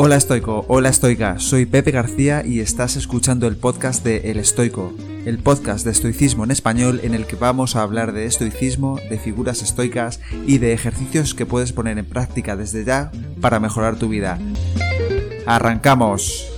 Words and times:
Hola 0.00 0.14
estoico, 0.14 0.64
hola 0.68 0.90
estoica, 0.90 1.40
soy 1.40 1.66
Pepe 1.66 1.90
García 1.90 2.46
y 2.46 2.60
estás 2.60 2.94
escuchando 2.94 3.48
el 3.48 3.56
podcast 3.56 4.04
de 4.04 4.30
El 4.30 4.38
Estoico, 4.38 4.92
el 5.26 5.42
podcast 5.42 5.84
de 5.84 5.90
estoicismo 5.90 6.44
en 6.44 6.52
español 6.52 7.00
en 7.02 7.14
el 7.14 7.26
que 7.26 7.34
vamos 7.34 7.74
a 7.74 7.82
hablar 7.82 8.12
de 8.12 8.24
estoicismo, 8.24 9.00
de 9.10 9.18
figuras 9.18 9.60
estoicas 9.60 10.20
y 10.46 10.58
de 10.58 10.72
ejercicios 10.72 11.34
que 11.34 11.46
puedes 11.46 11.72
poner 11.72 11.98
en 11.98 12.08
práctica 12.08 12.54
desde 12.54 12.84
ya 12.84 13.10
para 13.40 13.58
mejorar 13.58 13.96
tu 13.96 14.08
vida. 14.08 14.38
¡Arrancamos! 15.46 16.48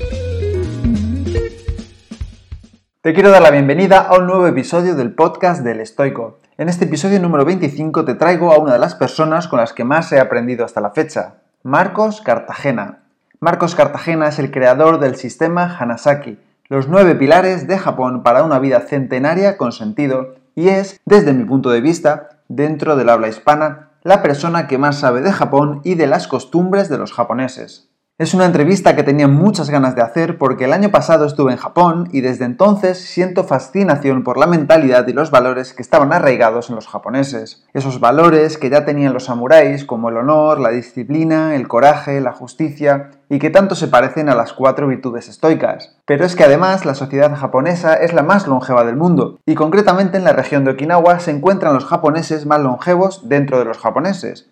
Te 3.00 3.14
quiero 3.14 3.30
dar 3.30 3.40
la 3.40 3.50
bienvenida 3.50 4.00
a 4.00 4.18
un 4.18 4.26
nuevo 4.26 4.46
episodio 4.48 4.94
del 4.96 5.14
podcast 5.14 5.64
del 5.64 5.80
Estoico. 5.80 6.40
En 6.58 6.68
este 6.68 6.84
episodio 6.84 7.18
número 7.18 7.46
25 7.46 8.04
te 8.04 8.16
traigo 8.16 8.52
a 8.52 8.58
una 8.58 8.74
de 8.74 8.78
las 8.78 8.94
personas 8.94 9.48
con 9.48 9.60
las 9.60 9.72
que 9.72 9.84
más 9.84 10.12
he 10.12 10.20
aprendido 10.20 10.66
hasta 10.66 10.82
la 10.82 10.90
fecha, 10.90 11.36
Marcos 11.62 12.20
Cartagena. 12.20 12.99
Marcos 13.42 13.74
Cartagena 13.74 14.28
es 14.28 14.38
el 14.38 14.50
creador 14.50 15.00
del 15.00 15.16
sistema 15.16 15.78
Hanasaki, 15.78 16.38
los 16.68 16.88
nueve 16.88 17.14
pilares 17.14 17.66
de 17.66 17.78
Japón 17.78 18.22
para 18.22 18.42
una 18.42 18.58
vida 18.58 18.80
centenaria 18.80 19.56
con 19.56 19.72
sentido, 19.72 20.34
y 20.54 20.68
es, 20.68 21.00
desde 21.06 21.32
mi 21.32 21.44
punto 21.44 21.70
de 21.70 21.80
vista, 21.80 22.42
dentro 22.48 22.96
del 22.96 23.08
habla 23.08 23.28
hispana, 23.28 23.92
la 24.02 24.20
persona 24.20 24.66
que 24.66 24.76
más 24.76 25.00
sabe 25.00 25.22
de 25.22 25.32
Japón 25.32 25.80
y 25.84 25.94
de 25.94 26.06
las 26.06 26.28
costumbres 26.28 26.90
de 26.90 26.98
los 26.98 27.14
japoneses. 27.14 27.89
Es 28.20 28.34
una 28.34 28.44
entrevista 28.44 28.94
que 28.94 29.02
tenía 29.02 29.28
muchas 29.28 29.70
ganas 29.70 29.96
de 29.96 30.02
hacer 30.02 30.36
porque 30.36 30.66
el 30.66 30.74
año 30.74 30.90
pasado 30.90 31.24
estuve 31.24 31.52
en 31.52 31.58
Japón 31.58 32.06
y 32.12 32.20
desde 32.20 32.44
entonces 32.44 32.98
siento 32.98 33.44
fascinación 33.44 34.24
por 34.24 34.36
la 34.36 34.46
mentalidad 34.46 35.08
y 35.08 35.14
los 35.14 35.30
valores 35.30 35.72
que 35.72 35.80
estaban 35.80 36.12
arraigados 36.12 36.68
en 36.68 36.74
los 36.74 36.86
japoneses. 36.86 37.64
Esos 37.72 37.98
valores 37.98 38.58
que 38.58 38.68
ya 38.68 38.84
tenían 38.84 39.14
los 39.14 39.24
samuráis 39.24 39.86
como 39.86 40.10
el 40.10 40.18
honor, 40.18 40.60
la 40.60 40.68
disciplina, 40.68 41.56
el 41.56 41.66
coraje, 41.66 42.20
la 42.20 42.34
justicia 42.34 43.08
y 43.30 43.38
que 43.38 43.48
tanto 43.48 43.74
se 43.74 43.88
parecen 43.88 44.28
a 44.28 44.34
las 44.34 44.52
cuatro 44.52 44.86
virtudes 44.86 45.30
estoicas. 45.30 45.96
Pero 46.04 46.26
es 46.26 46.36
que 46.36 46.44
además 46.44 46.84
la 46.84 46.94
sociedad 46.94 47.34
japonesa 47.34 47.94
es 47.94 48.12
la 48.12 48.22
más 48.22 48.46
longeva 48.46 48.84
del 48.84 48.96
mundo 48.96 49.38
y 49.46 49.54
concretamente 49.54 50.18
en 50.18 50.24
la 50.24 50.34
región 50.34 50.66
de 50.66 50.72
Okinawa 50.72 51.20
se 51.20 51.30
encuentran 51.30 51.72
los 51.72 51.86
japoneses 51.86 52.44
más 52.44 52.60
longevos 52.60 53.30
dentro 53.30 53.58
de 53.58 53.64
los 53.64 53.78
japoneses. 53.78 54.49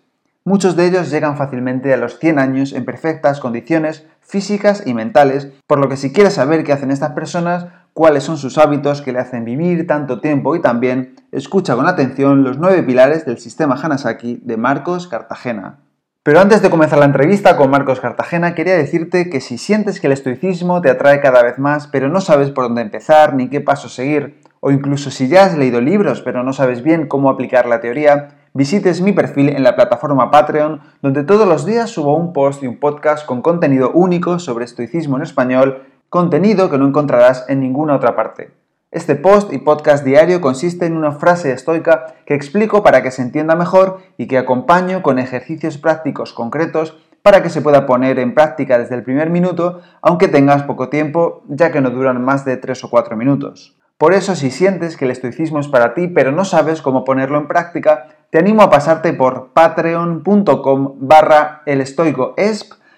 Muchos 0.49 0.75
de 0.75 0.87
ellos 0.87 1.11
llegan 1.11 1.37
fácilmente 1.37 1.93
a 1.93 1.97
los 1.97 2.17
100 2.17 2.39
años 2.39 2.73
en 2.73 2.83
perfectas 2.83 3.39
condiciones 3.39 4.07
físicas 4.19 4.81
y 4.83 4.95
mentales, 4.95 5.47
por 5.67 5.77
lo 5.77 5.89
que 5.89 5.95
si 5.95 6.11
quieres 6.11 6.33
saber 6.33 6.63
qué 6.63 6.73
hacen 6.73 6.89
estas 6.89 7.11
personas, 7.11 7.67
cuáles 7.93 8.23
son 8.23 8.37
sus 8.37 8.57
hábitos 8.57 9.03
que 9.03 9.13
le 9.13 9.19
hacen 9.19 9.45
vivir 9.45 9.85
tanto 9.85 10.21
tiempo 10.21 10.55
y 10.55 10.59
también, 10.59 11.13
escucha 11.31 11.75
con 11.75 11.85
atención 11.85 12.43
los 12.43 12.57
nueve 12.57 12.81
pilares 12.81 13.27
del 13.27 13.37
sistema 13.37 13.79
Hanasaki 13.79 14.41
de 14.43 14.57
Marcos 14.57 15.07
Cartagena. 15.07 15.81
Pero 16.23 16.39
antes 16.39 16.63
de 16.63 16.71
comenzar 16.71 16.97
la 16.97 17.05
entrevista 17.05 17.55
con 17.55 17.69
Marcos 17.69 17.99
Cartagena, 17.99 18.55
quería 18.55 18.75
decirte 18.75 19.29
que 19.29 19.41
si 19.41 19.59
sientes 19.59 19.99
que 19.99 20.07
el 20.07 20.13
estoicismo 20.13 20.81
te 20.81 20.89
atrae 20.89 21.21
cada 21.21 21.43
vez 21.43 21.59
más, 21.59 21.85
pero 21.85 22.09
no 22.09 22.21
sabes 22.21 22.49
por 22.49 22.63
dónde 22.63 22.81
empezar 22.81 23.35
ni 23.35 23.49
qué 23.49 23.61
paso 23.61 23.87
seguir, 23.87 24.41
o 24.61 24.71
incluso 24.71 25.11
si 25.11 25.27
ya 25.27 25.45
has 25.45 25.55
leído 25.55 25.79
libros 25.79 26.21
pero 26.21 26.41
no 26.41 26.53
sabes 26.53 26.81
bien 26.81 27.07
cómo 27.07 27.29
aplicar 27.29 27.67
la 27.67 27.81
teoría, 27.81 28.38
visites 28.53 29.01
mi 29.01 29.13
perfil 29.13 29.49
en 29.49 29.63
la 29.63 29.75
plataforma 29.75 30.31
Patreon, 30.31 30.81
donde 31.01 31.23
todos 31.23 31.47
los 31.47 31.65
días 31.65 31.89
subo 31.89 32.15
un 32.15 32.33
post 32.33 32.63
y 32.63 32.67
un 32.67 32.79
podcast 32.79 33.25
con 33.25 33.41
contenido 33.41 33.91
único 33.93 34.39
sobre 34.39 34.65
estoicismo 34.65 35.17
en 35.17 35.23
español, 35.23 35.83
contenido 36.09 36.69
que 36.69 36.77
no 36.77 36.87
encontrarás 36.87 37.45
en 37.47 37.59
ninguna 37.59 37.95
otra 37.95 38.15
parte. 38.15 38.51
Este 38.91 39.15
post 39.15 39.53
y 39.53 39.59
podcast 39.59 40.03
diario 40.03 40.41
consiste 40.41 40.87
en 40.87 40.97
una 40.97 41.11
frase 41.11 41.51
estoica 41.51 42.15
que 42.25 42.33
explico 42.33 42.81
para 42.81 43.03
que 43.03 43.11
se 43.11 43.21
entienda 43.21 43.55
mejor 43.55 43.99
y 44.17 44.27
que 44.27 44.39
acompaño 44.39 45.03
con 45.03 45.19
ejercicios 45.19 45.77
prácticos 45.77 46.33
concretos 46.33 46.97
para 47.21 47.43
que 47.43 47.49
se 47.49 47.61
pueda 47.61 47.85
poner 47.85 48.17
en 48.17 48.33
práctica 48.33 48.79
desde 48.79 48.95
el 48.95 49.03
primer 49.03 49.29
minuto, 49.29 49.81
aunque 50.01 50.27
tengas 50.27 50.63
poco 50.63 50.89
tiempo, 50.89 51.43
ya 51.47 51.71
que 51.71 51.81
no 51.81 51.91
duran 51.91 52.23
más 52.23 52.45
de 52.45 52.57
3 52.57 52.83
o 52.83 52.89
4 52.89 53.15
minutos. 53.15 53.77
Por 53.99 54.13
eso, 54.13 54.35
si 54.35 54.49
sientes 54.49 54.95
que 54.97 55.05
el 55.05 55.11
estoicismo 55.11 55.59
es 55.59 55.67
para 55.67 55.93
ti, 55.93 56.07
pero 56.07 56.31
no 56.31 56.45
sabes 56.45 56.81
cómo 56.81 57.03
ponerlo 57.03 57.37
en 57.37 57.47
práctica, 57.47 58.07
te 58.31 58.37
animo 58.37 58.61
a 58.61 58.69
pasarte 58.69 59.13
por 59.13 59.53
patreon.com 59.53 60.95
barra 60.99 61.63
el 61.65 61.83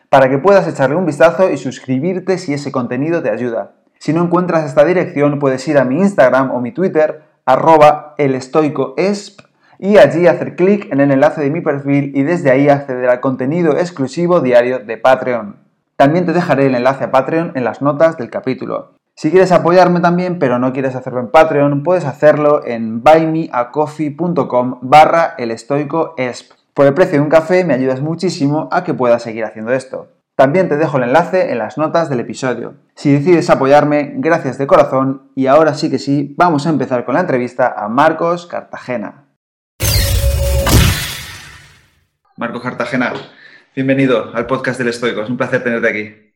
para 0.10 0.30
que 0.30 0.38
puedas 0.38 0.68
echarle 0.68 0.98
un 0.98 1.06
vistazo 1.06 1.50
y 1.50 1.58
suscribirte 1.58 2.38
si 2.38 2.54
ese 2.54 2.72
contenido 2.72 3.24
te 3.24 3.30
ayuda. 3.30 3.72
Si 3.98 4.12
no 4.12 4.24
encuentras 4.24 4.66
esta 4.66 4.84
dirección, 4.84 5.40
puedes 5.40 5.66
ir 5.70 5.78
a 5.78 5.86
mi 5.86 6.00
Instagram 6.00 6.52
o 6.52 6.60
mi 6.60 6.74
Twitter, 6.74 7.22
arroba 7.46 8.16
elestoicoesp, 8.18 9.42
y 9.80 9.98
allí 9.98 10.28
hacer 10.28 10.56
clic 10.56 10.92
en 10.92 11.00
el 11.00 11.12
enlace 11.12 11.42
de 11.42 11.50
mi 11.50 11.62
perfil 11.62 12.12
y 12.14 12.24
desde 12.24 12.52
ahí 12.52 12.68
acceder 12.68 13.10
al 13.10 13.20
contenido 13.20 13.78
exclusivo 13.78 14.42
diario 14.42 14.80
de 14.80 14.98
Patreon. 14.98 15.56
También 15.96 16.26
te 16.26 16.34
dejaré 16.34 16.68
el 16.68 16.76
enlace 16.76 17.06
a 17.06 17.12
Patreon 17.12 17.54
en 17.56 17.64
las 17.64 17.82
notas 17.82 18.18
del 18.18 18.30
capítulo. 18.30 18.92
Si 19.16 19.30
quieres 19.30 19.52
apoyarme 19.52 20.00
también, 20.00 20.40
pero 20.40 20.58
no 20.58 20.74
quieres 20.74 20.96
hacerlo 20.96 21.20
en 21.20 21.30
Patreon, 21.30 21.84
puedes 21.84 22.06
hacerlo 22.06 22.66
en 22.66 23.04
buymeacoffee.com 23.04 24.80
barra 24.82 25.36
el 25.38 25.56
Por 26.74 26.86
el 26.86 26.94
precio 26.94 27.18
de 27.18 27.20
un 27.20 27.30
café 27.30 27.66
me 27.66 27.74
ayudas 27.74 28.02
muchísimo 28.02 28.70
a 28.72 28.84
que 28.84 28.94
pueda 28.94 29.20
seguir 29.20 29.44
haciendo 29.44 29.74
esto. 29.74 30.08
También 30.36 30.70
te 30.70 30.78
dejo 30.78 30.98
el 30.98 31.04
enlace 31.04 31.52
en 31.52 31.60
las 31.60 31.78
notas 31.78 32.10
del 32.10 32.22
episodio. 32.22 32.76
Si 32.96 33.12
decides 33.12 33.50
apoyarme, 33.50 34.14
gracias 34.16 34.58
de 34.58 34.66
corazón 34.66 35.30
y 35.36 35.48
ahora 35.48 35.74
sí 35.76 35.92
que 35.92 36.00
sí, 36.00 36.34
vamos 36.38 36.66
a 36.66 36.70
empezar 36.70 37.06
con 37.06 37.14
la 37.14 37.22
entrevista 37.22 37.76
a 37.78 37.90
Marcos 37.90 38.48
Cartagena. 38.48 39.28
Marcos 42.38 42.64
Cartagena, 42.64 43.14
bienvenido 43.76 44.34
al 44.34 44.48
podcast 44.48 44.80
del 44.80 44.88
Estoico, 44.88 45.22
es 45.22 45.30
un 45.30 45.38
placer 45.38 45.64
tenerte 45.64 45.90
aquí. 45.90 46.31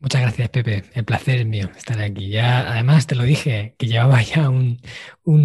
Muchas 0.00 0.22
gracias, 0.22 0.48
Pepe. 0.50 0.84
El 0.94 1.04
placer 1.04 1.40
es 1.40 1.46
mío 1.46 1.68
estar 1.76 2.00
aquí. 2.00 2.28
Ya, 2.28 2.70
además, 2.70 3.08
te 3.08 3.16
lo 3.16 3.24
dije, 3.24 3.74
que 3.78 3.88
llevaba 3.88 4.22
ya 4.22 4.48
un, 4.48 4.78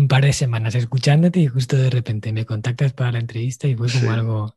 par 0.08 0.24
de 0.24 0.34
semanas 0.34 0.76
escuchándote 0.76 1.40
y 1.40 1.48
justo 1.48 1.76
de 1.76 1.90
repente 1.90 2.32
me 2.34 2.46
contactas 2.46 2.94
para 2.94 3.14
la 3.14 3.20
entrevista 3.20 3.68
y 3.68 3.76
fue 3.76 3.88
como 3.92 4.12
algo 4.12 4.56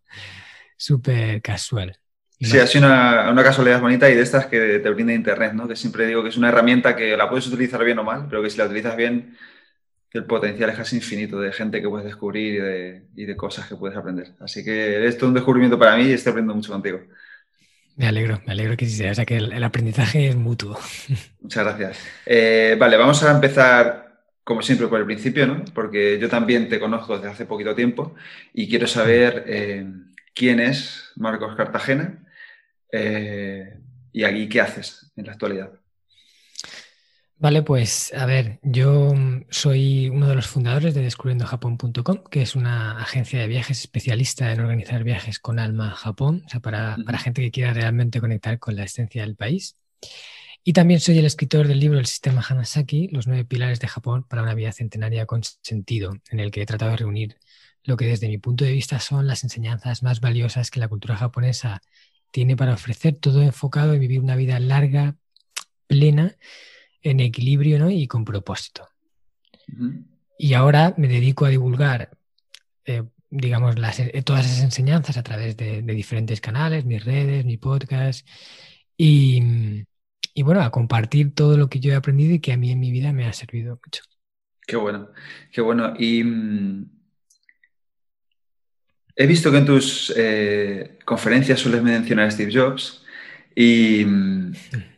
súper 0.77 1.41
casual. 1.41 1.99
sí, 2.39 2.59
ha 2.59 2.67
sido 2.67 2.87
una, 2.87 3.31
una, 3.31 3.43
casualidad 3.43 3.81
bonita 3.81 4.11
y 4.11 4.15
de 4.15 4.23
estas 4.23 4.47
que 4.47 4.81
te 4.81 4.91
brinda 4.91 5.15
Internet, 5.15 5.55
¿no? 5.55 5.67
Que 5.67 5.77
siempre 5.77 6.07
digo 6.07 6.23
que 6.23 6.29
es 6.29 6.37
una 6.37 6.51
herramienta 6.51 6.95
que 6.95 7.17
la 7.17 7.31
puedes 7.31 7.47
utilizar 7.47 7.83
bien 7.83 7.99
o 7.99 8.05
mal, 8.05 8.27
pero 8.29 8.43
que 8.43 8.51
si 8.51 8.59
la 8.59 8.67
utilizas 8.67 8.97
bien, 8.97 9.35
el 10.13 10.25
potencial 10.27 10.69
es 10.71 10.77
casi 10.77 10.97
infinito 10.97 11.41
de 11.41 11.53
gente 11.53 11.81
que 11.81 11.89
puedes 11.89 12.05
descubrir 12.05 12.55
y 12.55 12.59
de, 12.59 13.07
y 13.17 13.25
de 13.25 13.37
cosas 13.37 13.67
que 13.67 13.77
puedes 13.77 13.97
aprender. 13.97 14.35
Así 14.41 14.63
que 14.63 15.07
esto 15.07 15.25
es 15.25 15.29
un 15.29 15.35
descubrimiento 15.35 15.79
para 15.79 15.97
mí 15.97 16.05
y 16.05 16.13
estoy 16.13 16.33
aprendiendo 16.33 16.55
mucho 16.55 16.73
contigo. 16.73 17.01
Me 17.97 18.07
alegro, 18.07 18.43
me 18.45 18.53
alegro 18.53 18.77
que 18.77 18.85
sí 18.85 18.97
sea, 18.97 19.13
o 19.13 19.15
sea 19.15 19.25
que 19.25 19.39
el, 19.39 19.65
aprendizaje 19.65 20.29
es 20.29 20.37
mutuo. 20.37 20.79
Muchas 21.41 21.65
gracias. 21.65 21.99
Eh, 22.27 22.77
vale, 22.79 22.99
vamos 22.99 23.23
a 23.23 23.31
empezar, 23.31 24.21
como 24.45 24.61
siempre, 24.61 24.87
por 24.87 25.01
el 25.01 25.07
principio, 25.07 25.47
¿no? 25.47 25.65
Porque 25.75 26.19
yo 26.19 26.29
también 26.29 26.69
te 26.69 26.79
conozco 26.79 27.17
desde 27.17 27.31
hace 27.31 27.47
poquito 27.47 27.75
tiempo 27.75 28.15
y 28.53 28.69
quiero 28.69 28.87
saber 28.87 29.45
eh, 29.47 29.87
quién 30.35 30.61
es 30.61 31.13
Marcos 31.17 31.57
Cartagena 31.57 32.23
eh, 32.93 33.79
y 34.13 34.25
aquí 34.25 34.47
qué 34.49 34.61
haces 34.61 35.11
en 35.17 35.27
la 35.27 35.33
actualidad. 35.33 35.71
Vale, 37.39 37.63
pues 37.63 38.15
a 38.15 38.25
ver, 38.25 38.59
yo 38.63 39.13
soy 39.51 40.09
uno 40.09 40.27
de 40.27 40.35
los 40.35 40.47
fundadores 40.47 40.95
de 40.95 41.03
descubriendojapón.com, 41.03 42.25
que 42.31 42.41
es 42.41 42.57
una 42.57 42.99
agencia 42.99 43.39
de 43.39 43.47
viajes 43.47 43.81
especialista 43.81 44.51
en 44.53 44.61
organizar 44.61 45.05
viajes 45.05 45.39
con 45.39 45.59
alma 45.59 45.89
a 45.93 45.95
Japón, 45.95 46.45
o 46.47 46.49
sea, 46.49 46.61
para, 46.61 46.97
para 47.05 47.19
gente 47.19 47.43
que 47.43 47.51
quiera 47.51 47.75
realmente 47.75 48.21
conectar 48.21 48.59
con 48.59 48.75
la 48.75 48.85
esencia 48.85 49.21
del 49.23 49.37
país. 49.37 49.77
Y 50.65 50.73
también 50.73 50.99
soy 51.01 51.19
el 51.19 51.27
escritor 51.27 51.69
del 51.69 51.79
libro 51.79 51.99
El 51.99 52.07
sistema 52.07 52.43
Hanasaki, 52.47 53.09
los 53.09 53.27
nueve 53.27 53.45
pilares 53.45 53.81
de 53.81 53.89
Japón 53.89 54.25
para 54.25 54.43
una 54.43 54.55
vida 54.55 54.73
centenaria 54.73 55.27
con 55.27 55.43
sentido, 55.45 56.15
en 56.31 56.41
el 56.41 56.51
que 56.51 56.63
he 56.63 56.67
tratado 56.67 56.93
de 56.93 56.97
reunir 56.99 57.39
lo 57.85 57.97
que 57.99 58.07
desde 58.07 58.29
mi 58.29 58.39
punto 58.39 58.65
de 58.65 58.73
vista 58.73 58.99
son 58.99 59.27
las 59.27 59.45
enseñanzas 59.45 60.03
más 60.03 60.21
valiosas 60.21 60.71
que 60.71 60.81
la 60.81 60.89
cultura 60.89 61.17
japonesa 61.17 61.83
tiene 62.31 62.57
para 62.57 62.75
ofrecer, 62.75 63.17
todo 63.17 63.43
enfocado 63.43 63.93
en 63.95 64.01
vivir 64.01 64.21
una 64.21 64.37
vida 64.37 64.59
larga, 64.59 65.17
plena, 65.87 66.37
en 67.03 67.21
equilibrio 67.21 67.91
y 67.91 68.07
con 68.07 68.25
propósito. 68.25 68.89
Y 70.39 70.55
ahora 70.55 70.95
me 70.97 71.09
dedico 71.09 71.45
a 71.45 71.51
divulgar, 71.51 72.11
eh, 72.85 73.03
digamos, 73.31 73.77
eh, 73.99 74.23
todas 74.23 74.47
esas 74.47 74.63
enseñanzas 74.63 75.17
a 75.17 75.23
través 75.23 75.57
de, 75.57 75.83
diferentes 75.83 76.41
canales, 76.41 76.85
mis 76.85 77.05
redes, 77.05 77.45
mi 77.45 77.57
podcast, 77.57 78.27
y, 78.97 79.43
bueno, 80.43 80.63
a 80.63 80.71
compartir 80.71 81.35
todo 81.35 81.57
lo 81.57 81.69
que 81.69 81.81
yo 81.81 81.93
he 81.93 81.97
aprendido 81.97 82.35
y 82.35 82.41
que 82.41 82.53
a 82.53 82.57
mí 82.57 82.71
en 82.71 82.81
mi 82.81 82.91
vida 82.91 83.13
me 83.13 83.27
ha 83.27 83.33
servido 83.33 83.81
mucho. 83.85 84.03
Qué 84.67 84.77
bueno, 84.77 85.11
qué 85.53 85.61
bueno. 85.61 85.95
Y 85.99 86.25
mm, 86.25 86.91
he 89.17 89.27
visto 89.27 89.51
que 89.51 89.59
en 89.59 89.67
tus 89.67 90.13
eh, 90.17 90.99
conferencias 91.05 91.61
sueles 91.61 91.83
mencionar 91.83 92.27
a 92.27 92.31
Steve 92.31 92.53
Jobs 92.53 93.05
y... 93.55 94.05
Mm, 94.05 94.53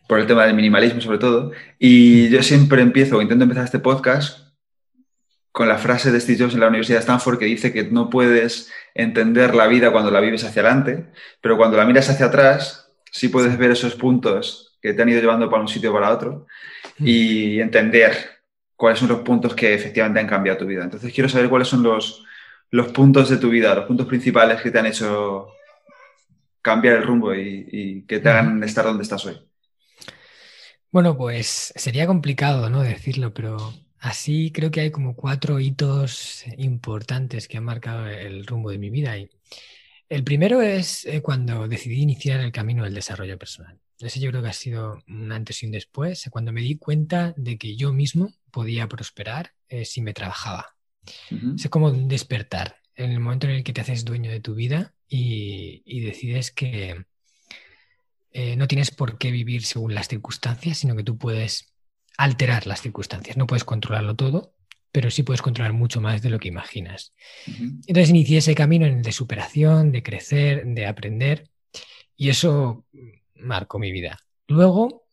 por 0.08 0.18
el 0.18 0.26
tema 0.26 0.44
del 0.44 0.56
minimalismo 0.56 1.00
sobre 1.00 1.18
todo. 1.18 1.52
Y 1.78 2.28
yo 2.30 2.42
siempre 2.42 2.82
empiezo, 2.82 3.18
o 3.18 3.22
intento 3.22 3.44
empezar 3.44 3.64
este 3.64 3.78
podcast 3.78 4.48
con 5.52 5.68
la 5.68 5.78
frase 5.78 6.10
de 6.10 6.20
Steve 6.20 6.38
Jobs 6.40 6.54
en 6.54 6.60
la 6.60 6.68
Universidad 6.68 6.98
de 6.98 7.02
Stanford 7.02 7.38
que 7.38 7.44
dice 7.44 7.72
que 7.72 7.84
no 7.84 8.10
puedes 8.10 8.72
entender 8.94 9.54
la 9.54 9.66
vida 9.66 9.92
cuando 9.92 10.10
la 10.10 10.20
vives 10.20 10.44
hacia 10.44 10.62
adelante, 10.62 11.06
pero 11.40 11.56
cuando 11.56 11.76
la 11.76 11.84
miras 11.84 12.08
hacia 12.08 12.26
atrás 12.26 12.92
sí 13.10 13.28
puedes 13.28 13.56
ver 13.58 13.70
esos 13.70 13.94
puntos 13.94 14.78
que 14.80 14.92
te 14.92 15.02
han 15.02 15.08
ido 15.08 15.20
llevando 15.20 15.50
para 15.50 15.62
un 15.62 15.68
sitio 15.68 15.90
o 15.90 15.94
para 15.94 16.10
otro 16.10 16.46
y 16.98 17.60
entender 17.60 18.40
cuáles 18.76 19.00
son 19.00 19.08
los 19.08 19.20
puntos 19.20 19.54
que 19.54 19.74
efectivamente 19.74 20.20
han 20.20 20.28
cambiado 20.28 20.58
tu 20.58 20.66
vida. 20.66 20.84
Entonces 20.84 21.12
quiero 21.12 21.28
saber 21.28 21.48
cuáles 21.48 21.68
son 21.68 21.82
los, 21.82 22.24
los 22.70 22.88
puntos 22.88 23.28
de 23.28 23.38
tu 23.38 23.50
vida, 23.50 23.74
los 23.74 23.86
puntos 23.86 24.06
principales 24.06 24.60
que 24.60 24.70
te 24.70 24.78
han 24.78 24.86
hecho 24.86 25.48
cambiar 26.62 26.96
el 26.96 27.02
rumbo 27.02 27.34
y, 27.34 28.04
que 28.06 28.20
te 28.20 28.28
hagan 28.28 28.62
estar 28.62 28.84
donde 28.84 29.02
estás 29.02 29.24
hoy. 29.26 29.47
Bueno, 30.90 31.16
pues 31.16 31.72
sería 31.76 32.06
complicado, 32.06 32.70
¿no? 32.70 32.82
Decirlo, 32.82 33.34
pero 33.34 33.74
así 33.98 34.50
creo 34.52 34.70
que 34.70 34.80
hay 34.80 34.90
como 34.90 35.14
cuatro 35.14 35.60
hitos 35.60 36.44
importantes 36.56 37.48
que 37.48 37.58
han 37.58 37.64
marcado 37.64 38.06
el 38.06 38.46
rumbo 38.46 38.70
de 38.70 38.78
mi 38.78 38.90
vida. 38.90 39.18
Y 39.18 39.28
el 40.08 40.24
primero 40.24 40.62
es 40.62 41.04
eh, 41.04 41.20
cuando 41.20 41.68
decidí 41.68 42.00
iniciar 42.00 42.40
el 42.40 42.52
camino 42.52 42.84
del 42.84 42.94
desarrollo 42.94 43.38
personal. 43.38 43.78
Ese 44.00 44.20
yo 44.20 44.30
creo 44.30 44.42
que 44.42 44.48
ha 44.48 44.52
sido 44.52 45.02
un 45.08 45.32
antes 45.32 45.62
y 45.62 45.66
un 45.66 45.72
después, 45.72 46.28
cuando 46.30 46.52
me 46.52 46.62
di 46.62 46.76
cuenta 46.76 47.34
de 47.36 47.58
que 47.58 47.76
yo 47.76 47.92
mismo 47.92 48.32
podía 48.50 48.88
prosperar 48.88 49.52
eh, 49.68 49.84
si 49.84 50.00
me 50.00 50.14
trabajaba. 50.14 50.74
Es 51.56 51.68
como 51.70 51.90
despertar 51.90 52.76
en 52.94 53.12
el 53.12 53.20
momento 53.20 53.46
en 53.46 53.54
el 53.54 53.64
que 53.64 53.72
te 53.72 53.80
haces 53.80 54.04
dueño 54.04 54.30
de 54.30 54.40
tu 54.40 54.54
vida 54.54 54.94
y, 55.08 56.00
decides 56.00 56.52
que 56.52 57.06
eh, 58.32 58.56
no 58.56 58.68
tienes 58.68 58.90
por 58.90 59.18
qué 59.18 59.30
vivir 59.30 59.64
según 59.64 59.94
las 59.94 60.08
circunstancias, 60.08 60.78
sino 60.78 60.96
que 60.96 61.04
tú 61.04 61.16
puedes 61.18 61.72
alterar 62.16 62.66
las 62.66 62.82
circunstancias. 62.82 63.36
No 63.36 63.46
puedes 63.46 63.64
controlarlo 63.64 64.14
todo, 64.14 64.54
pero 64.92 65.10
sí 65.10 65.22
puedes 65.22 65.42
controlar 65.42 65.72
mucho 65.72 66.00
más 66.00 66.22
de 66.22 66.30
lo 66.30 66.38
que 66.38 66.48
imaginas. 66.48 67.12
Entonces 67.46 68.10
inicié 68.10 68.38
ese 68.38 68.54
camino 68.54 68.86
en 68.86 68.98
el 68.98 69.02
de 69.02 69.12
superación, 69.12 69.92
de 69.92 70.02
crecer, 70.02 70.64
de 70.66 70.86
aprender, 70.86 71.48
y 72.16 72.30
eso 72.30 72.84
marcó 73.36 73.78
mi 73.78 73.92
vida. 73.92 74.18
Luego, 74.48 75.06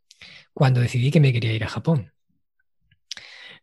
cuando 0.54 0.82
decidí 0.82 1.12
que 1.12 1.20
me 1.20 1.32
quería 1.32 1.54
ir 1.54 1.64
a 1.64 1.70
Japón, 1.70 2.12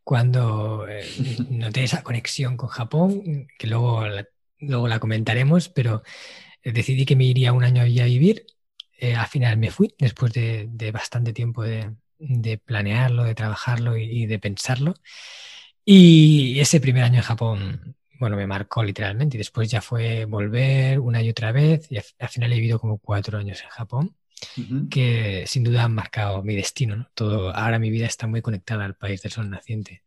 cuando 0.04 0.86
eh, 0.88 1.04
noté 1.50 1.84
esa 1.84 2.02
conexión 2.02 2.56
con 2.56 2.68
Japón, 2.68 3.48
que 3.58 3.66
luego 3.66 4.06
la, 4.06 4.26
luego 4.58 4.88
la 4.88 5.00
comentaremos, 5.00 5.68
pero 5.68 6.02
eh, 6.62 6.72
decidí 6.72 7.04
que 7.04 7.16
me 7.16 7.24
iría 7.24 7.52
un 7.52 7.64
año 7.64 7.82
allí 7.82 8.00
a 8.00 8.06
vivir. 8.06 8.46
Eh, 9.02 9.16
al 9.16 9.26
final 9.26 9.56
me 9.56 9.72
fui, 9.72 9.92
después 9.98 10.32
de, 10.32 10.90
bastante 10.92 11.32
tiempo 11.32 11.64
de, 11.64 11.96
planearlo, 12.64 13.24
de 13.24 13.34
trabajarlo 13.34 13.96
y, 13.96 14.26
de 14.26 14.38
pensarlo. 14.38 14.94
Y 15.84 16.60
ese 16.60 16.80
primer 16.80 17.02
año 17.02 17.16
en 17.16 17.22
Japón, 17.22 17.96
bueno, 18.20 18.36
me 18.36 18.46
marcó 18.46 18.84
literalmente. 18.84 19.36
Y 19.36 19.38
después 19.38 19.68
ya 19.68 19.80
fue 19.82 20.24
volver 20.26 21.00
una 21.00 21.20
y 21.20 21.30
otra 21.30 21.50
vez. 21.50 21.90
Y 21.90 21.96
al 21.96 22.28
final 22.28 22.52
he 22.52 22.56
vivido 22.56 22.78
como 22.78 22.98
cuatro 22.98 23.38
años 23.38 23.60
en 23.62 23.70
Japón 23.70 24.16
que 24.90 25.44
sin 25.46 25.64
duda 25.64 25.84
han 25.84 25.94
marcado 25.94 26.42
mi 26.44 26.54
destino. 26.54 27.08
Todo, 27.14 27.50
ahora 27.54 27.80
mi 27.80 27.90
vida 27.90 28.06
está 28.06 28.28
muy 28.28 28.40
conectada 28.40 28.84
al 28.84 28.94
país 28.94 29.20
del 29.22 29.32
sol 29.32 29.50
naciente. 29.50 30.04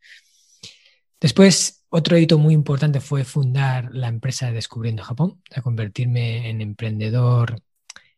Después, 1.20 1.84
otro 1.90 2.18
hito 2.18 2.38
muy 2.38 2.54
importante 2.54 3.02
fue 3.02 3.26
fundar 3.26 3.90
la 3.94 4.08
empresa 4.08 4.52
Descubriendo 4.52 5.04
Japón, 5.04 5.42
a 5.54 5.62
convertirme 5.62 6.50
en 6.50 6.62
emprendedor, 6.62 7.62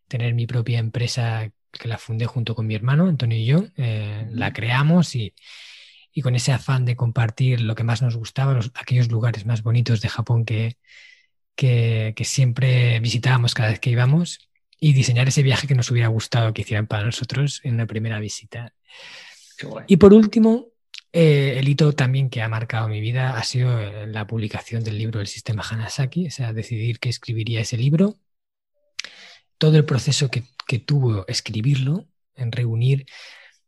tener 0.08 0.34
mi 0.34 0.48
propia 0.48 0.80
empresa 0.80 1.52
que 1.72 1.88
la 1.88 1.98
fundé 1.98 2.26
junto 2.26 2.56
con 2.56 2.68
mi 2.68 2.76
hermano, 2.76 3.08
Antonio 3.08 3.38
y 3.38 3.46
yo. 3.46 3.66
Eh, 3.78 4.28
la 4.32 4.54
creamos 4.54 5.16
y, 5.16 5.34
y, 6.12 6.22
con 6.22 6.36
ese 6.36 6.52
afán 6.52 6.86
de 6.86 6.96
compartir 6.96 7.62
lo 7.62 7.76
que 7.76 7.84
más 7.84 8.02
nos 8.02 8.16
gustaba, 8.16 8.54
los, 8.54 8.72
aquellos 8.76 9.10
lugares 9.10 9.46
más 9.46 9.64
bonitos 9.64 10.02
de 10.02 10.10
Japón 10.10 10.46
que, 10.46 10.78
que, 11.56 12.14
que 12.16 12.26
siempre 12.26 13.00
visitábamos 13.00 13.54
cada 13.54 13.70
vez 13.70 13.80
que 13.80 13.90
íbamos 13.92 14.50
y 14.80 14.94
diseñar 14.94 15.28
ese 15.28 15.44
viaje 15.44 15.68
que 15.68 15.76
nos 15.76 15.90
hubiera 15.92 16.08
gustado 16.08 16.54
que 16.54 16.62
hicieran 16.62 16.88
para 16.88 17.06
nosotros 17.06 17.62
en 17.64 17.78
la 17.78 17.86
primera 17.86 18.20
visita. 18.20 18.74
Y 19.88 19.98
por 19.98 20.14
último, 20.14 20.68
eh, 21.12 21.56
el 21.58 21.68
hito 21.68 21.94
también 21.94 22.30
que 22.30 22.42
ha 22.42 22.50
marcado 22.50 22.88
mi 22.88 23.02
vida 23.02 23.38
ha 23.38 23.44
sido 23.44 23.80
eh, 23.80 24.08
la 24.08 24.28
publicación 24.28 24.84
del 24.84 24.98
libro 24.98 25.20
El 25.20 25.28
sistema 25.28 25.64
Hanasaki, 25.68 26.28
o 26.28 26.32
sea, 26.32 26.54
decidir 26.54 27.00
que 27.00 27.10
escribiría 27.10 27.62
ese 27.62 27.78
libro, 27.78 28.18
todo 29.58 29.78
el 29.78 29.86
proceso 29.86 30.30
que, 30.30 30.44
que 30.68 30.80
tuvo 30.80 31.26
escribirlo, 31.28 32.08
en 32.36 32.52
reunir. 32.52 33.06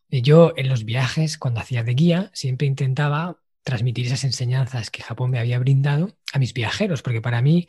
Eh, 0.10 0.22
yo 0.22 0.54
en 0.56 0.70
los 0.70 0.86
viajes, 0.86 1.38
cuando 1.38 1.60
hacía 1.60 1.84
de 1.84 1.94
guía, 1.94 2.32
siempre 2.34 2.68
intentaba 2.68 3.40
transmitir 3.64 4.08
esas 4.08 4.24
enseñanzas 4.24 4.90
que 4.90 5.04
Japón 5.04 5.32
me 5.32 5.40
había 5.40 5.60
brindado 5.60 6.18
a 6.34 6.40
mis 6.40 6.54
viajeros, 6.54 7.02
porque 7.02 7.22
para 7.22 7.42
mí 7.42 7.68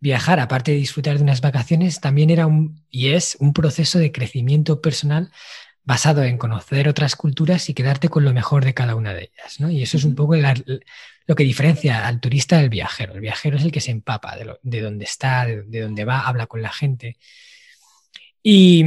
viajar, 0.00 0.40
aparte 0.40 0.72
de 0.72 0.78
disfrutar 0.78 1.16
de 1.16 1.22
unas 1.22 1.40
vacaciones, 1.40 2.00
también 2.00 2.30
era 2.30 2.46
un, 2.46 2.84
y 2.90 3.08
es 3.08 3.36
un 3.40 3.52
proceso 3.52 3.98
de 3.98 4.12
crecimiento 4.12 4.80
personal 4.80 5.30
basado 5.84 6.24
en 6.24 6.36
conocer 6.36 6.88
otras 6.88 7.14
culturas 7.14 7.68
y 7.68 7.74
quedarte 7.74 8.08
con 8.08 8.24
lo 8.24 8.32
mejor 8.32 8.64
de 8.64 8.74
cada 8.74 8.96
una 8.96 9.14
de 9.14 9.30
ellas. 9.32 9.60
¿no? 9.60 9.70
Y 9.70 9.82
eso 9.82 9.96
es 9.96 10.04
un 10.04 10.16
poco 10.16 10.34
lo 10.34 11.34
que 11.36 11.44
diferencia 11.44 12.06
al 12.06 12.20
turista 12.20 12.58
del 12.58 12.70
viajero. 12.70 13.14
El 13.14 13.20
viajero 13.20 13.56
es 13.56 13.62
el 13.64 13.70
que 13.70 13.80
se 13.80 13.92
empapa 13.92 14.36
de, 14.36 14.56
de 14.62 14.80
dónde 14.80 15.04
está, 15.04 15.46
de, 15.46 15.62
de, 15.62 15.82
dónde 15.82 16.04
va, 16.04 16.26
habla 16.26 16.48
con 16.48 16.60
la 16.60 16.72
gente. 16.72 17.18
Y, 18.48 18.84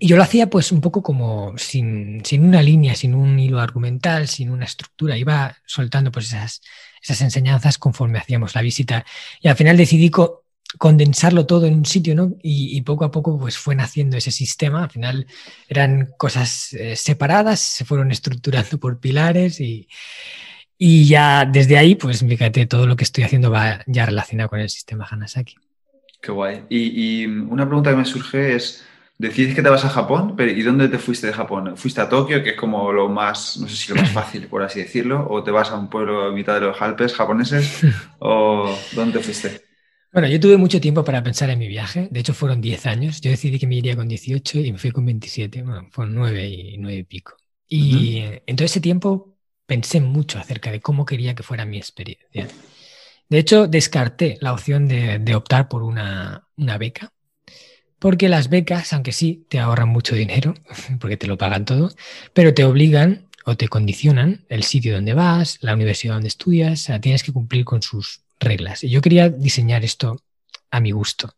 yo 0.00 0.16
lo 0.16 0.22
hacía 0.22 0.48
pues 0.48 0.72
un 0.72 0.80
poco 0.80 1.02
como 1.02 1.56
sin, 1.58 2.24
sin, 2.24 2.44
una 2.44 2.62
línea, 2.62 2.94
sin 2.96 3.14
un 3.14 3.38
hilo 3.38 3.60
argumental, 3.60 4.26
sin 4.28 4.50
una 4.50 4.64
estructura. 4.64 5.16
Iba 5.16 5.56
soltando 5.66 6.10
pues 6.10 6.28
esas, 6.28 6.62
esas 7.02 7.20
enseñanzas 7.20 7.78
conforme 7.78 8.18
hacíamos 8.18 8.54
la 8.54 8.62
visita. 8.62 9.04
Y 9.40 9.48
al 9.48 9.56
final 9.56 9.76
decidí 9.76 10.10
condensarlo 10.10 11.46
todo 11.46 11.66
en 11.66 11.74
un 11.74 11.84
sitio, 11.84 12.14
¿no? 12.16 12.32
Y, 12.42 12.80
poco 12.82 13.04
a 13.04 13.10
poco 13.10 13.38
pues 13.38 13.56
fue 13.58 13.76
naciendo 13.76 14.16
ese 14.16 14.32
sistema. 14.32 14.84
Al 14.84 14.90
final 14.90 15.26
eran 15.68 16.08
cosas 16.16 16.72
eh, 16.72 16.96
separadas, 16.96 17.60
se 17.60 17.84
fueron 17.84 18.10
estructurando 18.10 18.80
por 18.80 18.98
pilares 18.98 19.60
y, 19.60 19.86
y 20.78 21.06
ya 21.06 21.44
desde 21.44 21.78
ahí, 21.78 21.94
pues 21.94 22.20
fíjate, 22.20 22.66
todo 22.66 22.86
lo 22.86 22.96
que 22.96 23.04
estoy 23.04 23.24
haciendo 23.24 23.50
va 23.50 23.84
ya 23.86 24.06
relacionado 24.06 24.48
con 24.48 24.60
el 24.60 24.70
sistema 24.70 25.06
Hanasaki. 25.08 25.56
Qué 26.20 26.32
guay. 26.32 26.64
y 26.68 27.26
una 27.26 27.66
pregunta 27.66 27.90
que 27.90 27.96
me 27.96 28.04
surge 28.04 28.54
es 28.54 28.84
Decides 29.20 29.54
que 29.54 29.62
te 29.62 29.68
vas 29.68 29.84
a 29.84 29.90
Japón, 29.90 30.34
pero 30.34 30.50
¿y 30.50 30.62
dónde 30.62 30.88
te 30.88 30.96
fuiste 30.96 31.26
de 31.26 31.34
Japón? 31.34 31.76
¿Fuiste 31.76 32.00
a 32.00 32.08
Tokio, 32.08 32.42
que 32.42 32.50
es 32.50 32.56
como 32.56 32.90
lo 32.90 33.06
más, 33.10 33.58
no 33.58 33.68
sé 33.68 33.76
si 33.76 33.92
lo 33.92 34.00
más 34.00 34.10
fácil, 34.12 34.46
por 34.46 34.62
así 34.62 34.80
decirlo? 34.80 35.26
¿O 35.28 35.44
te 35.44 35.50
vas 35.50 35.70
a 35.70 35.76
un 35.76 35.90
pueblo 35.90 36.24
a 36.24 36.32
mitad 36.32 36.54
de 36.54 36.62
los 36.62 36.80
Alpes 36.80 37.12
japoneses? 37.14 37.82
¿O 38.18 38.74
dónde 38.92 39.20
fuiste? 39.20 39.60
Bueno, 40.10 40.26
yo 40.26 40.40
tuve 40.40 40.56
mucho 40.56 40.80
tiempo 40.80 41.04
para 41.04 41.22
pensar 41.22 41.50
en 41.50 41.58
mi 41.58 41.68
viaje. 41.68 42.08
De 42.10 42.20
hecho, 42.20 42.32
fueron 42.32 42.62
10 42.62 42.86
años. 42.86 43.20
Yo 43.20 43.30
decidí 43.30 43.58
que 43.58 43.66
me 43.66 43.74
iría 43.74 43.94
con 43.94 44.08
18 44.08 44.60
y 44.60 44.72
me 44.72 44.78
fui 44.78 44.90
con 44.90 45.04
27. 45.04 45.64
Bueno, 45.64 45.86
fueron 45.90 46.14
9 46.14 46.48
y 46.48 46.78
9 46.78 46.96
y 46.96 47.04
pico. 47.04 47.36
Y 47.68 48.24
en 48.46 48.56
todo 48.56 48.64
ese 48.64 48.80
tiempo 48.80 49.36
pensé 49.66 50.00
mucho 50.00 50.38
acerca 50.38 50.72
de 50.72 50.80
cómo 50.80 51.04
quería 51.04 51.34
que 51.34 51.42
fuera 51.42 51.66
mi 51.66 51.76
experiencia. 51.76 52.48
De 53.30 53.38
hecho, 53.38 53.66
descarté 53.68 54.36
la 54.40 54.52
opción 54.52 54.88
de, 54.88 55.34
optar 55.34 55.68
por 55.68 55.82
una, 55.82 56.46
una 56.56 56.76
beca 56.76 57.12
porque 58.00 58.28
las 58.30 58.48
becas, 58.48 58.92
aunque 58.92 59.12
sí 59.12 59.46
te 59.48 59.60
ahorran 59.60 59.90
mucho 59.90 60.16
dinero, 60.16 60.54
porque 61.00 61.16
te 61.16 61.28
lo 61.28 61.38
pagan 61.38 61.64
todo, 61.64 61.90
pero 62.32 62.52
te 62.52 62.64
obligan 62.64 63.28
o 63.44 63.56
te 63.56 63.68
condicionan 63.68 64.44
el 64.48 64.64
sitio 64.64 64.94
donde 64.94 65.14
vas, 65.14 65.58
la 65.60 65.74
universidad 65.74 66.14
donde 66.14 66.28
estudias, 66.28 66.80
o 66.80 66.84
sea, 66.84 67.00
tienes 67.00 67.22
que 67.22 67.32
cumplir 67.32 67.64
con 67.64 67.82
sus 67.82 68.22
reglas. 68.40 68.82
Y 68.82 68.88
yo 68.88 69.00
quería 69.00 69.28
diseñar 69.28 69.84
esto 69.84 70.22
a 70.70 70.80
mi 70.80 70.90
gusto. 70.90 71.34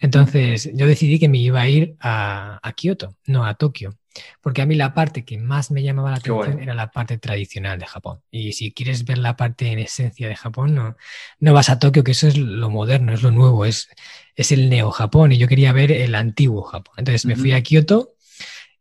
Entonces 0.00 0.70
yo 0.74 0.86
decidí 0.86 1.18
que 1.18 1.28
me 1.28 1.38
iba 1.38 1.60
a 1.60 1.68
ir 1.68 1.96
a, 2.00 2.58
a 2.62 2.72
Kioto, 2.72 3.16
no 3.26 3.44
a 3.44 3.54
Tokio, 3.54 3.94
porque 4.40 4.62
a 4.62 4.66
mí 4.66 4.74
la 4.74 4.94
parte 4.94 5.24
que 5.24 5.38
más 5.38 5.70
me 5.70 5.82
llamaba 5.82 6.10
la 6.10 6.16
atención 6.16 6.60
era 6.60 6.74
la 6.74 6.90
parte 6.90 7.18
tradicional 7.18 7.78
de 7.78 7.86
Japón. 7.86 8.20
Y 8.30 8.52
si 8.52 8.72
quieres 8.72 9.04
ver 9.04 9.18
la 9.18 9.36
parte 9.36 9.68
en 9.72 9.78
esencia 9.78 10.28
de 10.28 10.36
Japón, 10.36 10.74
no, 10.74 10.96
no 11.38 11.52
vas 11.52 11.70
a 11.70 11.78
Tokio, 11.78 12.04
que 12.04 12.12
eso 12.12 12.28
es 12.28 12.36
lo 12.36 12.70
moderno, 12.70 13.12
es 13.12 13.22
lo 13.22 13.30
nuevo, 13.30 13.64
es, 13.64 13.88
es 14.34 14.52
el 14.52 14.68
neo-Japón 14.68 15.32
y 15.32 15.38
yo 15.38 15.48
quería 15.48 15.72
ver 15.72 15.92
el 15.92 16.14
antiguo 16.14 16.62
Japón. 16.62 16.94
Entonces 16.98 17.24
me 17.26 17.36
fui 17.36 17.52
a 17.52 17.62
Kioto, 17.62 18.14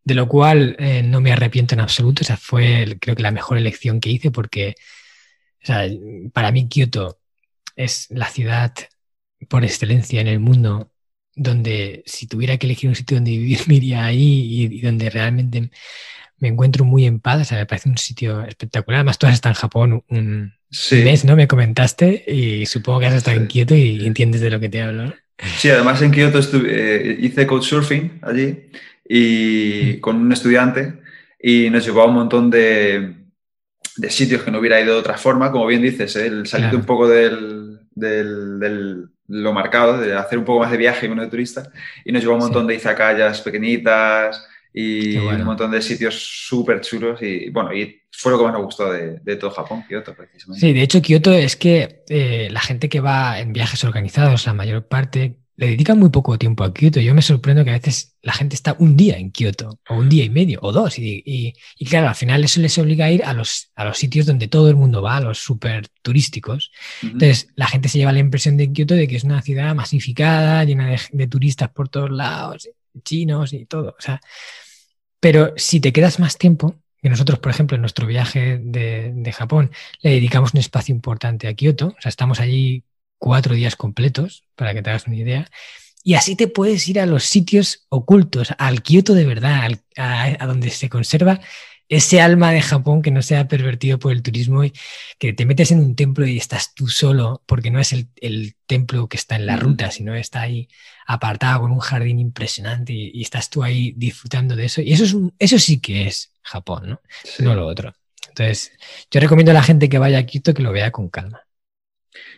de 0.04 0.16
lo 0.16 0.28
cual 0.28 0.76
eh, 0.80 1.04
no 1.04 1.22
me 1.22 1.32
arrepiento 1.32 1.76
en 1.76 1.82
absoluto, 1.82 2.24
o 2.24 2.26
sea, 2.26 2.38
fue 2.38 2.98
creo 3.00 3.16
que 3.16 3.24
la 3.24 3.32
mejor 3.32 3.58
elección 3.58 4.00
que 4.00 4.10
hice 4.10 4.32
porque 4.32 4.76
o 5.64 5.66
sea, 5.66 5.88
para 6.34 6.52
mí 6.52 6.68
Kioto 6.68 7.20
es 7.76 8.08
la 8.10 8.28
ciudad 8.28 8.74
por 9.48 9.64
excelencia 9.64 10.22
en 10.22 10.28
el 10.28 10.40
mundo 10.40 10.92
donde 11.36 12.04
si 12.06 12.28
tuviera 12.28 12.58
que 12.58 12.68
elegir 12.68 12.90
un 12.90 12.96
sitio 12.96 13.18
donde 13.18 13.32
vivir, 13.32 13.60
me 13.68 13.76
iría 13.76 14.06
ahí 14.06 14.70
y, 14.72 14.82
donde 14.82 15.10
realmente 15.10 15.70
me 16.40 16.48
encuentro 16.48 16.86
muy 16.86 17.06
en 17.06 17.20
paz. 17.20 17.42
O 17.42 17.46
sea, 17.46 17.60
me 17.60 17.66
parece 17.66 17.90
un 17.90 17.98
sitio 17.98 18.44
espectacular. 18.44 19.00
Además, 19.00 19.18
tú 19.18 19.28
has 19.28 19.34
estado 19.34 19.54
en 19.54 19.60
Japón 19.60 20.04
un 20.10 20.54
mes, 20.92 21.26
¿no? 21.26 21.36
Me 21.36 21.48
comentaste 21.48 22.24
y 22.28 22.66
supongo 22.66 23.00
que 23.00 23.06
has 23.08 23.14
estado 23.14 23.38
en 23.38 23.48
Kioto 23.48 23.76
y 23.76 24.06
entiendes 24.06 24.42
de 24.42 24.50
lo 24.50 24.60
que 24.60 24.70
te 24.70 24.82
hablo. 24.82 25.14
Sí, 25.58 25.70
además 25.70 26.02
en 26.02 26.12
Kioto 26.12 26.40
eh, 26.66 27.18
hice 27.20 27.48
couchsurfing 27.48 28.20
allí 28.22 28.70
y 29.08 29.96
mm. 29.98 30.00
con 30.00 30.18
un 30.18 30.32
estudiante 30.32 31.00
y 31.42 31.70
nos 31.70 31.84
llevó 31.84 32.04
a 32.04 32.06
un 32.06 32.14
montón 32.14 32.52
de, 32.52 33.16
de, 33.98 34.10
sitios 34.12 34.44
que 34.44 34.52
no 34.52 34.60
hubiera 34.60 34.80
ido 34.80 34.94
de 34.94 35.00
otra 35.00 35.18
forma, 35.18 35.52
como 35.52 35.66
bien 35.66 35.82
dices, 35.82 36.16
el 36.16 36.46
salir 36.46 36.76
un 36.76 36.86
poco 36.86 37.08
del, 37.08 37.71
del, 37.92 39.10
lo 39.28 39.54
marcado, 39.54 39.98
de 39.98 40.16
hacer 40.16 40.38
un 40.38 40.46
poco 40.46 40.60
más 40.60 40.72
de 40.72 40.78
viaje 40.78 41.06
y 41.06 41.10
menos 41.10 41.26
de 41.26 41.32
turista. 41.32 41.72
Y 42.06 42.12
nos 42.12 42.22
llevó 42.22 42.36
un 42.36 42.42
montón 42.42 42.68
de 42.68 42.76
izakayas 42.76 43.42
pequeñitas 43.42 44.48
y 44.74 45.18
un 45.18 45.44
montón 45.44 45.72
de 45.72 45.82
sitios 45.82 46.16
súper 46.16 46.82
chulos. 46.82 47.22
Y 47.22 47.50
bueno, 47.50 47.74
y 47.74 48.02
fue 48.12 48.32
lo 48.32 48.38
que 48.38 48.44
más 48.46 48.54
me 48.54 48.62
gustó 48.62 48.92
de, 48.92 49.36
todo 49.38 49.52
Japón, 49.52 49.84
Kioto, 49.88 50.14
precisamente. 50.14 50.60
Sí, 50.60 50.74
de 50.74 50.82
hecho, 50.82 51.02
Kioto 51.02 51.34
es 51.34 51.56
que 51.56 52.04
eh, 52.10 52.50
la 52.52 52.60
gente 52.60 52.90
que 52.90 53.00
va 53.00 53.40
en 53.40 53.54
viajes 53.54 53.84
organizados, 53.84 54.46
la 54.46 54.54
mayor 54.54 54.88
parte, 54.88 55.38
le 55.62 55.68
dedican 55.68 56.00
muy 56.00 56.10
poco 56.10 56.40
tiempo 56.40 56.64
a 56.64 56.74
Kioto. 56.74 57.00
Yo 57.00 57.14
me 57.14 57.22
sorprendo 57.22 57.64
que 57.64 57.70
a 57.70 57.74
veces 57.74 58.16
la 58.24 58.34
gente 58.34 58.56
está 58.56 58.76
un 58.80 58.98
día 58.98 59.18
en 59.18 59.30
Kioto, 59.30 59.80
o 59.90 59.96
un 59.96 60.10
día 60.10 60.24
y 60.24 60.30
medio, 60.32 60.58
o 60.64 60.72
dos. 60.72 60.98
Y, 60.98 61.54
claro, 61.88 62.08
al 62.10 62.16
final 62.16 62.44
eso 62.44 62.60
les 62.62 62.76
obliga 62.80 63.06
a 63.06 63.12
ir 63.12 63.24
a 63.24 63.34
los, 63.34 63.70
a 63.76 63.86
los 63.86 64.00
sitios 64.00 64.26
donde 64.26 64.48
todo 64.48 64.70
el 64.70 64.76
mundo 64.76 65.04
va, 65.04 65.18
a 65.18 65.22
los 65.22 65.38
súper 65.38 65.88
turísticos. 66.02 66.72
Entonces, 67.04 67.50
la 67.56 67.68
gente 67.68 67.90
se 67.90 68.00
lleva 68.00 68.12
la 68.12 68.18
impresión 68.18 68.58
de 68.58 68.74
Kioto 68.74 68.96
de 68.96 69.08
que 69.08 69.18
es 69.18 69.24
una 69.24 69.44
ciudad 69.44 69.76
masificada, 69.76 70.64
llena 70.64 70.98
de, 71.12 71.28
turistas 71.28 71.70
por 71.70 71.90
todos 71.90 72.10
lados, 72.10 72.68
chinos 73.04 73.54
y 73.54 73.68
todo. 73.68 73.90
O 73.90 74.02
sea, 74.02 74.20
pero 75.20 75.54
si 75.58 75.80
te 75.80 75.94
quedas 75.94 76.20
más 76.20 76.40
tiempo, 76.40 76.82
que 77.04 77.10
nosotros, 77.10 77.38
por 77.38 77.52
ejemplo, 77.52 77.76
en 77.76 77.82
nuestro 77.82 78.08
viaje 78.08 78.58
de, 78.58 79.12
de 79.14 79.32
Japón, 79.32 79.70
le 80.02 80.10
dedicamos 80.10 80.56
un 80.56 80.60
espacio 80.60 80.96
importante 80.96 81.48
a 81.48 81.54
Kioto, 81.54 81.90
o 81.90 82.02
sea, 82.02 82.10
estamos 82.10 82.40
allí 82.40 82.84
cuatro 83.22 83.54
días 83.54 83.76
completos, 83.76 84.46
para 84.56 84.74
que 84.74 84.82
te 84.82 84.90
hagas 84.90 85.06
una 85.06 85.16
idea. 85.16 85.48
Y 86.04 86.16
así 86.16 86.36
te 86.36 86.48
puedes 86.48 86.90
ir 86.90 87.00
a 87.00 87.06
los 87.06 87.24
sitios 87.24 87.86
ocultos, 87.90 88.50
al 88.58 88.82
Kioto 88.82 89.14
de 89.14 89.26
verdad, 89.26 89.80
a, 89.96 90.48
donde 90.48 90.72
se 90.72 90.90
conserva 90.90 91.40
ese 91.88 92.20
alma 92.20 92.52
de 92.52 92.62
Japón 92.62 93.04
que 93.04 93.12
no 93.12 93.22
sea 93.22 93.48
pervertido 93.48 94.00
por 94.00 94.12
el 94.12 94.24
turismo 94.24 94.64
y 94.64 94.74
que 95.20 95.34
te 95.34 95.46
metes 95.46 95.72
en 95.72 95.82
un 95.82 95.96
templo 95.96 96.26
y 96.26 96.38
estás 96.38 96.74
tú 96.74 96.88
solo, 96.88 97.44
porque 97.46 97.70
no 97.70 97.80
es 97.80 97.94
el, 97.94 98.56
templo 98.66 99.08
que 99.08 99.18
está 99.18 99.36
en 99.36 99.46
la 99.46 99.58
ruta, 99.58 99.92
sino 99.92 100.16
está 100.16 100.42
ahí 100.42 100.68
apartado 101.06 101.62
con 101.62 101.72
un 101.72 101.80
jardín 101.80 102.18
impresionante 102.18 102.94
y, 102.94 103.22
estás 103.22 103.52
tú 103.52 103.62
ahí 103.64 103.94
disfrutando 103.98 104.56
de 104.56 104.66
eso. 104.66 104.82
Y 104.82 104.94
eso, 104.94 105.04
es 105.04 105.14
eso 105.38 105.60
sí 105.60 105.80
que 105.80 106.08
es 106.08 106.34
Japón, 106.42 106.90
¿no? 106.90 107.02
No 107.40 107.54
lo 107.54 107.68
otro. 107.68 107.94
Entonces, 108.30 108.72
yo 109.12 109.20
recomiendo 109.20 109.52
a 109.52 109.56
la 109.56 109.62
gente 109.62 109.90
que 109.90 110.00
vaya 110.00 110.18
a 110.18 110.26
Kioto 110.26 110.56
que 110.56 110.64
lo 110.64 110.72
vea 110.72 110.90
con 110.90 111.10
calma. 111.10 111.42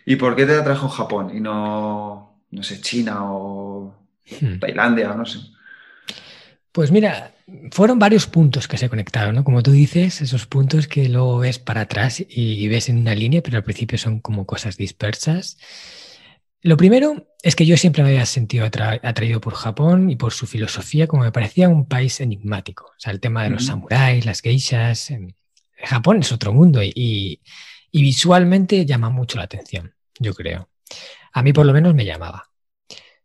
¿Y 0.06 0.16
por 0.16 0.36
qué 0.36 0.46
te 0.46 0.56
atrajo 0.56 0.90
Japón 0.90 1.32
y 1.36 1.40
no, 1.40 2.42
no 2.52 2.64
sé, 2.64 2.82
China 2.82 3.32
o 3.32 3.96
hmm. 4.42 4.60
Tailandia 4.60 5.12
o 5.12 5.18
no 5.18 5.26
sé? 5.26 5.40
Pues 6.72 6.92
mira, 6.92 7.34
fueron 7.72 8.00
varios 8.00 8.26
puntos 8.26 8.68
que 8.68 8.78
se 8.78 8.90
conectaron, 8.90 9.36
¿no? 9.36 9.44
Como 9.44 9.62
tú 9.62 9.72
dices, 9.72 10.22
esos 10.22 10.48
puntos 10.48 10.88
que 10.88 11.08
luego 11.08 11.38
ves 11.40 11.60
para 11.60 11.82
atrás 11.82 12.24
y 12.28 12.68
ves 12.68 12.90
en 12.90 12.98
una 12.98 13.14
línea, 13.14 13.44
pero 13.44 13.58
al 13.58 13.64
principio 13.64 13.98
son 13.98 14.20
como 14.20 14.46
cosas 14.46 14.76
dispersas. 14.76 15.58
Lo 16.64 16.78
primero 16.78 17.28
es 17.42 17.58
que 17.58 17.66
yo 17.66 17.76
siempre 17.76 18.04
me 18.04 18.10
había 18.10 18.26
sentido 18.26 18.66
atraído 18.66 19.42
por 19.42 19.54
Japón 19.54 20.10
y 20.10 20.16
por 20.16 20.32
su 20.32 20.48
filosofía, 20.48 21.08
como 21.08 21.24
me 21.24 21.32
parecía 21.34 21.68
un 21.68 21.86
país 21.86 22.22
enigmático. 22.22 22.86
O 22.86 23.00
sea, 23.00 23.12
el 23.12 23.20
tema 23.20 23.44
de 23.44 23.50
los 23.50 23.66
samuráis, 23.66 24.26
las 24.26 24.40
geishas. 24.40 25.14
Japón 25.84 26.22
es 26.22 26.32
otro 26.32 26.54
mundo 26.54 26.82
y, 26.82 27.42
y 27.92 28.02
visualmente 28.02 28.86
llama 28.86 29.10
mucho 29.10 29.38
la 29.38 29.44
atención, 29.44 29.93
yo 30.20 30.34
creo. 30.34 30.70
A 31.34 31.44
mí 31.44 31.54
por 31.54 31.66
lo 31.66 31.74
menos 31.74 31.94
me 31.94 32.06
llamaba. 32.06 32.50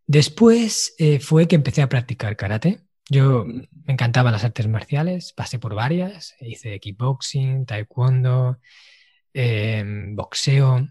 Después 0.06 0.94
eh, 0.98 1.20
fue 1.20 1.46
que 1.46 1.56
empecé 1.56 1.82
a 1.82 1.88
practicar 1.88 2.36
karate. 2.36 2.80
Yo 3.10 3.44
me 3.44 3.68
encantaban 3.86 4.32
las 4.32 4.44
artes 4.44 4.68
marciales, 4.68 5.32
pasé 5.32 5.58
por 5.58 5.74
varias, 5.74 6.34
hice 6.40 6.78
kickboxing, 6.80 7.66
taekwondo, 7.66 8.58
em, 9.32 10.14
boxeo 10.14 10.88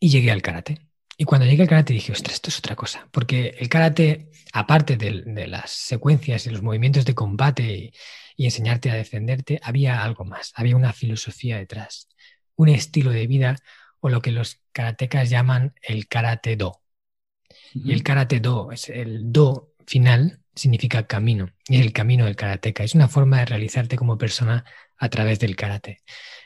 y 0.00 0.08
llegué 0.08 0.30
al 0.30 0.42
karate. 0.42 0.80
Y 1.16 1.24
cuando 1.24 1.46
llegué 1.46 1.62
al 1.62 1.68
karate 1.68 1.92
dije, 1.92 2.12
ostras, 2.12 2.34
esto 2.34 2.50
es 2.50 2.58
otra 2.58 2.76
cosa, 2.76 3.08
porque 3.10 3.56
el 3.58 3.68
karate, 3.68 4.30
aparte 4.52 4.96
de, 4.96 5.22
de 5.26 5.46
las 5.48 5.70
secuencias 5.70 6.46
y 6.46 6.50
los 6.50 6.62
movimientos 6.62 7.04
de 7.04 7.14
combate 7.14 7.92
y 8.36 8.44
enseñarte 8.44 8.90
a 8.90 8.94
defenderte, 8.94 9.58
había 9.62 10.02
algo 10.04 10.24
más, 10.24 10.52
había 10.54 10.76
una 10.76 10.92
filosofía 10.92 11.58
detrás 11.58 12.08
un 12.58 12.68
estilo 12.68 13.10
de 13.10 13.26
vida 13.26 13.56
o 14.00 14.08
lo 14.08 14.20
que 14.20 14.32
los 14.32 14.60
karatecas 14.72 15.30
llaman 15.30 15.74
el 15.82 16.08
karate 16.08 16.56
do. 16.56 16.80
Y 17.74 17.92
el 17.92 18.02
karate 18.02 18.40
do 18.40 18.72
es 18.72 18.88
el 18.88 19.32
do 19.32 19.74
final 19.86 20.40
significa 20.54 21.06
camino 21.06 21.50
y 21.68 21.76
es 21.76 21.82
el 21.82 21.92
camino 21.92 22.24
del 22.24 22.36
karateka. 22.36 22.84
Es 22.84 22.94
una 22.94 23.08
forma 23.08 23.38
de 23.38 23.46
realizarte 23.46 23.96
como 23.96 24.18
persona 24.18 24.64
a 24.96 25.08
través 25.08 25.38
del 25.38 25.56
karate. 25.56 26.02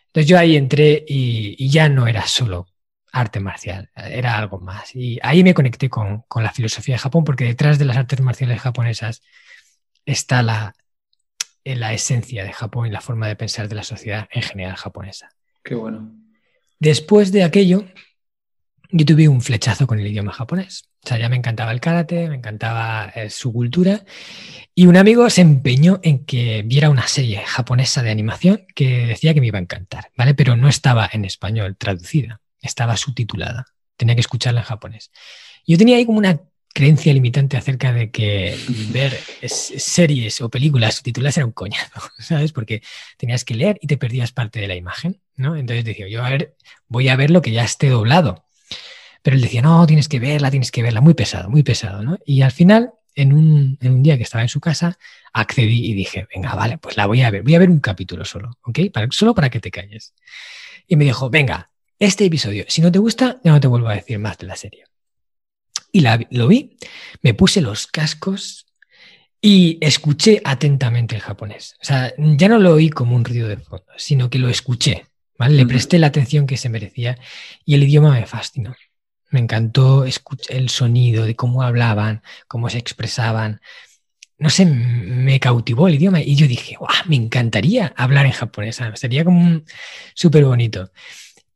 Entonces 0.06 0.28
yo 0.28 0.38
ahí 0.38 0.56
entré 0.56 1.04
y, 1.06 1.68
ya 1.70 1.88
no 1.88 2.06
era 2.06 2.26
solo 2.26 2.66
arte 3.12 3.40
marcial, 3.40 3.90
era 3.96 4.38
algo 4.38 4.58
más. 4.60 4.94
Y 4.94 5.18
ahí 5.22 5.42
me 5.42 5.54
conecté 5.54 5.88
con, 5.88 6.22
con, 6.28 6.42
la 6.42 6.52
filosofía 6.52 6.94
de 6.94 6.98
Japón 6.98 7.24
porque 7.24 7.44
detrás 7.44 7.78
de 7.78 7.84
las 7.84 7.96
artes 7.96 8.20
marciales 8.20 8.60
japonesas 8.60 9.22
está 10.04 10.42
la, 10.42 10.74
la 11.64 11.92
esencia 11.92 12.44
de 12.44 12.52
Japón 12.52 12.86
y 12.86 12.90
la 12.90 13.00
forma 13.00 13.28
de 13.28 13.36
pensar 13.36 13.68
de 13.68 13.74
la 13.74 13.84
sociedad 13.84 14.28
en 14.30 14.42
general 14.42 14.76
japonesa. 14.76 15.30
Qué 15.62 15.74
bueno. 15.74 16.21
Después 16.82 17.30
de 17.30 17.44
aquello, 17.44 17.84
yo 18.90 19.06
tuve 19.06 19.28
un 19.28 19.40
flechazo 19.40 19.86
con 19.86 20.00
el 20.00 20.06
idioma 20.08 20.32
japonés. 20.32 20.88
O 21.04 21.06
sea, 21.06 21.16
ya 21.16 21.28
me 21.28 21.36
encantaba 21.36 21.70
el 21.70 21.78
karate, 21.78 22.28
me 22.28 22.34
encantaba 22.34 23.04
eh, 23.14 23.30
su 23.30 23.52
cultura. 23.52 24.04
Y 24.74 24.86
un 24.86 24.96
amigo 24.96 25.30
se 25.30 25.42
empeñó 25.42 26.00
en 26.02 26.24
que 26.24 26.64
viera 26.66 26.90
una 26.90 27.06
serie 27.06 27.38
japonesa 27.46 28.02
de 28.02 28.10
animación 28.10 28.66
que 28.74 29.06
decía 29.06 29.32
que 29.32 29.40
me 29.40 29.46
iba 29.46 29.60
a 29.60 29.62
encantar, 29.62 30.10
¿vale? 30.16 30.34
Pero 30.34 30.56
no 30.56 30.68
estaba 30.68 31.08
en 31.12 31.24
español 31.24 31.76
traducida, 31.76 32.40
estaba 32.60 32.96
subtitulada. 32.96 33.66
Tenía 33.96 34.16
que 34.16 34.22
escucharla 34.22 34.62
en 34.62 34.66
japonés. 34.66 35.12
Yo 35.64 35.78
tenía 35.78 35.98
ahí 35.98 36.04
como 36.04 36.18
una 36.18 36.40
creencia 36.74 37.14
limitante 37.14 37.56
acerca 37.56 37.92
de 37.92 38.10
que 38.10 38.58
ver 38.90 39.16
series 39.46 40.40
o 40.40 40.50
películas 40.50 40.96
subtituladas 40.96 41.36
era 41.36 41.46
un 41.46 41.52
coñazo, 41.52 42.00
¿sabes? 42.18 42.50
Porque 42.50 42.82
tenías 43.18 43.44
que 43.44 43.54
leer 43.54 43.78
y 43.80 43.86
te 43.86 43.98
perdías 43.98 44.32
parte 44.32 44.58
de 44.58 44.66
la 44.66 44.74
imagen, 44.74 45.21
Entonces 45.36 45.84
decía, 45.84 46.08
yo 46.08 46.24
a 46.24 46.30
ver, 46.30 46.56
voy 46.88 47.08
a 47.08 47.16
ver 47.16 47.30
lo 47.30 47.42
que 47.42 47.52
ya 47.52 47.64
esté 47.64 47.88
doblado. 47.88 48.44
Pero 49.22 49.36
él 49.36 49.42
decía, 49.42 49.62
no, 49.62 49.86
tienes 49.86 50.08
que 50.08 50.18
verla, 50.18 50.50
tienes 50.50 50.70
que 50.70 50.82
verla, 50.82 51.00
muy 51.00 51.14
pesado, 51.14 51.48
muy 51.48 51.62
pesado, 51.62 52.02
¿no? 52.02 52.18
Y 52.24 52.42
al 52.42 52.50
final, 52.50 52.92
en 53.14 53.32
un, 53.32 53.78
día 54.02 54.16
que 54.16 54.24
estaba 54.24 54.42
en 54.42 54.48
su 54.48 54.60
casa, 54.60 54.98
accedí 55.32 55.86
y 55.86 55.94
dije, 55.94 56.26
venga, 56.34 56.54
vale, 56.54 56.78
pues 56.78 56.96
la 56.96 57.06
voy 57.06 57.22
a 57.22 57.30
ver, 57.30 57.42
voy 57.42 57.54
a 57.54 57.58
ver 57.58 57.70
un 57.70 57.80
capítulo 57.80 58.24
solo, 58.24 58.58
¿ok? 58.62 58.80
Solo 59.10 59.34
para 59.34 59.48
que 59.48 59.60
te 59.60 59.70
calles. 59.70 60.14
Y 60.88 60.96
me 60.96 61.04
dijo, 61.04 61.30
venga, 61.30 61.70
este 61.98 62.24
episodio, 62.24 62.64
si 62.68 62.82
no 62.82 62.90
te 62.90 62.98
gusta, 62.98 63.40
ya 63.44 63.52
no 63.52 63.60
te 63.60 63.68
vuelvo 63.68 63.88
a 63.88 63.94
decir 63.94 64.18
más 64.18 64.38
de 64.38 64.46
la 64.46 64.56
serie. 64.56 64.84
Y 65.92 66.04
lo 66.30 66.48
vi, 66.48 66.76
me 67.20 67.34
puse 67.34 67.60
los 67.60 67.86
cascos 67.86 68.66
y 69.40 69.78
escuché 69.80 70.40
atentamente 70.44 71.14
el 71.14 71.20
japonés. 71.20 71.76
O 71.82 71.84
sea, 71.84 72.12
ya 72.16 72.48
no 72.48 72.58
lo 72.58 72.72
oí 72.72 72.88
como 72.88 73.14
un 73.14 73.24
ruido 73.24 73.46
de 73.46 73.58
fondo, 73.58 73.92
sino 73.96 74.30
que 74.30 74.38
lo 74.38 74.48
escuché. 74.48 75.06
¿Vale? 75.42 75.56
Le 75.56 75.66
presté 75.66 75.98
la 75.98 76.06
atención 76.06 76.46
que 76.46 76.56
se 76.56 76.68
merecía 76.68 77.18
y 77.64 77.74
el 77.74 77.82
idioma 77.82 78.12
me 78.12 78.26
fascinó. 78.26 78.76
Me 79.30 79.40
encantó 79.40 80.04
escuchar 80.04 80.56
el 80.56 80.68
sonido 80.68 81.24
de 81.24 81.34
cómo 81.34 81.64
hablaban, 81.64 82.22
cómo 82.46 82.70
se 82.70 82.78
expresaban. 82.78 83.60
No 84.38 84.50
sé, 84.50 84.66
me 84.66 85.40
cautivó 85.40 85.88
el 85.88 85.96
idioma 85.96 86.20
y 86.20 86.36
yo 86.36 86.46
dije, 86.46 86.76
me 87.06 87.16
encantaría 87.16 87.92
hablar 87.96 88.26
en 88.26 88.30
japonés. 88.30 88.78
Sería 88.94 89.24
como 89.24 89.62
súper 90.14 90.44
bonito. 90.44 90.92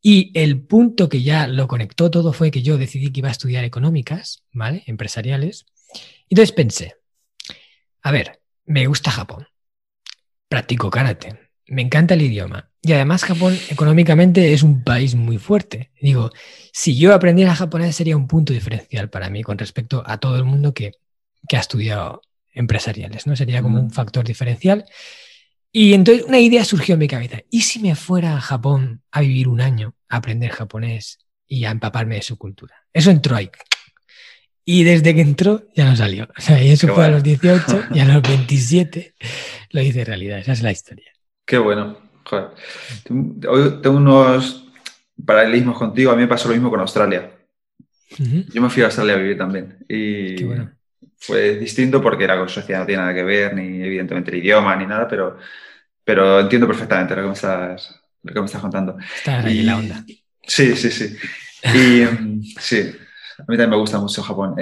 Y 0.03 0.33
el 0.35 0.61
punto 0.63 1.09
que 1.09 1.23
ya 1.23 1.47
lo 1.47 1.69
conectó 1.69 2.11
todo 2.11 2.33
fue 2.33 2.51
que 2.51 2.63
yo 2.63 2.79
decidí 2.79 3.13
que 3.13 3.21
iba 3.21 3.29
a 3.29 3.33
estudiar 3.33 3.63
económicas, 3.63 4.43
¿vale? 4.53 4.83
Empresariales. 4.87 5.67
Y 6.29 6.35
entonces 6.35 6.51
pensé, 6.51 6.97
a 8.03 8.11
ver, 8.11 8.41
me 8.65 8.89
gusta 8.89 9.13
Japón, 9.13 9.47
practico 10.49 10.91
karate, 10.91 11.46
me 11.69 11.83
encanta 11.83 12.15
el 12.15 12.23
idioma. 12.23 12.71
Y 12.83 12.93
además 12.93 13.25
Japón 13.25 13.59
económicamente 13.69 14.53
es 14.53 14.63
un 14.63 14.85
país 14.85 15.15
muy 15.15 15.39
fuerte. 15.39 15.91
Digo, 16.01 16.31
si 16.73 16.97
yo 16.97 17.15
aprendiera 17.15 17.55
japonés 17.55 17.97
sería 17.97 18.17
un 18.17 18.29
punto 18.29 18.53
diferencial 18.53 19.11
para 19.11 19.29
mí 19.31 19.43
con 19.43 19.59
respecto 19.59 20.03
a 20.07 20.19
todo 20.19 20.37
el 20.37 20.45
mundo 20.45 20.73
que, 20.73 20.93
que 21.49 21.57
ha 21.57 21.61
estudiado 21.61 22.23
empresariales, 22.53 23.27
¿no? 23.27 23.37
Sería 23.37 23.63
como 23.63 23.81
un 23.81 23.91
factor 23.91 24.25
diferencial. 24.25 24.85
Y 25.73 25.93
entonces 25.95 26.25
una 26.25 26.39
idea 26.39 26.65
surgió 26.65 26.95
en 26.95 27.01
mi 27.01 27.09
cabeza. 27.09 27.39
¿Y 27.51 27.63
si 27.63 27.81
me 27.81 27.95
fuera 27.97 28.37
a 28.37 28.41
Japón 28.41 29.03
a 29.11 29.21
vivir 29.21 29.49
un 29.49 29.61
año, 29.61 29.95
a 30.09 30.19
aprender 30.19 30.51
japonés 30.51 31.19
y 31.47 31.65
a 31.65 31.71
empaparme 31.71 32.15
de 32.15 32.23
su 32.23 32.39
cultura? 32.39 32.75
Eso 32.93 33.11
entró 33.11 33.37
ahí. 33.37 33.51
Y 34.65 34.85
desde 34.85 35.15
que 35.15 35.21
entró 35.21 35.65
ya 35.75 35.85
no 35.85 35.97
salió. 35.97 36.29
O 36.37 36.41
sea, 36.41 36.63
y 36.63 36.71
eso 36.71 36.89
fue 36.89 37.05
a 37.05 37.09
los 37.09 37.23
18 37.23 37.89
y 37.93 38.01
a 38.01 38.05
los 38.05 38.23
27 38.29 39.15
lo 39.71 39.83
hice 39.83 40.05
realidad. 40.05 40.39
Esa 40.39 40.53
es 40.53 40.63
la 40.63 40.73
historia. 40.73 41.16
Qué 41.47 41.59
bueno. 41.59 41.97
Joder. 42.25 42.49
Hoy 43.49 43.81
tengo 43.81 43.97
unos 43.97 44.67
paralelismos 45.25 45.79
contigo. 45.79 46.11
A 46.11 46.17
mí 46.17 46.23
me 46.23 46.29
pasó 46.29 46.49
lo 46.49 46.55
mismo 46.55 46.71
con 46.71 46.81
Australia. 46.81 47.31
Yo 48.19 48.61
me 48.63 48.69
fui 48.71 48.83
a 48.83 48.87
Australia 48.87 49.15
a 49.15 49.19
vivir 49.19 49.39
también. 49.39 49.79
Y 49.89 50.37
Qué 50.37 50.45
bueno. 50.45 50.71
fue 51.19 51.57
distinto 51.57 52.03
porque 52.03 52.25
era 52.25 52.37
con 52.39 52.49
sociedad, 52.49 52.81
no 52.81 52.87
tiene 52.87 53.03
nada 53.03 53.15
que 53.15 53.23
ver, 53.23 53.55
ni 53.55 53.83
evidentemente 53.83 54.31
el 54.31 54.39
idioma, 54.39 54.77
ni 54.77 54.87
nada, 54.87 55.09
pero 55.09 55.39
pero 56.05 56.39
entiendo 56.39 56.69
perfectamente 56.69 57.17
lo 57.17 57.23
que 57.23 57.29
me 57.29 57.35
estás, 57.35 58.01
lo 58.23 58.33
que 58.33 58.39
me 58.41 58.47
estás 58.47 58.61
contando. 58.61 58.97
Está 59.17 59.41
ahí 59.41 59.63
la 59.63 59.77
onda. 59.77 60.05
Sí, 60.47 60.77
sí, 60.77 60.91
sí. 60.91 61.17
Y 61.75 62.05
sí, 62.61 62.93
a 63.39 63.43
mí 63.43 63.57
también 63.57 63.71
me 63.71 63.77
gusta 63.77 63.99
mucho 63.99 64.23
Japón. 64.23 64.55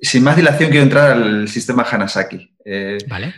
sin 0.00 0.24
más 0.24 0.36
dilación, 0.36 0.70
quiero 0.70 0.82
entrar 0.82 1.12
al 1.12 1.46
sistema 1.48 1.84
Hanasaki. 1.88 2.52
Eh, 2.64 2.98
vale. 3.08 3.32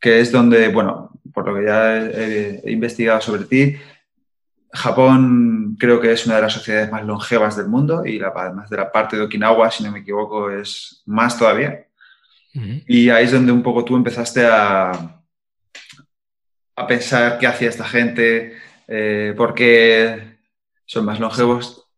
Que 0.00 0.20
es 0.20 0.32
donde, 0.32 0.68
bueno, 0.68 1.17
por 1.44 1.52
lo 1.52 1.58
que 1.58 1.66
ya 1.66 1.96
he, 1.96 2.72
investigado 2.72 3.20
sobre 3.20 3.44
ti, 3.44 3.76
Japón 4.72 5.76
creo 5.78 6.00
que 6.00 6.12
es 6.12 6.26
una 6.26 6.36
de 6.36 6.42
las 6.42 6.52
sociedades 6.52 6.90
más 6.90 7.04
longevas 7.04 7.56
del 7.56 7.68
mundo 7.68 8.04
y 8.04 8.18
la, 8.18 8.32
además 8.34 8.68
de 8.68 8.76
la 8.76 8.92
parte 8.92 9.16
de 9.16 9.22
Okinawa, 9.22 9.70
si 9.70 9.84
no 9.84 9.92
me 9.92 10.00
equivoco, 10.00 10.50
es 10.50 11.02
más 11.06 11.38
todavía. 11.38 11.86
Y 12.86 13.08
ahí 13.10 13.24
es 13.24 13.32
donde 13.32 13.52
un 13.52 13.62
poco 13.62 13.84
tú 13.84 13.94
empezaste 13.94 14.44
a, 14.44 14.90
a 16.74 16.86
pensar 16.88 17.38
qué 17.38 17.46
hacía 17.46 17.68
esta 17.68 17.84
gente, 17.84 18.58
eh, 18.88 19.32
por 19.36 19.54
qué 19.54 20.38
son 20.84 21.04
más 21.04 21.20
longevos 21.20 21.88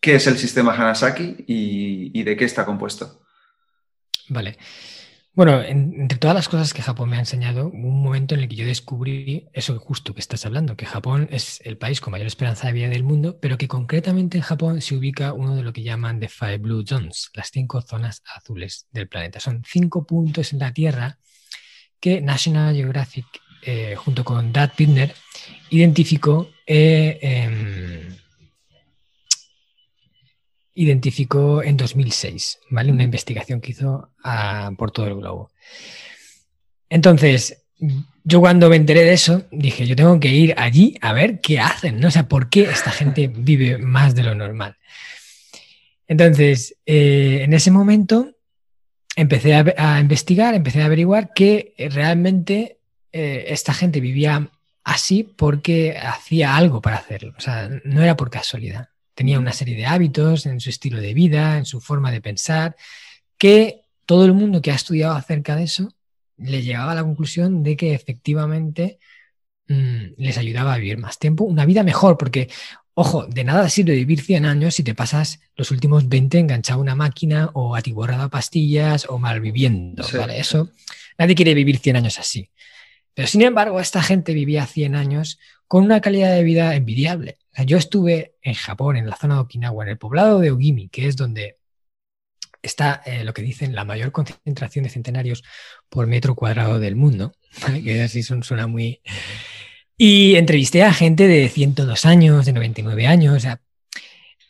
qué 0.00 0.14
es 0.14 0.26
el 0.26 0.38
sistema 0.38 0.74
Hanasaki 0.74 1.44
y, 1.46 2.22
de 2.22 2.36
qué 2.36 2.44
está 2.44 2.64
compuesto. 2.64 3.22
Vale. 4.28 4.56
Bueno, 5.32 5.62
entre 5.62 6.18
todas 6.18 6.34
las 6.34 6.48
cosas 6.48 6.74
que 6.74 6.82
Japón 6.82 7.08
me 7.08 7.16
ha 7.16 7.20
enseñado, 7.20 7.68
un 7.68 8.02
momento 8.02 8.34
en 8.34 8.40
el 8.40 8.48
que 8.48 8.56
yo 8.56 8.66
descubrí 8.66 9.48
eso 9.52 9.78
justo 9.78 10.12
que 10.12 10.20
estás 10.20 10.44
hablando, 10.44 10.76
que 10.76 10.86
Japón 10.86 11.28
es 11.30 11.60
el 11.64 11.78
país 11.78 12.00
con 12.00 12.10
mayor 12.10 12.26
esperanza 12.26 12.66
de 12.66 12.72
vida 12.72 12.88
del 12.88 13.04
mundo, 13.04 13.38
pero 13.40 13.56
que 13.56 13.68
concretamente 13.68 14.38
en 14.38 14.42
Japón 14.42 14.80
se 14.80 14.96
ubica 14.96 15.32
uno 15.32 15.54
de 15.54 15.62
lo 15.62 15.72
que 15.72 15.84
llaman 15.84 16.18
the 16.18 16.28
Five 16.28 16.58
Blue 16.58 16.84
Zones, 16.84 17.30
las 17.34 17.50
cinco 17.52 17.80
zonas 17.80 18.22
azules 18.36 18.88
del 18.90 19.08
planeta. 19.08 19.38
Son 19.38 19.62
cinco 19.64 20.04
puntos 20.04 20.52
en 20.52 20.58
la 20.58 20.72
Tierra 20.72 21.18
que 22.00 22.20
National 22.20 22.74
Geographic, 22.74 23.26
eh, 23.62 23.94
junto 23.96 24.24
con 24.24 24.52
Dad 24.52 24.72
Pittner, 24.76 25.14
identificó 25.70 26.50
eh, 26.66 27.18
em, 27.22 28.16
identificó 30.74 31.62
en 31.62 31.76
2006, 31.76 32.60
¿vale? 32.70 32.92
Una 32.92 33.04
investigación 33.04 33.60
que 33.60 33.72
hizo 33.72 34.10
ah, 34.24 34.70
por 34.76 34.90
todo 34.90 35.06
el 35.06 35.16
globo. 35.16 35.50
Entonces, 36.88 37.64
yo 38.24 38.40
cuando 38.40 38.68
me 38.68 38.76
enteré 38.76 39.04
de 39.04 39.12
eso, 39.12 39.46
dije, 39.50 39.86
yo 39.86 39.96
tengo 39.96 40.18
que 40.20 40.28
ir 40.28 40.54
allí 40.56 40.96
a 41.00 41.12
ver 41.12 41.40
qué 41.40 41.60
hacen, 41.60 42.00
¿no? 42.00 42.08
O 42.08 42.10
sea, 42.10 42.28
¿por 42.28 42.48
qué 42.48 42.62
esta 42.62 42.90
gente 42.90 43.28
vive 43.34 43.78
más 43.78 44.14
de 44.14 44.22
lo 44.22 44.34
normal? 44.34 44.76
Entonces, 46.06 46.76
eh, 46.86 47.40
en 47.42 47.52
ese 47.52 47.70
momento 47.70 48.36
empecé 49.16 49.54
a, 49.54 50.00
investigar, 50.00 50.54
empecé 50.54 50.82
a 50.82 50.86
averiguar 50.86 51.32
que 51.34 51.74
realmente 51.90 52.78
eh, 53.12 53.46
esta 53.48 53.74
gente 53.74 54.00
vivía 54.00 54.50
así 54.82 55.22
porque 55.24 55.96
hacía 55.96 56.56
algo 56.56 56.80
para 56.80 56.96
hacerlo, 56.96 57.34
o 57.36 57.40
sea, 57.40 57.68
no 57.84 58.02
era 58.02 58.16
por 58.16 58.30
casualidad 58.30 58.88
tenía 59.20 59.38
una 59.38 59.52
serie 59.52 59.76
de 59.76 59.84
hábitos 59.84 60.46
en 60.46 60.60
su 60.60 60.70
estilo 60.70 60.98
de 60.98 61.12
vida, 61.12 61.58
en 61.58 61.66
su 61.66 61.82
forma 61.82 62.10
de 62.10 62.22
pensar, 62.22 62.74
que 63.36 63.82
todo 64.06 64.24
el 64.24 64.32
mundo 64.32 64.62
que 64.62 64.70
ha 64.70 64.74
estudiado 64.74 65.14
acerca 65.14 65.56
de 65.56 65.64
eso 65.64 65.92
le 66.38 66.62
llegaba 66.62 66.92
a 66.92 66.94
la 66.94 67.02
conclusión 67.02 67.62
de 67.62 67.76
que 67.76 67.92
efectivamente 67.92 68.98
mm, 69.68 70.14
les 70.16 70.38
ayudaba 70.38 70.72
a 70.72 70.78
vivir 70.78 70.96
más 70.96 71.18
tiempo, 71.18 71.44
una 71.44 71.66
vida 71.66 71.82
mejor, 71.82 72.16
porque, 72.16 72.48
ojo, 72.94 73.26
de 73.26 73.44
nada 73.44 73.68
sirve 73.68 73.94
vivir 73.94 74.22
100 74.22 74.46
años 74.46 74.76
si 74.76 74.84
te 74.84 74.94
pasas 74.94 75.40
los 75.54 75.70
últimos 75.70 76.08
20 76.08 76.38
enganchado 76.38 76.78
a 76.78 76.82
una 76.82 76.94
máquina 76.94 77.50
o 77.52 77.76
atiborrado 77.76 78.22
a 78.22 78.30
pastillas 78.30 79.04
o 79.06 79.18
malviviendo, 79.18 80.02
¿vale? 80.16 80.40
Eso, 80.40 80.70
nadie 81.18 81.34
quiere 81.34 81.52
vivir 81.52 81.76
100 81.76 81.96
años 81.96 82.18
así. 82.18 82.48
Pero 83.12 83.28
sin 83.28 83.42
embargo, 83.42 83.80
esta 83.80 84.00
gente 84.00 84.32
vivía 84.32 84.64
100 84.64 84.94
años 84.94 85.38
con 85.68 85.84
una 85.84 86.00
calidad 86.00 86.34
de 86.34 86.42
vida 86.42 86.74
envidiable. 86.74 87.36
Yo 87.66 87.76
estuve 87.76 88.36
en 88.42 88.54
Japón, 88.54 88.96
en 88.96 89.08
la 89.08 89.16
zona 89.16 89.34
de 89.34 89.40
Okinawa, 89.40 89.84
en 89.84 89.90
el 89.90 89.98
poblado 89.98 90.38
de 90.38 90.50
Ogimi, 90.50 90.88
que 90.88 91.06
es 91.06 91.16
donde 91.16 91.58
está 92.62 93.02
eh, 93.06 93.24
lo 93.24 93.32
que 93.32 93.42
dicen 93.42 93.74
la 93.74 93.84
mayor 93.84 94.12
concentración 94.12 94.84
de 94.84 94.90
centenarios 94.90 95.42
por 95.88 96.06
metro 96.06 96.34
cuadrado 96.34 96.78
del 96.78 96.96
mundo, 96.96 97.32
que 97.84 98.02
así 98.02 98.22
suena 98.22 98.66
muy... 98.66 99.00
Y 99.96 100.36
entrevisté 100.36 100.82
a 100.82 100.94
gente 100.94 101.28
de 101.28 101.48
102 101.48 102.06
años, 102.06 102.46
de 102.46 102.54
99 102.54 103.06
años, 103.06 103.46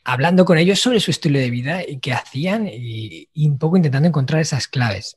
hablando 0.05 0.45
con 0.45 0.59
ellos 0.59 0.79
sobre 0.79 1.01
su 1.01 1.11
estilo 1.11 1.41
de 1.41 1.51
vida 1.51 1.83
y 1.87 1.99
qué 1.99 2.13
hacían 2.13 2.69
y, 2.73 3.29
un 3.35 3.59
poco 3.59 3.77
intentando 3.77 4.09
encontrar 4.09 4.41
esas 4.41 4.69
claves. 4.69 5.17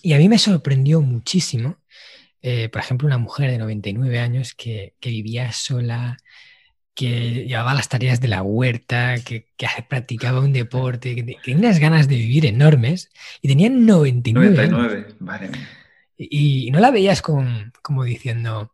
Y 0.00 0.12
a 0.12 0.18
mí 0.18 0.28
me 0.28 0.38
sorprendió 0.38 1.00
muchísimo 1.00 1.78
eh, 2.48 2.68
por 2.68 2.80
ejemplo, 2.80 3.08
una 3.08 3.18
mujer 3.18 3.50
de 3.50 3.58
99 3.58 4.20
años 4.20 4.54
que, 4.54 4.94
vivía 5.02 5.50
sola, 5.50 6.16
que 6.96 7.44
llevaba 7.46 7.74
las 7.74 7.90
tareas 7.90 8.20
de 8.20 8.28
la 8.28 8.42
huerta, 8.42 9.16
que, 9.22 9.46
practicaba 9.86 10.40
un 10.40 10.54
deporte, 10.54 11.14
que, 11.14 11.22
tenía 11.22 11.58
unas 11.58 11.78
ganas 11.78 12.08
de 12.08 12.16
vivir 12.16 12.46
enormes 12.46 13.10
y 13.42 13.48
tenía 13.48 13.68
99. 13.68 14.68
99, 14.68 15.06
vale. 15.20 15.50
Y, 16.16 16.70
no 16.72 16.80
la 16.80 16.90
veías 16.90 17.20
como 17.20 18.04
diciendo, 18.04 18.72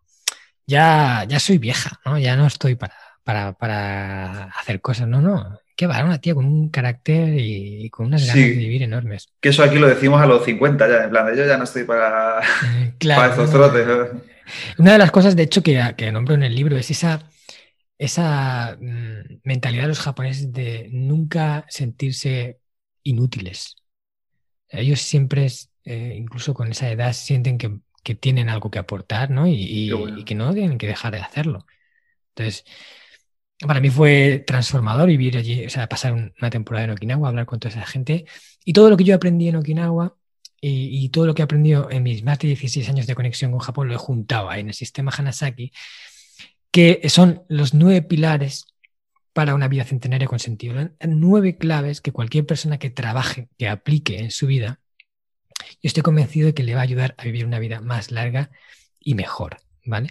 ya, 0.67 1.25
ya 1.29 1.41
soy 1.41 1.59
vieja, 1.59 2.01
¿no? 2.05 2.17
ya 2.17 2.37
no 2.37 2.47
estoy 2.47 2.77
para, 2.77 2.95
para, 3.25 3.53
para 3.55 4.45
hacer 4.45 4.81
cosas, 4.81 5.09
no, 5.09 5.21
no. 5.21 5.59
Qué 5.75 5.89
va, 5.89 6.05
una 6.05 6.21
tía 6.21 6.35
con 6.35 6.45
un 6.45 6.69
carácter 6.69 7.35
y, 7.37 7.91
con 7.91 8.07
unas 8.07 8.25
ganas 8.25 8.37
de 8.37 8.55
vivir 8.55 8.85
enormes. 8.85 9.31
Que 9.41 9.49
eso 9.49 9.65
aquí 9.65 9.79
lo 9.79 9.89
decimos 9.89 10.23
a 10.23 10.27
los 10.27 10.45
50 10.45 10.89
ya, 10.89 11.05
en 11.05 11.11
plan, 11.11 11.35
yo 11.35 11.45
ya 11.45 11.57
no 11.57 11.65
estoy 11.65 11.83
para, 11.83 12.41
eh, 12.77 12.95
estos 13.01 13.51
trotes. 13.51 13.87
Una 14.79 14.93
de 14.93 14.99
las 14.99 15.11
cosas, 15.11 15.35
de 15.35 15.43
hecho, 15.43 15.63
que, 15.63 15.95
que 15.97 16.13
nombro 16.13 16.35
en 16.35 16.45
el 16.45 16.55
libro 16.55 16.77
es 16.77 16.91
esa, 16.91 17.21
esa 17.99 18.77
mm, 18.81 19.41
mentalidad 19.45 19.83
de 19.83 19.89
los 19.89 20.01
japoneses 20.01 20.53
de 20.53 20.89
nunca 20.93 21.67
sentirse 21.69 22.61
inútiles. 23.03 23.77
Ellos 24.69 25.01
siempre, 25.01 25.49
eh, 25.85 26.15
incluso 26.17 26.55
con 26.55 26.71
esa 26.71 26.91
edad, 26.91 27.13
sienten 27.13 27.59
que, 27.59 27.81
tienen 28.21 28.49
algo 28.49 28.71
que 28.71 28.81
aportar, 28.81 29.31
¿no? 29.31 29.47
Y, 29.47 29.91
y, 29.91 30.25
que 30.25 30.35
no 30.35 30.53
tienen 30.53 30.79
que 30.79 30.89
dejar 30.89 31.13
de 31.13 31.21
hacerlo. 31.21 31.67
Entonces, 32.31 32.65
para 33.67 33.81
mí 33.81 33.91
fue 33.91 34.43
transformador 34.47 35.09
vivir 35.09 35.37
allí, 35.37 35.67
o 35.67 35.71
sea, 35.71 35.89
pasar 35.89 36.13
una 36.15 36.51
temporada 36.51 36.85
en 36.85 36.91
Okinawa, 36.91 37.29
hablar 37.29 37.47
con 37.47 37.61
toda 37.61 37.75
esa 37.75 37.87
gente. 37.87 38.27
Y 38.65 38.73
todo 38.73 38.91
lo 38.91 38.97
que 38.97 39.05
yo 39.05 39.15
aprendí 39.15 39.49
en 39.49 39.57
Okinawa 39.57 40.17
y, 40.61 41.09
todo 41.11 41.27
lo 41.27 41.35
que 41.35 41.43
he 41.43 41.45
aprendido 41.45 41.91
en 41.91 42.05
mis 42.05 42.23
más 42.23 42.39
de 42.39 42.49
16 42.49 42.89
años 42.89 43.07
de 43.07 43.15
conexión 43.17 43.51
con 43.51 43.61
Japón 43.61 43.89
lo 43.89 43.95
he 43.95 43.99
juntado 43.99 44.49
ahí 44.49 44.61
en 44.61 44.69
el 44.69 44.75
sistema 44.75 45.13
Hanasaki, 45.17 45.73
que 46.73 47.09
son 47.09 47.45
los 47.49 47.75
nueve 47.75 48.03
pilares 48.03 48.67
para 49.33 49.55
una 49.55 49.69
vida 49.69 49.85
centenaria 49.85 50.27
con 50.27 50.39
sentido. 50.39 50.91
Nueve 51.07 51.57
claves 51.57 52.01
que 52.01 52.13
cualquier 52.13 52.47
persona 52.47 52.79
que 52.79 52.91
trabaje, 52.91 53.49
que 53.59 53.69
aplique 53.69 54.19
en 54.19 54.31
su 54.31 54.47
vida, 54.47 54.81
yo 55.71 55.89
estoy 55.89 56.03
convencido 56.03 56.47
de 56.47 56.55
que 56.55 56.65
le 56.65 56.75
va 56.75 56.81
a 56.81 56.85
ayudar 56.85 57.15
a 57.19 57.25
vivir 57.25 57.47
una 57.47 57.59
vida 57.59 57.81
más 57.81 58.11
larga 58.11 58.51
y 58.99 59.15
mejor, 59.15 59.59
¿vale? 59.85 60.11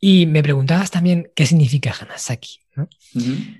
Y 0.00 0.26
me 0.26 0.42
preguntabas 0.42 0.90
también 0.90 1.30
qué 1.36 1.46
significa 1.46 1.94
Hanasaki. 1.98 2.58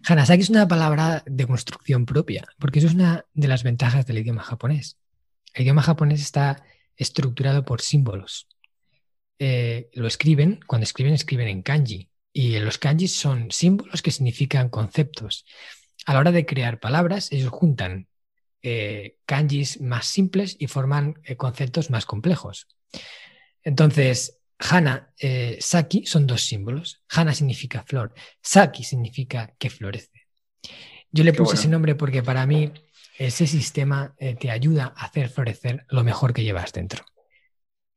Hanasaki 0.04 0.42
es 0.42 0.50
una 0.50 0.66
palabra 0.66 1.22
de 1.26 1.46
construcción 1.46 2.06
propia, 2.06 2.44
porque 2.58 2.78
eso 2.78 2.88
es 2.88 2.94
una 2.94 3.26
de 3.34 3.48
las 3.48 3.62
ventajas 3.62 4.06
del 4.06 4.18
idioma 4.18 4.42
japonés. 4.42 4.98
El 5.54 5.62
idioma 5.62 5.82
japonés 5.82 6.20
está 6.20 6.64
estructurado 6.96 7.64
por 7.64 7.80
símbolos. 7.80 8.48
Eh, 9.38 9.90
lo 9.94 10.06
escriben, 10.06 10.60
cuando 10.66 10.84
escriben, 10.84 11.14
escriben 11.14 11.48
en 11.48 11.62
kanji. 11.62 12.08
Y 12.32 12.58
los 12.58 12.78
kanjis 12.78 13.14
son 13.14 13.50
símbolos 13.50 14.02
que 14.02 14.10
significan 14.10 14.68
conceptos. 14.68 15.44
A 16.06 16.14
la 16.14 16.20
hora 16.20 16.32
de 16.32 16.46
crear 16.46 16.80
palabras, 16.80 17.30
ellos 17.32 17.50
juntan 17.50 18.08
eh, 18.62 19.18
kanjis 19.26 19.80
más 19.80 20.06
simples 20.06 20.56
y 20.58 20.66
forman 20.66 21.20
eh, 21.24 21.36
conceptos 21.36 21.90
más 21.90 22.06
complejos. 22.06 22.68
Entonces, 23.62 24.38
Hana, 24.58 25.12
eh, 25.18 25.58
Saki 25.60 26.06
son 26.06 26.26
dos 26.26 26.42
símbolos. 26.42 27.02
Hana 27.08 27.34
significa 27.34 27.82
flor, 27.82 28.14
Saki 28.40 28.84
significa 28.84 29.54
que 29.58 29.70
florece. 29.70 30.26
Yo 31.10 31.24
le 31.24 31.32
puse 31.32 31.56
ese 31.56 31.68
nombre 31.68 31.94
porque 31.94 32.22
para 32.22 32.46
mí 32.46 32.72
ese 33.18 33.46
sistema 33.46 34.14
eh, 34.18 34.34
te 34.34 34.50
ayuda 34.50 34.94
a 34.96 35.06
hacer 35.06 35.28
florecer 35.28 35.84
lo 35.88 36.04
mejor 36.04 36.32
que 36.32 36.44
llevas 36.44 36.72
dentro. 36.72 37.04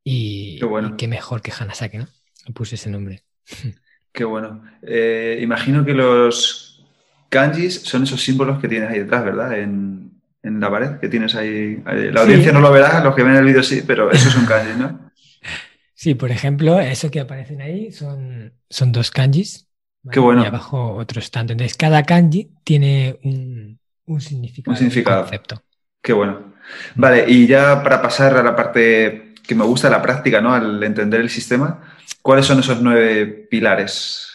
Y 0.03 0.59
qué, 0.97 1.07
mejor 1.07 1.41
que 1.41 1.51
Hana 1.57 1.73
Saki, 1.73 1.97
¿no? 1.97 2.07
Le 2.45 2.53
puse 2.53 2.75
ese 2.75 2.89
nombre. 2.89 3.23
Qué 4.15 4.23
bueno. 4.23 4.63
Eh, 4.81 5.39
imagino 5.41 5.83
que 5.83 5.93
los 5.93 6.81
kanjis 7.27 7.81
son 7.81 8.03
esos 8.03 8.23
símbolos 8.23 8.59
que 8.61 8.69
tienes 8.69 8.89
ahí 8.89 8.99
detrás, 8.99 9.25
¿verdad? 9.25 9.59
En, 9.59 10.03
la 10.41 10.69
pared 10.69 10.99
que 10.99 11.09
tienes 11.09 11.35
ahí. 11.35 11.83
La 11.85 12.21
audiencia 12.21 12.51
no 12.51 12.61
lo 12.61 12.71
verá, 12.71 13.03
los 13.03 13.15
que 13.15 13.23
ven 13.23 13.35
el 13.35 13.45
vídeo 13.45 13.63
sí, 13.63 13.83
pero 13.85 14.11
esos 14.11 14.31
son 14.31 14.45
kanjis, 14.45 14.77
¿no? 14.77 14.99
Sí, 15.97 16.13
por 16.13 16.29
ejemplo, 16.29 16.79
eso 16.79 17.09
que 17.09 17.21
aparecen 17.21 17.61
ahí 17.61 17.91
son, 17.91 18.53
son 18.69 18.91
dos 18.91 19.11
kanjis. 19.11 19.67
Qué 20.11 20.19
bueno. 20.19 20.43
Y 20.43 20.45
abajo 20.45 20.93
otros 20.93 21.31
tanto. 21.31 21.53
Entonces, 21.53 21.75
cada 21.77 22.03
kanji 22.03 22.51
tiene 22.63 23.17
un, 23.23 23.79
significado. 24.19 24.73
Un 24.73 24.77
significado. 24.77 25.21
concepto. 25.21 25.63
Qué 26.01 26.13
bueno. 26.13 26.53
Vale, 26.95 27.25
y 27.27 27.47
ya 27.47 27.81
para 27.81 28.01
pasar 28.01 28.35
a 28.37 28.43
la 28.43 28.55
parte 28.55 29.33
que 29.47 29.55
me 29.55 29.63
gusta, 29.63 29.89
la 29.89 30.01
práctica, 30.01 30.41
¿no? 30.41 30.53
Al 30.53 30.83
entender 30.83 31.21
el 31.21 31.29
sistema, 31.29 31.81
¿cuáles 32.25 32.47
son 32.47 32.59
esos 32.59 32.81
nueve 32.81 33.27
pilares? 33.51 34.27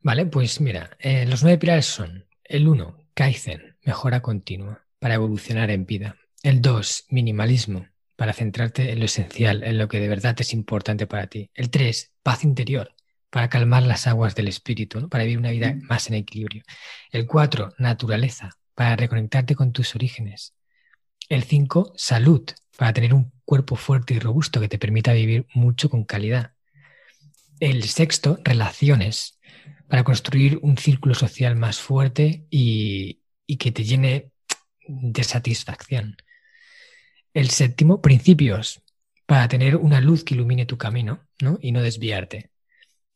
Vale, 0.00 0.26
pues 0.26 0.60
mira, 0.60 0.90
eh, 0.98 1.24
los 1.26 1.44
nueve 1.44 1.56
pilares 1.56 1.86
son 1.86 2.26
el 2.42 2.66
1, 2.66 3.06
Kaizen, 3.14 3.76
mejora 3.84 4.20
continua, 4.20 4.84
para 4.98 5.14
evolucionar 5.14 5.70
en 5.70 5.86
vida. 5.86 6.16
El 6.42 6.60
2, 6.60 7.04
minimalismo, 7.10 7.86
para 8.16 8.32
centrarte 8.32 8.90
en 8.90 8.98
lo 8.98 9.04
esencial, 9.04 9.62
en 9.62 9.78
lo 9.78 9.86
que 9.86 10.00
de 10.00 10.08
verdad 10.08 10.34
es 10.40 10.52
importante 10.52 11.06
para 11.06 11.28
ti. 11.28 11.52
El 11.54 11.70
3, 11.70 12.14
paz 12.20 12.42
interior, 12.42 12.92
para 13.30 13.48
calmar 13.48 13.84
las 13.84 14.08
aguas 14.08 14.34
del 14.34 14.48
espíritu, 14.48 15.08
para 15.08 15.22
vivir 15.22 15.38
una 15.38 15.52
vida 15.52 15.76
más 15.82 16.08
en 16.08 16.14
equilibrio. 16.14 16.64
El 17.12 17.28
4, 17.28 17.74
naturaleza, 17.78 18.50
para 18.74 18.96
reconectarte 18.96 19.54
con 19.54 19.70
tus 19.70 19.94
orígenes. 19.94 20.56
El 21.28 21.44
5, 21.44 21.92
salud, 21.94 22.44
para 22.76 22.92
tener 22.92 23.14
un 23.14 23.30
cuerpo 23.44 23.76
fuerte 23.76 24.14
y 24.14 24.18
robusto 24.18 24.60
que 24.60 24.68
te 24.68 24.80
permita 24.80 25.12
vivir 25.12 25.46
mucho 25.54 25.88
con 25.88 26.02
calidad. 26.02 26.51
El 27.62 27.84
sexto, 27.84 28.40
relaciones, 28.42 29.38
para 29.86 30.02
construir 30.02 30.58
un 30.62 30.76
círculo 30.78 31.14
social 31.14 31.54
más 31.54 31.78
fuerte 31.78 32.44
y, 32.50 33.20
que 33.56 33.70
te 33.70 33.84
llene 33.84 34.32
de 34.88 35.22
satisfacción. 35.22 36.16
El 37.32 37.50
séptimo, 37.50 38.02
principios, 38.02 38.82
para 39.26 39.46
tener 39.46 39.76
una 39.76 40.00
luz 40.00 40.24
que 40.24 40.34
ilumine 40.34 40.66
tu 40.66 40.76
camino 40.76 41.28
y 41.60 41.70
no 41.70 41.82
desviarte. 41.82 42.50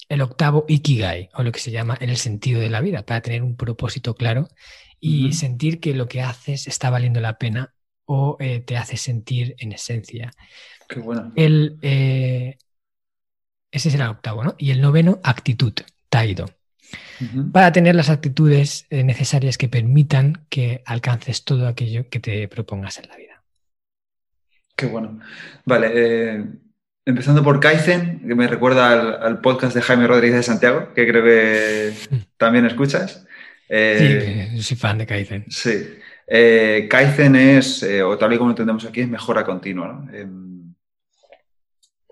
El 0.09 0.21
octavo, 0.21 0.65
ikigai, 0.69 1.29
o 1.35 1.43
lo 1.43 1.51
que 1.51 1.59
se 1.59 1.73
llama 1.73 1.99
el 2.01 2.17
sentido 2.17 2.61
de 2.61 2.71
la 2.71 2.81
vida, 2.81 3.05
para 3.05 3.23
tener 3.23 3.43
un 3.43 3.57
propósito 3.57 4.15
claro 4.15 4.47
y 5.01 5.33
sentir 5.33 5.81
que 5.81 5.93
lo 5.93 6.07
que 6.07 6.23
haces 6.23 6.69
está 6.69 6.89
valiendo 6.89 7.21
la 7.21 7.37
pena 7.37 7.75
o 8.05 8.37
eh, 8.39 8.61
te 8.61 8.77
hace 8.77 8.97
sentir 8.97 9.57
en 9.59 9.73
esencia. 9.73 10.31
Qué 10.89 11.01
bueno. 11.01 11.33
El, 11.35 11.79
eh, 11.83 12.59
ese 13.77 13.91
será 13.91 14.07
el 14.07 14.13
octavo, 14.13 14.43
¿no? 14.43 14.55
Y 14.59 14.71
el 14.71 14.81
noveno, 14.81 15.21
actitud, 15.23 15.75
taido, 16.09 16.47
para 17.53 17.73
tener 17.73 17.95
las 17.95 18.09
actitudes 18.09 18.87
eh, 18.91 19.05
necesarias 19.05 19.59
que 19.59 19.69
permitan 19.69 20.47
que 20.49 20.83
alcances 20.87 21.45
todo 21.45 21.69
aquello 21.69 22.09
que 22.09 22.19
te 22.19 22.49
propongas 22.49 22.99
en 22.99 23.09
la 23.09 23.17
vida. 23.17 23.43
Qué 24.75 24.87
bueno. 24.87 25.21
Vale, 25.65 25.91
eh, 25.95 26.45
empezando 27.05 27.43
por 27.43 27.61
Kaizen, 27.61 28.27
que 28.27 28.35
me 28.35 28.47
recuerda 28.49 29.21
al, 29.21 29.41
podcast 29.41 29.75
de 29.75 29.83
Jaime 29.83 30.07
Rodríguez 30.07 30.37
de 30.37 30.43
Santiago, 30.43 30.95
que 30.95 31.07
creo 31.07 31.23
que 31.23 31.93
también 32.39 32.65
escuchas. 32.65 33.27
Eh, 33.69 34.49
sí, 34.53 34.63
soy 34.63 34.77
fan 34.77 34.99
de 34.99 35.07
Kaizen. 35.07 35.45
Sí. 35.49 35.99
Kaizen 36.89 37.37
es, 37.37 37.83
o 37.83 38.17
tal 38.17 38.33
y 38.33 38.39
como 38.39 38.51
entendemos 38.51 38.87
aquí, 38.87 39.03
es 39.03 39.09
mejora 39.09 39.45
continua. 39.45 39.89
¿no? 39.89 40.56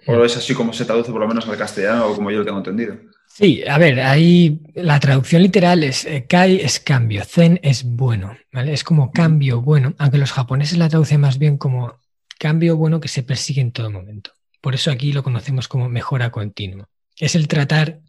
O 0.06 0.24
es 0.24 0.36
así 0.36 0.54
como 0.54 0.72
se 0.72 0.84
traduce 0.84 1.10
por 1.10 1.20
lo 1.20 1.28
menos 1.28 1.48
al 1.48 1.56
castellano 1.56 2.06
o 2.06 2.14
como 2.14 2.30
yo 2.30 2.38
lo 2.38 2.44
tengo 2.44 2.58
entendido. 2.58 2.96
Sí, 3.26 3.64
a 3.66 3.78
ver, 3.78 4.00
ahí 4.00 4.60
la 4.74 5.00
traducción 5.00 5.42
literal 5.42 5.82
es 5.82 6.04
eh, 6.04 6.26
Kai 6.28 6.60
es 6.60 6.78
cambio, 6.78 7.24
Zen 7.24 7.58
es 7.62 7.82
bueno, 7.82 8.36
¿vale? 8.52 8.72
Es 8.72 8.84
como 8.84 9.10
cambio 9.10 9.60
bueno, 9.60 9.94
aunque 9.98 10.18
los 10.18 10.32
japoneses 10.32 10.78
la 10.78 10.88
traducen 10.88 11.20
más 11.20 11.38
bien 11.38 11.58
como 11.58 11.98
cambio 12.38 12.76
bueno 12.76 13.00
que 13.00 13.08
se 13.08 13.22
persigue 13.22 13.60
en 13.60 13.72
todo 13.72 13.90
momento. 13.90 14.30
Por 14.60 14.74
eso 14.74 14.90
aquí 14.90 15.12
lo 15.12 15.22
conocemos 15.22 15.66
como 15.66 15.88
mejora 15.88 16.30
continua. 16.30 16.88
Es 17.18 17.34
el 17.34 17.48
tratar 17.48 18.00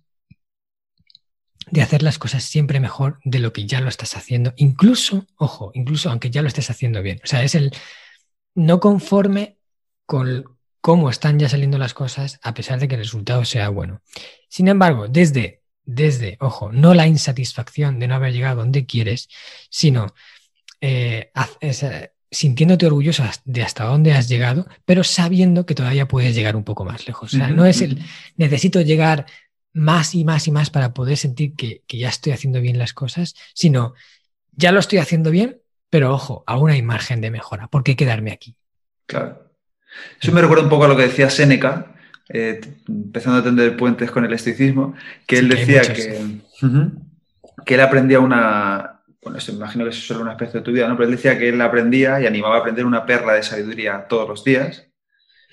de 1.71 1.81
hacer 1.81 2.03
las 2.03 2.19
cosas 2.19 2.43
siempre 2.43 2.79
mejor 2.79 3.19
de 3.23 3.39
lo 3.39 3.51
que 3.51 3.65
ya 3.65 3.81
lo 3.81 3.89
estás 3.89 4.15
haciendo, 4.15 4.53
incluso, 4.57 5.25
ojo, 5.37 5.71
incluso 5.73 6.09
aunque 6.09 6.29
ya 6.29 6.41
lo 6.41 6.47
estés 6.47 6.69
haciendo 6.69 7.01
bien. 7.01 7.19
O 7.23 7.27
sea, 7.27 7.43
es 7.43 7.55
el 7.55 7.71
no 8.53 8.79
conforme 8.79 9.57
con, 10.05 10.54
cómo 10.85 11.09
están 11.09 11.39
ya 11.39 11.49
saliendo 11.49 11.79
las 11.79 11.95
cosas 11.95 12.39
a 12.43 12.53
pesar 12.53 12.79
de 12.79 12.87
que 12.87 12.93
el 12.93 13.01
resultado 13.01 13.43
sea 13.43 13.69
bueno. 13.69 14.03
Sin 14.47 14.67
embargo, 14.67 15.07
desde, 15.07 15.63
desde, 15.83 16.37
ojo, 16.39 16.71
no 16.71 16.93
la 16.93 17.07
insatisfacción 17.07 17.97
de 17.97 18.07
no 18.07 18.13
haber 18.13 18.33
llegado 18.33 18.57
donde 18.57 18.85
quieres, 18.85 19.27
sino 19.71 20.13
eh, 20.81 21.31
eh, 21.61 22.09
sintiéndote 22.29 22.85
orgulloso 22.85 23.23
de 23.45 23.63
hasta 23.63 23.85
dónde 23.85 24.13
has 24.13 24.29
llegado, 24.29 24.67
pero 24.85 25.03
sabiendo 25.03 25.65
que 25.65 25.73
todavía 25.73 26.07
puedes 26.07 26.35
llegar 26.35 26.55
un 26.55 26.63
poco 26.63 26.85
más 26.85 27.07
lejos. 27.07 27.33
O 27.33 27.37
sea, 27.37 27.47
no 27.47 27.65
es 27.65 27.81
el 27.81 28.03
necesito 28.37 28.79
llegar 28.79 29.25
más 29.73 30.13
y 30.13 30.23
más 30.23 30.47
y 30.47 30.51
más 30.51 30.69
para 30.69 30.93
poder 30.93 31.17
sentir 31.17 31.55
que, 31.55 31.81
que 31.87 31.97
ya 31.97 32.09
estoy 32.09 32.31
haciendo 32.31 32.61
bien 32.61 32.77
las 32.77 32.93
cosas, 32.93 33.33
sino 33.55 33.95
ya 34.51 34.71
lo 34.71 34.79
estoy 34.81 34.99
haciendo 34.99 35.31
bien, 35.31 35.59
pero 35.89 36.13
ojo, 36.13 36.43
aún 36.45 36.69
hay 36.69 36.83
margen 36.83 37.21
de 37.21 37.31
mejora. 37.31 37.69
¿Por 37.69 37.83
qué 37.83 37.95
quedarme 37.95 38.31
aquí? 38.31 38.55
Claro. 39.07 39.44
Eso 40.21 40.31
me 40.31 40.41
recuerda 40.41 40.63
un 40.63 40.69
poco 40.69 40.85
a 40.85 40.87
lo 40.87 40.95
que 40.95 41.03
decía 41.03 41.29
Séneca, 41.29 41.95
eh, 42.29 42.61
empezando 42.87 43.39
a 43.39 43.43
tender 43.43 43.77
puentes 43.77 44.09
con 44.11 44.25
el 44.25 44.33
estoicismo, 44.33 44.95
que 45.27 45.39
él 45.39 45.49
decía 45.49 45.81
que, 45.81 46.41
que 47.65 47.73
él 47.75 47.81
aprendía 47.81 48.19
una, 48.19 49.01
bueno, 49.21 49.39
me 49.47 49.53
imagino 49.53 49.83
que 49.83 49.89
eso 49.89 49.99
es 49.99 50.07
solo 50.07 50.21
una 50.21 50.31
especie 50.31 50.59
de 50.59 50.63
tu 50.63 50.71
vida, 50.71 50.87
¿no? 50.87 50.95
pero 50.95 51.09
él 51.09 51.15
decía 51.15 51.37
que 51.37 51.49
él 51.49 51.59
aprendía 51.61 52.21
y 52.21 52.27
animaba 52.27 52.57
a 52.57 52.59
aprender 52.59 52.85
una 52.85 53.05
perla 53.05 53.33
de 53.33 53.43
sabiduría 53.43 54.05
todos 54.07 54.29
los 54.29 54.43
días, 54.43 54.87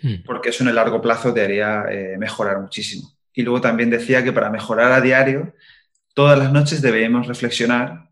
hmm. 0.02 0.24
porque 0.26 0.50
eso 0.50 0.62
en 0.62 0.68
el 0.68 0.74
largo 0.74 1.00
plazo 1.00 1.32
te 1.32 1.42
haría 1.42 1.84
eh, 1.90 2.16
mejorar 2.18 2.60
muchísimo. 2.60 3.12
Y 3.34 3.42
luego 3.42 3.60
también 3.62 3.88
decía 3.88 4.22
que 4.22 4.32
para 4.32 4.50
mejorar 4.50 4.92
a 4.92 5.00
diario, 5.00 5.54
todas 6.14 6.38
las 6.38 6.52
noches 6.52 6.82
debemos 6.82 7.26
reflexionar 7.26 8.10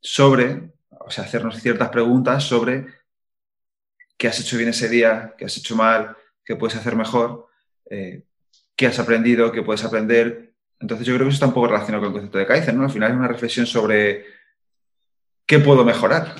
sobre, 0.00 0.72
o 0.90 1.10
sea, 1.10 1.24
hacernos 1.24 1.60
ciertas 1.60 1.88
preguntas 1.90 2.42
sobre 2.44 2.86
qué 4.16 4.28
has 4.28 4.40
hecho 4.40 4.56
bien 4.56 4.70
ese 4.70 4.88
día, 4.88 5.34
qué 5.36 5.44
has 5.44 5.56
hecho 5.56 5.76
mal, 5.76 6.16
qué 6.44 6.56
puedes 6.56 6.76
hacer 6.76 6.96
mejor, 6.96 7.46
eh, 7.90 8.22
qué 8.74 8.86
has 8.86 8.98
aprendido, 8.98 9.52
qué 9.52 9.62
puedes 9.62 9.84
aprender. 9.84 10.54
Entonces 10.80 11.06
yo 11.06 11.14
creo 11.14 11.26
que 11.26 11.30
eso 11.30 11.36
está 11.36 11.46
un 11.46 11.54
poco 11.54 11.68
relacionado 11.68 12.02
con 12.02 12.08
el 12.08 12.14
concepto 12.14 12.38
de 12.38 12.46
Kaizen, 12.46 12.76
¿no? 12.76 12.84
Al 12.84 12.90
final 12.90 13.10
es 13.10 13.16
una 13.16 13.28
reflexión 13.28 13.66
sobre 13.66 14.24
qué 15.46 15.58
puedo 15.58 15.84
mejorar. 15.84 16.34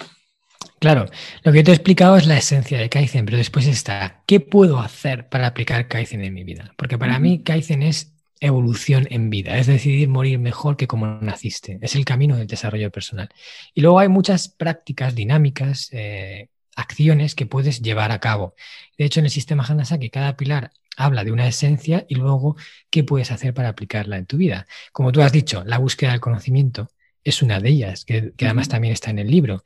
Claro, 0.78 1.06
lo 1.42 1.52
que 1.52 1.62
te 1.62 1.70
he 1.70 1.74
explicado 1.74 2.16
es 2.16 2.26
la 2.26 2.36
esencia 2.36 2.78
de 2.78 2.90
Kaizen, 2.90 3.24
pero 3.24 3.38
después 3.38 3.66
está, 3.66 4.22
¿qué 4.26 4.40
puedo 4.40 4.78
hacer 4.78 5.28
para 5.28 5.46
aplicar 5.46 5.88
Kaizen 5.88 6.22
en 6.22 6.34
mi 6.34 6.44
vida? 6.44 6.74
Porque 6.76 6.98
para 6.98 7.18
mí 7.18 7.42
Kaizen 7.42 7.82
es 7.82 8.12
evolución 8.40 9.06
en 9.10 9.30
vida, 9.30 9.56
es 9.56 9.66
decidir 9.66 10.08
morir 10.08 10.38
mejor 10.38 10.76
que 10.76 10.86
como 10.86 11.06
naciste, 11.06 11.78
es 11.80 11.96
el 11.96 12.04
camino 12.04 12.36
del 12.36 12.46
desarrollo 12.46 12.90
personal. 12.90 13.30
Y 13.72 13.80
luego 13.80 13.98
hay 13.98 14.08
muchas 14.08 14.48
prácticas 14.48 15.14
dinámicas, 15.14 15.88
eh, 15.92 16.48
acciones 16.76 17.34
que 17.34 17.46
puedes 17.46 17.82
llevar 17.82 18.12
a 18.12 18.20
cabo. 18.20 18.54
De 18.96 19.04
hecho, 19.04 19.20
en 19.20 19.26
el 19.26 19.32
sistema 19.32 19.64
Hanasaki, 19.66 20.10
cada 20.10 20.36
pilar 20.36 20.70
habla 20.96 21.24
de 21.24 21.32
una 21.32 21.46
esencia 21.46 22.06
y 22.08 22.14
luego 22.14 22.56
qué 22.90 23.04
puedes 23.04 23.30
hacer 23.30 23.52
para 23.54 23.68
aplicarla 23.68 24.16
en 24.16 24.26
tu 24.26 24.36
vida. 24.36 24.66
Como 24.92 25.12
tú 25.12 25.22
has 25.22 25.32
dicho, 25.32 25.64
la 25.64 25.78
búsqueda 25.78 26.12
del 26.12 26.20
conocimiento 26.20 26.88
es 27.22 27.42
una 27.42 27.60
de 27.60 27.68
ellas, 27.70 28.04
que, 28.04 28.32
además 28.40 28.68
también 28.68 28.92
está 28.92 29.10
en 29.10 29.18
el 29.18 29.30
libro. 29.30 29.64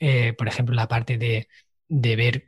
Eh, 0.00 0.32
por 0.32 0.48
ejemplo, 0.48 0.74
la 0.74 0.88
parte 0.88 1.18
de, 1.18 1.48
ver 1.88 2.46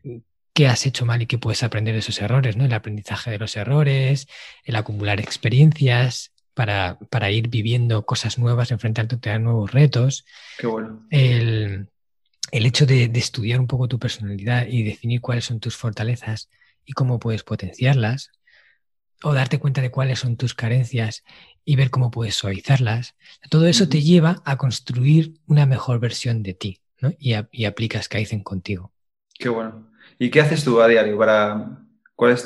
qué 0.52 0.68
has 0.68 0.86
hecho 0.86 1.04
mal 1.04 1.20
y 1.22 1.26
qué 1.26 1.38
puedes 1.38 1.62
aprender 1.62 1.94
de 1.94 2.00
esos 2.00 2.20
errores, 2.20 2.56
¿no? 2.56 2.64
El 2.64 2.72
aprendizaje 2.72 3.30
de 3.30 3.38
los 3.38 3.56
errores, 3.56 4.28
el 4.64 4.76
acumular 4.76 5.20
experiencias 5.20 6.32
para, 6.54 6.98
para 7.10 7.30
ir 7.30 7.48
viviendo 7.48 8.06
cosas 8.06 8.38
nuevas, 8.38 8.70
enfrentarte 8.70 9.30
a 9.30 9.38
nuevos 9.38 9.72
retos. 9.72 10.24
Qué 10.58 10.66
bueno. 10.66 11.06
El 12.52 12.66
hecho 12.66 12.86
de, 12.86 13.04
estudiar 13.14 13.60
un 13.60 13.66
poco 13.66 13.88
tu 13.88 13.98
personalidad 13.98 14.66
y 14.66 14.82
definir 14.82 15.20
cuáles 15.20 15.44
son 15.44 15.60
tus 15.60 15.76
fortalezas 15.76 16.48
y 16.84 16.92
cómo 16.92 17.18
puedes 17.18 17.42
potenciarlas, 17.42 18.30
o 19.22 19.32
darte 19.32 19.58
cuenta 19.58 19.80
de 19.80 19.90
cuáles 19.90 20.18
son 20.18 20.36
tus 20.36 20.54
carencias 20.54 21.24
y 21.64 21.76
ver 21.76 21.90
cómo 21.90 22.10
puedes 22.10 22.34
suavizarlas, 22.34 23.16
todo 23.50 23.66
eso 23.66 23.88
te 23.88 24.02
lleva 24.02 24.42
a 24.44 24.56
construir 24.56 25.34
una 25.46 25.66
mejor 25.66 25.98
versión 25.98 26.42
de 26.42 26.54
ti 26.54 26.80
y, 27.18 27.64
aplicas 27.64 28.08
Kaizen 28.08 28.42
contigo. 28.42 28.92
Qué 29.38 29.48
bueno. 29.48 29.90
¿Y 30.18 30.30
qué 30.30 30.40
haces 30.40 30.64
tú 30.64 30.80
a 30.80 30.88
diario 30.88 31.18
para, 31.18 31.78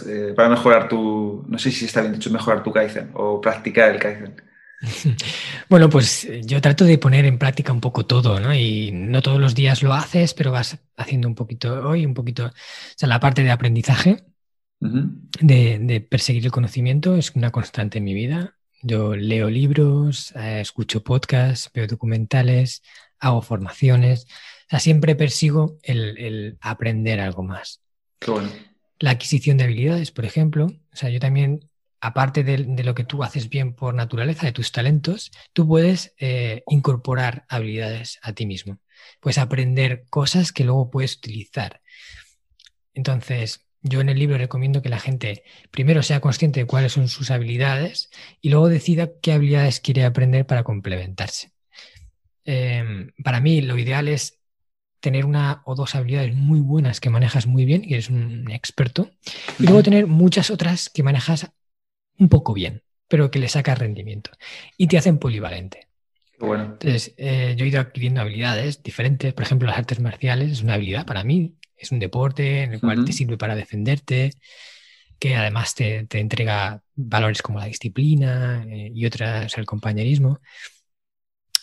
eh, 0.07 0.33
para 0.35 0.49
mejorar 0.49 0.89
tu, 0.89 1.45
no 1.49 1.59
sé 1.59 1.71
si 1.71 1.85
está 1.85 2.01
bien 2.01 2.15
dicho, 2.15 2.31
mejorar 2.31 2.63
tu 2.63 2.73
Kaizen 2.73 3.11
o 3.15 3.41
practicar 3.41 3.91
el 3.91 4.01
Kaizen? 4.01 4.50
Bueno, 5.69 5.89
pues 5.89 6.25
eh, 6.25 6.43
yo 6.45 6.61
trato 6.61 6.85
de 6.85 6.99
poner 6.99 7.25
en 7.25 7.39
práctica 7.39 7.73
un 7.73 7.81
poco 7.81 8.07
todo, 8.07 8.41
¿no? 8.41 8.55
Y 8.55 8.91
no 8.93 9.23
todos 9.23 9.41
los 9.41 9.55
días 9.55 9.83
lo 9.83 9.93
haces, 9.93 10.35
pero 10.35 10.53
vas 10.53 10.79
haciendo 10.97 11.29
un 11.29 11.35
poquito 11.35 11.89
hoy, 11.89 12.07
un 12.07 12.15
poquito, 12.15 12.47
o 12.47 12.53
sea, 12.97 13.09
la 13.09 13.21
parte 13.21 13.43
de 13.43 13.51
aprendizaje, 13.51 14.25
de, 14.81 16.07
perseguir 16.09 16.47
el 16.47 16.53
conocimiento 16.53 17.17
es 17.17 17.35
una 17.37 17.51
constante 17.51 17.99
en 17.99 18.05
mi 18.05 18.15
vida. 18.15 18.57
Yo 18.83 19.15
leo 19.15 19.51
libros, 19.51 20.33
eh, 20.37 20.61
escucho 20.61 21.05
podcasts, 21.05 21.71
veo 21.75 21.87
documentales, 21.87 22.83
hago 23.19 23.43
formaciones, 23.43 24.25
o 24.25 24.71
sea, 24.71 24.81
siempre 24.81 25.15
persigo 25.15 25.79
el, 25.83 26.17
el 26.17 26.59
aprender 26.63 27.21
algo 27.21 27.43
más. 27.43 27.83
Qué 28.19 28.31
bueno. 28.31 28.51
La 28.99 29.11
adquisición 29.11 29.59
de 29.59 29.65
habilidades, 29.65 30.11
por 30.11 30.25
ejemplo, 30.25 30.67
o 30.67 30.97
sea, 30.97 31.11
yo 31.11 31.21
también 31.21 31.70
aparte 32.01 32.45
de, 32.45 32.59
lo 32.59 32.95
que 32.95 33.05
tú 33.05 33.23
haces 33.23 33.49
bien 33.49 33.75
por 33.75 33.95
naturaleza, 33.95 34.47
de 34.47 34.53
tus 34.53 34.73
talentos, 34.73 35.31
tú 35.53 35.67
puedes 35.67 36.15
eh, 36.19 36.63
incorporar 36.69 37.45
habilidades 37.49 38.19
a 38.23 38.33
ti 38.33 38.47
mismo. 38.47 38.79
Puedes 39.21 39.39
aprender 39.39 40.05
cosas 40.11 40.53
que 40.53 40.65
luego 40.65 40.91
puedes 40.91 41.17
utilizar. 41.17 41.81
Entonces, 42.95 43.67
Yo 43.83 44.03
en 44.03 44.11
el 44.11 44.19
libro 44.19 44.37
recomiendo 44.37 44.83
que 44.83 44.91
la 44.91 45.01
gente 45.01 45.43
primero 45.71 46.03
sea 46.03 46.21
consciente 46.21 46.61
de 46.61 46.67
cuáles 46.67 46.93
son 46.93 47.09
sus 47.09 47.31
habilidades 47.31 48.11
y 48.43 48.51
luego 48.51 48.69
decida 48.69 49.09
qué 49.23 49.33
habilidades 49.33 49.81
quiere 49.81 50.05
aprender 50.05 50.45
para 50.47 50.65
complementarse. 50.65 51.53
Em, 52.45 53.13
para 53.25 53.41
mí 53.41 53.63
lo 53.63 53.79
ideal 53.79 54.09
es 54.09 54.39
tener 55.01 55.25
una 55.25 55.63
o 55.65 55.75
dos 55.75 55.95
habilidades 55.95 56.35
muy 56.35 56.61
buenas 56.61 57.01
que 57.01 57.09
manejas 57.09 57.47
muy 57.47 57.65
bien 57.65 57.83
y 57.83 57.95
eres 57.95 58.11
un 58.11 58.51
experto, 58.51 59.11
y 59.59 59.65
luego 59.65 59.83
tener 59.83 60.07
muchas 60.07 60.51
otras 60.51 60.91
que 60.91 61.03
manejas 61.03 61.51
un 62.21 62.29
poco 62.29 62.55
bien, 62.55 62.83
pero 63.09 63.31
que 63.31 63.41
le 63.41 63.49
sacas 63.49 63.79
rendimiento 63.79 64.31
y 64.77 64.87
te 64.87 64.99
hacen 64.99 65.19
polivalente. 65.19 65.89
Bueno. 66.39 66.65
Entonces, 66.65 67.13
eh, 67.17 67.55
yo 67.57 67.65
he 67.65 67.69
ido 67.69 67.81
adquiriendo 67.81 68.21
habilidades 68.21 68.83
diferentes. 68.83 69.35
Por 69.35 69.43
ejemplo, 69.43 69.69
las 69.69 69.79
artes 69.79 70.01
marciales 70.01 70.53
es 70.53 70.63
una 70.63 70.75
habilidad 70.75 71.05
para 71.05 71.25
mí, 71.25 71.55
es 71.77 71.91
un 71.91 71.99
deporte 71.99 72.63
en 72.63 72.75
el 72.75 72.81
cual 72.81 73.05
te 73.05 73.13
sirve 73.13 73.37
para 73.37 73.57
defenderte, 73.57 74.33
que 75.19 75.35
además 75.35 75.75
te, 75.75 76.07
entrega 76.13 76.83
valores 76.95 77.43
como 77.43 77.59
la 77.59 77.67
disciplina 77.67 78.65
eh, 78.69 78.93
y 78.95 79.05
otras, 79.05 79.59
el 79.59 79.67
compañerismo 79.67 80.41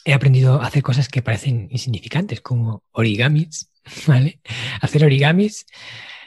he 0.08 0.14
aprendido 0.14 0.62
a 0.62 0.68
hacer 0.68 0.82
cosas 0.84 1.10
que 1.10 1.22
parecen 1.22 1.68
insignificantes, 1.70 2.40
como 2.40 2.82
origamis, 2.94 3.70
¿vale? 4.08 4.40
Hacer 4.80 5.04
origamis. 5.04 5.66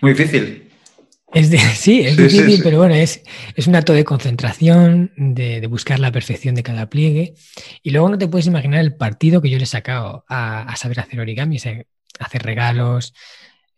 Muy 0.03 0.13
difícil. 0.13 0.70
Es 1.35 1.49
sí, 1.79 2.01
es 2.01 2.17
difícil, 2.17 2.61
pero 2.63 2.79
bueno, 2.79 2.95
es, 2.95 3.23
es 3.55 3.69
un 3.69 3.77
acto 3.77 3.93
de 3.93 4.05
concentración, 4.05 5.13
de, 5.17 5.65
buscar 5.69 6.01
la 6.01 6.11
perfección 6.11 6.57
de 6.57 6.65
cada 6.65 6.91
pliegue. 6.91 7.35
Y 7.85 7.91
luego 7.91 8.09
no 8.09 8.19
te 8.19 8.27
puedes 8.27 8.49
imaginar 8.49 8.81
el 8.81 8.97
partido 8.97 9.41
que 9.41 9.49
yo 9.49 9.57
le 9.57 9.65
he 9.65 9.67
sacado 9.67 10.25
a, 10.29 10.63
a 10.63 10.77
saber 10.77 10.99
hacer 10.99 11.21
origamis, 11.21 11.67
eh, 11.67 11.87
hacer 12.19 12.43
regalos, 12.43 13.15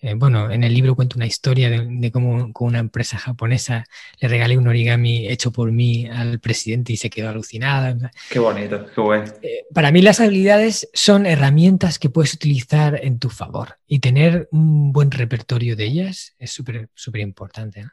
eh, 0.04 0.14
bueno, 0.14 0.50
en 0.50 0.64
el 0.64 0.74
libro 0.74 0.96
cuento 0.96 1.16
una 1.16 1.26
historia 1.26 1.70
de, 1.70 2.10
cómo 2.10 2.52
con 2.52 2.66
una 2.66 2.80
empresa 2.80 3.18
japonesa 3.18 3.86
le 4.18 4.26
regalé 4.26 4.58
un 4.58 4.66
origami 4.66 5.28
hecho 5.28 5.52
por 5.52 5.70
mí 5.70 6.08
al 6.08 6.40
presidente 6.40 6.92
y 6.92 6.96
se 6.96 7.08
quedó 7.08 7.28
alucinada. 7.28 8.10
Qué 8.28 8.40
bonito, 8.40 8.84
qué 8.92 9.00
bueno. 9.00 9.32
Eh, 9.42 9.64
para 9.72 9.92
mí 9.92 10.02
las 10.02 10.18
habilidades 10.18 10.90
son 10.92 11.24
herramientas 11.24 12.00
que 12.00 12.10
puedes 12.10 12.34
utilizar 12.34 12.98
en 13.00 13.20
tu 13.20 13.30
favor 13.30 13.78
y 13.86 14.00
tener 14.00 14.48
un 14.50 14.92
buen 14.92 15.12
repertorio 15.12 15.76
de 15.76 15.84
ellas 15.84 16.34
es 16.36 16.50
súper, 16.50 16.90
súper 16.94 17.20
importante. 17.20 17.86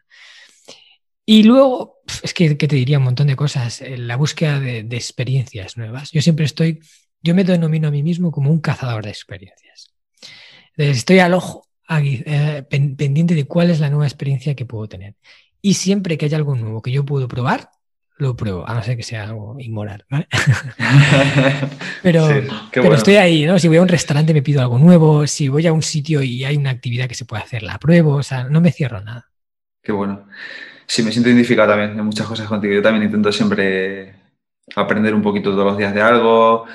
Y 1.27 1.43
luego, 1.43 2.01
es 2.23 2.33
que, 2.33 2.55
te 2.55 2.75
diría 2.75 2.97
un 2.97 3.03
montón 3.03 3.27
de 3.27 3.35
cosas, 3.35 3.81
eh, 3.81 3.99
la 3.99 4.15
búsqueda 4.15 4.59
de, 4.59 4.81
de 4.81 4.95
experiencias 4.95 5.77
nuevas. 5.77 6.09
Yo 6.09 6.23
siempre 6.23 6.45
estoy, 6.45 6.79
yo 7.21 7.35
me 7.35 7.43
denomino 7.43 7.89
a 7.89 7.91
mí 7.91 8.01
mismo 8.01 8.31
como 8.31 8.49
un 8.49 8.61
cazador 8.61 9.03
de 9.03 9.11
experiencias. 9.11 9.93
Estoy 10.75 11.19
al 11.19 11.35
ojo 11.35 11.68
eh, 11.89 12.63
pendiente 12.69 13.35
de 13.35 13.45
cuál 13.45 13.69
es 13.69 13.79
la 13.79 13.89
nueva 13.89 14.05
experiencia 14.05 14.55
que 14.55 14.65
puedo 14.65 14.87
tener. 14.87 15.15
Y 15.61 15.73
siempre 15.73 16.17
que 16.17 16.25
haya 16.25 16.37
algo 16.37 16.55
nuevo 16.55 16.81
que 16.81 16.91
yo 16.91 17.05
puedo 17.05 17.27
probar, 17.27 17.69
lo 18.17 18.35
pruebo, 18.35 18.67
a 18.67 18.73
no 18.73 18.83
ser 18.83 18.97
que 18.97 19.03
sea 19.03 19.23
algo 19.23 19.55
inmoral, 19.59 20.05
¿vale? 20.09 20.27
pero, 22.03 22.27
pero 22.71 22.93
estoy 22.93 23.15
ahí, 23.15 23.45
¿no? 23.45 23.57
Si 23.57 23.69
voy 23.69 23.77
a 23.77 23.81
un 23.81 23.87
restaurante 23.87 24.33
me 24.33 24.41
pido 24.41 24.61
algo 24.61 24.77
nuevo, 24.77 25.25
si 25.25 25.47
voy 25.47 25.65
a 25.67 25.73
un 25.73 25.81
sitio 25.81 26.21
y 26.21 26.43
hay 26.43 26.57
una 26.57 26.69
actividad 26.69 27.07
que 27.07 27.15
se 27.15 27.23
puede 27.23 27.43
hacer, 27.43 27.63
la 27.63 27.79
pruebo, 27.79 28.15
o 28.15 28.23
sea, 28.23 28.43
no 28.43 28.59
me 28.59 28.73
cierro 28.73 28.99
nada. 28.99 29.29
Qué 29.81 29.93
bueno. 29.93 30.27
Sí, 30.85 31.01
me 31.01 31.11
siento 31.11 31.29
identificado 31.29 31.69
también 31.69 31.97
en 31.97 32.05
muchas 32.05 32.27
cosas 32.27 32.47
contigo. 32.47 32.73
Yo 32.73 32.81
también 32.81 33.05
intento 33.05 33.31
siempre 33.31 34.15
aprender 34.75 35.15
un 35.15 35.21
poquito 35.21 35.51
todos 35.51 35.65
los 35.65 35.77
días 35.77 35.93
de 35.93 36.01
algo, 36.01 36.65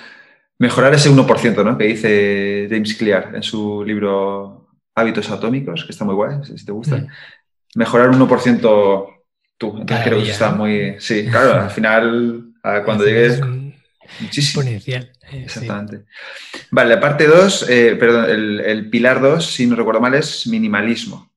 mejorar 0.59 0.95
ese 0.95 1.11
1%, 1.11 1.65
¿no? 1.65 1.77
Que 1.77 1.85
dice 1.85 2.69
James 2.71 2.95
Clear 2.95 3.33
en 3.35 3.43
su 3.43 3.85
libro 3.85 4.64
hábitos 4.95 5.31
atómicos, 5.31 5.85
que 5.85 5.93
está 5.93 6.05
muy 6.05 6.15
guay, 6.15 6.37
si 6.45 6.65
te 6.65 6.73
gusta. 6.73 6.97
Mm. 6.97 7.09
Mejorar 7.77 8.11
un 8.11 8.21
1% 8.21 9.07
tú. 9.59 9.79
Entonces 9.79 10.07
creo 10.07 10.23
que 10.23 10.31
está 10.31 10.53
muy. 10.53 10.97
Sí, 10.99 11.27
claro, 11.29 11.63
al 11.63 11.71
final, 11.71 12.53
cuando 12.85 13.05
llegues. 13.05 13.41
Muchísimo. 14.21 14.63
Exponencial. 14.63 15.13
Eh, 15.33 15.43
Exactamente. 15.45 16.05
Vale, 16.71 16.95
la 16.95 17.01
parte 17.01 17.27
2, 17.27 17.67
eh, 17.69 17.97
perdón, 17.99 18.27
el, 18.29 18.91
pilar 18.91 19.21
2, 19.21 19.45
si 19.45 19.67
no 19.67 19.77
recuerdo 19.77 20.01
mal, 20.01 20.15
es 20.15 20.47
minimalismo. 20.47 21.33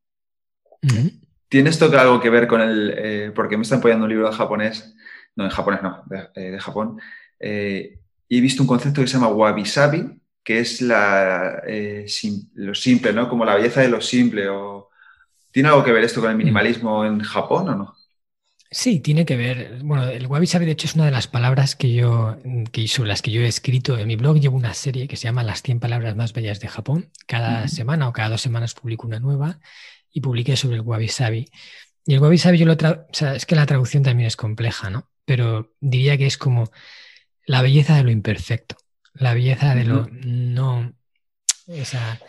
¿Tiene 1.50 1.70
esto 1.70 1.86
algo 1.98 2.20
que 2.20 2.30
ver 2.30 2.48
con 2.48 2.62
el. 2.62 2.94
Eh, 2.96 3.32
porque 3.34 3.58
me 3.58 3.64
están 3.64 3.80
apoyando 3.80 4.06
un 4.06 4.12
libro 4.12 4.30
de 4.30 4.36
japonés, 4.36 4.94
no, 5.36 5.46
en 5.46 5.50
japonés 5.50 5.82
no, 5.82 6.04
de, 6.06 6.52
de 6.52 6.60
Japón, 6.60 7.00
y 7.40 8.38
he 8.38 8.42
visto 8.42 8.62
un 8.62 8.68
concepto 8.68 9.02
que 9.02 9.08
se 9.08 9.14
llama 9.14 9.30
wabi 9.30 9.66
sabi, 9.66 10.20
que 10.48 10.60
es 10.62 10.80
la, 10.80 11.62
eh, 11.68 12.06
lo 12.54 12.74
simple, 12.74 13.12
¿no? 13.12 13.28
Como 13.28 13.44
la 13.44 13.56
belleza 13.56 13.82
de 13.82 13.90
lo 13.90 14.00
simple. 14.00 14.48
O... 14.48 14.90
¿Tiene 15.52 15.68
algo 15.68 15.84
que 15.84 15.92
ver 15.92 16.06
esto 16.06 16.22
con 16.22 16.32
el 16.32 16.38
minimalismo 16.38 17.04
en 17.04 17.20
Japón 17.20 17.68
o 17.68 17.76
no? 17.76 17.96
Sí, 18.72 19.02
tiene 19.02 19.26
que 19.26 19.36
ver. 19.36 19.80
Bueno, 19.84 20.08
el 20.08 20.26
wabi 20.26 20.48
sabi 20.48 20.66
de 20.66 20.72
hecho 20.72 20.88
es 20.88 20.96
una 20.96 21.04
de 21.04 21.12
las 21.12 21.28
palabras 21.28 21.76
que 21.76 21.94
yo, 21.94 22.38
que, 22.72 22.88
sobre 22.88 23.10
las 23.10 23.22
que 23.22 23.32
yo 23.32 23.42
he 23.42 23.48
escrito 23.48 23.98
en 23.98 24.08
mi 24.08 24.16
blog. 24.16 24.40
Llevo 24.40 24.56
una 24.56 24.74
serie 24.74 25.10
que 25.10 25.18
se 25.18 25.26
llama 25.26 25.44
Las 25.44 25.64
100 25.64 25.82
palabras 25.82 26.16
más 26.16 26.32
bellas 26.32 26.62
de 26.62 26.70
Japón. 26.70 27.12
Cada 27.26 27.68
semana 27.68 28.08
o 28.08 28.14
cada 28.14 28.30
dos 28.30 28.42
semanas 28.42 28.74
publico 28.74 29.06
una 29.06 29.20
nueva 29.20 29.60
y 30.14 30.22
publiqué 30.22 30.56
sobre 30.56 30.78
el 30.78 30.82
wabi 30.82 31.10
sabi. 31.10 31.50
Y 32.06 32.14
el 32.14 32.22
wabi 32.22 32.38
sabi 32.38 32.58
yo 32.58 32.66
lo 32.66 32.76
o 32.76 33.08
sea, 33.12 33.36
es 33.36 33.46
que 33.46 33.56
la 33.58 33.66
traducción 33.66 34.02
también 34.02 34.28
es 34.28 34.38
compleja, 34.38 34.90
¿no? 34.90 35.10
Pero 35.26 35.74
diría 35.82 36.18
que 36.18 36.26
es 36.26 36.38
como 36.38 36.72
la 37.46 37.62
belleza 37.62 37.98
de 37.98 38.04
lo 38.04 38.12
imperfecto. 38.12 38.78
La 39.20 39.34
belleza 39.34 39.76
de 39.76 39.84
lo 39.84 40.08
no, 40.12 40.94
esa, 41.68 42.20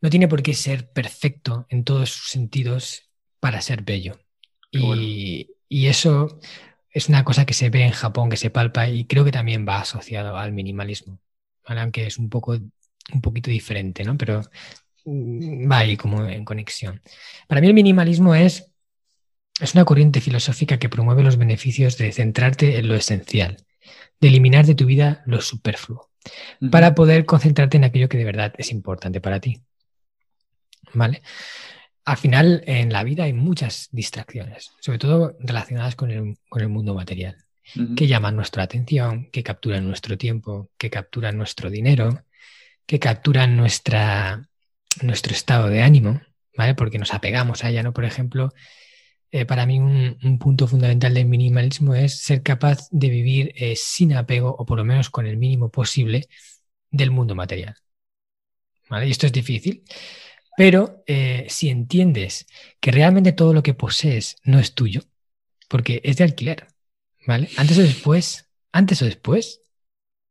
no 0.00 0.10
tiene 0.10 0.28
por 0.28 0.42
qué 0.42 0.54
ser 0.54 0.90
perfecto 0.90 1.66
en 1.68 1.84
todos 1.84 2.10
sus 2.10 2.30
sentidos 2.30 3.10
para 3.40 3.60
ser 3.60 3.82
bello. 3.82 4.18
Y, 4.70 5.48
eso 5.68 6.38
es 6.90 7.08
una 7.08 7.24
cosa 7.24 7.44
que 7.44 7.54
se 7.54 7.70
ve 7.70 7.82
en 7.82 7.92
Japón, 7.92 8.30
que 8.30 8.36
se 8.36 8.50
palpa 8.50 8.88
y 8.88 9.04
creo 9.04 9.24
que 9.24 9.32
también 9.32 9.66
va 9.68 9.80
asociado 9.80 10.36
al 10.36 10.52
minimalismo, 10.52 11.20
aunque 11.64 12.06
es 12.06 12.18
un 12.18 12.28
poco 12.28 12.52
un 13.12 13.20
poquito 13.20 13.50
diferente, 13.50 14.04
¿no? 14.04 14.16
Pero 14.16 14.42
mm, 15.04 15.70
va 15.70 15.78
ahí 15.78 15.96
como 15.96 16.24
en 16.26 16.44
conexión. 16.44 17.02
Para 17.48 17.60
mí 17.60 17.68
el 17.68 17.74
minimalismo 17.74 18.34
es, 18.34 18.72
es 19.60 19.74
una 19.74 19.84
corriente 19.84 20.20
filosófica 20.20 20.78
que 20.78 20.88
promueve 20.88 21.22
los 21.22 21.36
beneficios 21.36 21.98
de 21.98 22.12
centrarte 22.12 22.78
en 22.78 22.88
lo 22.88 22.94
esencial, 22.94 23.56
de 24.20 24.28
eliminar 24.28 24.66
de 24.66 24.74
tu 24.74 24.86
vida 24.86 25.22
lo 25.26 25.40
superfluo 25.40 26.10
para 26.70 26.94
poder 26.94 27.24
concentrarte 27.24 27.76
en 27.76 27.84
aquello 27.84 28.08
que 28.08 28.18
de 28.18 28.24
verdad 28.24 28.54
es 28.58 28.70
importante 28.70 29.20
para 29.20 29.40
ti. 29.40 29.60
¿Vale? 30.94 31.22
Al 32.04 32.16
final, 32.16 32.62
en 32.66 32.92
la 32.92 33.02
vida 33.02 33.24
hay 33.24 33.32
muchas 33.32 33.88
distracciones, 33.90 34.72
sobre 34.80 34.98
todo 34.98 35.36
relacionadas 35.40 35.96
con 35.96 36.10
el, 36.10 36.68
mundo 36.68 36.94
material, 36.94 37.36
que 37.96 38.06
llaman 38.06 38.36
nuestra 38.36 38.62
atención, 38.62 39.28
que 39.32 39.42
capturan 39.42 39.88
nuestro 39.88 40.16
tiempo, 40.16 40.70
que 40.78 40.88
capturan 40.88 41.36
nuestro 41.36 41.68
dinero, 41.68 42.22
que 42.86 43.00
capturan 43.00 43.56
nuestra, 43.56 44.48
nuestro 45.02 45.32
estado 45.32 45.68
de 45.68 45.82
ánimo, 45.82 46.20
¿vale? 46.56 46.76
Porque 46.76 47.00
nos 47.00 47.12
apegamos 47.12 47.64
a 47.64 47.70
ella, 47.70 47.82
¿no? 47.82 47.92
Por 47.92 48.04
ejemplo, 48.04 48.52
eh, 49.36 49.44
para 49.44 49.66
mí 49.66 49.78
un, 49.78 50.38
punto 50.38 50.66
fundamental 50.66 51.12
del 51.12 51.26
minimalismo 51.26 51.94
es 51.94 52.20
ser 52.20 52.42
capaz 52.42 52.88
de 52.90 53.10
vivir 53.10 53.52
eh, 53.56 53.74
sin 53.76 54.14
apego 54.14 54.56
o 54.58 54.64
por 54.64 54.78
lo 54.78 54.84
menos 54.84 55.10
con 55.10 55.26
el 55.26 55.36
mínimo 55.36 55.70
posible 55.70 56.26
del 56.90 57.10
mundo 57.10 57.34
material. 57.34 57.76
Y 58.90 59.10
esto 59.10 59.26
es 59.26 59.32
difícil, 59.32 59.82
pero 60.56 61.02
eh, 61.06 61.44
si 61.50 61.68
entiendes 61.68 62.46
que 62.80 62.92
realmente 62.92 63.32
todo 63.32 63.52
lo 63.52 63.62
que 63.62 63.74
posees 63.74 64.36
no 64.42 64.58
es 64.58 64.72
tuyo, 64.74 65.02
porque 65.68 66.00
es 66.02 66.16
de 66.16 66.24
alquiler, 66.24 66.68
¿vale? 67.26 67.50
Antes 67.58 67.76
o 67.76 67.82
después, 67.82 68.48
antes 68.72 69.02
o 69.02 69.04
después, 69.04 69.60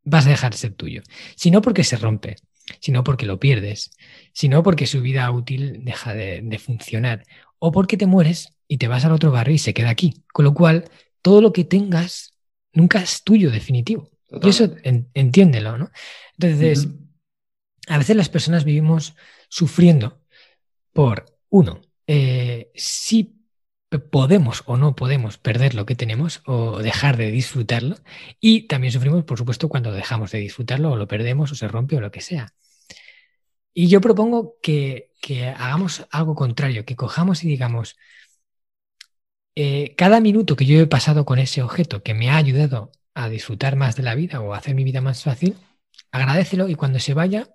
vas 0.03 0.25
a 0.25 0.29
dejar 0.29 0.53
de 0.53 0.57
ser 0.57 0.73
tuyo. 0.73 1.03
Si 1.35 1.51
no 1.51 1.61
porque 1.61 1.83
se 1.83 1.97
rompe, 1.97 2.37
sino 2.79 3.03
porque 3.03 3.27
lo 3.27 3.39
pierdes, 3.39 3.91
sino 4.33 4.63
porque 4.63 4.87
su 4.87 5.01
vida 5.01 5.29
útil 5.29 5.85
deja 5.85 6.15
de 6.15 6.59
funcionar, 6.59 7.23
o 7.59 7.71
porque 7.71 7.97
te 7.97 8.05
mueres 8.05 8.53
y 8.67 8.77
te 8.77 8.87
vas 8.87 9.05
al 9.05 9.11
otro 9.11 9.31
barrio 9.31 9.55
y 9.55 9.59
se 9.59 9.73
queda 9.73 9.89
aquí. 9.89 10.23
Con 10.33 10.45
lo 10.45 10.53
cual, 10.53 10.89
todo 11.21 11.41
lo 11.41 11.53
que 11.53 11.63
tengas 11.63 12.33
nunca 12.73 13.01
es 13.01 13.23
tuyo 13.23 13.51
definitivo. 13.51 14.11
Y 14.41 14.49
eso 14.49 14.75
entiéndelo, 14.83 15.77
¿no? 15.77 15.91
Entonces, 16.37 16.87
a 17.87 17.97
veces 17.97 18.15
las 18.15 18.29
personas 18.29 18.65
vivimos 18.65 19.15
sufriendo 19.49 20.21
por, 20.91 21.25
uno, 21.49 21.81
eh, 22.07 22.71
si 22.75 23.35
podemos 24.09 24.63
o 24.65 24.77
no 24.77 24.95
podemos 24.95 25.37
perder 25.37 25.75
lo 25.75 25.85
que 25.85 25.95
tenemos 25.95 26.41
o 26.45 26.79
dejar 26.79 27.17
de 27.17 27.31
disfrutarlo. 27.31 27.97
Y 28.39 28.63
también 28.67 28.91
sufrimos, 28.91 29.23
por 29.23 29.37
supuesto, 29.37 29.69
cuando 29.69 29.91
dejamos 29.91 30.31
de 30.31 30.39
disfrutarlo 30.39 30.91
o 30.91 30.97
lo 30.97 31.07
perdemos 31.07 31.51
o 31.51 31.55
se 31.55 31.67
rompe 31.67 31.95
o 31.95 32.01
lo 32.01 32.11
que 32.11 32.21
sea. 32.21 32.53
Y 33.77 33.89
yo 33.89 33.99
propongo 33.99 34.55
que, 34.63 35.11
que 35.21 35.49
hagamos 35.49 36.07
algo 36.09 36.33
contrario, 36.33 36.85
que 36.85 36.95
cojamos 36.95 37.43
y 37.43 37.49
digamos, 37.49 37.97
eh, 39.55 39.95
cada 39.97 40.21
minuto 40.21 40.55
que 40.55 40.65
yo 40.65 40.79
he 40.79 40.87
pasado 40.87 41.25
con 41.25 41.39
ese 41.39 41.61
objeto 41.61 42.01
que 42.01 42.13
me 42.13 42.29
ha 42.29 42.37
ayudado 42.37 42.93
a 43.13 43.27
disfrutar 43.27 43.75
más 43.75 43.97
de 43.97 44.03
la 44.03 44.15
vida 44.15 44.39
o 44.39 44.53
a 44.53 44.57
hacer 44.57 44.75
mi 44.75 44.85
vida 44.85 45.01
más 45.01 45.23
fácil, 45.23 45.57
agradecelo 46.11 46.69
y 46.69 46.75
cuando 46.75 46.99
se 46.99 47.13
vaya, 47.13 47.49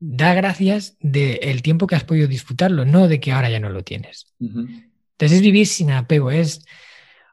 da 0.00 0.32
gracias 0.34 0.96
del 1.00 1.62
tiempo 1.62 1.86
que 1.86 1.96
has 1.96 2.04
podido 2.04 2.26
disfrutarlo, 2.26 2.86
no 2.86 3.06
de 3.08 3.20
que 3.20 3.32
ahora 3.32 3.50
ya 3.50 3.60
no 3.60 3.68
lo 3.68 3.84
tienes. 3.84 4.34
Entonces 5.12 5.36
es 5.38 5.42
vivir 5.42 5.66
sin 5.66 5.90
apego, 5.90 6.30
es, 6.30 6.64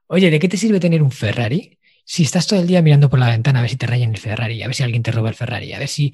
oye, 0.07 0.29
¿de 0.29 0.39
qué 0.39 0.49
te 0.49 0.57
sirve 0.57 0.81
tener 0.81 1.01
un 1.01 1.11
Ferrari? 1.11 1.79
Si 2.05 2.23
estás 2.23 2.47
todo 2.47 2.59
el 2.59 2.67
día 2.67 2.81
mirando 2.81 3.09
por 3.09 3.19
la 3.19 3.29
ventana 3.29 3.59
a 3.59 3.61
ver 3.61 3.71
si 3.71 3.77
te 3.77 3.87
rayan 3.87 4.11
el 4.11 4.17
Ferrari, 4.17 4.61
a 4.61 4.67
ver 4.67 4.75
si 4.75 4.83
alguien 4.83 5.03
te 5.03 5.11
roba 5.11 5.29
el 5.29 5.35
Ferrari, 5.35 5.73
a 5.73 5.79
ver 5.79 5.87
si 5.87 6.13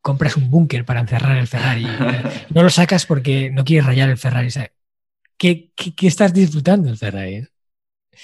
compras 0.00 0.36
un 0.36 0.50
búnker 0.50 0.84
para 0.84 1.00
encerrar 1.00 1.36
el 1.36 1.46
Ferrari, 1.46 1.86
no 2.50 2.62
lo 2.62 2.70
sacas 2.70 3.06
porque 3.06 3.50
no 3.50 3.64
quieres 3.64 3.86
rayar 3.86 4.08
el 4.10 4.18
Ferrari. 4.18 4.48
¿Qué, 5.36 5.70
qué, 5.74 6.06
estás 6.06 6.32
disfrutando 6.32 6.90
el 6.90 6.96
Ferrari? 6.96 7.46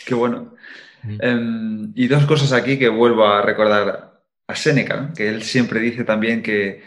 Qué 0.07 0.15
bueno. 0.15 0.55
Mm. 1.03 1.19
Em, 1.21 1.93
y 1.95 2.07
dos 2.09 2.25
cosas 2.27 2.53
aquí 2.53 2.79
que 2.79 2.89
vuelvo 2.89 3.27
a 3.27 3.43
recordar 3.43 4.23
a 4.47 4.55
Seneca, 4.55 5.13
que 5.17 5.29
él 5.29 5.43
siempre 5.43 5.81
dice 5.81 6.05
también 6.05 6.43
que 6.43 6.83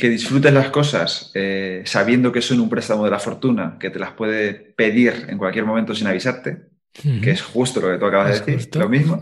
que 0.00 0.08
disfrutes 0.08 0.52
las 0.52 0.70
cosas 0.70 1.30
eh, 1.34 1.82
sabiendo 1.84 2.32
que 2.32 2.42
son 2.42 2.58
un 2.60 2.68
préstamo 2.68 3.04
de 3.04 3.10
la 3.10 3.18
fortuna, 3.18 3.76
que 3.78 3.90
te 3.90 3.98
las 3.98 4.12
puede 4.12 4.54
pedir 4.54 5.26
en 5.28 5.38
cualquier 5.38 5.66
momento 5.66 5.94
sin 5.94 6.06
avisarte, 6.06 6.69
que 6.92 7.30
es 7.30 7.42
justo 7.42 7.80
lo 7.80 7.90
que 7.90 7.98
tú 7.98 8.06
acabas 8.06 8.44
de 8.44 8.56
decir, 8.56 8.76
lo 8.76 8.88
mismo. 8.88 9.20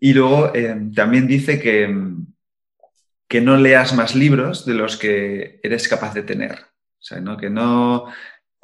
Y 0.00 0.12
luego 0.14 0.54
eh, 0.54 0.76
también 0.94 1.26
dice 1.26 1.60
que, 1.60 1.92
que 3.28 3.40
no 3.40 3.56
leas 3.56 3.94
más 3.94 4.14
libros 4.14 4.64
de 4.64 4.74
los 4.74 4.96
que 4.96 5.60
eres 5.62 5.88
capaz 5.88 6.14
de 6.14 6.22
tener. 6.22 6.52
O 6.52 7.02
sea, 7.02 7.20
¿no? 7.20 7.36
que 7.36 7.50
no 7.50 8.06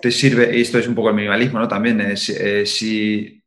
te 0.01 0.11
sirve, 0.11 0.57
y 0.57 0.63
esto 0.63 0.79
es 0.79 0.89
un 0.89 0.95
poco 0.95 1.11
el 1.11 1.15
minimalismo, 1.15 1.59
¿no? 1.59 1.69
También, 1.69 2.01
es, 2.01 2.29
eh, 2.29 2.67
si, 2.67 3.43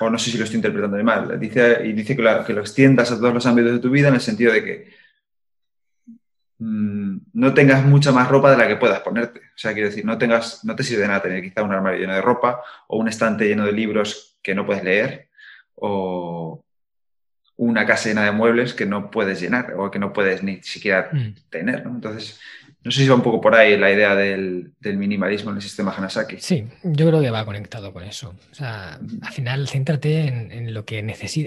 o 0.00 0.10
no 0.10 0.18
sé 0.18 0.30
si 0.30 0.38
lo 0.38 0.44
estoy 0.44 0.56
interpretando 0.56 1.02
mal, 1.04 1.38
dice, 1.38 1.80
y 1.84 1.92
dice 1.92 2.16
que, 2.16 2.22
que 2.46 2.52
lo 2.52 2.60
extiendas 2.60 3.12
a 3.12 3.16
todos 3.18 3.34
los 3.34 3.46
ámbitos 3.46 3.72
de 3.72 3.78
tu 3.78 3.90
vida 3.90 4.08
en 4.08 4.14
el 4.14 4.20
sentido 4.20 4.52
de 4.52 4.64
que 4.64 5.01
Mm, 6.64 7.18
no 7.32 7.54
tengas 7.54 7.84
mucha 7.84 8.12
más 8.12 8.28
ropa 8.28 8.52
de 8.52 8.56
la 8.56 8.68
que 8.68 8.76
puedas 8.76 9.00
ponerte. 9.00 9.40
O 9.40 9.58
sea, 9.58 9.72
quiero 9.72 9.88
decir, 9.88 10.04
no, 10.04 10.16
tengas, 10.16 10.64
no 10.64 10.76
te 10.76 10.84
sirve 10.84 11.02
de 11.02 11.08
nada 11.08 11.22
tener 11.22 11.42
quizá 11.42 11.64
un 11.64 11.72
armario 11.72 11.98
lleno 11.98 12.14
de 12.14 12.22
ropa 12.22 12.62
o 12.86 12.98
un 12.98 13.08
estante 13.08 13.48
lleno 13.48 13.66
de 13.66 13.72
libros 13.72 14.38
que 14.42 14.54
no 14.54 14.64
puedes 14.64 14.84
leer 14.84 15.28
o 15.74 16.64
una 17.56 17.84
casa 17.84 18.10
llena 18.10 18.24
de 18.24 18.30
muebles 18.30 18.74
que 18.74 18.86
no 18.86 19.10
puedes 19.10 19.40
llenar 19.40 19.74
o 19.76 19.90
que 19.90 19.98
no 19.98 20.12
puedes 20.12 20.44
ni 20.44 20.62
siquiera 20.62 21.10
mm. 21.12 21.34
tener. 21.50 21.82
Entonces, 21.84 22.38
no 22.84 22.92
sé 22.92 23.02
si 23.02 23.08
va 23.08 23.16
un 23.16 23.22
poco 23.22 23.40
por 23.40 23.56
ahí 23.56 23.76
la 23.76 23.90
idea 23.90 24.14
del, 24.14 24.72
minimalismo 24.84 25.50
en 25.50 25.56
el 25.56 25.62
sistema 25.62 25.92
Hanasaki. 25.96 26.36
Sí, 26.38 26.64
yo 26.84 27.08
creo 27.08 27.20
que 27.20 27.30
va 27.30 27.44
conectado 27.44 27.92
con 27.92 28.04
eso. 28.04 28.36
O 28.52 28.54
sea, 28.54 29.00
al 29.20 29.32
final, 29.32 29.66
céntrate 29.66 30.26
en, 30.28 30.72
lo 30.72 30.84
que 30.84 31.02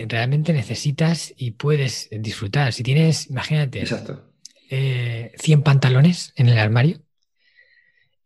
realmente 0.10 0.52
necesitas 0.52 1.34
y 1.38 1.52
puedes 1.52 2.10
disfrutar. 2.12 2.74
Si 2.74 2.84
tienes, 2.84 3.30
imagínate, 3.30 3.80
Exacto 3.80 4.35
100 4.70 4.72
eh, 4.72 5.62
pantalones 5.64 6.34
en 6.36 6.50
el 6.50 6.58
armario 6.58 7.00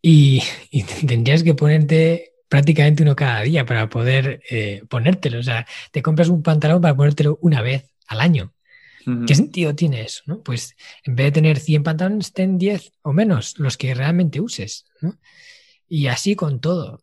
y, 0.02 0.42
tendrías 1.08 1.44
que 1.44 1.54
ponerte 1.54 2.34
prácticamente 2.48 3.04
uno 3.04 3.16
cada 3.16 3.42
día 3.42 3.66
para 3.66 3.90
poder 3.90 4.42
eh, 4.50 4.84
ponértelo. 4.90 5.40
O 5.40 5.44
sea, 5.44 5.68
te 5.92 6.02
compras 6.02 6.30
un 6.30 6.42
pantalón 6.42 6.82
para 6.82 6.96
ponértelo 6.96 7.38
una 7.42 7.62
vez 7.62 7.86
al 8.08 8.22
año. 8.22 8.54
¿Qué 9.26 9.34
sentido 9.34 9.74
tiene 9.74 10.02
eso? 10.02 10.22
¿no? 10.28 10.44
Pues 10.44 10.76
en 11.04 11.16
vez 11.16 11.28
de 11.28 11.32
tener 11.32 11.58
100 11.58 11.82
pantalones, 11.82 12.32
ten 12.32 12.60
10 12.60 12.92
o 13.02 13.12
menos 13.12 13.58
los 13.58 13.76
que 13.76 13.96
realmente 13.96 14.40
uses. 14.40 14.86
Y 15.88 16.06
así 16.08 16.36
con 16.36 16.60
todo. 16.60 17.02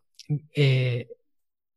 Eh, 0.55 1.09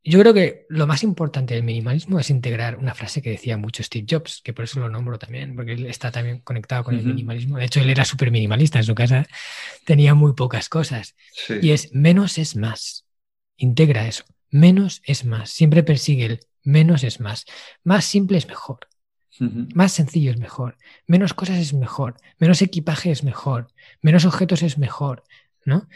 yo 0.02 0.18
creo 0.20 0.32
que 0.32 0.66
lo 0.68 0.86
más 0.86 1.02
importante 1.02 1.54
del 1.54 1.62
minimalismo 1.62 2.18
es 2.18 2.30
integrar 2.30 2.76
una 2.78 2.94
frase 2.94 3.20
que 3.20 3.30
decía 3.30 3.56
mucho 3.56 3.82
Steve 3.82 4.06
Jobs, 4.08 4.40
que 4.42 4.52
por 4.54 4.64
eso 4.64 4.80
lo 4.80 4.88
nombro 4.88 5.18
también, 5.18 5.54
porque 5.54 5.72
él 5.72 5.86
está 5.86 6.10
también 6.10 6.40
conectado 6.40 6.84
con 6.84 6.94
el 6.94 7.04
minimalismo. 7.04 7.58
De 7.58 7.66
hecho, 7.66 7.80
él 7.80 7.90
era 7.90 8.04
súper 8.04 8.30
minimalista 8.30 8.78
en 8.78 8.84
su 8.84 8.94
casa, 8.94 9.26
tenía 9.84 10.14
muy 10.14 10.32
pocas 10.32 10.68
cosas. 10.68 11.16
Y 11.60 11.72
es 11.72 11.92
menos 11.92 12.38
es 12.38 12.56
más. 12.56 13.04
Integra 13.56 14.06
eso. 14.06 14.24
Menos 14.50 15.02
es 15.04 15.24
más. 15.24 15.50
Siempre 15.50 15.82
persigue 15.82 16.24
el 16.24 16.40
menos 16.62 17.04
es 17.04 17.20
más. 17.20 17.44
Más 17.84 18.04
simple 18.04 18.38
es 18.38 18.48
mejor. 18.48 18.80
Más 19.74 19.92
sencillo 19.92 20.30
es 20.30 20.38
mejor. 20.38 20.76
Menos 21.06 21.34
cosas 21.34 21.58
es 21.58 21.72
mejor. 21.72 22.16
Menos 22.38 22.60
equipaje 22.62 23.10
es 23.10 23.24
mejor. 23.24 23.68
Menos 24.02 24.24
objetos 24.24 24.62
es 24.62 24.76
mejor. 24.76 25.24
¿no? 25.64 25.88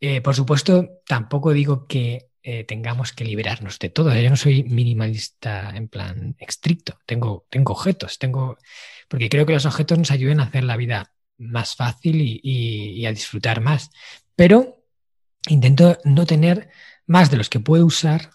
Eh, 0.00 0.20
por 0.20 0.34
supuesto, 0.34 1.00
tampoco 1.06 1.52
digo 1.52 1.86
que 1.86 2.31
eh, 2.44 2.64
tengamos 2.64 3.12
que 3.12 3.24
liberarnos 3.24 3.78
de 3.78 3.88
todo. 3.88 4.12
Yo 4.14 4.28
no 4.28 4.36
soy 4.36 4.64
minimalista 4.64 5.70
en 5.76 5.86
plan 5.86 6.34
estricto. 6.40 6.98
Tengo, 7.06 7.46
tengo 7.48 7.72
objetos, 7.72 8.18
tengo. 8.18 8.58
Porque 9.06 9.28
creo 9.28 9.46
que 9.46 9.52
los 9.52 9.64
objetos 9.64 9.96
nos 9.98 10.10
ayuden 10.10 10.40
a 10.40 10.44
hacer 10.44 10.64
la 10.64 10.76
vida 10.76 11.12
más 11.38 11.76
fácil 11.76 12.40
y, 12.42 13.06
a 13.06 13.12
disfrutar 13.12 13.60
más. 13.60 13.90
Pero 14.34 14.84
intento 15.48 15.98
no 16.04 16.26
tener 16.26 16.70
más 17.06 17.30
de 17.30 17.36
los 17.36 17.48
que 17.48 17.60
puedo 17.60 17.86
usar 17.86 18.30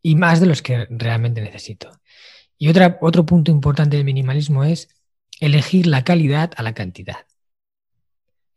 y 0.00 0.14
más 0.14 0.40
de 0.40 0.46
los 0.46 0.62
que 0.62 0.86
realmente 0.88 1.40
necesito. 1.40 2.00
Y 2.56 2.68
otra, 2.68 2.98
otro 3.00 3.26
punto 3.26 3.50
importante 3.50 3.96
del 3.96 4.04
minimalismo 4.04 4.62
es 4.62 4.88
elegir 5.40 5.88
la 5.88 6.04
calidad 6.04 6.52
a 6.56 6.62
la 6.62 6.74
cantidad. 6.74 7.26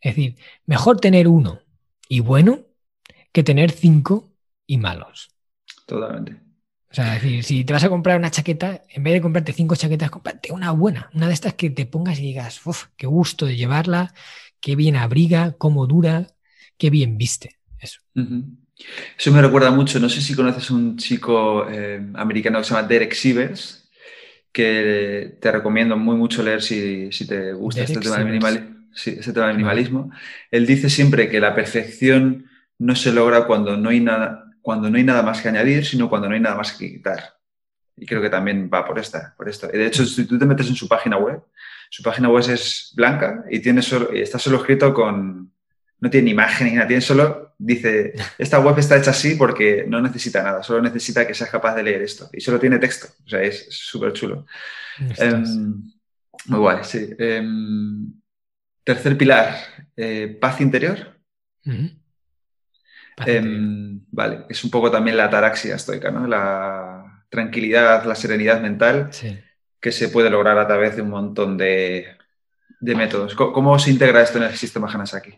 Es 0.02 0.16
decir, 0.16 0.38
mejor 0.66 1.00
tener 1.00 1.28
uno 1.28 1.62
y 2.08 2.20
bueno 2.20 2.66
que 3.32 3.44
tener 3.44 3.72
cinco 3.72 4.31
y 4.72 4.78
malos. 4.78 5.30
Totalmente. 5.86 6.38
O 6.90 6.94
sea, 6.94 7.18
es 7.18 7.22
decir, 7.22 7.44
si 7.44 7.66
te 7.66 7.74
vas 7.74 7.84
a 7.84 7.90
comprar 7.90 8.18
una 8.18 8.32
chaqueta, 8.32 8.84
en 8.90 9.04
vez 9.04 9.14
de 9.14 9.22
comprarte 9.22 9.52
cinco 9.52 9.76
chaquetas, 9.76 10.10
cómprate 10.10 10.54
una 10.54 10.72
buena, 10.72 11.10
una 11.14 11.28
de 11.28 11.34
estas 11.34 11.56
que 11.56 11.70
te 11.70 11.86
pongas 11.86 12.20
y 12.20 12.22
digas, 12.22 12.66
uff, 12.66 12.86
qué 12.96 13.06
gusto 13.06 13.46
de 13.46 13.58
llevarla, 13.58 14.14
qué 14.62 14.78
bien 14.78 14.96
abriga, 14.96 15.56
cómo 15.58 15.88
dura, 15.88 16.28
qué 16.78 16.90
bien 16.90 17.18
viste. 17.18 17.58
Eso. 17.80 18.00
Eso 18.16 19.32
me 19.34 19.42
recuerda 19.42 19.72
mucho, 19.72 20.00
no 20.00 20.08
sé 20.08 20.22
si 20.22 20.36
conoces 20.36 20.72
un 20.72 20.96
chico 20.96 21.70
eh, 21.70 22.02
americano 22.14 22.60
que 22.60 22.64
se 22.64 22.74
llama 22.74 22.88
Derek 22.88 23.14
Sivers, 23.14 23.90
que 24.54 25.38
te 25.42 25.52
recomiendo 25.52 25.98
muy 25.98 26.16
mucho 26.16 26.44
leer 26.44 26.62
si, 26.62 27.10
te 27.28 27.52
gusta 27.52 27.82
este 27.84 28.00
tema, 28.00 28.20
del 28.20 28.40
este 28.96 29.34
tema 29.34 29.48
del 29.48 29.58
minimalismo. 29.58 30.12
Él 30.50 30.66
dice 30.66 30.90
siempre 30.90 31.28
que 31.28 31.42
la 31.42 31.56
perfección 31.56 32.46
no 32.82 32.96
se 32.96 33.12
logra 33.14 33.46
cuando 33.46 33.78
no 33.78 33.90
hay 33.90 34.00
nada, 34.00 34.41
cuando 34.62 34.90
no 34.90 34.98
hay 34.98 35.04
nada 35.04 35.24
más 35.24 35.42
que 35.42 35.50
añadir, 35.50 35.86
sino 35.86 36.10
cuando 36.10 36.28
no 36.28 36.36
hay 36.36 36.42
nada 36.42 36.56
más 36.56 36.74
que 36.74 36.90
quitar. 36.90 37.36
Y 37.98 38.06
creo 38.06 38.22
que 38.22 38.30
también 38.30 38.70
va 38.74 38.86
por, 38.86 38.98
esta, 39.00 39.34
por 39.38 39.50
esto. 39.50 39.68
De 39.68 39.86
hecho, 39.86 40.06
si 40.06 40.26
tú 40.26 40.38
te 40.40 40.46
metes 40.46 40.68
en 40.68 40.76
su 40.76 40.88
página 40.88 41.18
web, 41.18 41.42
su 41.90 42.02
página 42.02 42.30
web 42.30 42.44
es 42.50 42.94
blanca 42.96 43.44
y, 43.50 43.60
tiene 43.60 43.82
solo, 43.82 44.12
está 44.12 44.40
solo 44.40 44.58
escrito 44.58 44.94
con... 44.94 45.52
No 46.00 46.10
tiene 46.10 46.32
imagen 46.32 46.68
ni 46.68 46.74
nada, 46.74 46.88
tiene 46.88 47.02
solo... 47.02 47.54
Dice, 47.58 48.14
esta 48.40 48.60
web 48.60 48.80
está 48.80 48.98
hecha 48.98 49.12
así 49.12 49.36
porque 49.36 49.86
no 49.88 50.02
necesita 50.02 50.42
nada, 50.42 50.64
solo 50.64 50.82
necesita 50.82 51.28
que 51.28 51.36
seas 51.36 51.52
capaz 51.52 51.76
de 51.76 51.84
leer 51.84 52.02
esto. 52.02 52.28
Y 52.34 52.42
solo 52.42 52.60
tiene 52.60 52.80
texto. 52.80 53.08
O 53.24 53.30
sea, 53.30 53.44
es 53.44 53.68
súper 53.70 54.14
chulo. 54.14 54.48
Em, 55.18 55.84
muy 56.48 56.60
guay, 56.60 56.80
sí. 56.84 57.08
Em, 57.20 58.14
tercer 58.84 59.16
pilar, 59.18 59.56
eh, 59.96 60.38
paz 60.42 60.60
interior. 60.60 61.20
Em, 63.26 64.02
vale, 64.12 64.46
es 64.50 64.64
un 64.64 64.72
poco 64.72 64.90
también 64.92 65.18
la 65.18 65.26
ataraxia 65.26 65.76
estoica, 65.76 66.12
¿no? 66.12 66.28
La 66.28 67.24
tranquilidad, 67.30 68.06
la 68.06 68.16
serenidad 68.16 68.62
mental 68.62 69.10
que 69.80 69.92
se 69.92 70.10
puede 70.10 70.30
lograr 70.30 70.58
a 70.60 70.68
través 70.68 70.96
de 70.96 71.02
un 71.02 71.10
montón 71.10 71.58
de, 71.58 72.06
métodos. 72.82 73.36
¿Cómo, 73.36 73.80
se 73.80 73.92
integra 73.92 74.22
esto 74.22 74.38
en 74.38 74.46
el 74.46 74.56
sistema 74.56 74.92
Hanasaki? 74.92 75.34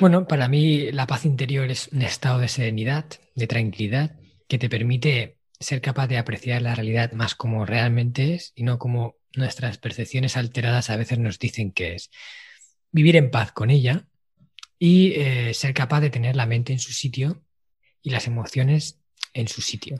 Bueno, 0.00 0.26
para 0.26 0.48
mí 0.48 0.90
la 0.92 1.06
paz 1.06 1.24
interior 1.24 1.70
es 1.70 1.88
un 1.88 2.02
estado 2.02 2.40
de 2.40 2.48
serenidad, 2.48 3.06
de 3.34 3.46
tranquilidad, 3.46 4.16
que 4.48 4.58
te 4.58 4.68
permite 4.68 5.38
ser 5.58 5.80
capaz 5.80 6.08
de 6.08 6.18
apreciar 6.18 6.62
la 6.62 6.74
realidad 6.74 7.12
más 7.12 7.34
como 7.34 7.64
realmente 7.64 8.34
es 8.34 8.52
y 8.54 8.64
no 8.64 8.78
como 8.78 9.16
nuestras 9.34 9.78
percepciones 9.78 10.36
alteradas 10.36 10.90
a 10.90 10.96
veces 10.96 11.18
nos 11.18 11.38
dicen 11.38 11.72
que 11.72 11.94
es. 11.94 12.10
Vivir 12.90 13.16
en 13.16 13.30
paz 13.30 13.52
con 13.52 13.70
ella 13.70 14.06
y 14.78 15.12
eh, 15.12 15.54
ser 15.54 15.74
capaz 15.74 16.00
de 16.00 16.10
tener 16.10 16.36
la 16.36 16.46
mente 16.46 16.72
en 16.72 16.78
su 16.78 16.92
sitio 16.92 17.42
y 18.02 18.10
las 18.10 18.26
emociones 18.26 19.00
en 19.32 19.48
su 19.48 19.62
sitio. 19.62 19.98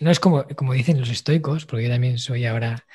No 0.00 0.10
es 0.10 0.20
como, 0.20 0.46
como 0.56 0.72
dicen 0.72 1.00
los 1.00 1.10
estoicos, 1.10 1.66
porque 1.66 1.84
yo 1.84 1.90
también 1.90 2.18
soy 2.18 2.46
ahora, 2.46 2.86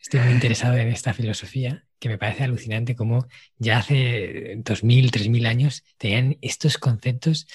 estoy 0.00 0.20
muy 0.20 0.32
interesado 0.32 0.76
en 0.76 0.88
esta 0.88 1.12
filosofía, 1.12 1.84
que 1.98 2.08
me 2.08 2.18
parece 2.18 2.44
alucinante 2.44 2.94
como 2.94 3.26
ya 3.58 3.78
hace 3.78 4.54
2000, 4.58 5.10
3000 5.10 5.46
años 5.46 5.82
tenían 5.98 6.36
estos 6.42 6.78
conceptos 6.78 7.46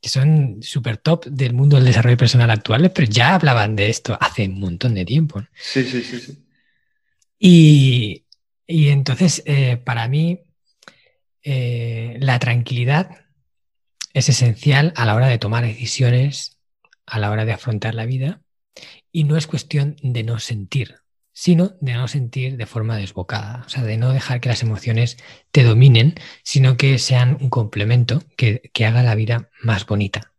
que 0.00 0.08
son 0.08 0.62
súper 0.62 0.96
top 0.96 1.26
del 1.26 1.52
mundo 1.52 1.76
del 1.76 1.84
desarrollo 1.84 2.16
personal 2.16 2.50
actual, 2.50 2.90
pero 2.92 3.06
ya 3.10 3.34
hablaban 3.34 3.76
de 3.76 3.90
esto 3.90 4.16
hace 4.18 4.46
un 4.48 4.58
montón 4.58 4.94
de 4.94 5.04
tiempo. 5.04 5.42
Sí, 5.54 5.84
sí, 5.84 6.02
sí. 6.02 6.18
sí. 6.20 6.38
Y, 7.38 8.24
y 8.66 8.88
entonces, 8.88 9.42
eh, 9.46 9.76
para 9.76 10.08
mí, 10.08 10.40
eh, 11.42 12.16
la 12.20 12.38
tranquilidad 12.38 13.24
es 14.12 14.28
esencial 14.28 14.92
a 14.96 15.06
la 15.06 15.14
hora 15.14 15.28
de 15.28 15.38
tomar 15.38 15.64
decisiones, 15.64 16.58
a 17.06 17.18
la 17.18 17.30
hora 17.30 17.44
de 17.44 17.52
afrontar 17.52 17.94
la 17.94 18.06
vida, 18.06 18.40
y 19.12 19.24
no 19.24 19.36
es 19.36 19.46
cuestión 19.46 19.96
de 20.02 20.22
no 20.22 20.38
sentir, 20.38 20.96
sino 21.32 21.72
de 21.80 21.94
no 21.94 22.08
sentir 22.08 22.56
de 22.56 22.66
forma 22.66 22.96
desbocada, 22.96 23.64
o 23.66 23.68
sea, 23.68 23.82
de 23.82 23.96
no 23.96 24.12
dejar 24.12 24.40
que 24.40 24.48
las 24.48 24.62
emociones 24.62 25.16
te 25.50 25.64
dominen, 25.64 26.14
sino 26.42 26.76
que 26.76 26.98
sean 26.98 27.38
un 27.40 27.50
complemento 27.50 28.22
que, 28.36 28.70
haga 28.84 29.02
la 29.02 29.14
vida 29.14 29.48
más 29.62 29.86
bonita. 29.86 30.32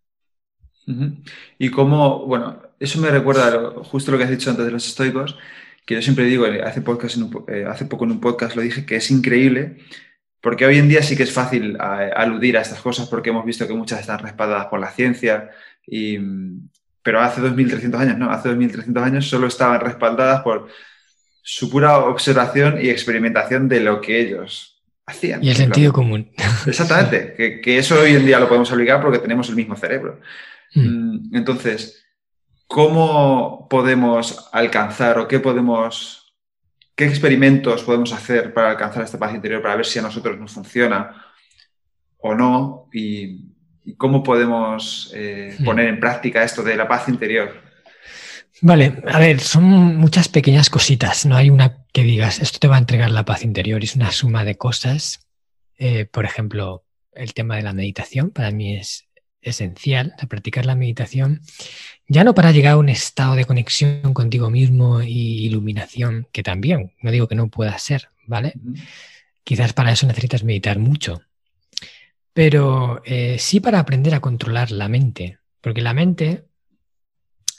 Y 1.58 1.70
como, 1.70 2.26
bueno, 2.26 2.62
eso 2.80 3.00
me 3.00 3.10
recuerda 3.12 3.72
justo 3.84 4.12
lo 4.12 4.18
que 4.18 4.26
has 4.26 4.30
dicho 4.30 4.50
antes 4.50 4.66
de 4.66 4.72
los 4.72 4.88
estoicos, 4.88 5.38
que 5.86 5.96
yo 5.96 6.02
siempre 6.02 6.26
digo, 6.26 6.46
hace, 6.64 6.82
podcast 6.82 7.18
eh, 7.48 7.66
hace 7.68 7.86
poco 7.86 8.06
en 8.06 8.12
un 8.12 8.20
podcast 8.20 8.56
lo 8.56 8.62
dije, 8.62 8.86
que 8.86 8.98
es 8.98 9.10
increíble, 9.10 9.78
porque 10.42 10.66
hoy 10.66 10.80
en 10.80 10.90
día 10.90 11.04
sí 11.04 11.16
que 11.16 11.24
es 11.24 11.32
fácil 11.32 11.78
aludir 11.80 12.58
a 12.58 12.62
estas 12.62 12.82
cosas 12.82 13.08
porque 13.08 13.30
hemos 13.30 13.46
visto 13.46 13.68
que 13.68 13.74
muchas 13.74 14.00
están 14.00 14.20
respaldadas 14.20 14.66
por 14.66 14.80
la 14.80 14.92
ciencia, 14.92 15.52
y, 15.86 16.18
pero 17.04 17.22
hace 17.22 17.42
2.300 17.42 17.96
años, 17.96 18.18
no, 18.18 18.32
hace 18.32 18.50
2.300 18.50 19.04
años 19.04 19.28
solo 19.28 19.48
estaban 19.48 19.80
respaldadas 19.80 20.42
por 20.42 20.68
su 21.42 21.70
pura 21.70 22.00
observación 22.00 22.80
y 22.82 22.90
experimentación 22.90 23.68
de 23.68 23.80
lo 23.80 24.02
que 24.02 24.20
ellos 24.20 24.82
hacían. 25.06 25.44
Y 25.44 25.50
el 25.50 25.56
sentido 25.56 25.92
común. 25.92 26.32
Exactamente, 26.68 27.62
que, 27.62 27.78
eso 27.78 28.00
hoy 28.00 28.16
en 28.16 28.26
día 28.26 28.40
lo 28.40 28.48
podemos 28.48 28.72
aplicar 28.72 29.02
porque 29.02 29.20
tenemos 29.20 29.50
el 29.50 29.56
mismo 29.56 29.76
cerebro. 29.76 30.20
Mm. 30.76 30.82
Mm, 30.82 31.36
entonces, 31.36 32.06
¿cómo 32.68 33.68
podemos 33.70 34.50
alcanzar 34.52 35.20
o 35.20 35.28
qué 35.28 35.40
podemos, 35.40 36.21
qué 36.96 37.06
experimentos 37.06 37.84
podemos 37.84 38.14
hacer 38.14 38.54
para 38.54 38.72
alcanzar 38.72 39.04
esta 39.04 39.20
paz 39.20 39.34
interior, 39.34 39.62
para 39.62 39.76
ver 39.76 39.86
si 39.86 40.00
a 40.00 40.04
nosotros 40.04 40.40
nos 40.40 40.52
funciona 40.52 41.26
o 42.18 42.36
no? 42.36 42.90
Y, 42.94 43.48
cómo 43.98 44.22
podemos 44.22 45.12
eh, 45.16 45.56
mm. 45.60 45.66
poner 45.66 45.88
en 45.88 46.00
práctica 46.00 46.44
esto 46.44 46.62
de 46.62 46.76
la 46.76 46.88
paz 46.88 47.10
interior. 47.10 47.52
Vale, 48.62 49.02
a 49.08 49.20
ver, 49.20 49.40
son 49.40 49.64
muchas 49.98 50.30
pequeñas 50.30 50.70
cositas. 50.70 51.26
No 51.26 51.36
hay 51.36 51.50
una 51.50 51.84
que 51.92 52.04
digas, 52.04 52.40
esto 52.40 52.60
te 52.60 52.68
va 52.68 52.76
a 52.76 52.80
entregar 52.80 53.10
la 53.10 53.26
paz 53.26 53.44
interior. 53.44 53.84
Es 53.84 53.96
una 53.96 54.12
suma 54.12 54.46
de 54.46 54.56
cosas. 54.56 55.28
Eh, 55.80 56.06
por 56.06 56.26
ejemplo, 56.26 56.86
el 57.14 57.34
tema 57.34 57.56
de 57.56 57.64
la 57.64 57.74
meditación 57.74 58.30
para 58.30 58.52
mí 58.52 58.76
es 58.76 59.08
esencial, 59.42 60.14
practicar 60.30 60.66
la 60.66 60.76
meditación, 60.76 61.42
ya 62.08 62.24
no 62.24 62.34
para 62.34 62.52
llegar 62.52 62.74
a 62.74 62.78
un 62.78 62.90
estado 62.90 63.36
de 63.36 63.46
conexión 63.46 64.14
contigo 64.14 64.50
mismo 64.50 65.02
y 65.02 65.46
iluminación, 65.46 66.28
que 66.32 66.44
también, 66.44 66.94
no 67.02 67.12
digo 67.12 67.28
que 67.28 67.36
no 67.36 67.50
pueda 67.50 67.78
ser, 67.78 68.10
¿vale? 68.26 68.54
Quizás 69.44 69.74
para 69.74 69.92
eso 69.92 70.08
necesitas 70.08 70.44
meditar 70.44 70.80
mucho, 70.80 71.22
pero 72.34 73.02
eh, 73.06 73.38
sí 73.40 73.60
para 73.60 73.80
aprender 73.80 74.14
a 74.14 74.22
controlar 74.22 74.72
la 74.72 74.88
mente, 74.88 75.40
porque 75.62 75.82
la 75.82 75.94
mente 75.94 76.46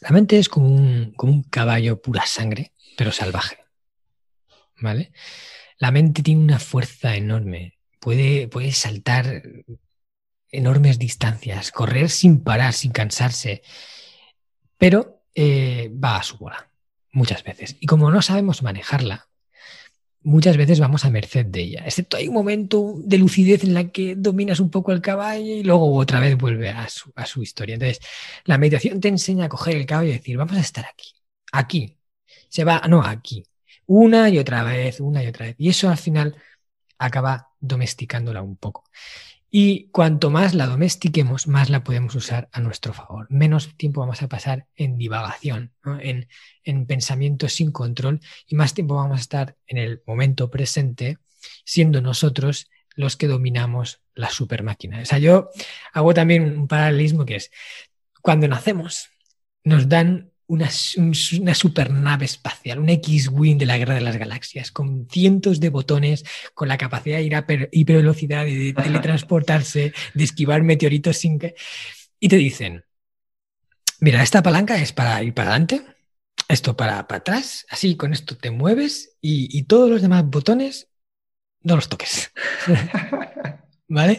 la 0.03 0.11
mente 0.11 0.39
es 0.39 0.49
como 0.49 0.68
un, 0.68 1.12
como 1.12 1.33
un 1.33 1.43
caballo 1.45 2.03
pura 2.03 2.26
sangre, 2.26 2.72
pero 2.97 3.12
salvaje. 3.12 3.59
¿Vale? 4.80 5.12
La 5.78 5.93
mente 5.93 6.24
tiene 6.24 6.43
una 6.43 6.59
fuerza 6.59 7.14
enorme. 7.14 7.78
Puede, 8.01 8.49
puede 8.49 8.72
saltar 8.72 9.43
enormes 10.53 10.98
distancias, 10.98 11.72
correr 11.72 12.11
sin 12.11 12.40
parar, 12.44 12.74
sin 12.74 12.92
cansarse, 12.92 13.62
pero 14.78 15.24
eh, 15.34 15.90
va 15.92 16.18
a 16.18 16.22
su 16.22 16.36
bola 16.38 16.68
muchas 17.12 17.42
veces. 17.42 17.76
Y 17.80 17.86
como 17.86 18.11
no 18.11 18.22
sabemos 18.22 18.62
manejarla, 18.62 19.28
muchas 20.22 20.57
veces 20.57 20.80
vamos 20.80 21.05
a 21.05 21.11
merced 21.11 21.46
de 21.46 21.61
ella, 21.62 21.82
excepto 21.84 22.16
hay 22.16 22.28
un 22.28 22.34
momento 22.34 22.94
de 22.98 23.18
lucidez 23.18 23.64
en 23.64 23.74
la 23.74 23.88
que 23.88 24.14
dominas 24.16 24.61
un 24.61 24.70
poco 24.70 24.92
el 24.92 25.00
caballo 25.00 25.44
y 25.44 25.64
luego 25.64 25.94
otra 25.96 26.20
vez 26.20 26.36
vuelve 26.36 26.70
a 26.70 26.88
su, 26.88 27.42
historia. 27.42 27.74
Entonces, 27.74 28.00
la 28.44 28.59
meditación 28.59 29.00
te 29.00 29.09
enseña 29.09 29.46
a 29.46 29.48
coger 29.48 29.76
el 29.76 29.86
caballo 29.86 30.11
y 30.11 30.12
decir, 30.14 30.36
vamos 30.36 30.57
a 30.57 30.61
estar 30.61 30.84
aquí, 30.86 31.14
aquí, 31.53 31.98
se 32.48 32.64
va, 32.64 32.82
no, 32.88 33.03
aquí, 33.03 33.44
una 33.86 34.28
y 34.28 34.38
otra 34.38 34.62
vez, 34.62 35.00
una 35.00 35.22
y 35.24 35.26
otra 35.26 35.46
vez. 35.46 35.57
Y 35.59 35.68
eso 35.68 35.88
al 35.88 35.98
final 35.98 36.36
acaba 36.98 37.50
domesticándola 37.61 38.42
un 38.42 38.57
poco. 38.57 38.84
Y 39.55 39.90
cuanto 39.90 40.30
más 40.30 40.55
la 40.55 40.66
domestiquemos, 40.66 41.46
más 41.46 41.68
la 41.68 41.84
podemos 41.84 42.14
usar 42.14 42.48
a 42.53 42.61
nuestro 42.61 42.94
favor. 42.94 43.26
Menos 43.28 43.76
tiempo 43.76 44.00
vamos 44.00 44.22
a 44.22 44.28
pasar 44.28 44.66
en 44.76 44.96
divagación, 44.96 45.74
en, 46.00 46.26
en 46.64 46.86
pensamientos 46.86 47.53
sin 47.53 47.70
control 47.70 48.20
y 48.46 48.55
más 48.57 48.72
tiempo 48.72 48.94
vamos 48.94 49.18
a 49.18 49.20
estar 49.20 49.59
en 49.66 49.76
el 49.76 50.03
momento 50.07 50.50
presente, 50.50 51.18
siendo 51.66 52.00
nosotros 52.00 52.70
los 52.94 53.18
que 53.18 53.26
dominamos 53.26 54.00
la 54.14 54.30
super 54.30 54.62
máquina. 54.62 55.03
O 55.03 55.05
sea, 55.05 55.18
yo 55.18 55.50
hago 55.92 56.14
también 56.14 56.44
un 56.59 56.66
paralelismo 56.66 57.26
que 57.26 57.36
es, 57.36 57.50
cuando 58.22 58.48
nacemos, 58.48 59.11
nos 59.64 59.86
dan 59.86 60.32
una, 60.53 60.68
una 61.40 61.55
supernave 61.55 62.26
espacial, 62.26 62.78
un 62.78 62.90
X-Wing 62.90 63.57
de 63.57 63.64
la 63.64 63.78
Guerra 63.78 63.94
de 63.94 64.03
las 64.03 64.18
Galaxias, 64.18 64.70
con 64.70 65.09
cientos 65.11 65.61
de 65.61 65.70
botones, 65.70 66.24
con 66.53 66.68
la 66.68 66.76
capacidad 66.76 67.16
de 67.16 67.22
ir 67.22 67.34
a 67.34 67.46
hipervelocidad, 67.70 68.44
de 68.44 68.74
teletransportarse, 68.74 69.94
de 70.12 70.24
esquivar 70.24 70.62
meteoritos 70.62 71.16
sin 71.16 71.38
que... 71.38 71.55
Y 72.20 72.28
te 72.28 72.36
dicen, 72.36 72.84
mira, 74.00 74.22
esta 74.22 74.42
palanca 74.42 74.76
es 74.76 74.92
para 74.92 75.22
ir 75.22 75.32
para 75.32 75.50
adelante, 75.50 75.80
esto 76.48 76.76
para, 76.76 77.09
para 77.09 77.20
atrás, 77.20 77.64
así 77.70 77.96
con 77.96 78.12
esto 78.12 78.36
te 78.36 78.50
mueves 78.50 79.16
y, 79.22 79.59
y 79.59 79.62
todos 79.62 79.88
los 79.88 80.03
demás 80.03 80.24
botones 80.26 80.88
no 81.62 81.76
los 81.76 81.88
toques. 81.88 82.30
¿vale? 83.93 84.18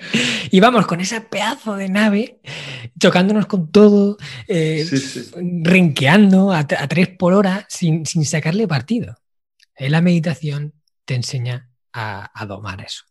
Y 0.51 0.59
vamos 0.59 0.85
con 0.85 1.01
ese 1.01 1.21
pedazo 1.21 1.75
de 1.75 1.89
nave, 1.89 2.39
chocándonos 2.99 3.47
con 3.47 3.71
todo, 3.71 4.17
eh, 4.47 4.85
renqueando 5.63 6.51
a, 6.51 6.67
tres 6.67 7.09
por 7.09 7.33
hora 7.33 7.65
sin, 7.69 8.05
sacarle 8.05 8.67
partido. 8.67 9.17
Eh, 9.75 9.89
la 9.89 10.01
meditación 10.01 10.73
te 11.05 11.15
enseña 11.15 11.69
a, 11.91 12.45
domar 12.47 12.81
eso. 12.81 13.03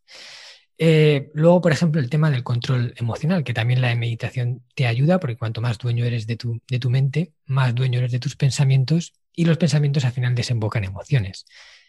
Eh, 0.78 1.30
luego, 1.34 1.60
por 1.60 1.72
ejemplo, 1.72 2.00
el 2.00 2.10
tema 2.10 2.30
del 2.30 2.42
control 2.42 2.94
emocional, 2.96 3.44
que 3.44 3.54
también 3.54 3.80
la 3.80 3.94
meditación 3.94 4.64
te 4.74 4.86
ayuda, 4.86 5.20
porque 5.20 5.36
cuanto 5.36 5.60
más 5.60 5.78
dueño 5.78 6.04
eres 6.04 6.26
de 6.26 6.36
tu, 6.36 6.60
de 6.68 6.78
tu 6.78 6.90
mente, 6.90 7.32
más 7.44 7.74
dueño 7.74 7.98
eres 7.98 8.12
de 8.12 8.18
tus 8.18 8.36
pensamientos, 8.36 9.14
y 9.34 9.44
los 9.44 9.58
pensamientos 9.58 10.04
al 10.04 10.12
final 10.12 10.34
desembocan 10.34 10.84
emociones. 10.84 11.44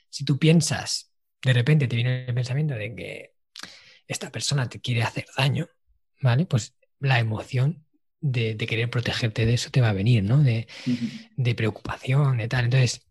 Si 0.10 0.26
tú 0.26 0.38
piensas, 0.38 1.12
de 1.44 1.54
repente 1.54 1.88
te 1.88 1.96
viene 1.96 2.26
el 2.26 2.34
pensamiento 2.34 2.76
de 2.76 2.96
que 2.96 3.34
esta 4.14 4.32
persona 4.32 4.70
te 4.70 4.80
quiere 4.80 5.04
hacer 5.04 5.26
daño, 5.36 5.68
¿vale? 6.22 6.46
Pues 6.46 6.76
la 7.00 7.20
emoción 7.20 7.86
de, 8.22 8.56
querer 8.58 8.90
protegerte 8.90 9.46
de 9.46 9.56
eso 9.56 9.70
te 9.70 9.82
va 9.82 9.90
a 9.90 9.94
venir, 9.94 10.24
¿no? 10.24 10.42
De, 10.42 10.68
de, 11.36 11.56
preocupación, 11.56 12.38
de 12.38 12.48
tal. 12.48 12.66
Entonces, 12.66 13.06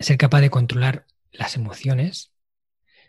ser 0.00 0.16
capaz 0.18 0.40
de 0.40 0.50
controlar 0.50 1.06
las 1.32 1.56
emociones 1.56 2.32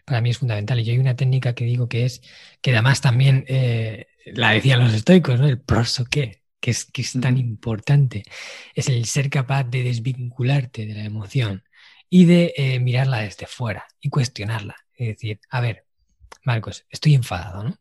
para 0.06 0.22
mí 0.22 0.30
es 0.30 0.38
fundamental. 0.38 0.80
Y 0.80 0.84
yo 0.84 0.94
hay 0.94 1.00
una 1.00 1.16
técnica 1.16 1.54
que 1.56 1.66
digo 1.66 1.88
que 1.90 2.06
es, 2.06 2.22
que 2.62 2.72
además 2.72 3.02
también 3.02 3.46
eh, 3.48 4.08
la 4.26 4.52
decían 4.52 4.80
los 4.80 4.94
estoicos, 4.94 5.40
¿no? 5.40 5.48
El 5.48 5.60
proso 5.60 6.06
que 6.06 6.44
es, 6.62 6.86
que 6.86 7.02
es 7.02 7.14
tan 7.20 7.38
importante. 7.38 8.24
Es 8.76 8.88
el 8.90 9.06
ser 9.06 9.30
capaz 9.30 9.64
de 9.64 9.84
desvincularte 9.84 10.86
de 10.86 10.94
la 10.94 11.04
emoción 11.04 11.64
y 12.10 12.26
de 12.26 12.54
eh, 12.58 12.80
mirarla 12.80 13.22
desde 13.22 13.48
fuera 13.48 13.86
y 14.00 14.10
cuestionarla. 14.10 14.76
Es 14.94 15.08
decir, 15.08 15.40
a 15.50 15.62
ver, 15.62 15.86
Marcos, 16.44 16.86
estoy 16.90 17.16
enfadado, 17.16 17.64
¿no? 17.64 17.78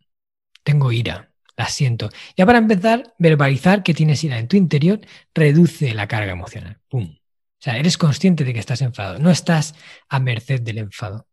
Tengo 0.62 0.92
ira, 0.92 1.32
la 1.56 1.66
siento. 1.66 2.10
Ya 2.36 2.46
para 2.46 2.58
empezar, 2.58 3.14
verbalizar 3.18 3.82
que 3.82 3.94
tienes 3.94 4.22
ira 4.24 4.38
en 4.38 4.48
tu 4.48 4.56
interior 4.56 5.00
reduce 5.34 5.94
la 5.94 6.08
carga 6.08 6.32
emocional. 6.32 6.78
¡Pum! 6.88 7.16
O 7.60 7.62
sea, 7.62 7.76
eres 7.76 7.98
consciente 7.98 8.44
de 8.44 8.54
que 8.54 8.60
estás 8.60 8.80
enfadado, 8.80 9.18
no 9.18 9.30
estás 9.30 9.74
a 10.08 10.18
merced 10.18 10.62
del 10.62 10.78
enfado. 10.78 11.26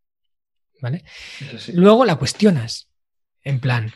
¿Vale? 0.81 1.03
Luego 1.73 2.05
la 2.05 2.17
cuestionas, 2.17 2.89
en 3.43 3.59
plan, 3.59 3.93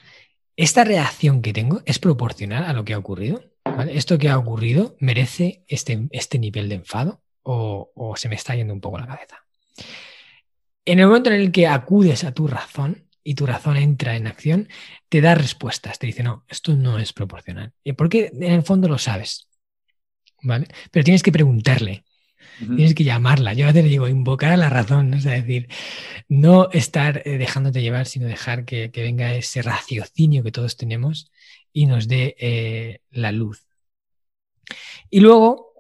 ¿esta 0.56 0.84
reacción 0.84 1.42
que 1.42 1.54
tengo 1.54 1.82
es 1.86 2.00
proporcional 2.00 2.64
a 2.64 2.74
lo 2.74 2.86
que 2.86 2.94
ha 2.94 2.98
ocurrido? 2.98 3.44
¿Esto 3.90 4.18
que 4.18 4.30
ha 4.30 4.38
ocurrido 4.38 4.96
merece 5.00 5.64
este, 5.68 6.08
este 6.12 6.40
nivel 6.40 6.70
de 6.70 6.76
enfado 6.76 7.22
o, 7.44 7.92
o 7.94 8.16
se 8.16 8.30
me 8.30 8.36
está 8.36 8.56
yendo 8.56 8.74
un 8.74 8.82
poco 8.82 8.98
la 8.98 9.08
cabeza? 9.08 9.46
En 10.86 11.00
el 11.00 11.08
momento 11.08 11.30
en 11.30 11.40
el 11.40 11.52
que 11.52 11.68
acudes 11.68 12.24
a 12.24 12.34
tu 12.34 12.48
razón, 12.48 13.08
y 13.24 13.36
tu 13.36 13.46
razón 13.46 13.78
entra 13.78 14.16
en 14.16 14.28
acción, 14.28 14.68
te 15.10 15.22
da 15.22 15.36
respuestas, 15.36 16.00
te 16.00 16.08
dice, 16.08 16.24
no, 16.24 16.46
esto 16.48 16.76
no 16.76 17.00
es 17.00 17.14
proporcional. 17.14 17.74
¿Y 17.84 17.94
porque 17.94 18.32
en 18.34 18.54
el 18.54 18.64
fondo 18.64 18.88
lo 18.88 18.98
sabes? 18.98 19.48
¿Vale? 20.42 20.68
Pero 20.92 21.04
tienes 21.04 21.24
que 21.24 21.32
preguntarle, 21.32 22.04
tienes 22.58 22.96
que 22.96 23.04
llamarla. 23.04 23.54
Yo 23.54 23.66
a 23.66 23.72
veces 23.72 23.90
digo, 23.90 24.08
invocar 24.08 24.52
a 24.52 24.58
la 24.58 24.70
razón, 24.70 25.14
es 25.14 25.24
decir, 25.24 25.68
no 26.28 26.70
estar 26.72 27.22
eh, 27.26 27.38
dejándote 27.38 27.82
llevar, 27.82 28.08
sino 28.08 28.28
dejar 28.28 28.66
que, 28.66 28.92
venga 28.94 29.36
ese 29.36 29.62
raciocinio 29.62 30.44
que 30.44 30.52
todos 30.52 30.78
tenemos 30.78 31.32
y 31.74 31.86
nos 31.86 32.08
dé 32.08 32.36
eh, 32.40 33.02
la 33.12 33.32
luz. 33.32 33.66
Y 35.10 35.20
luego 35.20 35.72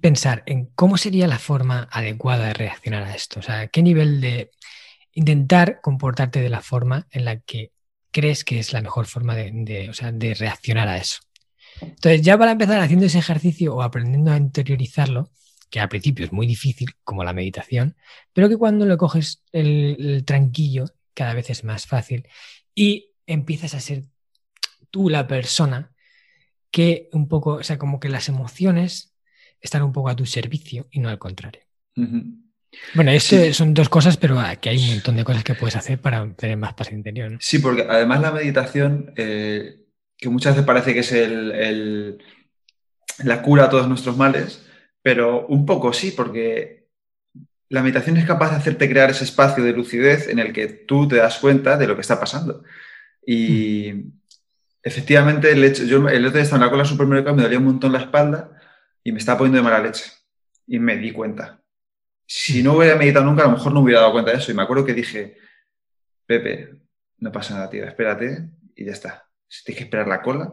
pensar 0.00 0.42
en 0.46 0.66
cómo 0.74 0.96
sería 0.96 1.26
la 1.26 1.38
forma 1.38 1.88
adecuada 1.90 2.48
de 2.48 2.54
reaccionar 2.54 3.04
a 3.04 3.14
esto, 3.14 3.40
o 3.40 3.42
sea, 3.42 3.68
qué 3.68 3.82
nivel 3.82 4.20
de 4.20 4.50
intentar 5.18 5.80
comportarte 5.80 6.40
de 6.40 6.48
la 6.48 6.60
forma 6.60 7.08
en 7.10 7.24
la 7.24 7.40
que 7.40 7.72
crees 8.12 8.44
que 8.44 8.60
es 8.60 8.72
la 8.72 8.80
mejor 8.80 9.06
forma 9.06 9.34
de, 9.34 10.36
reaccionar 10.38 10.86
a 10.86 10.96
eso. 10.96 11.18
Entonces, 11.80 12.22
ya 12.22 12.38
para 12.38 12.52
empezar 12.52 12.80
haciendo 12.80 13.06
ese 13.06 13.18
ejercicio 13.18 13.74
o 13.74 13.82
aprendiendo 13.82 14.30
a 14.30 14.36
interiorizarlo, 14.36 15.30
que 15.70 15.80
al 15.80 15.88
principio 15.88 16.24
es 16.24 16.32
muy 16.32 16.46
difícil, 16.46 16.90
como 17.02 17.24
la 17.24 17.32
meditación, 17.32 17.96
pero 18.32 18.48
que 18.48 18.56
cuando 18.56 18.86
le 18.86 18.96
coges 18.96 19.42
el, 19.50 20.22
tranquillo, 20.24 20.84
cada 21.14 21.34
vez 21.34 21.50
es 21.50 21.64
más 21.64 21.86
fácil 21.86 22.28
y 22.72 23.10
empiezas 23.26 23.74
a 23.74 23.80
ser 23.80 24.04
tú 24.90 25.10
la 25.10 25.26
persona 25.26 25.92
que 26.70 27.08
un 27.12 27.26
poco, 27.26 27.54
o 27.54 27.62
sea, 27.64 27.76
como 27.76 27.98
que 27.98 28.08
las 28.08 28.28
emociones 28.28 29.16
están 29.60 29.82
un 29.82 29.92
poco 29.92 30.10
a 30.10 30.16
tu 30.16 30.26
servicio 30.26 30.86
y 30.92 31.00
no 31.00 31.08
al 31.08 31.18
contrario. 31.18 31.62
Bueno, 32.94 33.10
esto 33.10 33.36
son 33.52 33.74
dos 33.74 33.88
cosas, 33.88 34.16
pero 34.16 34.38
aquí 34.40 34.68
hay 34.68 34.78
un 34.78 34.94
montón 34.94 35.16
de 35.16 35.24
cosas 35.24 35.44
que 35.44 35.54
puedes 35.54 35.76
hacer 35.76 36.00
para 36.00 36.32
tener 36.34 36.56
más 36.56 36.74
paz 36.74 36.92
interior. 36.92 37.36
Sí, 37.40 37.58
porque 37.58 37.86
además 37.88 38.20
la 38.20 38.32
meditación, 38.32 39.12
eh, 39.16 39.84
que 40.16 40.28
muchas 40.28 40.54
veces 40.54 40.66
parece 40.66 40.94
que 40.94 41.00
es 41.00 41.12
el, 41.12 42.18
la 43.24 43.42
cura 43.42 43.64
a 43.64 43.70
todos 43.70 43.88
nuestros 43.88 44.16
males, 44.16 44.66
pero 45.02 45.46
un 45.46 45.66
poco 45.66 45.92
sí, 45.92 46.12
porque 46.12 46.88
la 47.68 47.82
meditación 47.82 48.16
es 48.16 48.26
capaz 48.26 48.50
de 48.50 48.56
hacerte 48.56 48.88
crear 48.88 49.10
ese 49.10 49.24
espacio 49.24 49.62
de 49.62 49.72
lucidez 49.72 50.28
en 50.28 50.38
el 50.38 50.52
que 50.52 50.68
tú 50.68 51.06
te 51.06 51.16
das 51.16 51.38
cuenta 51.38 51.76
de 51.76 51.86
lo 51.86 51.94
que 51.94 52.00
está 52.00 52.18
pasando. 52.18 52.64
Y 53.24 53.92
mm. 53.92 54.12
efectivamente, 54.82 55.52
el 55.52 55.62
hecho, 55.64 55.84
yo 55.84 56.08
el 56.08 56.24
otro 56.24 56.38
día 56.38 56.42
estaba 56.42 56.62
en 56.62 56.66
la 56.66 56.70
cola 56.70 56.84
supermercado, 56.84 57.36
me 57.36 57.42
dolía 57.42 57.58
un 57.58 57.66
montón 57.66 57.92
la 57.92 58.00
espalda 58.00 58.50
y 59.04 59.12
me 59.12 59.18
estaba 59.18 59.38
poniendo 59.38 59.58
de 59.58 59.64
mala 59.64 59.82
leche. 59.82 60.04
Y 60.66 60.78
me 60.78 60.96
di 60.96 61.12
cuenta. 61.12 61.60
Si 62.30 62.62
no 62.62 62.74
hubiera 62.74 62.94
meditado 62.94 63.24
nunca, 63.24 63.42
a 63.42 63.46
lo 63.46 63.52
mejor 63.52 63.72
no 63.72 63.80
hubiera 63.80 64.00
dado 64.00 64.12
cuenta 64.12 64.32
de 64.32 64.36
eso. 64.36 64.52
Y 64.52 64.54
me 64.54 64.62
acuerdo 64.62 64.84
que 64.84 64.92
dije, 64.92 65.38
Pepe, 66.26 66.74
no 67.20 67.32
pasa 67.32 67.54
nada, 67.54 67.70
tío, 67.70 67.86
espérate 67.86 68.50
y 68.76 68.84
ya 68.84 68.92
está. 68.92 69.26
Si 69.48 69.64
tienes 69.64 69.78
que 69.78 69.84
esperar 69.84 70.06
la 70.06 70.20
cola, 70.20 70.44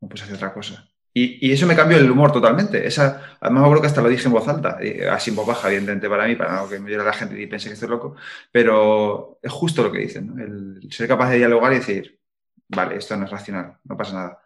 no 0.00 0.08
puedes 0.08 0.22
hacer 0.22 0.36
otra 0.36 0.54
cosa. 0.54 0.88
Y, 1.12 1.50
eso 1.50 1.66
me 1.66 1.74
cambió 1.74 1.98
el 1.98 2.08
humor 2.08 2.30
totalmente. 2.30 2.86
Esa, 2.86 3.36
además, 3.40 3.62
me 3.62 3.66
acuerdo 3.66 3.82
que 3.82 3.88
hasta 3.88 4.00
lo 4.00 4.08
dije 4.08 4.26
en 4.26 4.32
voz 4.32 4.46
alta, 4.46 4.78
así 5.10 5.30
en 5.30 5.36
voz 5.36 5.46
baja, 5.46 5.68
evidentemente 5.68 6.08
para 6.08 6.28
mí, 6.28 6.36
para 6.36 6.56
no 6.56 6.68
que 6.68 6.78
me 6.78 6.88
diera 6.88 7.02
la 7.02 7.12
gente 7.12 7.40
y 7.40 7.48
piense 7.48 7.68
que 7.68 7.74
estoy 7.74 7.88
loco, 7.88 8.14
pero 8.52 9.40
es 9.42 9.50
justo 9.50 9.82
lo 9.82 9.90
que 9.90 9.98
dicen, 9.98 10.80
el 10.82 10.92
ser 10.92 11.08
capaz 11.08 11.30
de 11.30 11.38
dialogar 11.38 11.72
y 11.72 11.76
decir, 11.76 12.20
vale, 12.68 12.96
esto 12.96 13.16
no 13.16 13.24
es 13.24 13.30
racional, 13.30 13.76
no 13.84 13.96
pasa 13.96 14.14
nada. 14.14 14.42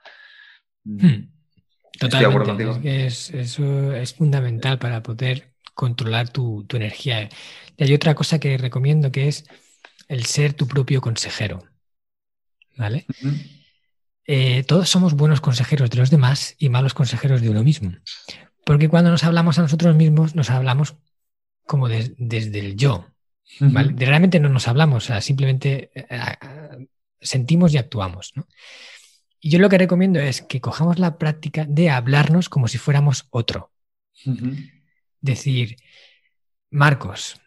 Hmm. 0.84 1.28
Totalmente. 1.98 3.06
Es, 3.06 3.30
eso 3.30 3.92
es 3.92 4.14
fundamental 4.14 4.78
para 4.78 5.02
poder 5.02 5.52
controlar 5.78 6.28
tu, 6.28 6.66
energía. 6.72 7.28
Y 7.76 7.84
hay 7.84 7.94
otra 7.94 8.16
cosa 8.16 8.40
que 8.40 8.58
recomiendo 8.58 9.12
que 9.12 9.28
es 9.28 9.44
el 10.08 10.24
ser 10.24 10.52
tu 10.52 10.66
propio 10.66 11.00
consejero. 11.00 11.62
¿Vale? 12.76 13.06
Eh, 14.26 14.64
todos 14.64 14.88
somos 14.88 15.14
buenos 15.14 15.40
consejeros 15.40 15.88
de 15.90 15.98
los 15.98 16.10
demás 16.10 16.56
y 16.58 16.68
malos 16.68 16.94
consejeros 16.94 17.42
de 17.42 17.50
uno 17.50 17.62
mismo. 17.62 17.92
Porque 18.64 18.88
cuando 18.88 19.12
nos 19.12 19.22
hablamos 19.22 19.56
a 19.60 19.62
nosotros 19.62 19.94
mismos, 19.94 20.34
nos 20.34 20.50
hablamos 20.50 20.96
como 21.64 21.88
desde 21.88 22.58
el 22.58 22.74
yo. 22.76 23.06
Realmente 23.60 24.40
no 24.40 24.48
nos 24.48 24.66
hablamos, 24.66 25.08
simplemente 25.20 25.92
eh, 25.94 26.06
sentimos 27.20 27.72
y 27.72 27.78
actuamos. 27.78 28.32
Y 29.40 29.50
yo 29.50 29.60
lo 29.60 29.68
que 29.68 29.78
recomiendo 29.78 30.18
es 30.18 30.42
que 30.42 30.60
cojamos 30.60 30.98
la 30.98 31.18
práctica 31.18 31.66
de 31.68 31.88
hablarnos 31.88 32.48
como 32.48 32.66
si 32.66 32.78
fuéramos 32.78 33.28
otro. 33.30 33.70
Decir, 35.20 35.76
Marcos, 36.70 37.40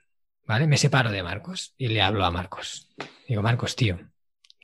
¿vale? 0.46 0.68
Me 0.68 0.78
separo 0.78 1.12
de 1.12 1.24
Marcos 1.24 1.74
y 1.78 1.88
le 1.88 2.02
hablo 2.02 2.26
a 2.26 2.32
Marcos. 2.32 2.90
Digo, 3.28 3.42
Marcos, 3.42 3.76
tío, 3.76 4.00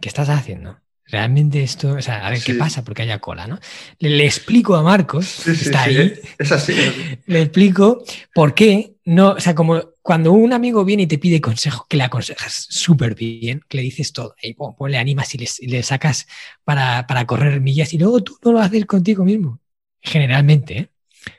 ¿qué 0.01 0.09
estás 0.09 0.29
haciendo? 0.29 0.79
realmente 1.09 1.63
esto, 1.63 1.93
o 1.93 2.01
sea, 2.01 2.25
a 2.25 2.29
ver 2.29 2.43
qué 2.43 2.53
pasa 2.55 2.83
porque 2.83 3.03
haya 3.03 3.19
cola, 3.19 3.47
¿no? 3.47 3.59
Le, 3.99 4.25
explico 4.25 4.75
a 4.75 4.83
Marcos, 4.83 5.47
está 5.47 5.83
ahí, 5.83 6.13
es 6.37 6.51
así, 6.51 6.73
le 7.25 7.41
explico 7.43 8.03
por 8.33 8.53
qué 8.53 8.95
no, 9.05 9.31
o 9.31 9.39
sea, 9.39 9.55
como 9.55 9.81
cuando 10.01 10.33
un 10.33 10.51
amigo 10.51 10.83
viene 10.83 11.03
y 11.03 11.07
te 11.07 11.17
pide 11.17 11.39
consejo, 11.39 11.85
que 11.89 11.97
le 11.97 12.03
aconsejas 12.03 12.67
súper 12.69 13.15
bien, 13.15 13.61
que 13.67 13.77
le 13.77 13.83
dices 13.83 14.11
todo, 14.11 14.35
y 14.41 14.55
le 14.89 14.97
animas 14.97 15.33
y 15.33 15.67
le, 15.67 15.83
sacas 15.83 16.27
para, 16.63 17.05
correr 17.25 17.61
millas 17.61 17.93
y 17.93 17.97
luego 17.97 18.21
tú 18.21 18.37
no 18.43 18.51
lo 18.51 18.59
haces 18.59 18.85
contigo 18.85 19.23
mismo, 19.23 19.61
generalmente, 20.01 20.77
¿eh? 20.77 20.89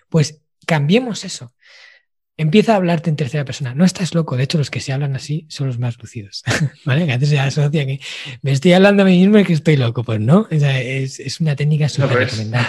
pues 0.09 0.41
cambiemos 0.67 1.25
eso. 1.25 1.53
Empieza 2.41 2.73
a 2.73 2.77
hablarte 2.77 3.11
en 3.11 3.17
tercera 3.17 3.45
persona. 3.45 3.75
No 3.75 3.85
estás 3.85 4.15
loco. 4.15 4.37
De 4.37 4.45
hecho, 4.45 4.59
los 4.59 4.71
que 4.71 4.79
se 4.79 4.93
hablan 4.93 5.17
así 5.17 5.45
son 5.49 5.67
los 5.67 5.81
más 5.81 5.99
lucidos. 5.99 6.45
¿Vale? 6.85 7.05
Que 7.05 7.13
antes 7.13 7.29
se 7.29 7.39
asocia 7.39 7.85
que 7.85 8.01
me 8.43 8.53
estoy 8.53 8.73
hablando 8.75 9.03
a 9.03 9.07
mí 9.07 9.19
mismo 9.19 9.39
y 9.39 9.45
que 9.45 9.55
estoy 9.55 9.77
loco. 9.77 10.05
Pues 10.05 10.21
no, 10.21 10.47
es, 10.49 11.41
una 11.41 11.57
técnica 11.57 11.89
súper 11.89 12.17
recomendable. 12.17 12.69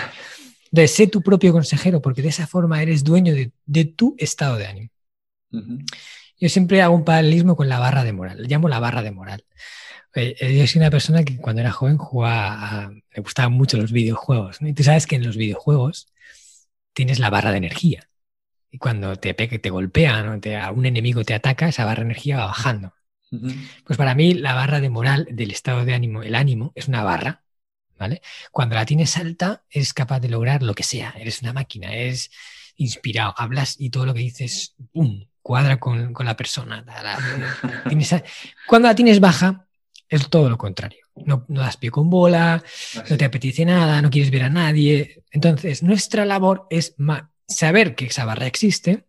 Entonces, 0.71 0.91
sé 0.91 1.05
tu 1.05 1.21
propio 1.21 1.51
consejero, 1.51 2.01
porque 2.01 2.23
de 2.23 2.29
esa 2.29 2.47
forma 2.47 2.81
eres 2.81 3.03
dueño 3.03 3.33
de, 3.33 3.85
tu 3.85 4.15
estado 4.17 4.57
de 4.57 4.65
ánimo. 4.65 4.89
Yo 6.39 6.49
siempre 6.49 6.81
hago 6.81 6.95
un 6.95 7.05
paralelismo 7.05 7.55
con 7.55 7.69
la 7.69 7.77
barra 7.77 8.03
de 8.03 8.11
moral. 8.11 8.41
Le 8.41 8.47
llamo 8.47 8.69
la 8.69 8.79
barra 8.79 9.03
de 9.03 9.11
moral. 9.11 9.45
Eh, 10.15 10.35
eh, 10.39 10.57
yo 10.57 10.65
soy 10.65 10.79
una 10.79 10.89
persona 10.89 11.23
que 11.23 11.37
cuando 11.37 11.61
era 11.61 11.71
joven 11.71 11.97
jugaba, 11.97 12.89
me 12.89 13.21
gustaban 13.21 13.53
mucho 13.53 13.77
los 13.77 13.91
videojuegos. 13.91 14.57
Y 14.61 14.73
tú 14.73 14.83
sabes 14.83 15.05
que 15.05 15.15
en 15.15 15.25
los 15.25 15.37
videojuegos 15.37 16.07
tienes 16.93 17.19
la 17.19 17.29
barra 17.29 17.51
de 17.51 17.57
energía. 17.57 18.09
Y 18.71 18.77
cuando 18.77 19.15
te, 19.15 19.33
te 19.33 19.69
golpean 19.69 20.29
o 20.29 20.39
te, 20.39 20.57
a 20.57 20.71
un 20.71 20.85
enemigo 20.85 21.23
te 21.23 21.33
ataca, 21.33 21.67
esa 21.67 21.85
barra 21.85 22.01
de 22.01 22.05
energía 22.07 22.37
va 22.37 22.45
bajando. 22.47 22.93
Pues 23.85 23.97
para 23.97 24.15
mí 24.15 24.33
la 24.33 24.55
barra 24.55 24.79
de 24.79 24.89
moral 24.89 25.27
del 25.31 25.51
estado 25.51 25.85
de 25.85 25.93
ánimo, 25.93 26.23
el 26.23 26.35
ánimo, 26.35 26.71
es 26.75 26.87
una 26.87 27.03
barra. 27.03 27.43
¿vale? 27.97 28.21
Cuando 28.51 28.75
la 28.75 28.85
tienes 28.85 29.17
alta, 29.17 29.63
eres 29.69 29.93
capaz 29.93 30.19
de 30.21 30.29
lograr 30.29 30.63
lo 30.63 30.73
que 30.73 30.83
sea. 30.83 31.13
Eres 31.17 31.41
una 31.41 31.53
máquina, 31.53 31.93
eres 31.93 32.31
inspirado, 32.77 33.33
hablas 33.37 33.75
y 33.77 33.89
todo 33.89 34.05
lo 34.05 34.13
que 34.13 34.21
dices, 34.21 34.75
¡pum! 34.93 35.25
cuadra 35.41 35.79
con, 35.79 36.13
la 36.17 36.37
persona. 36.37 36.85
cuando 38.67 38.87
la 38.87 38.95
tienes 38.95 39.19
baja, 39.19 39.67
es 40.07 40.29
todo 40.29 40.49
lo 40.49 40.57
contrario. 40.57 40.99
No, 41.15 41.45
no 41.49 41.61
das 41.61 41.75
pie 41.75 41.91
con 41.91 42.09
bola, 42.09 42.63
no 43.09 43.17
te 43.17 43.25
apetece 43.25 43.65
nada, 43.65 44.01
no 44.01 44.09
quieres 44.09 44.31
ver 44.31 44.43
a 44.43 44.49
nadie. 44.49 45.23
Entonces, 45.31 45.83
nuestra 45.83 46.23
labor 46.23 46.65
es 46.69 46.95
saber 47.49 47.95
que 47.95 48.05
esa 48.05 48.25
barra 48.25 48.47
existe 48.47 49.05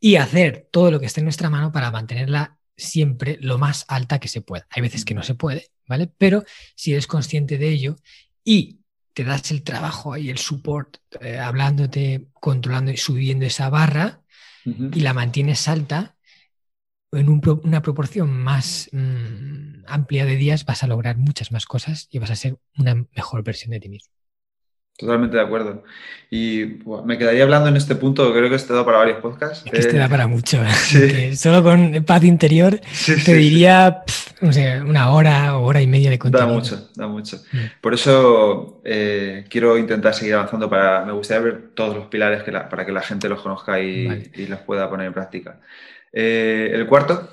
y 0.00 0.16
hacer 0.16 0.68
todo 0.70 0.90
lo 0.90 1.00
que 1.00 1.06
esté 1.06 1.20
en 1.20 1.26
nuestra 1.26 1.50
mano 1.50 1.72
para 1.72 1.90
mantenerla 1.90 2.58
siempre 2.76 3.36
lo 3.40 3.58
más 3.58 3.84
alta 3.88 4.18
que 4.18 4.28
se 4.28 4.40
pueda. 4.40 4.66
Hay 4.70 4.80
veces 4.80 5.04
que 5.04 5.14
no 5.14 5.22
se 5.22 5.34
puede, 5.34 5.70
¿vale? 5.86 6.06
Pero 6.06 6.44
si 6.74 6.92
eres 6.92 7.06
consciente 7.06 7.58
de 7.58 7.68
ello 7.68 7.96
y 8.42 8.80
te 9.12 9.24
das 9.24 9.50
el 9.50 9.62
trabajo 9.62 10.16
y 10.16 10.30
el 10.30 10.38
support 10.38 10.96
eh, 11.20 11.38
hablándote, 11.38 12.28
controlando 12.32 12.90
y 12.90 12.96
subiendo 12.96 13.44
esa 13.44 13.68
barra 13.68 14.22
y 14.64 15.00
la 15.00 15.14
mantienes 15.14 15.68
alta, 15.68 16.16
en 17.12 17.28
una 17.28 17.82
proporción 17.82 18.30
más 18.30 18.88
mm, 18.92 19.84
amplia 19.86 20.24
de 20.24 20.36
días 20.36 20.64
vas 20.64 20.82
a 20.82 20.86
lograr 20.86 21.16
muchas 21.16 21.50
más 21.50 21.66
cosas 21.66 22.08
y 22.10 22.18
vas 22.18 22.30
a 22.30 22.36
ser 22.36 22.58
una 22.78 22.94
mejor 23.16 23.42
versión 23.42 23.72
de 23.72 23.80
ti 23.80 23.88
mismo. 23.88 24.19
Totalmente 24.96 25.36
de 25.36 25.42
acuerdo. 25.42 25.82
Y 26.30 26.78
me 27.04 27.18
quedaría 27.18 27.42
hablando 27.42 27.68
en 27.68 27.76
este 27.76 27.96
punto, 27.96 28.32
creo 28.32 28.48
que 28.48 28.54
este 28.54 28.72
da 28.72 28.84
para 28.84 28.98
varios 28.98 29.18
podcasts. 29.18 29.64
Es 29.66 29.72
que 29.72 29.78
este 29.78 29.96
da 29.96 30.08
para 30.08 30.26
mucho. 30.26 30.62
¿eh? 30.62 31.34
Solo 31.36 31.62
con 31.62 32.04
paz 32.04 32.22
interior 32.22 32.80
te 33.24 33.34
diría, 33.34 34.04
no 34.40 34.52
sé, 34.52 34.80
una 34.80 35.10
hora 35.12 35.56
o 35.56 35.64
hora 35.64 35.82
y 35.82 35.86
media 35.86 36.10
de 36.10 36.18
contenido. 36.18 36.48
Da 36.48 36.54
mucho, 36.54 36.90
da 36.94 37.08
mucho. 37.08 37.38
Mm. 37.52 37.80
Por 37.80 37.94
eso 37.94 38.80
eh, 38.84 39.46
quiero 39.48 39.76
intentar 39.76 40.14
seguir 40.14 40.34
avanzando 40.34 40.70
para, 40.70 41.04
me 41.04 41.12
gustaría 41.12 41.44
ver 41.44 41.70
todos 41.74 41.96
los 41.96 42.06
pilares 42.06 42.42
que 42.42 42.52
para 42.52 42.86
que 42.86 42.92
la 42.92 43.02
gente 43.02 43.28
los 43.28 43.40
conozca 43.40 43.80
y, 43.80 44.30
y 44.34 44.46
los 44.46 44.60
pueda 44.60 44.88
poner 44.88 45.06
en 45.06 45.14
práctica. 45.14 45.60
Eh, 46.12 46.70
el 46.74 46.86
cuarto. 46.86 47.28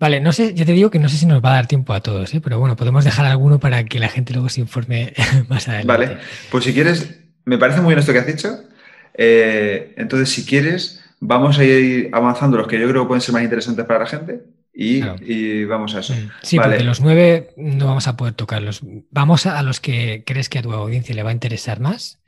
Vale, 0.00 0.18
no 0.18 0.32
sé, 0.32 0.54
ya 0.54 0.64
te 0.64 0.72
digo 0.72 0.90
que 0.90 0.98
no 0.98 1.10
sé 1.10 1.18
si 1.18 1.26
nos 1.26 1.44
va 1.44 1.50
a 1.50 1.56
dar 1.56 1.66
tiempo 1.66 1.92
a 1.92 2.00
todos, 2.00 2.32
¿eh? 2.32 2.40
pero 2.40 2.58
bueno, 2.58 2.74
podemos 2.74 3.04
dejar 3.04 3.26
alguno 3.26 3.60
para 3.60 3.84
que 3.84 3.98
la 3.98 4.08
gente 4.08 4.32
luego 4.32 4.48
se 4.48 4.62
informe 4.62 5.12
más 5.48 5.68
adelante. 5.68 5.86
Vale, 5.86 6.18
pues 6.50 6.64
si 6.64 6.72
quieres, 6.72 7.20
me 7.44 7.58
parece 7.58 7.82
muy 7.82 7.90
bien 7.90 7.98
esto 7.98 8.12
que 8.14 8.18
has 8.18 8.26
dicho. 8.26 8.64
Eh, 9.12 9.92
entonces, 9.98 10.30
si 10.30 10.46
quieres, 10.46 11.04
vamos 11.20 11.58
a 11.58 11.64
ir 11.64 12.08
avanzando 12.12 12.56
los 12.56 12.66
que 12.66 12.80
yo 12.80 12.88
creo 12.88 13.02
que 13.02 13.08
pueden 13.08 13.20
ser 13.20 13.34
más 13.34 13.42
interesantes 13.42 13.84
para 13.84 14.00
la 14.00 14.06
gente 14.06 14.40
y, 14.72 15.64
vamos 15.64 15.94
a 15.94 16.00
eso. 16.00 16.14
Mm. 16.14 16.30
Sí, 16.42 16.56
porque 16.58 16.82
los 16.82 17.02
nueve 17.02 17.50
no 17.58 17.86
vamos 17.86 18.08
a 18.08 18.16
poder 18.16 18.32
tocarlos. 18.32 18.80
Vamos 19.10 19.44
a, 19.44 19.62
los 19.62 19.80
que 19.80 20.24
crees 20.24 20.48
que 20.48 20.60
a 20.60 20.62
tu 20.62 20.72
audiencia 20.72 21.14
le 21.14 21.22
va 21.22 21.28
a 21.28 21.34
interesar 21.34 21.78
más 21.78 22.22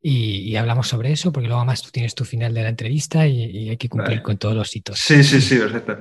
y, 0.00 0.56
hablamos 0.56 0.88
sobre 0.88 1.12
eso, 1.12 1.30
porque 1.30 1.48
luego 1.48 1.64
más 1.66 1.82
tú 1.82 1.90
tienes 1.90 2.14
tu 2.14 2.24
final 2.24 2.54
de 2.54 2.62
la 2.62 2.70
entrevista 2.70 3.26
y, 3.26 3.68
hay 3.68 3.76
que 3.76 3.90
cumplir 3.90 4.22
con 4.22 4.38
todos 4.38 4.54
los 4.54 4.74
hitos. 4.74 4.98
Sí, 4.98 5.22
sí, 5.22 5.42
sí, 5.42 5.58
perfecto. 5.58 5.98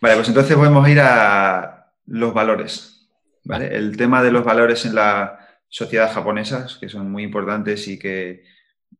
Vale, 0.00 0.14
pues 0.16 0.28
entonces 0.28 0.56
podemos 0.56 0.88
ir 0.88 1.00
a 1.00 1.92
los 2.06 2.32
valores. 2.32 3.08
¿vale? 3.44 3.74
El 3.74 3.96
tema 3.96 4.22
de 4.22 4.30
los 4.30 4.44
valores 4.44 4.84
en 4.86 4.94
la 4.94 5.38
sociedad 5.68 6.12
japonesa, 6.12 6.66
que 6.80 6.88
son 6.88 7.10
muy 7.10 7.22
importantes 7.24 7.86
y 7.88 7.98
que 7.98 8.44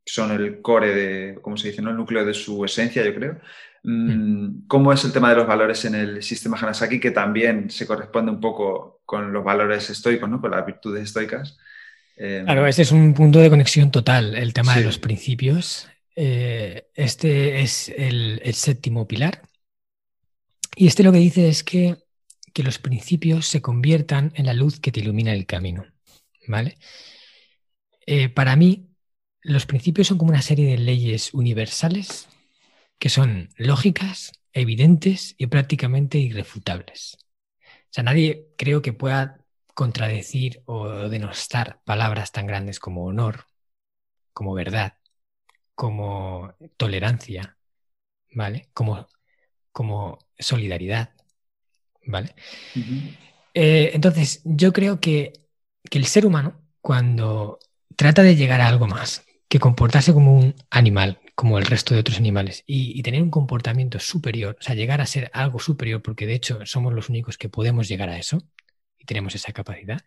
son 0.05 0.33
el 0.33 0.61
core 0.61 0.95
de, 0.95 1.39
¿cómo 1.41 1.57
se 1.57 1.69
dice? 1.69 1.83
¿no? 1.83 1.91
El 1.91 1.97
núcleo 1.97 2.25
de 2.25 2.35
su 2.35 2.65
esencia, 2.65 3.05
yo 3.05 3.15
creo. 3.15 3.41
Mm, 3.85 4.11
mm. 4.11 4.67
¿Cómo 4.67 4.93
es 4.93 5.05
el 5.05 5.13
tema 5.13 5.31
de 5.31 5.37
los 5.37 5.47
valores 5.47 5.85
en 5.85 5.95
el 5.95 6.23
sistema 6.23 6.59
Hanasaki, 6.59 6.99
que 6.99 7.11
también 7.11 7.71
se 7.71 7.87
corresponde 7.87 8.33
un 8.33 8.41
poco 8.41 9.03
con 9.05 9.33
los 9.33 9.45
valores 9.45 9.89
estoicos, 9.91 10.29
¿no? 10.29 10.41
con 10.41 10.51
las 10.51 10.67
virtudes 10.67 11.05
estoicas? 11.05 11.57
Em, 12.17 12.45
claro, 12.45 12.67
ese 12.67 12.83
es 12.83 12.93
un 12.93 13.15
punto 13.15 13.39
de 13.39 13.49
conexión 13.49 13.91
total, 13.91 14.35
el 14.35 14.53
tema 14.53 14.75
de 14.75 14.85
los 14.85 14.99
principios 14.99 15.89
Eh, 16.21 16.89
este 16.97 17.61
es 17.61 17.89
el, 17.97 18.41
séptimo 18.53 19.07
pilar. 19.07 19.41
Y 20.81 20.87
este 20.87 21.03
lo 21.03 21.11
que 21.11 21.19
dice 21.19 21.49
es 21.49 21.65
que, 21.65 21.97
que, 22.55 22.63
los 22.63 22.79
principios 22.79 23.47
se 23.49 23.61
conviertan 23.61 24.33
en 24.37 24.47
la 24.47 24.55
luz 24.55 24.79
que 24.79 24.93
te 24.93 25.01
ilumina 25.01 25.33
el 25.33 25.45
camino. 25.45 25.85
¿Vale? 26.47 26.79
Eh, 28.07 28.29
para 28.29 28.55
mí, 28.55 28.89
los 29.43 29.67
principios 29.67 30.07
son 30.07 30.19
como 30.19 30.31
una 30.31 30.41
serie 30.41 30.71
de 30.71 30.79
leyes 30.79 31.35
universales 31.35 32.29
que 33.01 33.09
son 33.09 33.49
lógicas, 33.57 34.31
evidentes 34.53 35.35
y 35.37 35.49
prácticamente 35.49 36.19
irrefutables. 36.19 37.19
O 37.61 37.91
sea, 37.91 38.05
nadie 38.05 38.47
creo 38.57 38.81
que 38.81 38.93
pueda 38.93 39.45
contradecir 39.75 40.63
o 40.67 41.09
denostar 41.09 41.81
palabras 41.85 42.31
tan 42.31 42.47
grandes 42.47 42.79
como 42.79 43.05
honor, 43.05 43.47
como 44.33 44.55
verdad, 44.55 44.97
como 45.75 46.55
tolerancia, 46.77 47.59
¿vale? 48.33 48.69
Como, 48.73 49.09
como 49.79 50.19
solidaridad, 50.37 51.11
¿vale? 52.05 52.35
Eh, 53.55 53.93
entonces, 53.95 54.43
yo 54.45 54.73
creo 54.73 54.99
que, 54.99 55.35
que 55.89 55.99
el 55.99 56.07
ser 56.07 56.27
humano, 56.27 56.61
cuando 56.81 57.61
trata 57.95 58.25
de 58.25 58.35
llegar 58.35 58.61
a 58.61 58.67
algo 58.67 58.89
más, 58.89 59.25
que 59.49 59.61
comportarse 59.61 60.13
como 60.13 60.37
un 60.37 60.57
animal, 60.69 61.21
como 61.37 61.59
el 61.59 61.67
resto 61.67 61.95
de 61.95 62.01
otros 62.01 62.19
animales, 62.19 62.65
y, 62.67 63.01
tener 63.05 63.23
un 63.23 63.31
comportamiento 63.31 64.01
superior, 64.01 64.57
o 64.59 64.63
sea, 64.65 64.75
llegar 64.75 65.01
a 65.01 65.07
ser 65.07 65.31
algo 65.33 65.61
superior, 65.61 66.03
porque 66.03 66.27
de 66.27 66.35
hecho 66.35 66.67
somos 66.67 66.93
los 66.93 67.09
únicos 67.09 67.39
que 67.39 67.49
podemos 67.49 67.87
llegar 67.87 68.09
a 68.09 68.19
eso, 68.19 68.43
y 68.99 69.05
tenemos 69.05 69.37
esa 69.37 69.53
capacidad, 69.53 70.01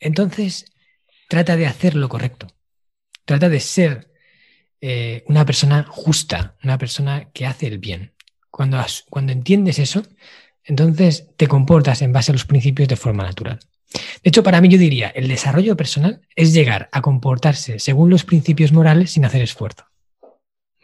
entonces 0.00 0.70
trata 1.30 1.56
de 1.56 1.66
hacer 1.66 1.94
lo 1.94 2.10
correcto, 2.10 2.48
trata 3.24 3.48
de 3.48 3.60
ser 3.60 4.12
eh, 4.82 5.24
una 5.28 5.46
persona 5.46 5.82
justa, 5.88 6.56
una 6.62 6.76
persona 6.76 7.30
que 7.32 7.46
hace 7.46 7.68
el 7.68 7.78
bien. 7.78 8.12
Cuando, 8.56 8.82
cuando 9.10 9.32
entiendes 9.32 9.78
eso, 9.78 10.02
entonces 10.64 11.26
te 11.36 11.46
comportas 11.46 12.00
en 12.00 12.14
base 12.14 12.32
a 12.32 12.34
los 12.34 12.46
principios 12.46 12.88
de 12.88 12.96
forma 12.96 13.22
natural. 13.22 13.58
De 13.92 14.30
hecho, 14.30 14.42
para 14.42 14.62
mí 14.62 14.70
yo 14.70 14.78
diría, 14.78 15.10
el 15.10 15.28
desarrollo 15.28 15.76
personal 15.76 16.22
es 16.34 16.54
llegar 16.54 16.88
a 16.90 17.02
comportarse 17.02 17.78
según 17.78 18.08
los 18.08 18.24
principios 18.24 18.72
morales 18.72 19.10
sin 19.10 19.26
hacer 19.26 19.42
esfuerzo. 19.42 19.84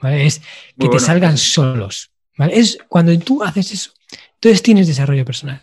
Es 0.03 0.43
que 0.79 0.91
te 0.91 1.01
salgan 1.01 1.39
solos. 1.39 2.11
Es 2.51 2.77
cuando 2.91 3.19
tú 3.19 3.43
haces 3.43 3.73
eso, 3.73 3.93
entonces 4.35 4.61
tienes 4.61 4.87
desarrollo 4.87 5.25
personal. 5.25 5.63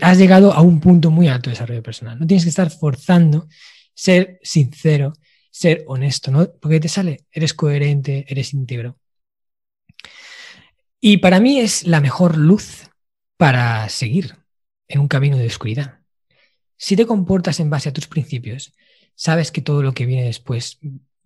Has 0.00 0.16
llegado 0.16 0.52
a 0.52 0.60
un 0.60 0.78
punto 0.78 1.10
muy 1.10 1.26
alto 1.26 1.50
de 1.50 1.54
desarrollo 1.54 1.82
personal. 1.82 2.20
No 2.20 2.26
tienes 2.28 2.44
que 2.44 2.50
estar 2.50 2.70
forzando 2.70 3.48
ser 3.94 4.38
sincero, 4.44 5.12
ser 5.50 5.82
honesto, 5.88 6.30
¿no? 6.30 6.48
Porque 6.62 6.78
te 6.78 6.88
sale, 6.88 7.24
eres 7.32 7.52
coherente, 7.52 8.26
eres 8.28 8.54
íntegro. 8.54 8.96
Y 11.06 11.18
para 11.18 11.38
mí 11.38 11.60
es 11.60 11.86
la 11.86 12.00
mejor 12.00 12.38
luz 12.38 12.88
para 13.36 13.86
seguir 13.90 14.36
en 14.88 15.00
un 15.00 15.06
camino 15.06 15.36
de 15.36 15.46
oscuridad. 15.46 16.00
Si 16.78 16.96
te 16.96 17.04
comportas 17.04 17.60
en 17.60 17.68
base 17.68 17.90
a 17.90 17.92
tus 17.92 18.06
principios, 18.06 18.72
sabes 19.14 19.52
que 19.52 19.60
todo 19.60 19.82
lo 19.82 19.92
que 19.92 20.06
viene 20.06 20.24
después 20.24 20.78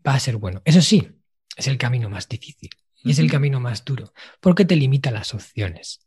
va 0.05 0.15
a 0.15 0.19
ser 0.19 0.37
bueno. 0.37 0.63
Eso 0.65 0.83
sí, 0.83 1.09
es 1.57 1.69
el 1.69 1.79
camino 1.79 2.11
más 2.11 2.29
difícil 2.29 2.71
y 3.05 3.13
es 3.13 3.21
el 3.21 3.31
camino 3.31 3.61
más 3.61 3.85
duro, 3.85 4.13
porque 4.41 4.65
te 4.65 4.75
limita 4.75 5.13
las 5.13 5.33
opciones. 5.33 6.01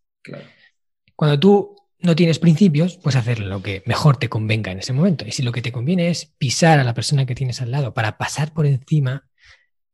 Cuando 1.16 1.40
tú 1.40 1.78
no 2.00 2.14
tienes 2.14 2.40
principios, 2.40 2.98
pues 2.98 3.16
hacer 3.16 3.40
lo 3.40 3.64
que 3.64 3.84
mejor 3.86 4.18
te 4.18 4.28
convenga 4.28 4.74
en 4.74 4.80
ese 4.80 4.92
momento. 4.92 5.26
Y 5.26 5.32
si 5.32 5.44
lo 5.44 5.54
que 5.54 5.62
te 5.62 5.72
conviene 5.72 6.10
es 6.10 6.26
pisar 6.38 6.78
a 6.78 6.84
la 6.84 6.94
persona 6.94 7.26
que 7.26 7.36
tienes 7.36 7.62
al 7.62 7.72
lado 7.72 7.94
para 7.94 8.18
pasar 8.18 8.52
por 8.52 8.66
encima 8.66 9.30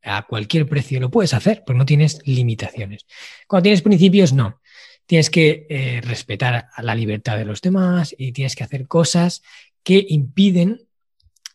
a 0.03 0.25
cualquier 0.25 0.67
precio, 0.67 0.99
lo 0.99 1.11
puedes 1.11 1.33
hacer, 1.33 1.63
porque 1.65 1.77
no 1.77 1.85
tienes 1.85 2.19
limitaciones. 2.25 3.05
Cuando 3.47 3.63
tienes 3.63 3.81
principios, 3.81 4.33
no. 4.33 4.61
Tienes 5.05 5.29
que 5.29 5.65
eh, 5.69 6.01
respetar 6.01 6.67
a 6.73 6.83
la 6.83 6.95
libertad 6.95 7.37
de 7.37 7.45
los 7.45 7.61
demás 7.61 8.13
y 8.17 8.33
tienes 8.33 8.55
que 8.55 8.63
hacer 8.63 8.87
cosas 8.87 9.41
que 9.83 10.05
impiden 10.09 10.87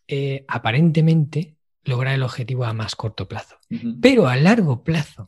eh, 0.09 0.45
aparentemente 0.49 1.57
lograr 1.85 2.15
el 2.15 2.23
objetivo 2.23 2.65
a 2.65 2.73
más 2.73 2.97
corto 2.97 3.29
plazo. 3.29 3.59
Pero 4.01 4.29
a 4.29 4.37
largo 4.37 4.85
plazo, 4.85 5.27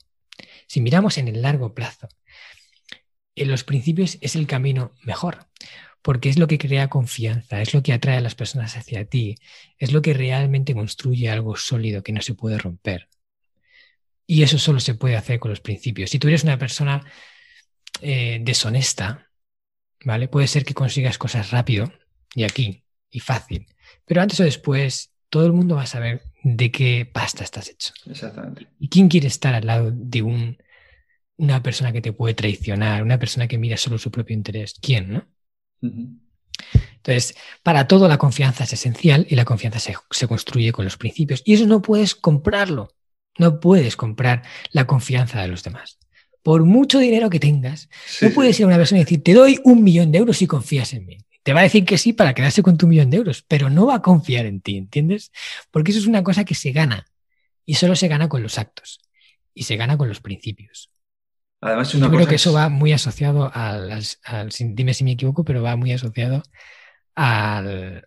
si 0.66 0.80
miramos 0.80 1.18
en 1.18 1.28
el 1.28 1.42
largo 1.42 1.74
plazo, 1.74 2.08
en 3.34 3.50
los 3.50 3.64
principios 3.64 4.18
es 4.20 4.36
el 4.36 4.46
camino 4.46 4.92
mejor, 5.02 5.46
porque 6.04 6.28
es 6.28 6.38
lo 6.38 6.46
que 6.46 6.58
crea 6.58 6.90
confianza, 6.90 7.62
es 7.62 7.72
lo 7.72 7.82
que 7.82 7.94
atrae 7.94 8.18
a 8.18 8.20
las 8.20 8.34
personas 8.34 8.76
hacia 8.76 9.06
ti, 9.06 9.36
es 9.78 9.90
lo 9.90 10.02
que 10.02 10.12
realmente 10.12 10.74
construye 10.74 11.30
algo 11.30 11.56
sólido 11.56 12.02
que 12.02 12.12
no 12.12 12.20
se 12.20 12.34
puede 12.34 12.58
romper. 12.58 13.08
Y 14.26 14.42
eso 14.42 14.58
solo 14.58 14.80
se 14.80 14.94
puede 14.94 15.16
hacer 15.16 15.40
con 15.40 15.50
los 15.50 15.62
principios. 15.62 16.10
Si 16.10 16.18
tú 16.18 16.28
eres 16.28 16.44
una 16.44 16.58
persona 16.58 17.02
eh, 18.02 18.38
deshonesta, 18.42 19.30
¿vale? 20.04 20.28
Puede 20.28 20.46
ser 20.46 20.66
que 20.66 20.74
consigas 20.74 21.16
cosas 21.16 21.50
rápido 21.50 21.90
y 22.34 22.44
aquí 22.44 22.84
y 23.08 23.20
fácil, 23.20 23.66
pero 24.04 24.20
antes 24.20 24.38
o 24.40 24.44
después 24.44 25.10
todo 25.30 25.46
el 25.46 25.54
mundo 25.54 25.76
va 25.76 25.84
a 25.84 25.86
saber 25.86 26.20
de 26.42 26.70
qué 26.70 27.08
pasta 27.10 27.44
estás 27.44 27.70
hecho. 27.70 27.94
Exactamente. 28.04 28.68
¿Y 28.78 28.90
quién 28.90 29.08
quiere 29.08 29.28
estar 29.28 29.54
al 29.54 29.66
lado 29.66 29.90
de 29.90 30.20
un 30.20 30.58
una 31.36 31.62
persona 31.62 31.92
que 31.92 32.00
te 32.00 32.12
puede 32.12 32.34
traicionar, 32.34 33.02
una 33.02 33.18
persona 33.18 33.48
que 33.48 33.58
mira 33.58 33.76
solo 33.76 33.98
su 33.98 34.10
propio 34.10 34.36
interés. 34.36 34.74
¿Quién, 34.80 35.12
no? 35.12 35.26
Entonces, 36.96 37.36
para 37.62 37.86
todo 37.86 38.08
la 38.08 38.18
confianza 38.18 38.64
es 38.64 38.72
esencial 38.72 39.26
y 39.28 39.34
la 39.34 39.44
confianza 39.44 39.78
se, 39.78 40.26
construye 40.26 40.72
con 40.72 40.84
los 40.84 40.96
principios. 40.96 41.42
Y 41.44 41.54
eso 41.54 41.66
no 41.66 41.82
puedes 41.82 42.14
comprarlo. 42.14 42.94
No 43.38 43.60
puedes 43.60 43.96
comprar 43.96 44.42
la 44.70 44.86
confianza 44.86 45.42
de 45.42 45.48
los 45.48 45.62
demás. 45.62 45.98
Por 46.42 46.64
mucho 46.64 46.98
dinero 46.98 47.30
que 47.30 47.40
tengas, 47.40 47.88
no 48.20 48.30
puedes 48.30 48.58
ir 48.58 48.64
a 48.64 48.68
una 48.68 48.76
persona 48.76 49.00
y 49.00 49.04
decir, 49.04 49.22
te 49.22 49.34
doy 49.34 49.60
un 49.64 49.82
millón 49.82 50.12
de 50.12 50.18
euros 50.18 50.36
si 50.36 50.46
confías 50.46 50.92
en 50.92 51.06
mí. 51.06 51.18
Te 51.42 51.52
va 51.52 51.60
a 51.60 51.64
decir 51.64 51.84
que 51.84 51.98
sí 51.98 52.12
para 52.12 52.32
quedarse 52.34 52.62
con 52.62 52.78
tu 52.78 52.86
millón 52.86 53.10
de 53.10 53.18
euros, 53.18 53.44
pero 53.46 53.68
no 53.68 53.86
va 53.86 53.96
a 53.96 54.02
confiar 54.02 54.46
en 54.46 54.60
ti, 54.60 54.78
¿entiendes? 54.78 55.30
Porque 55.70 55.90
eso 55.90 56.00
es 56.00 56.06
una 56.06 56.22
cosa 56.22 56.44
que 56.44 56.54
se 56.54 56.72
gana 56.72 57.06
y 57.66 57.74
solo 57.74 57.96
se 57.96 58.08
gana 58.08 58.28
con 58.28 58.42
los 58.42 58.58
actos 58.58 59.00
y 59.52 59.64
se 59.64 59.76
gana 59.76 59.98
con 59.98 60.08
los 60.08 60.20
principios. 60.20 60.90
Además, 61.64 61.94
una 61.94 62.08
Yo 62.08 62.12
creo 62.12 62.26
que 62.26 62.34
eso 62.34 62.52
va 62.52 62.68
muy 62.68 62.92
asociado 62.92 63.50
al, 63.54 64.02
dime 64.60 64.92
si 64.92 65.02
me 65.02 65.12
equivoco, 65.12 65.44
pero 65.44 65.62
va 65.62 65.76
muy 65.76 65.92
asociado 65.92 66.42
al, 67.14 68.04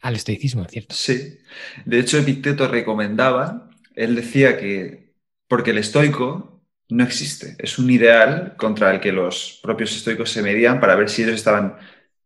al 0.00 0.16
estoicismo, 0.16 0.64
¿cierto? 0.64 0.94
Sí. 0.94 1.38
De 1.84 1.98
hecho, 1.98 2.16
Epicteto 2.16 2.66
recomendaba, 2.66 3.68
él 3.94 4.14
decía 4.14 4.56
que, 4.56 5.12
porque 5.48 5.72
el 5.72 5.78
estoico 5.78 6.62
no 6.88 7.04
existe, 7.04 7.56
es 7.58 7.78
un 7.78 7.90
ideal 7.90 8.54
contra 8.56 8.90
el 8.90 9.00
que 9.00 9.12
los 9.12 9.60
propios 9.62 9.94
estoicos 9.94 10.30
se 10.30 10.40
medían 10.40 10.80
para 10.80 10.94
ver 10.94 11.10
si 11.10 11.24
ellos 11.24 11.34
estaban 11.34 11.76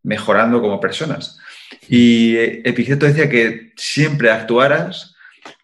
mejorando 0.01 0.61
como 0.61 0.79
personas. 0.79 1.39
Y 1.89 2.37
Epicteto 2.37 3.05
decía 3.05 3.27
que 3.27 3.73
siempre 3.75 4.31
actuaras 4.31 5.13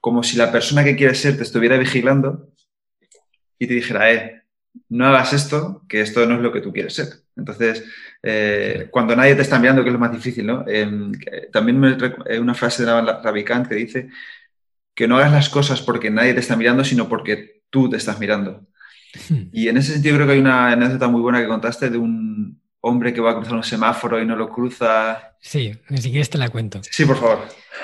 como 0.02 0.24
si 0.24 0.36
la 0.36 0.52
persona 0.52 0.84
que 0.84 0.98
quieres 0.98 1.22
ser 1.22 1.38
te 1.38 1.44
estuviera 1.44 1.78
vigilando 1.78 2.50
y 3.58 3.66
te 3.68 3.76
dijera, 3.76 4.12
eh, 4.12 4.45
no 4.90 5.08
hagas 5.08 5.34
esto, 5.34 5.84
que 5.88 6.02
esto 6.02 6.26
no 6.26 6.36
es 6.36 6.42
lo 6.42 6.52
que 6.52 6.62
tú 6.62 6.72
quieres 6.72 6.94
ser. 6.94 7.08
Entonces, 7.36 7.84
eh, 8.24 8.88
cuando 8.92 9.16
nadie 9.16 9.36
te 9.36 9.42
está 9.42 9.60
mirando, 9.60 9.84
que 9.84 9.90
es 9.90 9.94
lo 9.94 10.00
más 10.00 10.12
difícil, 10.12 10.46
¿no? 10.46 10.66
Em, 10.68 11.12
también 11.52 11.80
me, 11.80 11.98
una 12.40 12.54
frase 12.54 12.86
de 12.86 12.92
Ravikant 12.92 13.68
que 13.68 13.76
dice 13.76 14.10
que 14.94 15.08
no 15.08 15.18
hagas 15.18 15.32
las 15.32 15.50
cosas 15.50 15.82
porque 15.82 16.10
nadie 16.10 16.34
te 16.34 16.40
está 16.40 16.56
mirando, 16.56 16.84
sino 16.84 17.10
porque 17.10 17.62
tú 17.70 17.90
te 17.90 17.98
estás 17.98 18.20
mirando. 18.20 18.66
Hmm. 19.30 19.50
Y 19.52 19.68
en 19.68 19.78
ese 19.78 19.94
sentido 19.94 20.16
creo 20.16 20.28
que 20.28 20.34
hay 20.34 20.40
una 20.40 20.72
anécdota 20.72 21.08
muy 21.08 21.22
buena 21.22 21.42
que 21.42 21.48
contaste 21.48 21.90
de 21.90 21.98
un 21.98 22.62
hombre 22.82 23.14
que 23.14 23.22
va 23.22 23.32
a 23.32 23.36
cruzar 23.36 23.56
un 23.56 23.64
semáforo 23.64 24.22
y 24.22 24.26
no 24.26 24.36
lo 24.36 24.50
cruza. 24.50 25.36
Sí, 25.42 25.74
ni 25.90 25.98
siquiera 25.98 26.28
te 26.28 26.38
la 26.38 26.50
cuento. 26.50 26.82
Sí, 26.90 27.06
por 27.06 27.18
favor. 27.18 27.40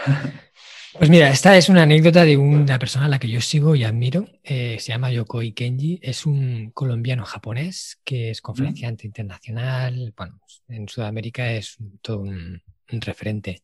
Pues 0.98 1.10
mira, 1.10 1.30
esta 1.30 1.56
es 1.56 1.70
una 1.70 1.84
anécdota 1.84 2.26
de 2.26 2.36
una 2.36 2.78
persona 2.78 3.06
a 3.06 3.10
la 3.10 3.18
que 3.18 3.30
yo 3.30 3.39
sigo 3.39 3.76
y 3.76 3.86
admiro. 3.86 4.28
Eh, 4.44 4.78
se 4.80 4.92
llama 4.92 5.10
Yokoi 5.10 5.54
Kenji. 5.54 6.00
Es 6.04 6.26
un 6.26 6.72
colombiano 6.72 7.24
japonés 7.24 8.00
que 8.04 8.30
es 8.32 8.42
conferenciante 8.42 9.08
internacional. 9.08 10.14
Bueno, 10.18 10.42
en 10.68 10.89
Sudamérica 10.89 11.50
es 11.50 11.78
todo 12.02 12.20
un, 12.20 12.62
referente. 12.88 13.64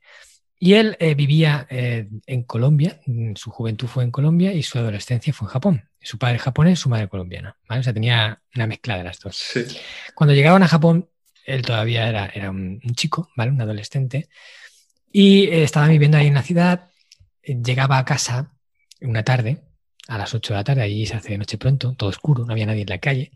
Y 0.57 0.75
él 0.75 0.95
eh, 1.01 1.15
vivía 1.15 1.67
eh, 1.69 2.07
en 2.25 2.43
Colombia, 2.43 3.01
su 3.35 3.51
juventud 3.51 3.87
fue 3.87 4.05
en 4.05 4.11
Colombia 4.11 4.53
y 4.53 4.63
su 4.63 4.77
adolescencia 4.77 5.33
fue 5.33 5.47
en 5.47 5.51
Japón. 5.51 5.89
Su 6.01 6.17
padre 6.17 6.39
japonés, 6.39 6.79
su 6.79 6.87
madre 6.87 7.09
colombiana. 7.09 7.57
O 7.69 7.83
sea, 7.83 7.93
tenía 7.93 8.41
una 8.55 8.67
mezcla 8.67 8.97
de 8.97 9.03
las 9.03 9.19
dos. 9.19 9.51
Cuando 10.15 10.33
llegaban 10.33 10.63
a 10.63 10.67
Japón, 10.69 11.09
él 11.45 11.61
todavía 11.61 12.07
era, 12.07 12.27
era 12.27 12.49
un, 12.51 12.79
chico, 12.95 13.29
¿vale? 13.35 13.51
Un 13.51 13.61
adolescente. 13.61 14.29
Y 15.11 15.49
estaba 15.49 15.89
viviendo 15.89 16.17
ahí 16.17 16.27
en 16.27 16.33
la 16.33 16.43
ciudad 16.43 16.87
llegaba 17.55 17.97
a 17.97 18.05
casa 18.05 18.53
una 19.01 19.23
tarde, 19.23 19.63
a 20.07 20.17
las 20.17 20.33
8 20.33 20.53
de 20.53 20.57
la 20.57 20.63
tarde, 20.63 20.81
allí 20.81 21.05
se 21.05 21.15
hace 21.15 21.31
de 21.31 21.37
noche 21.37 21.57
pronto, 21.57 21.93
todo 21.93 22.09
oscuro, 22.09 22.45
no 22.45 22.53
había 22.53 22.65
nadie 22.65 22.81
en 22.81 22.89
la 22.89 22.97
calle, 22.97 23.31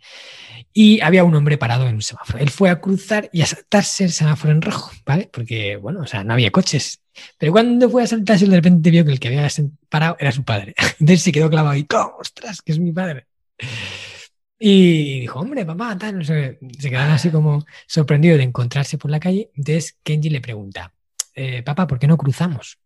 y 0.74 1.02
había 1.02 1.24
un 1.24 1.36
hombre 1.36 1.58
parado 1.58 1.88
en 1.88 1.96
un 1.96 2.02
semáforo. 2.02 2.40
Él 2.40 2.50
fue 2.50 2.70
a 2.70 2.80
cruzar 2.80 3.30
y 3.34 3.42
a 3.42 3.46
saltarse 3.46 4.06
el 4.06 4.12
semáforo 4.12 4.54
en 4.54 4.62
rojo, 4.62 4.92
¿vale? 5.06 5.30
Porque, 5.32 5.76
bueno, 5.76 6.02
o 6.02 6.08
sea, 6.08 6.24
no 6.24 6.34
había 6.34 6.52
coches. 6.52 7.02
Pero 7.38 7.52
cuando 7.52 7.90
fue 7.90 8.04
a 8.04 8.08
saltarse, 8.08 8.48
de 8.48 8.56
repente 8.56 8.90
vio 8.90 9.04
que 9.04 9.12
el 9.12 9.20
que 9.20 9.28
había 9.28 9.48
parado 9.90 10.16
era 10.20 10.32
su 10.32 10.44
padre. 10.44 10.74
Entonces 11.00 11.24
se 11.24 11.32
quedó 11.32 11.50
clavado 11.50 11.76
y, 11.76 11.86
¡oh, 11.94 12.18
ostras, 12.20 12.62
que 12.62 12.72
es 12.72 12.80
mi 12.80 12.92
padre! 12.94 13.28
Y 14.64 15.22
dijo, 15.22 15.40
hombre, 15.40 15.66
papá. 15.66 15.98
Se 16.24 16.58
quedaron 16.90 17.12
así 17.12 17.32
como 17.32 17.66
sorprendidos 17.88 18.38
de 18.38 18.44
encontrarse 18.44 18.98
por 18.98 19.10
la 19.10 19.20
calle. 19.20 19.50
Entonces 19.56 19.98
Kenji 20.04 20.30
le 20.30 20.40
pregunta, 20.40 20.94
eh, 21.34 21.64
papá, 21.64 21.88
¿por 21.88 21.98
qué 21.98 22.08
no 22.08 22.16
cruzamos? 22.16 22.78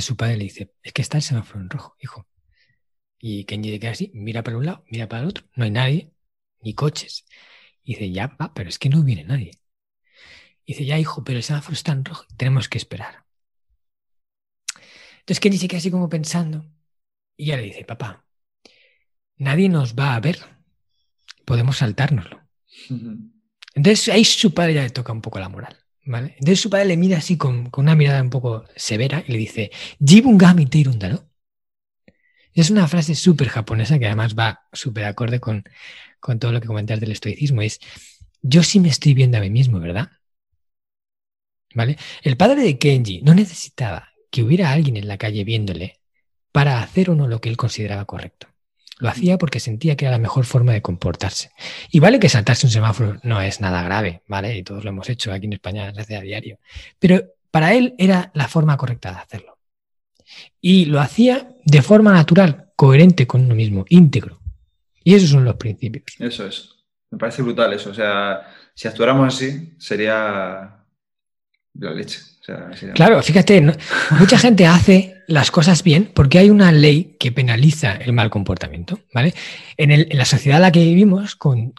Su 0.00 0.16
padre 0.16 0.36
le 0.36 0.44
dice, 0.44 0.74
es 0.82 0.92
que 0.92 1.02
está 1.02 1.18
el 1.18 1.22
semáforo 1.22 1.60
en 1.60 1.70
rojo, 1.70 1.96
hijo. 2.00 2.28
Y 3.18 3.44
Kenji 3.44 3.70
se 3.70 3.80
queda 3.80 3.92
así, 3.92 4.10
mira 4.14 4.42
para 4.42 4.58
un 4.58 4.66
lado, 4.66 4.84
mira 4.88 5.08
para 5.08 5.22
el 5.22 5.28
otro, 5.28 5.44
no 5.54 5.64
hay 5.64 5.70
nadie, 5.70 6.12
ni 6.60 6.74
coches. 6.74 7.24
Y 7.82 7.94
dice, 7.94 8.10
ya, 8.10 8.28
papá, 8.28 8.52
pero 8.54 8.68
es 8.68 8.78
que 8.78 8.88
no 8.88 9.02
viene 9.02 9.24
nadie. 9.24 9.52
Y 10.64 10.72
dice, 10.72 10.84
ya, 10.84 10.98
hijo, 10.98 11.24
pero 11.24 11.38
el 11.38 11.42
semáforo 11.42 11.74
está 11.74 11.92
en 11.92 12.04
rojo, 12.04 12.24
tenemos 12.36 12.68
que 12.68 12.78
esperar. 12.78 13.24
Entonces 15.20 15.40
Kenji 15.40 15.58
se 15.58 15.68
queda 15.68 15.78
así 15.78 15.90
como 15.90 16.08
pensando 16.08 16.66
y 17.36 17.46
ya 17.46 17.56
le 17.56 17.62
dice, 17.62 17.84
papá, 17.84 18.26
nadie 19.36 19.68
nos 19.68 19.94
va 19.94 20.14
a 20.14 20.20
ver, 20.20 20.38
podemos 21.44 21.78
saltárnoslo. 21.78 22.42
Entonces 23.74 24.08
ahí 24.08 24.24
su 24.24 24.52
padre 24.52 24.74
ya 24.74 24.82
le 24.82 24.90
toca 24.90 25.12
un 25.12 25.22
poco 25.22 25.38
la 25.38 25.48
moral. 25.48 25.83
Entonces 26.06 26.60
su 26.60 26.70
padre 26.70 26.86
le 26.86 26.96
mira 26.96 27.18
así 27.18 27.36
con, 27.36 27.70
una 27.76 27.94
mirada 27.94 28.22
un 28.22 28.30
poco 28.30 28.64
severa 28.76 29.24
y 29.26 29.32
le 29.32 29.38
dice, 29.38 29.70
Jibungami 30.04 30.66
Teirundaro. 30.66 31.28
Es 32.52 32.70
una 32.70 32.86
frase 32.86 33.14
súper 33.14 33.48
japonesa 33.48 33.98
que 33.98 34.06
además 34.06 34.36
va 34.36 34.66
súper 34.72 35.04
acorde 35.06 35.40
con, 35.40 35.64
con 36.20 36.38
todo 36.38 36.52
lo 36.52 36.60
que 36.60 36.68
comentas 36.68 37.00
del 37.00 37.12
estoicismo. 37.12 37.62
Es, 37.62 37.80
yo 38.42 38.62
sí 38.62 38.80
me 38.80 38.88
estoy 38.90 39.14
viendo 39.14 39.38
a 39.38 39.40
mí 39.40 39.50
mismo, 39.50 39.80
¿verdad? 39.80 40.10
¿Vale? 41.74 41.96
El 42.22 42.36
padre 42.36 42.62
de 42.62 42.78
Kenji 42.78 43.22
no 43.22 43.34
necesitaba 43.34 44.10
que 44.30 44.42
hubiera 44.42 44.70
alguien 44.72 44.96
en 44.96 45.08
la 45.08 45.18
calle 45.18 45.44
viéndole 45.44 46.00
para 46.52 46.80
hacer 46.80 47.10
o 47.10 47.14
no 47.16 47.26
lo 47.26 47.40
que 47.40 47.48
él 47.48 47.56
consideraba 47.56 48.04
correcto. 48.04 48.53
Lo 48.98 49.08
hacía 49.08 49.38
porque 49.38 49.60
sentía 49.60 49.96
que 49.96 50.04
era 50.04 50.12
la 50.12 50.18
mejor 50.18 50.44
forma 50.44 50.72
de 50.72 50.82
comportarse. 50.82 51.50
Y 51.90 51.98
vale 51.98 52.20
que 52.20 52.28
saltarse 52.28 52.66
un 52.66 52.72
semáforo 52.72 53.18
no 53.22 53.40
es 53.40 53.60
nada 53.60 53.82
grave, 53.82 54.22
¿vale? 54.28 54.56
Y 54.56 54.62
todos 54.62 54.84
lo 54.84 54.90
hemos 54.90 55.08
hecho 55.08 55.32
aquí 55.32 55.46
en 55.46 55.54
España, 55.54 55.92
se 55.92 56.00
hace 56.00 56.16
a 56.16 56.20
diario. 56.20 56.58
Pero 56.98 57.22
para 57.50 57.74
él 57.74 57.94
era 57.98 58.30
la 58.34 58.48
forma 58.48 58.76
correcta 58.76 59.10
de 59.10 59.18
hacerlo. 59.18 59.58
Y 60.60 60.86
lo 60.86 61.00
hacía 61.00 61.48
de 61.64 61.82
forma 61.82 62.12
natural, 62.12 62.70
coherente 62.76 63.26
con 63.26 63.44
uno 63.44 63.54
mismo, 63.54 63.84
íntegro. 63.88 64.40
Y 65.02 65.14
esos 65.14 65.30
son 65.30 65.44
los 65.44 65.56
principios. 65.56 66.04
Eso 66.18 66.46
es. 66.46 66.70
Me 67.10 67.18
parece 67.18 67.42
brutal 67.42 67.72
eso. 67.72 67.90
O 67.90 67.94
sea, 67.94 68.48
si 68.74 68.88
actuáramos 68.88 69.34
así, 69.34 69.74
sería 69.78 70.84
la 71.74 71.90
leche. 71.92 72.20
Claro, 72.94 73.22
fíjate, 73.22 73.64
mucha 74.18 74.36
gente 74.38 74.66
hace 74.66 75.13
las 75.26 75.50
cosas 75.50 75.82
bien 75.82 76.10
porque 76.14 76.38
hay 76.38 76.50
una 76.50 76.72
ley 76.72 77.16
que 77.18 77.32
penaliza 77.32 77.94
el 77.96 78.12
mal 78.12 78.30
comportamiento, 78.30 79.00
¿vale? 79.12 79.34
En, 79.76 80.06
la 80.16 80.24
sociedad 80.24 80.58
en 80.58 80.62
la 80.62 80.72
que 80.72 80.84
vivimos, 80.84 81.36
con, 81.36 81.74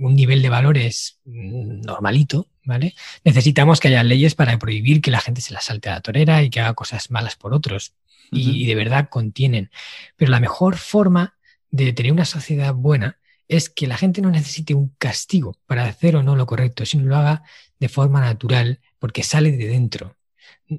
un 0.00 0.16
nivel 0.16 0.42
de 0.42 0.48
valores 0.48 1.20
normalito, 1.24 2.48
¿vale? 2.64 2.94
Necesitamos 3.24 3.80
que 3.80 3.88
haya 3.88 4.02
leyes 4.02 4.34
para 4.34 4.58
prohibir 4.58 5.00
que 5.00 5.10
la 5.10 5.20
gente 5.20 5.40
se 5.40 5.54
la 5.54 5.60
salte 5.60 5.88
a 5.88 5.94
la 5.94 6.00
torera 6.00 6.42
y 6.42 6.50
que 6.50 6.60
haga 6.60 6.74
cosas 6.74 7.10
malas 7.10 7.36
por 7.36 7.54
otros. 7.54 7.94
y, 8.34 8.64
de 8.64 8.74
verdad 8.74 9.10
contienen. 9.10 9.70
Pero 10.16 10.30
la 10.30 10.40
mejor 10.40 10.76
forma 10.76 11.36
de 11.70 11.92
tener 11.92 12.12
una 12.12 12.24
sociedad 12.24 12.72
buena 12.72 13.18
es 13.46 13.68
que 13.68 13.86
la 13.86 13.98
gente 13.98 14.22
no 14.22 14.30
necesite 14.30 14.74
un 14.74 14.94
castigo 14.98 15.58
para 15.66 15.84
hacer 15.84 16.16
o 16.16 16.22
no 16.22 16.34
lo 16.34 16.46
correcto, 16.46 16.86
sino 16.86 17.04
lo 17.04 17.16
haga 17.16 17.42
de 17.78 17.90
forma 17.90 18.22
natural, 18.22 18.80
porque 18.98 19.22
sale 19.22 19.52
de 19.52 19.66
dentro. 19.66 20.16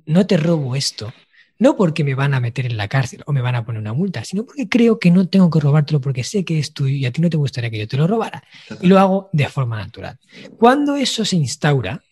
No 0.05 0.25
te 0.25 0.37
robo 0.37 0.75
esto, 0.75 1.13
no 1.59 1.77
porque 1.77 2.03
me 2.03 2.15
van 2.15 2.33
a 2.33 2.39
meter 2.39 2.65
en 2.65 2.77
la 2.77 2.87
cárcel 2.87 3.23
o 3.25 3.31
me 3.31 3.41
van 3.41 3.55
a 3.55 3.65
poner 3.65 3.79
una 3.79 3.93
multa, 3.93 4.25
sino 4.25 4.45
porque 4.45 4.67
creo 4.67 4.99
que 4.99 5.11
no 5.11 5.27
tengo 5.29 5.49
que 5.49 5.59
robártelo 5.59 6.01
porque 6.01 6.23
sé 6.23 6.43
que 6.43 6.59
es 6.59 6.73
tuyo 6.73 6.95
y 6.95 7.05
a 7.05 7.11
ti 7.11 7.21
no 7.21 7.29
te 7.29 7.37
gustaría 7.37 7.69
que 7.69 7.79
yo 7.79 7.87
te 7.87 7.97
lo 7.97 8.07
robara. 8.07 8.43
Y 8.81 8.87
lo 8.87 8.99
hago 8.99 9.29
de 9.31 9.47
forma 9.47 9.77
natural. 9.77 10.19
Cuando 10.57 10.95
eso 10.95 11.23
se 11.23 11.35
instaura, 11.35 12.03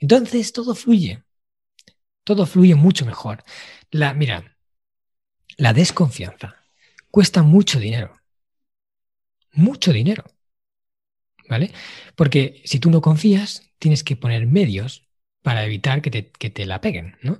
entonces 0.00 0.52
todo 0.52 0.74
fluye. 0.74 1.22
Todo 2.24 2.46
fluye 2.46 2.74
mucho 2.74 3.06
mejor. 3.06 3.44
La, 3.90 4.12
mira, 4.12 4.56
la 5.56 5.72
desconfianza 5.72 6.56
cuesta 7.10 7.42
mucho 7.42 7.78
dinero. 7.78 8.20
Mucho 9.52 9.92
dinero. 9.92 10.24
¿Vale? 11.48 11.70
Porque 12.16 12.60
si 12.64 12.80
tú 12.80 12.90
no 12.90 13.00
confías, 13.00 13.62
tienes 13.78 14.02
que 14.02 14.16
poner 14.16 14.46
medios 14.46 15.05
para 15.46 15.64
evitar 15.64 16.02
que 16.02 16.10
te, 16.10 16.66
la 16.66 16.80
peguen, 16.80 17.14
¿no? 17.22 17.38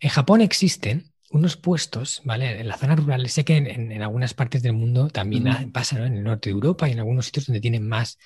En 0.00 0.08
Japón 0.08 0.40
existen 0.40 1.12
unos 1.28 1.58
puestos, 1.58 2.22
¿vale? 2.24 2.58
En 2.58 2.66
la 2.66 2.78
zona 2.78 2.96
rural, 2.96 3.28
sé 3.28 3.44
que 3.44 3.58
en, 3.58 4.00
algunas 4.00 4.32
partes 4.32 4.62
del 4.62 4.72
mundo 4.72 5.10
también 5.10 5.70
pasa, 5.70 5.98
¿no? 5.98 6.06
En 6.06 6.16
el 6.16 6.24
norte 6.24 6.48
de 6.48 6.54
Europa 6.54 6.88
y 6.88 6.92
en 6.92 7.00
algunos 7.00 7.26
sitios 7.26 7.44
donde 7.44 7.60
tienen 7.60 7.86
más 7.86 8.18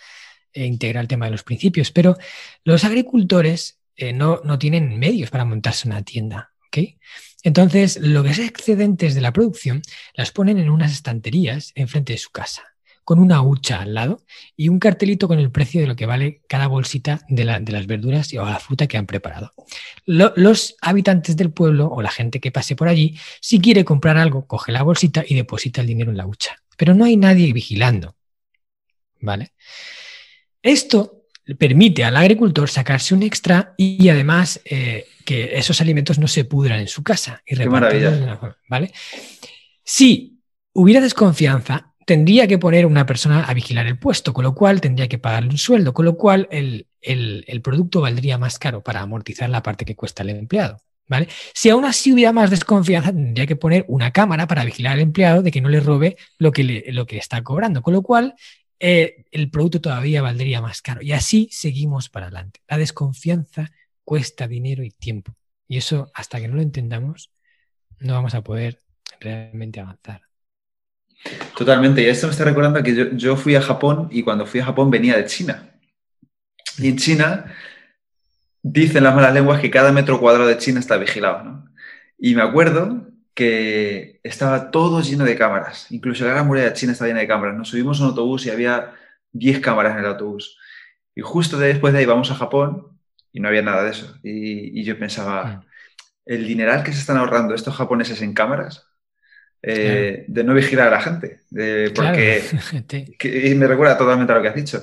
eh, 0.53 0.67
integral 0.67 1.03
el 1.03 1.09
tema 1.09 1.25
de 1.25 1.33
los 1.33 1.43
principios, 1.43 1.91
pero 1.91 2.17
los 2.63 2.85
agricultores 2.85 3.81
eh, 3.97 4.13
no, 4.13 4.41
no, 4.45 4.57
tienen 4.57 4.97
medios 5.01 5.31
para 5.31 5.45
montarse 5.45 5.89
una 5.89 6.05
tienda, 6.05 6.53
¿ok? 6.69 6.95
Entonces, 7.43 7.99
lo 8.01 8.23
que 8.23 8.31
es 8.31 8.39
excedentes 8.39 9.17
de 9.17 9.21
la 9.21 9.33
producción 9.33 9.83
las 10.15 10.31
ponen 10.31 10.61
en 10.61 10.71
unas 10.71 10.93
estanterías 10.93 11.73
enfrente 11.75 12.13
de 12.13 12.21
su 12.21 12.31
casa 12.31 12.72
con 13.13 13.19
una 13.19 13.43
hucha 13.43 13.83
al 13.83 13.93
lado 13.93 14.23
y 14.57 14.71
un 14.71 14.79
cartelito 14.79 15.29
con 15.29 15.39
el 15.39 15.51
precio 15.51 15.83
de 15.83 15.87
lo 15.87 15.95
que 15.95 16.07
vale 16.07 16.41
cada 16.49 16.67
bolsita 16.67 17.21
de, 17.29 17.45
las 17.45 17.87
verduras 17.87 18.33
o 18.33 18.43
la 18.47 18.59
fruta 18.59 18.87
que 18.87 18.97
han 18.97 19.05
preparado. 19.05 19.53
los 20.07 20.77
habitantes 20.81 21.37
del 21.37 21.51
pueblo 21.51 21.89
o 21.89 22.01
la 22.01 22.11
gente 22.11 22.41
que 22.41 22.51
pase 22.51 22.75
por 22.75 22.89
allí, 22.89 23.19
si 23.43 23.61
quiere 23.61 23.85
comprar 23.85 24.17
algo, 24.17 24.47
coge 24.47 24.73
la 24.73 24.83
bolsita 24.83 25.23
y 25.29 25.35
deposita 25.35 25.83
el 25.83 25.89
dinero 25.89 26.11
en 26.11 26.17
la 26.17 26.27
hucha. 26.27 26.57
Pero 26.79 26.95
no 26.95 27.05
hay 27.05 27.19
nadie 27.19 27.53
vigilando. 27.53 28.17
¿Vale? 29.21 29.53
Esto 30.63 31.27
permite 31.59 32.05
al 32.05 32.17
agricultor 32.17 32.71
sacarse 32.71 33.13
un 33.15 33.25
extra 33.25 33.75
y 33.77 34.09
además 34.09 34.59
eh, 34.65 35.07
que 35.27 35.59
esos 35.59 35.83
alimentos 35.83 36.19
no 36.19 36.29
se 36.29 36.47
pudran 36.47 36.81
en 36.81 36.89
su 36.89 37.03
casa. 37.03 37.43
Y 37.45 37.57
Qué 37.57 37.69
maravilla. 37.69 38.41
¿vale? 38.71 38.91
Si 39.85 40.41
hubiera 40.73 41.03
desconfianza, 41.03 41.92
tendría 42.07 42.47
que 42.47 42.59
poner 42.59 42.87
una 42.87 43.07
persona 43.07 43.45
a 43.45 43.55
vigilar 43.55 43.87
el 43.87 43.99
puesto, 43.99 44.33
con 44.33 44.45
lo 44.45 44.55
cual 44.55 44.81
tendría 44.81 45.09
que 45.09 45.19
pagarle 45.19 45.51
un 45.51 45.59
sueldo, 45.59 45.93
con 45.93 46.05
lo 46.05 46.17
cual 46.17 46.49
el, 46.51 46.87
producto 47.63 48.01
valdría 48.01 48.39
más 48.39 48.59
caro 48.59 48.83
para 48.83 49.01
amortizar 49.01 49.49
la 49.51 49.63
parte 49.63 49.85
que 49.85 49.97
cuesta 49.97 50.23
el 50.23 50.31
empleado. 50.31 50.79
¿Vale? 51.09 51.29
Si 51.53 51.69
aún 51.69 51.85
así 51.85 52.13
hubiera 52.13 52.33
más 52.33 52.49
desconfianza, 52.49 53.13
tendría 53.13 53.47
que 53.47 53.57
poner 53.57 53.85
una 53.89 54.13
cámara 54.13 54.47
para 54.47 54.65
vigilar 54.65 54.95
al 54.95 55.01
empleado 55.01 55.43
de 55.43 55.51
que 55.51 55.61
no 55.61 55.69
le 55.69 55.81
robe 55.81 56.17
lo 56.39 56.53
que 56.53 56.65
le, 56.65 56.85
lo 56.93 57.07
que 57.07 57.19
está 57.19 57.43
cobrando, 57.43 57.83
con 57.83 57.93
lo 57.93 58.03
cual 58.03 58.35
eh, 58.79 59.25
el 59.31 59.51
producto 59.51 59.81
todavía 59.81 60.23
valdría 60.23 60.63
más 60.63 60.81
caro. 60.81 61.03
Y 61.03 61.13
así 61.13 61.49
seguimos 61.53 62.09
para 62.09 62.27
adelante. 62.27 62.61
La 62.67 62.79
desconfianza 62.79 63.71
cuesta 64.05 64.49
dinero 64.49 64.85
y 64.85 64.91
tiempo. 64.91 65.37
Y 65.69 65.77
eso, 65.77 66.11
hasta 66.15 66.41
que 66.41 66.49
no 66.49 66.57
lo 66.57 66.63
entendamos, 66.63 67.31
no 67.99 68.15
vamos 68.15 68.35
a 68.35 68.43
poder 68.43 68.81
realmente 69.21 69.81
avanzar. 69.81 70.32
Totalmente, 71.57 72.03
y 72.03 72.07
esto 72.07 72.27
me 72.27 72.33
está 72.33 72.45
recordando 72.45 72.83
que 72.83 73.13
yo, 73.15 73.37
fui 73.37 73.55
a 73.55 73.63
Japón 73.63 74.09
y 74.11 74.23
cuando 74.23 74.47
fui 74.47 74.61
a 74.61 74.65
Japón 74.65 74.91
venía 74.91 75.17
de 75.17 75.27
China. 75.27 75.71
Y 76.79 76.89
en 76.89 76.97
China 76.97 77.55
dicen 78.63 79.05
las 79.05 79.15
malas 79.15 79.35
lenguas 79.35 79.61
que 79.61 79.71
cada 79.71 79.93
metro 79.93 80.21
cuadrado 80.21 80.49
de 80.49 80.59
China 80.59 80.81
está 80.81 80.97
vigilado. 80.97 81.45
¿no? 81.45 81.71
Y 82.19 82.35
me 82.35 82.43
acuerdo 82.43 83.09
que 83.35 84.21
estaba 84.23 84.71
todo 84.71 85.01
lleno 85.01 85.25
de 85.25 85.37
cámaras, 85.37 85.91
incluso 85.91 86.25
la 86.25 86.33
gran 86.33 86.47
muralla 86.47 86.69
de 86.71 86.75
China 86.75 86.93
estaba 86.93 87.09
llena 87.09 87.21
de 87.21 87.29
cámaras. 87.29 87.57
Nos 87.57 87.69
subimos 87.69 88.01
a 88.01 88.05
un 88.05 88.11
autobús 88.11 88.47
y 88.47 88.51
había 88.51 88.95
10 89.33 89.61
cámaras 89.61 89.93
en 89.93 90.01
el 90.01 90.07
autobús. 90.07 90.59
Y 91.15 91.21
justo 91.21 91.59
después 91.59 91.93
de 91.93 92.01
ahí 92.01 92.07
vamos 92.07 92.31
a 92.31 92.35
Japón 92.35 92.99
y 93.33 93.41
no 93.41 93.49
había 93.49 93.63
nada 93.63 93.85
de 93.85 93.91
eso. 93.91 94.17
Y, 94.23 94.81
y 94.81 94.85
yo 94.85 94.99
pensaba, 94.99 95.65
el 96.27 96.47
dineral 96.47 96.83
que 96.83 96.93
se 96.93 97.01
están 97.01 97.17
ahorrando 97.19 97.55
estos 97.55 97.77
japoneses 97.77 98.23
en 98.23 98.35
cámaras 98.35 98.92
eh, 99.63 100.25
de 100.27 100.45
no 100.45 100.55
vigilar 100.55 100.89
a 100.89 100.91
la 100.91 101.01
gente. 101.01 101.41
porque 101.95 102.43
y 103.51 103.55
me 103.55 103.69
recuerda 103.69 103.97
totalmente 103.97 104.33
a 104.33 104.37
lo 104.37 104.43
que 104.43 104.49
has 104.49 104.55
dicho. 104.55 104.83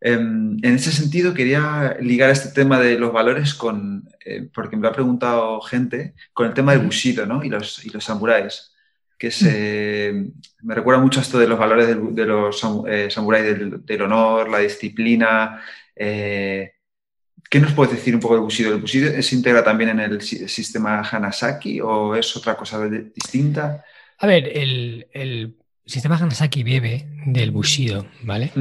Em, 0.00 0.58
en 0.62 0.74
ese 0.74 0.92
sentido, 0.92 1.32
quería 1.32 1.96
ligar 2.00 2.28
este 2.30 2.50
tema 2.50 2.78
de 2.78 2.98
los 2.98 3.12
valores 3.12 3.54
con, 3.54 4.08
eh, 4.24 4.48
porque 4.52 4.76
me 4.76 4.82
lo 4.82 4.88
ha 4.88 4.92
preguntado 4.92 5.60
gente, 5.62 6.14
con 6.32 6.46
el 6.46 6.54
tema 6.54 6.72
del 6.72 6.82
Bushido 6.82 7.24
¿no? 7.24 7.42
y, 7.42 7.48
los, 7.48 7.84
y 7.84 7.90
los 7.90 8.04
samuráis. 8.04 8.72
Que 9.16 9.30
se, 9.30 10.12
mm. 10.12 10.66
me 10.66 10.74
recuerda 10.74 11.00
mucho 11.00 11.20
a 11.20 11.22
esto 11.22 11.38
de 11.38 11.46
los 11.46 11.58
valores 11.58 11.86
de, 11.86 12.26
los 12.26 12.60
eh, 12.88 13.08
samuráis, 13.10 13.44
del, 13.86 14.02
honor, 14.02 14.50
la 14.50 14.58
disciplina. 14.58 15.62
¿Qué 15.96 17.60
nos 17.60 17.72
puedes 17.72 17.94
decir 17.94 18.14
un 18.14 18.20
poco 18.20 18.34
del 18.34 18.42
Bushido? 18.42 18.74
¿El 18.74 18.80
Bushido 18.80 19.22
se 19.22 19.34
integra 19.36 19.62
también 19.62 19.90
en 19.90 20.00
el 20.00 20.20
sistema 20.20 21.00
Hanasaki 21.00 21.80
o 21.80 22.16
es 22.16 22.36
otra 22.36 22.56
cosa 22.56 22.84
distinta? 22.88 23.84
A 24.22 24.26
ver, 24.28 24.56
el, 24.56 25.56
sistema 25.84 26.16
Hanasaki 26.16 26.62
bebe 26.62 27.08
del 27.26 27.50
Bushido, 27.50 28.06
¿vale? 28.22 28.52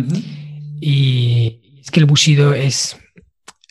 Y 0.82 1.80
es 1.80 1.91
que 1.91 1.99
el 1.99 2.07
Bushido 2.07 2.55
es 2.55 2.97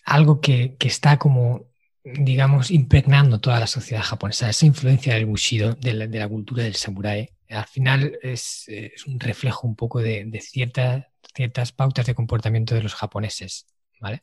algo 0.04 0.40
que, 0.40 0.76
está 0.78 1.18
como 1.18 1.66
digamos, 2.04 2.70
impregnando 2.70 3.40
toda 3.40 3.58
la 3.58 3.66
sociedad 3.66 4.02
japonesa. 4.02 4.48
Esa 4.48 4.66
influencia 4.66 5.14
del 5.14 5.26
bushido, 5.26 5.74
de 5.74 5.92
la, 5.94 6.28
cultura 6.28 6.62
del 6.62 6.76
samurái, 6.76 7.28
al 7.48 7.66
final 7.66 8.18
es, 8.22 8.66
un 9.06 9.18
reflejo 9.18 9.66
un 9.66 9.74
poco 9.74 9.98
de, 10.00 10.30
ciertas 10.40 11.72
pautas 11.72 12.06
de 12.06 12.14
comportamiento 12.14 12.76
de 12.76 12.84
los 12.84 12.94
japoneses. 12.94 13.66
¿vale? 14.00 14.22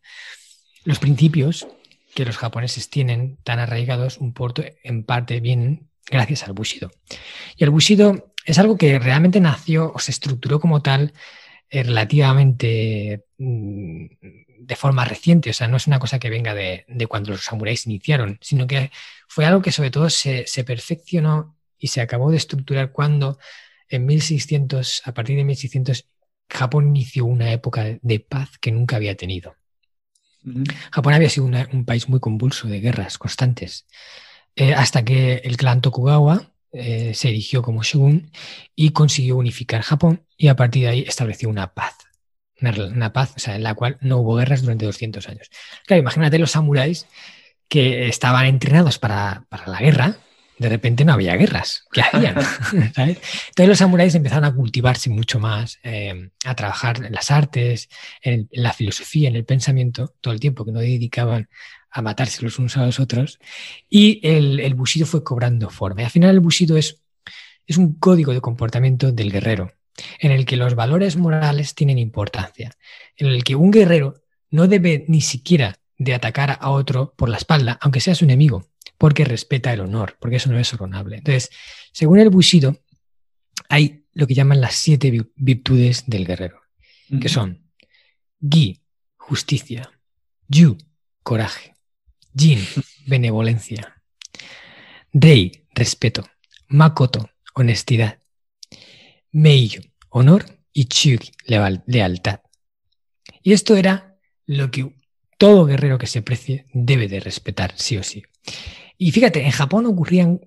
Los 0.85 0.99
principios 0.99 1.67
que 2.15 2.23
los 2.23 2.37
japoneses 2.37 2.89
tienen 2.89 3.37
tan 3.43 3.59
arraigados, 3.59 4.19
un 4.19 4.33
porto 4.33 4.63
en 4.83 5.03
parte 5.03 5.41
vienen 5.41 5.86
gracias 6.09 6.43
al 6.43 6.53
bushido. 6.53 6.91
Y 7.55 7.63
el 7.63 7.69
bushido 7.69 8.33
es 8.45 8.59
algo 8.59 8.77
que 8.77 8.97
realmente 8.99 9.39
nació 9.39 9.91
o 9.93 9.99
se 9.99 10.11
estructuró 10.11 10.59
como 10.59 10.81
tal 10.81 11.13
eh, 11.69 11.83
relativamente 11.83 13.25
mm, 13.37 14.05
de 14.59 14.75
forma 14.75 15.05
reciente, 15.05 15.49
o 15.49 15.53
sea, 15.53 15.67
no 15.67 15.77
es 15.77 15.87
una 15.87 15.99
cosa 15.99 16.19
que 16.19 16.29
venga 16.29 16.53
de, 16.53 16.85
cuando 17.07 17.31
los 17.31 17.43
samuráis 17.43 17.85
iniciaron, 17.85 18.37
sino 18.41 18.67
que 18.67 18.91
fue 19.27 19.45
algo 19.45 19.61
que 19.61 19.71
sobre 19.71 19.91
todo 19.91 20.09
se, 20.09 20.45
perfeccionó 20.65 21.57
y 21.77 21.87
se 21.87 22.01
acabó 22.01 22.31
de 22.31 22.37
estructurar 22.37 22.91
cuando 22.91 23.39
en 23.89 24.05
1600, 24.05 25.03
a 25.05 25.13
partir 25.13 25.37
de 25.37 25.45
1600, 25.45 26.07
Japón 26.49 26.87
inició 26.89 27.25
una 27.25 27.51
época 27.51 27.97
de 28.01 28.19
paz 28.19 28.57
que 28.59 28.71
nunca 28.71 28.97
había 28.97 29.15
tenido. 29.15 29.55
Japón 30.91 31.13
había 31.13 31.29
sido 31.29 31.45
un 31.45 31.85
país 31.85 32.07
muy 32.09 32.19
convulso 32.19 32.67
de 32.67 32.79
guerras 32.79 33.17
constantes, 33.17 33.85
eh, 34.57 34.73
hasta 34.73 35.05
que 35.05 35.35
el 35.43 35.55
clan 35.55 35.81
Tokugawa 35.81 36.51
eh, 36.73 37.13
se 37.13 37.29
erigió 37.29 37.61
como 37.61 37.83
shogun 37.83 38.31
y 38.75 38.89
consiguió 38.89 39.37
unificar 39.37 39.81
Japón 39.81 40.25
y 40.35 40.49
a 40.49 40.55
partir 40.55 40.83
de 40.83 40.89
ahí 40.89 41.05
estableció 41.07 41.47
una 41.47 41.73
paz 41.73 41.95
una, 42.61 43.13
paz 43.13 43.33
o 43.35 43.39
sea, 43.39 43.55
en 43.55 43.63
la 43.63 43.75
cual 43.75 43.97
no 44.01 44.17
hubo 44.17 44.35
guerras 44.35 44.61
durante 44.61 44.85
200 44.85 45.27
años. 45.29 45.49
Claro, 45.85 46.01
imagínate 46.01 46.39
los 46.39 46.51
samuráis 46.51 47.07
que 47.67 48.07
estaban 48.07 48.45
entrenados 48.45 48.97
para, 48.97 49.45
la 49.65 49.79
guerra, 49.79 50.17
de 50.57 50.69
repente 50.69 51.05
no 51.05 51.13
había 51.13 51.35
guerras. 51.35 51.83
¿Qué 51.91 52.01
hacían? 52.01 52.35
Entonces 52.73 53.67
los 53.67 53.77
samuráis 53.77 54.15
empezaron 54.15 54.45
a 54.45 54.55
cultivarse 54.55 55.09
mucho 55.09 55.39
más, 55.39 55.79
eh, 55.83 56.31
a 56.45 56.55
trabajar 56.55 57.05
en 57.05 57.13
las 57.13 57.29
artes, 57.29 57.89
en, 58.21 58.47
la 58.51 58.73
filosofía, 58.73 59.29
en 59.29 59.35
el 59.35 59.45
pensamiento, 59.45 60.15
todo 60.21 60.33
el 60.33 60.39
tiempo 60.39 60.65
que 60.65 60.71
no 60.71 60.79
dedicaban 60.79 61.49
a 61.89 62.01
matarse 62.01 62.43
los 62.43 62.59
unos 62.59 62.77
a 62.77 62.85
los 62.85 62.99
otros. 62.99 63.39
Y 63.89 64.19
el, 64.27 64.59
el 64.59 64.73
bushido 64.75 65.05
fue 65.05 65.23
cobrando 65.23 65.69
forma. 65.69 66.01
Y 66.01 66.05
al 66.05 66.11
final 66.11 66.31
el 66.31 66.39
bushido 66.39 66.77
es, 66.77 67.03
es 67.65 67.77
un 67.77 67.93
código 67.95 68.33
de 68.33 68.41
comportamiento 68.41 69.11
del 69.11 69.31
guerrero 69.31 69.71
en 70.19 70.31
el 70.31 70.45
que 70.45 70.57
los 70.57 70.75
valores 70.75 71.17
morales 71.17 71.75
tienen 71.75 71.97
importancia, 71.97 72.75
en 73.15 73.27
el 73.27 73.43
que 73.43 73.55
un 73.55 73.71
guerrero 73.71 74.21
no 74.49 74.67
debe 74.67 75.05
ni 75.07 75.21
siquiera 75.21 75.79
de 75.97 76.13
atacar 76.13 76.57
a 76.61 76.69
otro 76.69 77.13
por 77.15 77.29
la 77.29 77.37
espalda, 77.37 77.77
aunque 77.81 77.99
sea 77.99 78.15
su 78.15 78.25
enemigo, 78.25 78.67
porque 78.97 79.25
respeta 79.25 79.73
el 79.73 79.81
honor, 79.81 80.17
porque 80.19 80.37
eso 80.37 80.51
no 80.51 80.59
es 80.59 80.73
honorable. 80.73 81.17
Entonces, 81.17 81.49
según 81.91 82.19
el 82.19 82.29
Bushido, 82.29 82.77
hay 83.69 84.05
lo 84.13 84.27
que 84.27 84.33
llaman 84.33 84.61
las 84.61 84.75
siete 84.75 85.11
virtudes 85.35 86.03
del 86.07 86.25
guerrero, 86.25 86.61
que 87.21 87.29
son 87.29 87.71
Gi, 88.39 88.81
justicia, 89.15 89.91
Yu, 90.47 90.77
coraje, 91.23 91.75
Jin, 92.37 92.59
benevolencia, 93.07 94.01
Rei, 95.11 95.65
respeto, 95.73 96.23
Makoto, 96.67 97.29
honestidad, 97.55 98.19
Meiyo, 99.31 99.81
honor 100.09 100.45
y 100.71 100.85
Chugi, 100.85 101.31
lealtad. 101.45 102.41
Y 103.41 103.53
esto 103.53 103.75
era 103.75 104.17
lo 104.45 104.69
que 104.69 104.93
todo 105.37 105.65
guerrero 105.65 105.97
que 105.97 106.07
se 106.07 106.21
precie 106.21 106.67
debe 106.73 107.07
de 107.07 107.19
respetar, 107.19 107.73
sí 107.75 107.97
o 107.97 108.03
sí. 108.03 108.23
Y 108.97 109.11
fíjate, 109.11 109.43
en 109.43 109.51
Japón 109.51 109.85
ocurrían, 109.85 110.41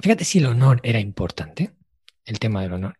fíjate 0.00 0.24
si 0.24 0.38
el 0.38 0.46
honor 0.46 0.80
era 0.82 1.00
importante, 1.00 1.70
el 2.24 2.38
tema 2.38 2.62
del 2.62 2.74
honor, 2.74 2.98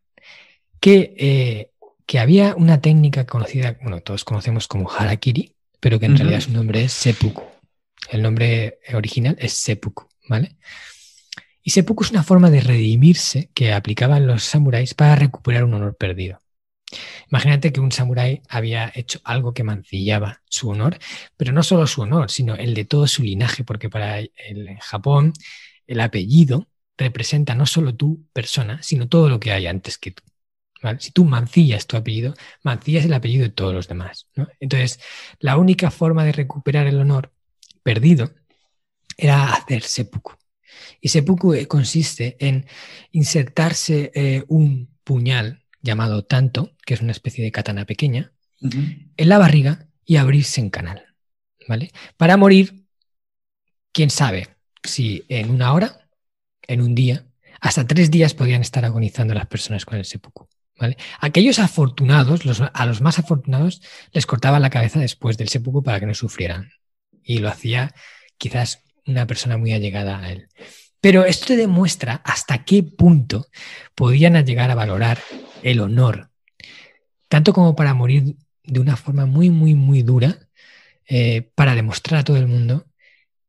que, 0.80 1.14
eh, 1.16 1.70
que 2.06 2.18
había 2.18 2.54
una 2.56 2.80
técnica 2.80 3.26
conocida, 3.26 3.78
bueno, 3.82 4.00
todos 4.00 4.24
conocemos 4.24 4.66
como 4.66 4.90
harakiri, 4.90 5.54
pero 5.78 5.98
que 5.98 6.06
en 6.06 6.16
realidad 6.16 6.40
su 6.40 6.52
nombre 6.52 6.84
es 6.84 6.92
seppuku. 6.92 7.49
El 8.10 8.22
nombre 8.22 8.80
original 8.92 9.36
es 9.38 9.52
seppuku, 9.52 10.08
¿vale? 10.28 10.56
Y 11.62 11.70
seppuku 11.70 12.04
es 12.04 12.10
una 12.10 12.22
forma 12.22 12.50
de 12.50 12.60
redimirse 12.60 13.50
que 13.54 13.72
aplicaban 13.72 14.26
los 14.26 14.42
samuráis 14.42 14.94
para 14.94 15.14
recuperar 15.14 15.64
un 15.64 15.74
honor 15.74 15.96
perdido. 15.96 16.40
Imagínate 17.30 17.72
que 17.72 17.80
un 17.80 17.92
samurái 17.92 18.42
había 18.48 18.90
hecho 18.94 19.20
algo 19.22 19.54
que 19.54 19.62
mancillaba 19.62 20.42
su 20.48 20.70
honor, 20.70 20.98
pero 21.36 21.52
no 21.52 21.62
solo 21.62 21.86
su 21.86 22.02
honor, 22.02 22.30
sino 22.30 22.56
el 22.56 22.74
de 22.74 22.84
todo 22.84 23.06
su 23.06 23.22
linaje, 23.22 23.62
porque 23.62 23.88
para 23.88 24.18
el 24.18 24.76
Japón 24.80 25.32
el 25.86 26.00
apellido 26.00 26.66
representa 26.98 27.54
no 27.54 27.66
solo 27.66 27.94
tu 27.94 28.26
persona, 28.32 28.82
sino 28.82 29.08
todo 29.08 29.28
lo 29.28 29.38
que 29.38 29.52
hay 29.52 29.66
antes 29.66 29.98
que 29.98 30.10
tú. 30.10 30.24
Si 30.98 31.12
tú 31.12 31.24
mancillas 31.24 31.86
tu 31.86 31.96
apellido, 31.96 32.34
mancillas 32.62 33.04
el 33.04 33.12
apellido 33.12 33.44
de 33.44 33.50
todos 33.50 33.74
los 33.74 33.86
demás. 33.86 34.26
Entonces, 34.60 34.98
la 35.38 35.58
única 35.58 35.90
forma 35.90 36.24
de 36.24 36.32
recuperar 36.32 36.86
el 36.86 36.98
honor 36.98 37.32
perdido 37.90 38.32
era 39.16 39.52
hacer 39.52 39.82
seppuku. 39.82 40.32
Y 41.00 41.08
seppuku 41.08 41.54
eh, 41.54 41.66
consiste 41.66 42.36
en 42.38 42.66
insertarse 43.10 44.12
eh, 44.14 44.44
un 44.46 44.96
puñal 45.02 45.64
llamado 45.82 46.24
tanto, 46.24 46.76
que 46.86 46.94
es 46.94 47.00
una 47.00 47.10
especie 47.10 47.42
de 47.42 47.50
katana 47.50 47.84
pequeña, 47.86 48.32
en 48.60 49.28
la 49.28 49.38
barriga 49.38 49.88
y 50.04 50.16
abrirse 50.16 50.60
en 50.60 50.70
canal. 50.70 51.02
¿Vale? 51.66 51.90
Para 52.16 52.36
morir, 52.36 52.84
quién 53.92 54.10
sabe 54.10 54.56
si 54.84 55.24
en 55.28 55.50
una 55.50 55.72
hora, 55.72 56.08
en 56.68 56.80
un 56.80 56.94
día, 56.94 57.26
hasta 57.60 57.86
tres 57.86 58.10
días 58.10 58.34
podían 58.34 58.60
estar 58.60 58.84
agonizando 58.84 59.34
las 59.34 59.46
personas 59.46 59.84
con 59.84 59.98
el 59.98 60.04
seppuku. 60.04 60.48
¿Vale? 60.78 60.96
Aquellos 61.20 61.58
afortunados, 61.58 62.42
a 62.72 62.86
los 62.86 63.00
más 63.00 63.18
afortunados, 63.18 63.82
les 64.12 64.26
cortaban 64.26 64.62
la 64.62 64.70
cabeza 64.70 65.00
después 65.00 65.36
del 65.36 65.48
seppuku 65.48 65.82
para 65.82 65.98
que 65.98 66.06
no 66.06 66.14
sufrieran. 66.14 66.70
Y 67.22 67.38
lo 67.38 67.48
hacía 67.48 67.94
quizás 68.38 68.82
una 69.06 69.26
persona 69.26 69.56
muy 69.56 69.72
allegada 69.72 70.20
a 70.20 70.32
él. 70.32 70.48
Pero 71.00 71.24
esto 71.24 71.56
demuestra 71.56 72.20
hasta 72.24 72.64
qué 72.64 72.82
punto 72.82 73.46
podían 73.94 74.34
llegar 74.44 74.70
a 74.70 74.74
valorar 74.74 75.18
el 75.62 75.80
honor, 75.80 76.30
tanto 77.28 77.52
como 77.52 77.74
para 77.74 77.94
morir 77.94 78.36
de 78.64 78.80
una 78.80 78.96
forma 78.96 79.26
muy, 79.26 79.50
muy, 79.50 79.74
muy 79.74 80.02
dura, 80.02 80.38
eh, 81.06 81.50
para 81.54 81.74
demostrar 81.74 82.20
a 82.20 82.24
todo 82.24 82.36
el 82.36 82.46
mundo 82.46 82.86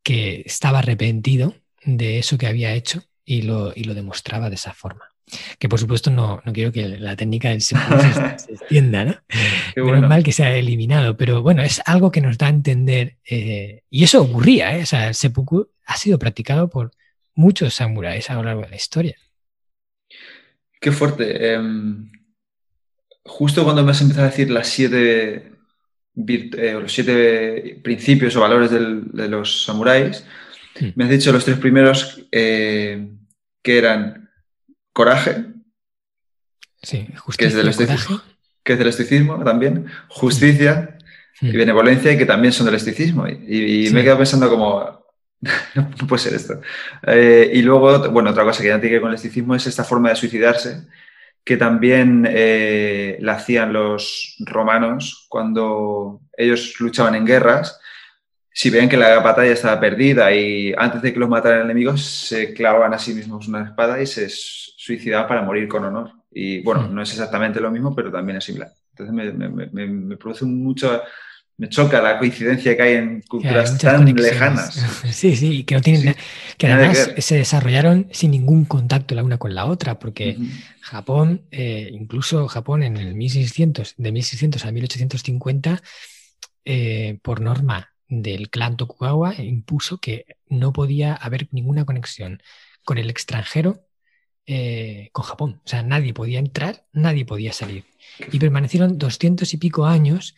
que 0.03 0.43
estaba 0.45 0.80
arrepentido 0.80 1.55
de 1.84 2.19
eso 2.19 2.38
que 2.38 2.47
había 2.47 2.74
hecho 2.74 3.03
y 3.26 3.43
lo, 3.43 3.74
y 3.76 3.84
lo 3.84 3.93
demostraba 3.93 4.49
de 4.49 4.55
esa 4.55 4.74
forma. 4.74 5.11
Que 5.59 5.69
por 5.69 5.79
supuesto 5.79 6.11
no, 6.11 6.41
quiero 6.53 6.71
que 6.71 6.88
la 6.88 7.15
técnica 7.15 7.49
del 7.49 7.61
seppuku 7.61 7.99
se, 8.01 8.53
extienda, 8.53 9.05
¿no? 9.05 9.15
Menos 9.75 10.09
mal 10.09 10.23
que 10.23 10.32
se 10.32 10.43
ha 10.43 10.55
eliminado, 10.55 11.15
pero 11.17 11.41
bueno, 11.41 11.61
es 11.63 11.82
algo 11.86 12.11
que 12.11 12.21
nos 12.21 12.38
da 12.38 12.47
a 12.47 12.49
entender, 12.49 13.17
eh, 13.25 13.84
y 13.89 14.03
eso 14.03 14.21
ocurría, 14.21 14.77
¿eh? 14.77 14.84
o 14.84 14.86
sea, 14.86 15.07
el 15.07 15.15
seppuku 15.15 15.69
ha 15.86 15.97
sido 15.97 16.19
practicado 16.19 16.69
por 16.69 16.91
muchos 17.36 17.73
samuráis 17.73 18.29
a 18.29 18.36
lo 18.36 18.43
largo 18.43 18.61
de 18.61 18.69
la 18.69 18.75
historia. 18.75 19.15
Qué 20.79 20.91
fuerte. 20.91 21.53
Em, 21.53 22.11
justo 23.23 23.63
cuando 23.63 23.84
me 23.84 23.91
has 23.91 24.01
empezado 24.01 24.27
a 24.27 24.29
decir 24.29 24.49
las 24.49 24.67
siete, 24.67 25.51
eh, 26.27 26.73
los 26.73 26.91
siete 26.91 27.79
principios 27.84 28.36
o 28.36 28.41
valores 28.41 28.71
de 28.71 29.27
los 29.29 29.63
samuráis, 29.63 30.25
hmm. 30.79 30.89
me 30.95 31.05
has 31.05 31.09
dicho 31.09 31.32
los 31.32 31.45
tres 31.45 31.57
primeros 31.57 32.25
que 33.61 33.77
eran 33.77 34.30
coraje, 34.93 35.45
sí, 36.81 37.07
que, 37.37 37.45
es 37.45 37.53
del 37.53 37.69
estoicismo, 37.69 38.21
que 38.63 38.73
es 38.73 38.79
del 38.79 38.87
estoicismo 38.87 39.43
también, 39.43 39.87
justicia 40.09 40.97
y 41.41 41.51
benevolencia, 41.51 42.11
y 42.11 42.17
que 42.17 42.25
también 42.25 42.53
son 42.53 42.65
del 42.65 42.75
estoicismo. 42.75 43.27
Y, 43.27 43.89
me 43.91 44.01
he 44.01 44.03
quedado 44.03 44.19
pensando 44.19 44.49
como, 44.49 45.05
no 45.75 46.07
puede 46.07 46.21
ser 46.21 46.33
esto. 46.33 46.61
Eh, 47.07 47.51
y 47.53 47.61
luego, 47.61 48.09
bueno, 48.11 48.29
otra 48.29 48.43
cosa 48.43 48.61
que 48.61 48.69
ya 48.69 48.79
tiene 48.79 48.89
que 48.89 48.95
ver 48.95 49.01
con 49.01 49.09
el 49.09 49.15
estoicismo 49.15 49.55
es 49.55 49.67
esta 49.67 49.83
forma 49.83 50.09
de 50.09 50.15
suicidarse, 50.15 50.85
que 51.43 51.57
también 51.57 52.27
eh, 52.29 53.17
la 53.21 53.33
hacían 53.33 53.73
los 53.73 54.35
romanos 54.39 55.25
cuando 55.27 56.21
ellos 56.37 56.79
luchaban 56.79 57.15
en 57.15 57.25
guerras 57.25 57.80
si 58.54 58.70
ven 58.70 58.89
que 58.89 58.97
la 58.97 59.20
batalla 59.20 59.54
estaba 59.54 59.80
perdida 59.80 60.32
y 60.34 60.74
antes 60.78 61.02
de 61.02 61.14
que 61.14 61.20
los 61.20 61.30
mataran 61.30 61.62
enemigos, 61.62 62.02
se 62.02 62.54
clavaban 62.54 62.93
a 62.93 62.99
sí 62.99 63.14
mismos 63.14 63.47
una 63.47 63.64
espada 63.64 64.02
y 64.02 64.06
se 64.06 64.28
suicidaban 64.30 65.28
para 65.28 65.41
morir 65.41 65.68
con 65.68 65.86
honor. 65.86 66.12
Y 66.30 66.62
bueno, 66.62 66.84
hmm. 66.84 66.95
no 66.95 67.02
es 67.02 67.12
exactamente 67.12 67.62
lo 67.62 67.72
mismo, 67.72 67.95
pero 67.95 68.12
también 68.12 68.38
es 68.38 68.43
similar. 68.43 68.70
Entonces 68.89 69.14
me, 69.72 70.18
produce 70.18 70.43
mucho, 70.43 71.02
me 71.58 71.70
choca 71.70 72.02
la 72.02 72.20
coincidencia 72.20 72.76
que 72.76 72.82
hay 72.82 72.93
en 72.95 73.22
culturas 73.22 73.78
tan 73.78 74.06
lejanas. 74.14 74.86
Sí, 75.12 75.36
sí, 75.38 75.64
que 75.64 75.76
no 75.76 75.82
tienen 75.82 76.16
que 76.58 76.68
además 76.68 77.12
se 77.18 77.36
desarrollaron 77.36 78.08
sin 78.12 78.32
ningún 78.32 78.66
contacto 78.66 79.16
la 79.16 79.24
una 79.24 79.38
con 79.38 79.56
la 79.56 79.66
otra, 79.66 79.97
porque 79.97 80.38
Japón, 80.82 81.43
eh, 81.52 81.89
incluso 81.93 82.47
Japón 82.49 82.84
en 82.84 82.97
el 82.97 83.16
1600, 83.16 83.95
de 83.97 84.12
1600 84.12 84.66
a 84.66 84.72
1850, 84.72 85.82
eh, 86.66 87.18
por 87.24 87.39
norma 87.39 87.91
del 88.12 88.49
clan 88.49 88.76
Tokugawa 88.76 89.36
impuso 89.41 89.97
que 89.97 90.26
no 90.49 90.74
podía 90.74 91.14
haber 91.16 91.47
ninguna 91.51 91.86
conexión 91.86 92.43
con 92.84 92.97
el 92.97 93.09
extranjero 93.09 93.88
eh, 94.45 95.09
con 95.14 95.24
Japón. 95.24 95.62
O 95.64 95.68
sea, 95.68 95.82
nadie 95.82 96.14
podía 96.14 96.39
entrar, 96.39 96.86
nadie 96.91 97.24
podía 97.24 97.53
salir. 97.53 97.86
Y 98.32 98.38
permanecieron 98.38 98.97
doscientos 98.97 99.53
y 99.53 99.57
pico 99.57 99.86
años 99.86 100.36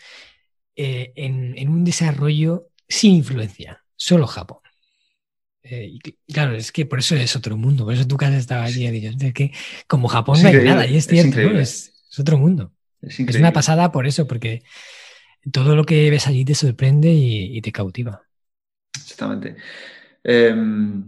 eh, 0.75 1.13
en, 1.15 1.67
un 1.67 1.83
desarrollo 1.83 2.69
sin 2.87 3.15
influencia, 3.15 3.83
solo 3.95 4.27
Japón. 4.27 4.59
Eh, 5.63 5.93
y 5.93 5.99
claro, 6.31 6.55
es 6.55 6.71
que 6.71 6.85
por 6.85 6.99
eso 6.99 7.15
es 7.15 7.35
otro 7.35 7.57
mundo, 7.57 7.85
por 7.85 7.95
eso 7.95 8.05
tu 8.05 8.17
casa 8.17 8.37
estaba 8.37 8.65
allí, 8.65 8.85
es 8.85 9.33
que 9.33 9.51
como 9.87 10.09
Japón 10.09 10.43
no 10.43 10.49
hay 10.49 10.57
nada, 10.57 10.85
y 10.85 10.97
es 10.97 11.07
cierto, 11.07 11.39
es, 11.39 12.05
otro 12.19 12.37
mundo. 12.37 12.71
Es, 13.01 13.17
una 13.19 13.51
pasada 13.51 13.91
por 13.91 14.05
eso, 14.05 14.27
porque 14.27 14.61
todo 15.51 15.75
lo 15.75 15.83
que 15.83 16.09
ves 16.09 16.27
allí 16.27 16.45
te 16.45 16.55
sorprende 16.55 17.11
y, 17.11 17.61
te 17.61 17.71
cautiva. 17.71 18.21
Exactamente. 18.95 19.55
Em, 20.23 21.03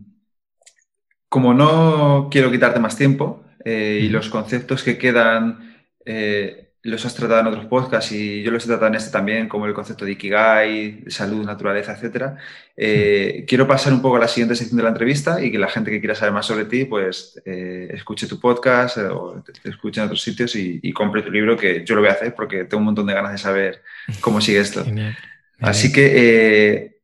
como 1.29 1.53
no 1.53 2.29
quiero 2.31 2.51
quitarte 2.51 2.79
más 2.79 2.97
tiempo 2.97 3.43
eh, 3.63 3.99
y 4.03 4.09
los 4.09 4.29
conceptos 4.29 4.83
que 4.83 4.97
quedan 4.97 5.75
eh, 6.05 6.64
los 6.85 7.05
has 7.05 7.13
tratado 7.15 7.41
en 7.41 7.47
otros 7.47 7.65
podcasts 7.65 8.11
y 8.11 8.41
yo 8.41 8.51
los 8.51 8.63
he 8.63 8.67
tratado 8.67 8.87
en 8.87 8.95
este 8.95 9.11
también, 9.11 9.47
como 9.47 9.65
el 9.65 9.73
concepto 9.73 10.05
de 10.05 10.11
Ikigai, 10.11 11.03
salud, 11.07 11.45
naturaleza, 11.45 11.97
etc. 11.99 12.37
Eh, 12.77 13.45
quiero 13.47 13.67
pasar 13.67 13.93
un 13.93 14.01
poco 14.01 14.17
a 14.17 14.19
la 14.19 14.27
siguiente 14.27 14.55
sección 14.55 14.77
de 14.77 14.83
la 14.83 14.89
entrevista 14.89 15.43
y 15.43 15.51
que 15.51 15.57
la 15.57 15.67
gente 15.67 15.91
que 15.91 15.99
quiera 15.99 16.15
saber 16.15 16.33
más 16.33 16.45
sobre 16.45 16.65
ti, 16.65 16.85
pues 16.85 17.41
escuche 17.45 18.27
tu 18.27 18.39
podcast 18.39 18.97
o 18.97 19.43
te, 19.43 19.69
escuche 19.69 19.99
en 19.99 20.05
otros 20.05 20.21
sitios 20.21 20.55
y, 20.55 20.93
compre 20.93 21.21
tu 21.21 21.31
libro, 21.31 21.57
que 21.57 21.83
yo 21.85 21.95
lo 21.95 22.01
voy 22.01 22.09
a 22.09 22.13
hacer 22.13 22.33
porque 22.35 22.65
tengo 22.65 22.79
un 22.79 22.85
montón 22.85 23.07
de 23.07 23.13
ganas 23.13 23.31
de 23.31 23.37
saber 23.37 23.83
cómo 24.21 24.39
sigue 24.39 24.59
esto. 24.59 24.85
Así 25.59 25.91
que 25.91 26.95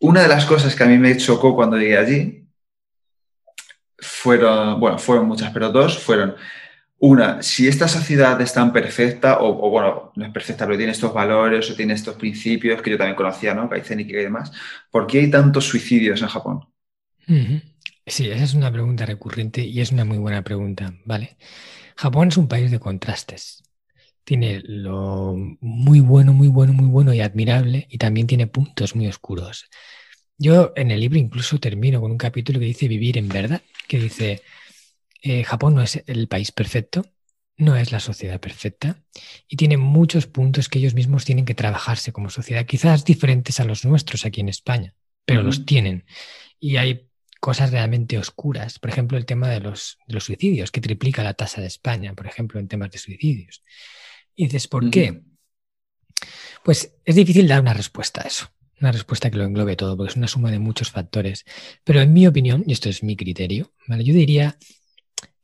una 0.00 0.22
de 0.22 0.28
las 0.28 0.46
cosas 0.46 0.76
que 0.76 0.84
a 0.84 0.86
mí 0.86 0.98
me 0.98 1.16
chocó 1.16 1.54
cuando 1.54 1.76
llegué 1.76 1.98
allí 1.98 2.48
fueron, 3.98 4.78
bueno, 4.78 4.98
fueron 4.98 5.26
muchas, 5.26 5.52
pero 5.52 5.70
dos 5.70 5.98
fueron, 5.98 6.36
una, 7.00 7.42
si 7.42 7.68
esta 7.68 7.86
sociedad 7.86 8.40
es 8.40 8.52
tan 8.52 8.72
perfecta, 8.72 9.38
o, 9.40 9.70
bueno, 9.70 10.12
no 10.16 10.26
es 10.26 10.32
perfecta, 10.32 10.66
pero 10.66 10.76
tiene 10.76 10.92
estos 10.92 11.14
valores 11.14 11.70
o 11.70 11.74
tiene 11.74 11.94
estos 11.94 12.16
principios 12.16 12.82
que 12.82 12.90
yo 12.90 12.98
también 12.98 13.16
conocía, 13.16 13.54
¿no? 13.54 13.68
Kaizen 13.68 14.00
y 14.00 14.04
demás, 14.04 14.52
¿por 14.90 15.06
qué 15.06 15.20
hay 15.20 15.30
tantos 15.30 15.64
suicidios 15.64 16.20
en 16.22 16.28
Japón? 16.28 16.68
Sí, 18.06 18.28
esa 18.30 18.44
es 18.44 18.54
una 18.54 18.72
pregunta 18.72 19.06
recurrente 19.06 19.64
y 19.64 19.80
es 19.80 19.92
una 19.92 20.04
muy 20.04 20.18
buena 20.18 20.42
pregunta, 20.42 20.94
¿vale? 21.04 21.36
Japón 21.96 22.28
es 22.28 22.36
un 22.36 22.48
país 22.48 22.70
de 22.70 22.80
contrastes. 22.80 23.62
Tiene 24.24 24.60
lo 24.64 25.36
muy 25.60 26.00
bueno, 26.00 26.32
muy 26.32 26.48
bueno, 26.48 26.72
muy 26.72 26.86
bueno 26.86 27.14
y 27.14 27.20
admirable 27.20 27.86
y 27.90 27.98
también 27.98 28.26
tiene 28.26 28.46
puntos 28.46 28.94
muy 28.96 29.06
oscuros. 29.06 29.68
Yo 30.36 30.72
en 30.76 30.90
el 30.90 31.00
libro 31.00 31.18
incluso 31.18 31.58
termino 31.58 32.00
con 32.00 32.10
un 32.10 32.18
capítulo 32.18 32.58
que 32.60 32.66
dice 32.66 32.88
vivir 32.88 33.18
en 33.18 33.28
verdad, 33.28 33.62
que 33.88 33.98
dice, 33.98 34.42
eh, 35.22 35.44
Japón 35.44 35.74
no 35.74 35.82
es 35.82 36.02
el 36.06 36.28
país 36.28 36.52
perfecto, 36.52 37.04
no 37.56 37.76
es 37.76 37.90
la 37.90 38.00
sociedad 38.00 38.40
perfecta 38.40 39.02
y 39.48 39.56
tiene 39.56 39.76
muchos 39.76 40.26
puntos 40.26 40.68
que 40.68 40.78
ellos 40.78 40.94
mismos 40.94 41.24
tienen 41.24 41.44
que 41.44 41.54
trabajarse 41.54 42.12
como 42.12 42.30
sociedad, 42.30 42.66
quizás 42.66 43.04
diferentes 43.04 43.58
a 43.58 43.64
los 43.64 43.84
nuestros 43.84 44.24
aquí 44.24 44.40
en 44.40 44.48
España, 44.48 44.94
pero 45.24 45.42
los 45.42 45.66
tienen. 45.66 46.06
Y 46.60 46.76
hay 46.76 47.08
cosas 47.40 47.72
realmente 47.72 48.18
oscuras, 48.18 48.78
por 48.78 48.90
ejemplo, 48.90 49.18
el 49.18 49.26
tema 49.26 49.48
de 49.48 49.60
los, 49.60 49.98
suicidios, 50.20 50.70
que 50.70 50.80
triplica 50.80 51.24
la 51.24 51.34
tasa 51.34 51.60
de 51.60 51.66
España, 51.66 52.14
por 52.14 52.26
ejemplo, 52.26 52.60
en 52.60 52.68
temas 52.68 52.90
de 52.90 52.98
suicidios. 52.98 53.62
Y 54.36 54.44
dices, 54.44 54.68
¿por 54.68 54.88
qué? 54.90 55.22
Pues 56.64 56.94
es 57.04 57.14
difícil 57.16 57.48
dar 57.48 57.60
una 57.60 57.74
respuesta 57.74 58.22
a 58.22 58.28
eso 58.28 58.50
una 58.80 58.92
respuesta 58.92 59.30
que 59.30 59.36
lo 59.36 59.44
englobe 59.44 59.76
todo, 59.76 59.96
porque 59.96 60.10
es 60.10 60.16
una 60.16 60.28
suma 60.28 60.50
de 60.50 60.58
muchos 60.58 60.90
factores. 60.90 61.44
Pero 61.84 62.00
en 62.00 62.12
mi 62.12 62.26
opinión, 62.26 62.64
y 62.66 62.72
esto 62.72 62.88
es 62.88 63.02
mi 63.02 63.16
criterio, 63.16 63.72
¿vale? 63.86 64.04
yo 64.04 64.14
diría 64.14 64.56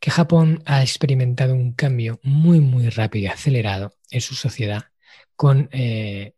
que 0.01 0.11
Japón 0.11 0.63
ha 0.67 0.83
experimentado 0.83 1.55
un 1.55 1.73
cambio 1.73 2.21
muy, 2.23 2.61
muy 2.61 2.89
rápido 2.91 3.25
y 3.25 3.27
acelerado 3.29 3.95
en 4.11 4.21
su 4.21 4.35
sociedad 4.35 4.85
con, 5.37 5.69
eh, 5.73 6.35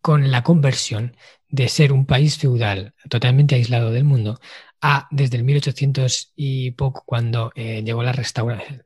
con 0.00 0.30
la 0.30 0.42
conversión 0.42 1.16
de 1.48 1.68
ser 1.68 1.92
un 1.92 2.06
país 2.06 2.38
feudal 2.38 2.94
totalmente 3.08 3.54
aislado 3.54 3.90
del 3.90 4.04
mundo 4.04 4.40
a 4.80 5.08
desde 5.10 5.38
el 5.38 5.44
1800 5.44 6.32
y 6.36 6.72
poco 6.72 7.02
cuando 7.04 7.52
eh, 7.54 7.82
llegó 7.82 8.02
la 8.02 8.12
restauración, 8.12 8.84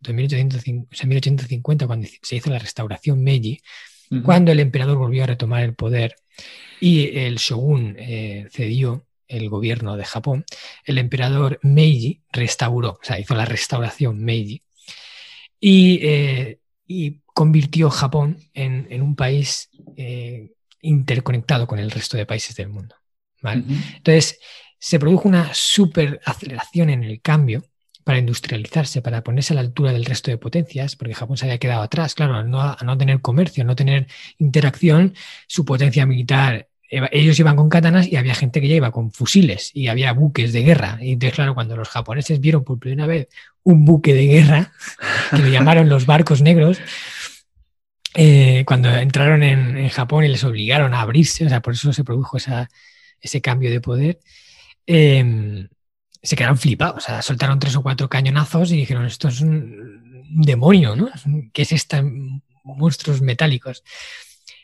de 0.00 0.12
1850, 0.12 1.86
cuando 1.86 2.08
se 2.22 2.36
hizo 2.36 2.50
la 2.50 2.58
restauración 2.58 3.22
Meiji, 3.22 3.60
cuando 4.24 4.50
el 4.50 4.58
emperador 4.58 4.98
volvió 4.98 5.22
a 5.22 5.28
retomar 5.28 5.62
el 5.62 5.74
poder 5.74 6.16
y 6.80 7.16
el 7.16 7.36
shogun 7.36 7.94
eh, 7.96 8.48
cedió 8.50 9.06
el 9.30 9.48
gobierno 9.48 9.96
de 9.96 10.04
Japón, 10.04 10.44
el 10.84 10.98
emperador 10.98 11.58
Meiji 11.62 12.22
restauró, 12.32 12.98
o 13.00 13.04
sea, 13.04 13.18
hizo 13.18 13.34
la 13.34 13.44
restauración 13.44 14.22
Meiji 14.22 14.62
y, 15.58 16.00
eh, 16.02 16.58
convirtió 17.26 17.88
Japón 17.88 18.36
en, 18.52 19.00
un 19.00 19.14
país 19.14 19.70
eh, 19.96 20.50
interconectado 20.82 21.66
con 21.66 21.78
el 21.78 21.90
resto 21.90 22.16
de 22.16 22.26
países 22.26 22.56
del 22.56 22.68
mundo. 22.68 22.96
Entonces, 23.42 24.40
se 24.78 24.98
produjo 24.98 25.28
una 25.28 25.54
super 25.54 26.20
aceleración 26.24 26.90
en 26.90 27.04
el 27.04 27.20
cambio 27.20 27.62
para 28.04 28.18
industrializarse, 28.18 29.02
para 29.02 29.22
ponerse 29.22 29.52
a 29.52 29.56
la 29.56 29.60
altura 29.60 29.92
del 29.92 30.04
resto 30.04 30.30
de 30.30 30.38
potencias, 30.38 30.96
porque 30.96 31.14
Japón 31.14 31.36
se 31.36 31.44
había 31.44 31.58
quedado 31.58 31.82
atrás, 31.82 32.14
claro, 32.14 32.34
a 32.34 32.42
no, 32.42 32.98
tener 32.98 33.20
comercio, 33.20 33.64
no 33.64 33.76
tener 33.76 34.06
interacción, 34.38 35.14
su 35.46 35.64
potencia 35.64 36.06
militar, 36.06 36.69
ellos 36.90 37.38
iban 37.38 37.54
con 37.54 37.68
katanas 37.68 38.08
y 38.08 38.16
había 38.16 38.34
gente 38.34 38.60
que 38.60 38.68
ya 38.68 38.74
iba 38.74 38.90
con 38.90 39.12
fusiles 39.12 39.70
y 39.74 39.86
había 39.86 40.12
buques 40.12 40.52
de 40.52 40.62
guerra. 40.62 40.98
Y 41.00 41.12
entonces, 41.12 41.36
claro, 41.36 41.54
cuando 41.54 41.76
los 41.76 41.88
japoneses 41.88 42.40
vieron 42.40 42.64
por 42.64 42.80
primera 42.80 43.06
vez 43.06 43.28
un 43.62 43.84
buque 43.84 44.12
de 44.12 44.26
guerra, 44.26 44.72
que 45.30 45.38
lo 45.38 45.48
llamaron 45.48 45.88
los 45.88 46.04
barcos 46.04 46.42
negros, 46.42 46.80
eh, 48.14 48.64
cuando 48.66 48.90
entraron 48.90 49.44
en, 49.44 49.88
Japón 49.88 50.24
y 50.24 50.28
les 50.28 50.42
obligaron 50.42 50.92
a 50.94 51.02
abrirse, 51.02 51.46
o 51.46 51.48
sea, 51.48 51.60
por 51.60 51.74
eso 51.74 51.92
se 51.92 52.02
produjo 52.02 52.38
ese 52.38 53.40
cambio 53.40 53.70
de 53.70 53.80
poder, 53.80 54.18
eh, 54.86 55.68
se 56.22 56.36
quedaron 56.36 56.58
flipados, 56.58 56.96
o 56.96 57.00
sea, 57.00 57.22
soltaron 57.22 57.60
tres 57.60 57.76
o 57.76 57.82
cuatro 57.82 58.08
cañonazos 58.08 58.72
y 58.72 58.76
dijeron, 58.76 59.06
esto 59.06 59.28
es 59.28 59.40
un 59.40 60.42
demonio, 60.42 60.96
¿no? 60.96 61.08
¿Qué 61.52 61.62
es 61.62 61.72
esta 61.72 62.02
monstruos 62.64 63.22
metálicos? 63.22 63.84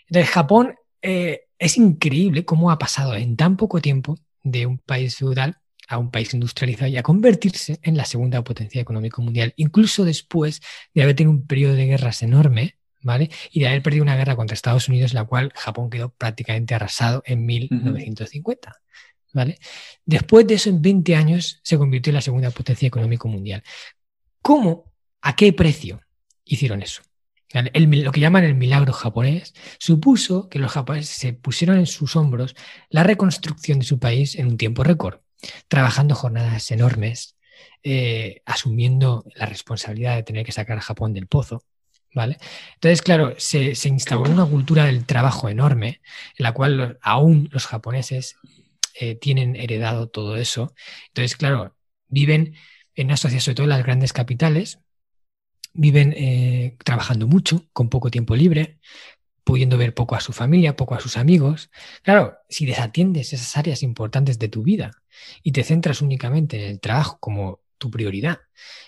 Entonces, 0.09 0.31
Japón 0.31 0.74
eh, 1.03 1.45
es 1.59 1.76
increíble 1.76 2.44
cómo 2.44 2.70
ha 2.70 2.78
pasado 2.78 3.14
en 3.14 3.36
tan 3.36 3.57
poco 3.57 3.80
tiempo 3.80 4.18
de 4.42 4.66
un 4.66 4.78
país 4.78 5.16
feudal 5.16 5.59
a 5.88 5.98
un 5.98 6.11
país 6.11 6.34
industrializado 6.34 6.88
y 6.88 6.96
a 6.96 7.02
convertirse 7.02 7.78
en 7.82 7.96
la 7.96 8.04
segunda 8.04 8.42
potencia 8.42 8.80
económica 8.80 9.22
mundial, 9.22 9.54
incluso 9.57 10.04
después 10.04 10.61
de 10.94 11.02
haber 11.02 11.14
tenido 11.14 11.30
un 11.30 11.46
periodo 11.46 11.74
de 11.74 11.86
guerras 11.86 12.22
enorme, 12.22 12.76
¿vale? 13.02 13.30
Y 13.52 13.61
de 13.61 13.68
haber 13.68 13.82
perdido 13.82 14.02
una 14.02 14.16
guerra 14.16 14.34
contra 14.34 14.54
Estados 14.54 14.88
Unidos, 14.88 15.14
la 15.14 15.24
cual 15.24 15.52
Japón 15.54 15.90
quedó 15.90 16.11
prácticamente 16.11 16.74
arrasado 16.74 17.22
en 17.24 17.46
1950. 17.46 18.74
¿vale? 19.32 19.59
Después 20.04 20.46
de 20.46 20.54
eso, 20.54 20.70
en 20.70 20.82
20 20.82 21.14
años, 21.14 21.61
se 21.62 21.78
convirtió 21.78 22.11
en 22.11 22.16
la 22.16 22.20
segunda 22.22 22.50
potencia 22.50 22.88
económica 22.88 23.28
mundial. 23.28 23.62
¿Cómo? 24.42 24.92
¿A 25.20 25.36
qué 25.36 25.52
precio 25.52 26.00
hicieron 26.44 26.82
eso? 26.82 27.02
Lo 27.53 28.12
que 28.12 28.20
llaman 28.20 28.44
el 28.44 28.55
milagro 28.55 28.92
japonés 28.92 29.55
supuso 29.78 30.49
que 30.49 30.59
los 30.59 30.72
japoneses 30.72 31.16
se 31.16 31.32
pusieron 31.32 31.78
en 31.78 31.86
sus 31.86 32.16
hombros 32.16 32.55
la 32.90 33.03
reconstrucción 33.03 33.78
de 33.78 33.84
su 33.84 33.99
país 33.99 34.34
en 34.34 34.49
un 34.49 34.57
tiempo 34.57 34.82
récord, 34.82 35.20
trabajando 35.68 36.14
jornadas 36.14 36.70
enormes, 36.70 37.36
eh, 37.82 38.42
asumiendo 38.47 39.24
la 39.34 39.47
responsabilidad 39.47 40.16
de 40.16 40.22
tener 40.22 40.44
que 40.44 40.53
sacar 40.53 40.78
a 40.78 40.82
Japón 40.82 41.14
del 41.14 41.26
pozo. 41.26 41.62
¿Vale? 42.14 42.38
Entonces, 42.74 43.03
claro, 43.03 43.34
se, 43.36 43.74
se 43.74 43.90
instauró 43.90 44.30
una 44.30 44.47
cultura 44.47 44.86
del 44.86 45.05
trabajo 45.05 45.51
enorme, 45.51 46.01
en 46.38 46.44
la 46.44 46.53
cual 46.53 46.99
aún 47.03 47.51
los 47.53 47.66
japoneses 47.66 48.36
eh, 48.99 49.16
tienen 49.16 49.55
heredado 49.57 50.09
todo 50.09 50.36
eso. 50.36 50.74
Entonces, 51.09 51.36
claro, 51.36 51.76
viven 52.09 52.55
en 52.94 53.09
una 53.09 53.18
sociedad, 53.18 53.42
sobre 53.42 53.57
todo 53.57 53.64
en 53.64 53.70
las 53.70 53.84
grandes 53.84 54.14
capitales, 54.14 54.80
viven 55.77 56.14
eh, 56.16 56.77
trabajando 56.85 57.27
mucho, 57.27 57.64
con 57.72 57.89
poco 57.89 58.11
tiempo 58.11 58.35
libre, 58.35 58.79
pudiendo 59.45 59.79
ver 59.79 59.95
poco 59.95 60.16
a 60.16 60.20
su 60.20 60.33
familia, 60.33 60.77
poco 60.77 60.95
a 60.95 61.01
sus 61.01 61.16
amigos. 61.16 61.70
Claro, 62.03 62.35
si 62.49 62.66
desatiendes 62.66 63.33
esas 63.33 63.57
áreas 63.57 63.83
importantes 63.83 64.39
de 64.39 64.49
tu 64.49 64.62
vida 64.62 64.91
y 65.43 65.53
te 65.53 65.62
centras 65.62 66.03
únicamente 66.03 66.64
en 66.64 66.70
el 66.72 66.81
trabajo 66.81 67.18
como 67.20 67.61
tu 67.79 67.91
prioridad, 67.91 68.41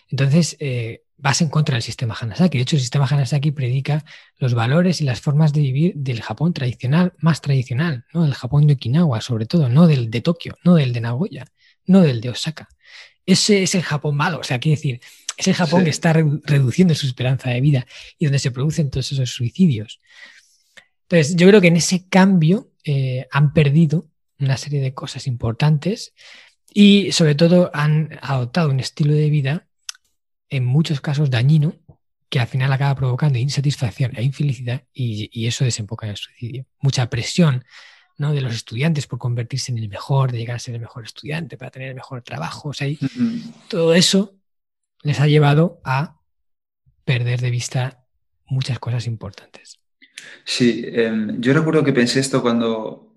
entonces 0.08 0.56
eh, 0.58 1.02
vas 1.16 1.42
en 1.42 1.48
contra 1.48 1.74
del 1.74 1.82
sistema 1.82 2.16
Hanasaki. 2.18 2.58
De 2.58 2.62
hecho, 2.62 2.76
el 2.76 2.80
sistema 2.80 3.06
Hanasaki 3.06 3.52
predica 3.52 4.04
los 4.38 4.54
valores 4.54 5.00
y 5.00 5.04
las 5.04 5.20
formas 5.20 5.52
de 5.52 5.60
vivir 5.60 5.92
del 5.94 6.22
Japón 6.22 6.52
tradicional, 6.52 7.12
más 7.18 7.40
tradicional, 7.40 8.04
¿no? 8.12 8.22
Del 8.24 8.34
Japón 8.34 8.66
de 8.66 8.74
Okinawa, 8.74 9.20
sobre 9.20 9.46
todo, 9.46 9.68
no 9.68 9.86
del 9.86 10.10
de 10.10 10.22
Tokio, 10.22 10.56
no 10.64 10.74
del 10.74 10.92
de 10.92 11.00
Nagoya, 11.02 11.44
no 11.86 12.00
del 12.00 12.20
de 12.20 12.30
Osaka. 12.30 12.68
Ese 13.26 13.62
es 13.62 13.74
el 13.74 13.82
Japón 13.82 14.16
malo, 14.16 14.40
o 14.40 14.44
sea, 14.44 14.58
quiere 14.58 14.76
decir, 14.76 15.00
es 15.38 15.46
el 15.46 15.54
Japón 15.54 15.84
que 15.84 15.90
está 15.90 16.12
reduciendo 16.12 16.94
su 16.94 17.06
esperanza 17.06 17.50
de 17.50 17.60
vida 17.60 17.86
y 18.18 18.26
donde 18.26 18.40
se 18.40 18.50
producen 18.50 18.90
todos 18.90 19.12
esos 19.12 19.30
suicidios. 19.30 20.00
Entonces, 21.02 21.36
yo 21.36 21.46
creo 21.46 21.60
que 21.60 21.68
en 21.68 21.76
ese 21.76 22.08
cambio 22.08 22.72
eh, 22.84 23.26
han 23.30 23.52
perdido 23.52 24.08
una 24.40 24.56
serie 24.56 24.80
de 24.80 24.94
cosas 24.94 25.26
importantes 25.26 26.12
y 26.74 27.12
sobre 27.12 27.34
todo 27.34 27.70
han 27.72 28.18
adoptado 28.20 28.70
un 28.70 28.80
estilo 28.80 29.14
de 29.14 29.30
vida 29.30 29.68
en 30.50 30.64
muchos 30.64 31.00
casos 31.00 31.30
dañino 31.30 31.76
que 32.28 32.40
al 32.40 32.46
final 32.46 32.72
acaba 32.72 32.94
provocando 32.94 33.38
insatisfacción 33.38 34.12
e 34.16 34.22
infelicidad 34.22 34.82
y, 34.92 35.46
eso 35.46 35.64
desemboca 35.64 36.06
en 36.06 36.10
el 36.10 36.16
suicidio. 36.16 36.66
Mucha 36.80 37.08
presión 37.08 37.64
¿no? 38.18 38.34
de 38.34 38.40
los 38.40 38.54
estudiantes 38.54 39.06
por 39.06 39.18
convertirse 39.18 39.72
en 39.72 39.78
el 39.78 39.88
mejor, 39.88 40.32
de 40.32 40.38
llegar 40.38 40.56
a 40.56 40.58
ser 40.58 40.74
el 40.74 40.80
mejor 40.80 41.04
estudiante, 41.04 41.56
para 41.56 41.70
tener 41.70 41.88
el 41.88 41.94
mejor 41.94 42.22
trabajo. 42.22 42.70
O 42.70 42.72
sea, 42.74 42.88
Todo 43.68 43.94
eso 43.94 44.37
les 45.02 45.20
ha 45.20 45.26
llevado 45.26 45.80
a 45.84 46.20
perder 47.04 47.40
de 47.40 47.50
vista 47.50 48.04
muchas 48.46 48.78
cosas 48.78 49.06
importantes. 49.06 49.80
Sí, 50.44 50.84
em, 50.86 51.40
yo 51.40 51.52
recuerdo 51.52 51.84
que 51.84 51.92
pensé 51.92 52.20
esto 52.20 52.42
cuando, 52.42 53.14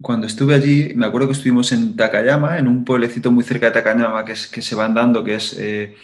cuando 0.00 0.26
estuve 0.26 0.54
allí, 0.54 0.92
me 0.94 1.06
acuerdo 1.06 1.28
que 1.28 1.34
estuvimos 1.34 1.72
en 1.72 1.96
Takayama, 1.96 2.58
en 2.58 2.68
un 2.68 2.84
pueblecito 2.84 3.30
muy 3.30 3.44
cerca 3.44 3.66
de 3.66 3.72
Takayama 3.72 4.24
que, 4.24 4.32
es, 4.32 4.46
que 4.46 4.62
se 4.62 4.74
van 4.74 4.94
dando, 4.94 5.24
que 5.24 5.34
es 5.34 5.56
eh, 5.58 5.96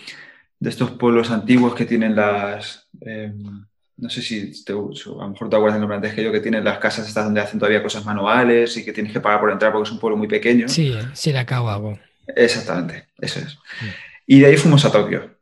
de 0.58 0.70
estos 0.70 0.92
pueblos 0.92 1.30
antiguos 1.30 1.74
que 1.74 1.84
tienen 1.84 2.16
las... 2.16 2.88
Em, 3.00 3.64
no 3.98 4.10
sé 4.10 4.20
si 4.20 4.52
a 4.68 4.72
lo 4.72 5.28
mejor 5.30 5.48
te 5.48 5.56
acuerdas 5.56 5.76
el 5.76 5.80
nombre 5.80 5.96
antes 5.96 6.12
que 6.12 6.22
yo, 6.22 6.30
que 6.30 6.40
tienen 6.40 6.62
las 6.62 6.78
casas 6.78 7.08
estas 7.08 7.24
donde 7.24 7.40
hacen 7.40 7.58
todavía 7.58 7.82
cosas 7.82 8.04
manuales 8.04 8.76
y 8.76 8.84
que 8.84 8.92
tienes 8.92 9.10
que 9.10 9.20
pagar 9.20 9.40
por 9.40 9.50
entrar 9.50 9.72
porque 9.72 9.88
es 9.88 9.92
un 9.92 9.98
pueblo 9.98 10.18
muy 10.18 10.28
pequeño. 10.28 10.68
Sí, 10.68 10.94
sí, 11.14 11.32
la. 11.32 11.98
Exactamente, 12.26 13.06
eso 13.18 13.40
es. 13.40 13.58
Y 14.26 14.40
de 14.40 14.46
ahí 14.46 14.56
fuimos 14.56 14.84
a 14.84 14.92
Tokio 14.92 15.36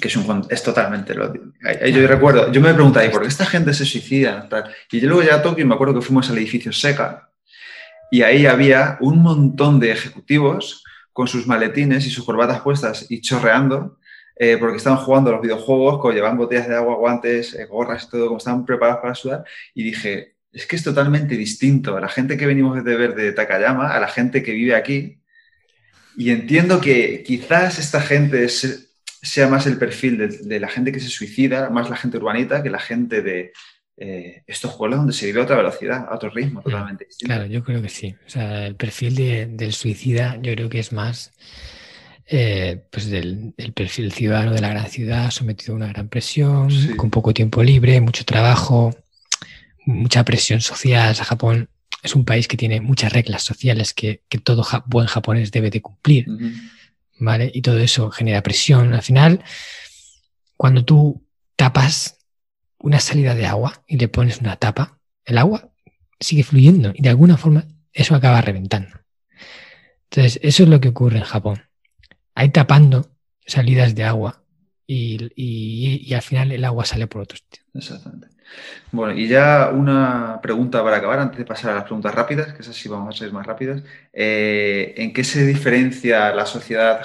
que 0.00 0.08
es, 0.08 0.16
un, 0.16 0.46
es 0.50 0.62
totalmente 0.62 1.14
lo 1.14 1.32
Yo 1.32 2.06
recuerdo, 2.06 2.50
yo 2.50 2.60
me 2.60 2.74
preguntaba, 2.74 3.08
¿por 3.10 3.22
qué 3.22 3.28
esta 3.28 3.46
gente 3.46 3.72
se 3.74 3.84
suicida? 3.84 4.48
Y 4.90 5.00
yo 5.00 5.08
luego 5.08 5.22
ya 5.22 5.36
a 5.36 5.42
Tokio 5.42 5.66
me 5.66 5.74
acuerdo 5.74 5.94
que 5.94 6.00
fuimos 6.00 6.28
al 6.30 6.38
edificio 6.38 6.72
Seca 6.72 7.30
y 8.10 8.22
ahí 8.22 8.46
había 8.46 8.98
un 9.00 9.22
montón 9.22 9.80
de 9.80 9.92
ejecutivos 9.92 10.84
con 11.12 11.28
sus 11.28 11.46
maletines 11.46 12.06
y 12.06 12.10
sus 12.10 12.24
corbatas 12.24 12.60
puestas 12.60 13.06
y 13.08 13.20
chorreando 13.20 13.98
eh, 14.36 14.56
porque 14.58 14.78
estaban 14.78 14.98
jugando 14.98 15.30
los 15.30 15.40
videojuegos, 15.40 16.12
llevaban 16.12 16.36
botellas 16.36 16.68
de 16.68 16.74
agua, 16.74 16.96
guantes, 16.96 17.54
eh, 17.54 17.66
gorras 17.66 18.04
y 18.04 18.10
todo, 18.10 18.26
como 18.26 18.38
estaban 18.38 18.64
preparados 18.64 19.00
para 19.00 19.14
sudar 19.14 19.44
y 19.74 19.84
dije, 19.84 20.36
es 20.52 20.66
que 20.66 20.76
es 20.76 20.84
totalmente 20.84 21.36
distinto 21.36 21.96
a 21.96 22.00
la 22.00 22.08
gente 22.08 22.36
que 22.36 22.46
venimos 22.46 22.82
de 22.82 22.96
ver 22.96 23.14
de 23.14 23.32
Takayama, 23.32 23.94
a 23.94 24.00
la 24.00 24.08
gente 24.08 24.42
que 24.42 24.52
vive 24.52 24.74
aquí. 24.74 25.20
Y 26.16 26.30
entiendo 26.30 26.80
que 26.80 27.22
quizás 27.22 27.78
esta 27.78 28.00
gente 28.00 28.44
es, 28.44 28.90
sea 29.22 29.48
más 29.48 29.66
el 29.66 29.78
perfil 29.78 30.18
de, 30.18 30.60
la 30.60 30.68
gente 30.68 30.92
que 30.92 31.00
se 31.00 31.08
suicida, 31.08 31.70
más 31.70 31.90
la 31.90 31.96
gente 31.96 32.18
urbanita, 32.18 32.62
que 32.62 32.70
la 32.70 32.78
gente 32.78 33.22
de 33.22 33.52
eh, 33.96 34.42
estos 34.46 34.74
pueblos 34.74 34.98
donde 34.98 35.12
se 35.12 35.26
vive 35.26 35.40
a 35.40 35.44
otra 35.44 35.56
velocidad, 35.56 36.06
a 36.08 36.14
otro 36.14 36.30
ritmo 36.30 36.62
totalmente 36.62 37.04
distinto. 37.04 37.34
Claro, 37.34 37.46
yo 37.46 37.64
creo 37.64 37.82
que 37.82 37.88
sí. 37.88 38.14
O 38.26 38.30
sea, 38.30 38.66
el 38.66 38.76
perfil 38.76 39.56
del 39.56 39.72
suicida 39.72 40.38
yo 40.42 40.54
creo 40.54 40.68
que 40.68 40.80
es 40.80 40.92
más 40.92 41.32
eh, 42.26 42.82
pues 42.90 43.10
del, 43.10 43.52
perfil 43.74 44.12
ciudadano 44.12 44.52
de 44.52 44.60
la 44.60 44.70
gran 44.70 44.88
ciudad, 44.88 45.30
sometido 45.30 45.74
a 45.74 45.76
una 45.76 45.88
gran 45.88 46.08
presión, 46.08 46.68
con 46.96 47.10
poco 47.10 47.34
tiempo 47.34 47.62
libre, 47.62 48.00
mucho 48.00 48.24
trabajo, 48.24 48.94
mucha 49.84 50.24
presión 50.24 50.60
social. 50.60 51.14
Japón 51.14 51.68
es 52.04 52.14
un 52.14 52.24
país 52.24 52.46
que 52.46 52.56
tiene 52.56 52.80
muchas 52.80 53.12
reglas 53.12 53.42
sociales 53.42 53.94
que, 53.94 54.22
todo 54.44 54.64
buen 54.86 55.06
japonés 55.06 55.50
debe 55.50 55.70
de 55.70 55.80
cumplir. 55.80 56.26
¿vale? 57.18 57.50
Y 57.52 57.62
todo 57.62 57.78
eso 57.78 58.10
genera 58.10 58.42
presión. 58.42 58.92
Al 58.92 59.02
final, 59.02 59.42
cuando 60.56 60.84
tú 60.84 61.26
tapas 61.56 62.18
una 62.78 63.00
salida 63.00 63.34
de 63.34 63.46
agua 63.46 63.82
y 63.86 63.96
le 63.96 64.08
pones 64.08 64.38
una 64.38 64.56
tapa, 64.56 64.98
el 65.24 65.38
agua 65.38 65.72
sigue 66.20 66.44
fluyendo 66.44 66.92
y 66.94 67.02
de 67.02 67.08
alguna 67.08 67.38
forma 67.38 67.66
eso 67.92 68.14
acaba 68.14 68.42
reventando. 68.42 69.00
Entonces, 70.10 70.38
eso 70.42 70.62
es 70.64 70.68
lo 70.68 70.80
que 70.80 70.88
ocurre 70.88 71.18
en 71.18 71.24
Japón. 71.24 71.62
Hay 72.34 72.50
tapando 72.50 73.16
salidas 73.46 73.94
de 73.94 74.04
agua 74.04 74.44
y, 74.86 76.12
al 76.12 76.22
final 76.22 76.52
el 76.52 76.64
agua 76.64 76.84
sale 76.84 77.06
por 77.06 77.22
otro 77.22 77.38
sitio. 77.38 77.64
Exactamente. 77.72 78.28
Bueno, 78.92 79.14
y 79.18 79.28
ya 79.28 79.70
una 79.72 80.40
pregunta 80.42 80.82
para 80.82 80.98
acabar, 80.98 81.18
antes 81.18 81.38
de 81.38 81.44
pasar 81.44 81.72
a 81.72 81.74
las 81.74 81.84
preguntas 81.84 82.14
rápidas, 82.14 82.52
que 82.52 82.62
esas 82.62 82.76
sí 82.76 82.88
vamos 82.88 83.14
a 83.14 83.18
ser 83.18 83.32
más 83.32 83.46
rápidas. 83.46 83.82
Eh, 84.12 84.94
¿En 84.96 85.12
qué 85.12 85.24
se 85.24 85.44
diferencia 85.46 86.32
la 86.34 86.46
sociedad 86.46 87.02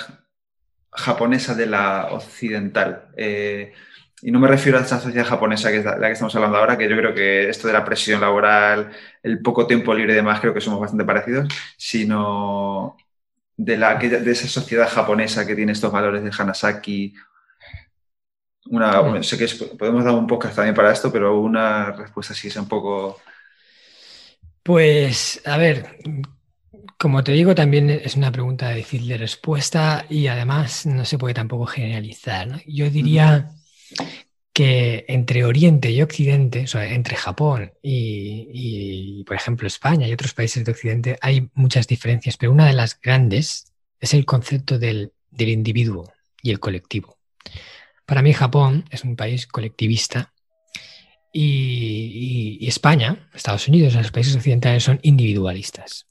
japonesa 0.92 1.56
de 1.56 1.66
la 1.66 2.10
occidental? 2.12 3.10
Eh, 3.18 3.74
y 4.22 4.32
no 4.32 4.40
me 4.40 4.48
refiero 4.48 4.78
a 4.78 4.82
esa 4.82 5.00
sociedad 5.00 5.26
japonesa 5.26 5.72
que 5.72 5.78
es 5.78 5.86
la, 5.86 5.98
que 6.00 6.12
estamos 6.12 6.36
hablando 6.36 6.58
ahora, 6.58 6.78
que 6.78 6.90
yo 6.90 6.98
creo 6.98 7.14
que 7.14 7.50
esto 7.50 7.68
de 7.68 7.74
la 7.74 7.86
presión 7.86 8.22
laboral, 8.22 8.92
el 9.24 9.42
poco 9.42 9.66
tiempo 9.66 9.94
libre 9.94 10.14
y 10.14 10.16
demás, 10.16 10.42
creo 10.42 10.54
que 10.54 10.62
somos 10.62 10.80
bastante 10.80 11.06
parecidos, 11.06 11.48
sino 11.78 12.98
de, 13.56 13.78
la, 13.78 13.96
de 13.96 14.32
esa 14.32 14.48
sociedad 14.48 14.90
japonesa 14.90 15.48
que 15.48 15.56
tiene 15.56 15.72
estos 15.72 15.92
valores 15.92 16.24
de 16.24 16.32
Hanasaki 16.38 17.16
una, 18.70 19.24
sé 19.24 19.38
que 19.38 19.48
podemos 19.76 20.04
dar 20.04 20.14
un 20.14 20.28
podcast 20.28 20.56
también 20.56 20.76
para 20.76 20.92
esto, 20.92 21.12
pero 21.12 21.40
una 21.40 21.92
respuesta 21.92 22.34
así 22.34 22.48
es 22.48 22.56
un 22.56 22.68
poco... 22.68 23.20
Pues, 24.64 25.42
a 25.46 25.58
ver, 25.58 25.98
como 26.98 27.24
te 27.24 27.32
digo, 27.32 27.56
también 27.56 27.90
es 27.90 28.16
una 28.16 28.32
pregunta 28.32 28.72
difícil 28.72 29.08
de 29.08 29.18
respuesta 29.18 30.06
y 30.10 30.28
además 30.28 30.86
no 30.86 31.06
se 31.06 31.18
puede 31.18 31.34
tampoco 31.34 31.66
generalizar. 31.66 32.62
Yo 32.68 32.90
diría 32.90 33.52
que 34.54 35.06
entre 35.08 35.46
Oriente 35.46 35.90
y 35.90 36.02
Occidente, 36.02 36.66
o 36.66 36.68
sea, 36.68 36.86
entre 36.86 37.16
Japón 37.16 37.72
y, 37.82 39.24
por 39.24 39.38
ejemplo, 39.38 39.68
España 39.68 40.08
y 40.08 40.14
otros 40.14 40.34
países 40.34 40.66
de 40.66 40.72
Occidente, 40.74 41.18
hay 41.22 41.50
muchas 41.54 41.88
diferencias, 41.88 42.36
pero 42.36 42.52
una 42.52 42.68
de 42.68 42.74
las 42.74 43.00
grandes 43.00 43.72
es 44.00 44.14
el 44.14 44.26
concepto 44.26 44.78
del 44.78 45.14
individuo 45.32 46.12
y 46.44 46.52
el 46.52 46.60
colectivo. 46.60 47.18
Para 48.10 48.24
mí 48.24 48.34
Japón 48.34 48.86
es 48.90 49.04
un 49.04 49.16
país 49.16 49.46
colectivista 49.46 50.34
y, 51.32 52.68
España, 52.68 53.30
Estados 53.36 53.68
Unidos, 53.68 53.94
los 53.94 54.10
países 54.10 54.36
occidentales 54.36 54.84
son 54.84 55.00
individualistas. 55.04 56.08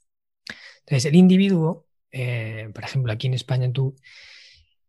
Entonces, 0.79 1.03
el 1.03 1.15
individuo, 1.15 1.87
eh, 2.09 2.69
por 2.73 2.85
ejemplo, 2.85 3.11
aquí 3.11 3.27
en 3.27 3.33
España 3.33 3.69
tú, 3.73 3.97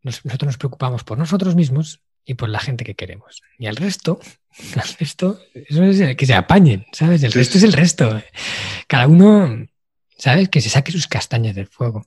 nosotros 0.04 0.46
nos 0.46 0.56
preocupamos 0.56 1.02
por 1.02 1.18
nosotros 1.18 1.56
mismos 1.56 2.00
y 2.24 2.34
por 2.34 2.48
la 2.48 2.60
gente 2.60 2.84
que 2.84 2.94
queremos. 2.94 3.42
Y 3.58 3.66
al 3.66 3.74
resto, 3.74 4.20
al 4.76 4.88
resto, 5.00 5.40
eso 5.52 5.82
es 5.82 6.16
que 6.16 6.26
se 6.26 6.34
apañen, 6.34 6.86
¿sabes? 6.92 7.24
El 7.24 7.32
resto 7.32 7.58
es 7.58 7.64
el 7.64 7.72
resto. 7.72 8.22
Cada 8.86 9.08
uno, 9.08 9.66
¿sabes? 10.16 10.48
Que 10.48 10.60
se 10.60 10.70
saque 10.70 10.92
sus 10.92 11.08
castañas 11.08 11.56
del 11.56 11.66
fuego. 11.66 12.06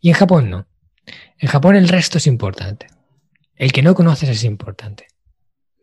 Y 0.00 0.10
en 0.10 0.14
Japón 0.14 0.50
no. 0.50 0.68
En 1.36 1.48
Japón 1.48 1.74
el 1.74 1.88
resto 1.88 2.18
es 2.18 2.28
importante. 2.28 2.86
El 3.56 3.72
que 3.72 3.82
no 3.82 3.94
conoces 3.94 4.28
es 4.28 4.44
importante. 4.44 5.06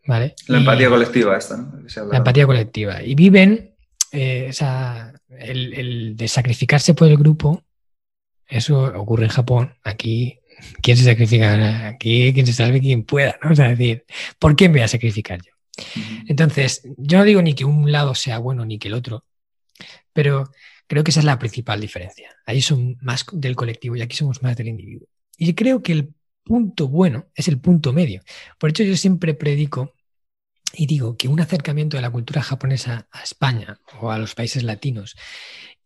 ¿Vale? 0.06 0.34
La 0.48 0.58
empatía 0.58 0.90
colectiva 0.90 1.36
esta, 1.36 1.56
¿no? 1.56 1.82
La 2.10 2.18
empatía 2.18 2.46
colectiva. 2.46 3.02
Y 3.02 3.14
viven 3.14 3.74
eh, 4.12 4.52
el, 5.38 6.16
de 6.16 6.28
sacrificarse 6.28 6.94
por 6.94 7.08
el 7.08 7.16
grupo, 7.16 7.62
eso 8.46 8.84
ocurre 8.84 9.24
en 9.24 9.30
Japón. 9.30 9.74
Aquí, 9.82 10.38
¿quién 10.82 10.96
se 10.96 11.04
sacrifica? 11.04 11.88
Aquí, 11.88 12.32
quien 12.34 12.46
se 12.46 12.52
salve 12.52 12.80
quien 12.80 13.04
pueda, 13.04 13.38
¿no? 13.42 13.52
O 13.52 13.54
sea, 13.56 13.68
decir, 13.70 14.04
¿por 14.38 14.54
qué 14.56 14.68
me 14.68 14.74
voy 14.74 14.82
a 14.82 14.88
sacrificar 14.88 15.40
yo? 15.42 15.52
Entonces, 16.28 16.82
yo 16.96 17.18
no 17.18 17.24
digo 17.24 17.42
ni 17.42 17.54
que 17.54 17.64
un 17.64 17.90
lado 17.90 18.14
sea 18.14 18.38
bueno 18.38 18.64
ni 18.64 18.78
que 18.78 18.88
el 18.88 18.94
otro, 18.94 19.24
pero 20.12 20.50
creo 20.86 21.02
que 21.02 21.10
esa 21.10 21.20
es 21.20 21.26
la 21.26 21.38
principal 21.38 21.80
diferencia. 21.80 22.30
Ahí 22.46 22.60
son 22.60 22.96
más 23.00 23.24
del 23.32 23.56
colectivo 23.56 23.96
y 23.96 24.02
aquí 24.02 24.16
somos 24.16 24.42
más 24.42 24.56
del 24.56 24.68
individuo. 24.68 25.08
Y 25.36 25.54
creo 25.54 25.82
que 25.82 25.92
el 25.92 26.14
punto 26.44 26.88
bueno 26.88 27.26
es 27.34 27.48
el 27.48 27.58
punto 27.58 27.92
medio. 27.92 28.22
Por 28.58 28.70
eso 28.70 28.82
yo 28.82 28.96
siempre 28.96 29.34
predico 29.34 29.94
y 30.76 30.86
digo 30.86 31.16
que 31.16 31.28
un 31.28 31.40
acercamiento 31.40 31.96
de 31.96 32.02
la 32.02 32.10
cultura 32.10 32.42
japonesa 32.42 33.08
a 33.10 33.22
España 33.22 33.78
o 34.00 34.10
a 34.10 34.18
los 34.18 34.34
países 34.34 34.62
latinos 34.62 35.16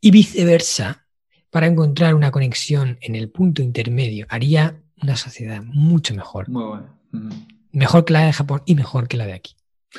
y 0.01 0.11
viceversa, 0.11 1.07
para 1.51 1.67
encontrar 1.67 2.15
una 2.15 2.31
conexión 2.31 2.99
en 3.01 3.15
el 3.15 3.31
punto 3.31 3.63
intermedio, 3.63 4.27
haría 4.29 4.83
una 5.03 5.17
sociedad 5.17 5.63
mucho 5.63 6.15
mejor. 6.15 6.49
Muy 6.49 6.65
buena. 6.65 6.95
Mejor 7.73 8.05
que 8.05 8.13
la 8.13 8.27
de 8.27 8.33
Japón 8.33 8.63
y 8.67 8.75
mejor 8.75 9.09
que 9.09 9.17
la 9.17 9.27
de 9.27 9.33
aquí. 9.33 9.57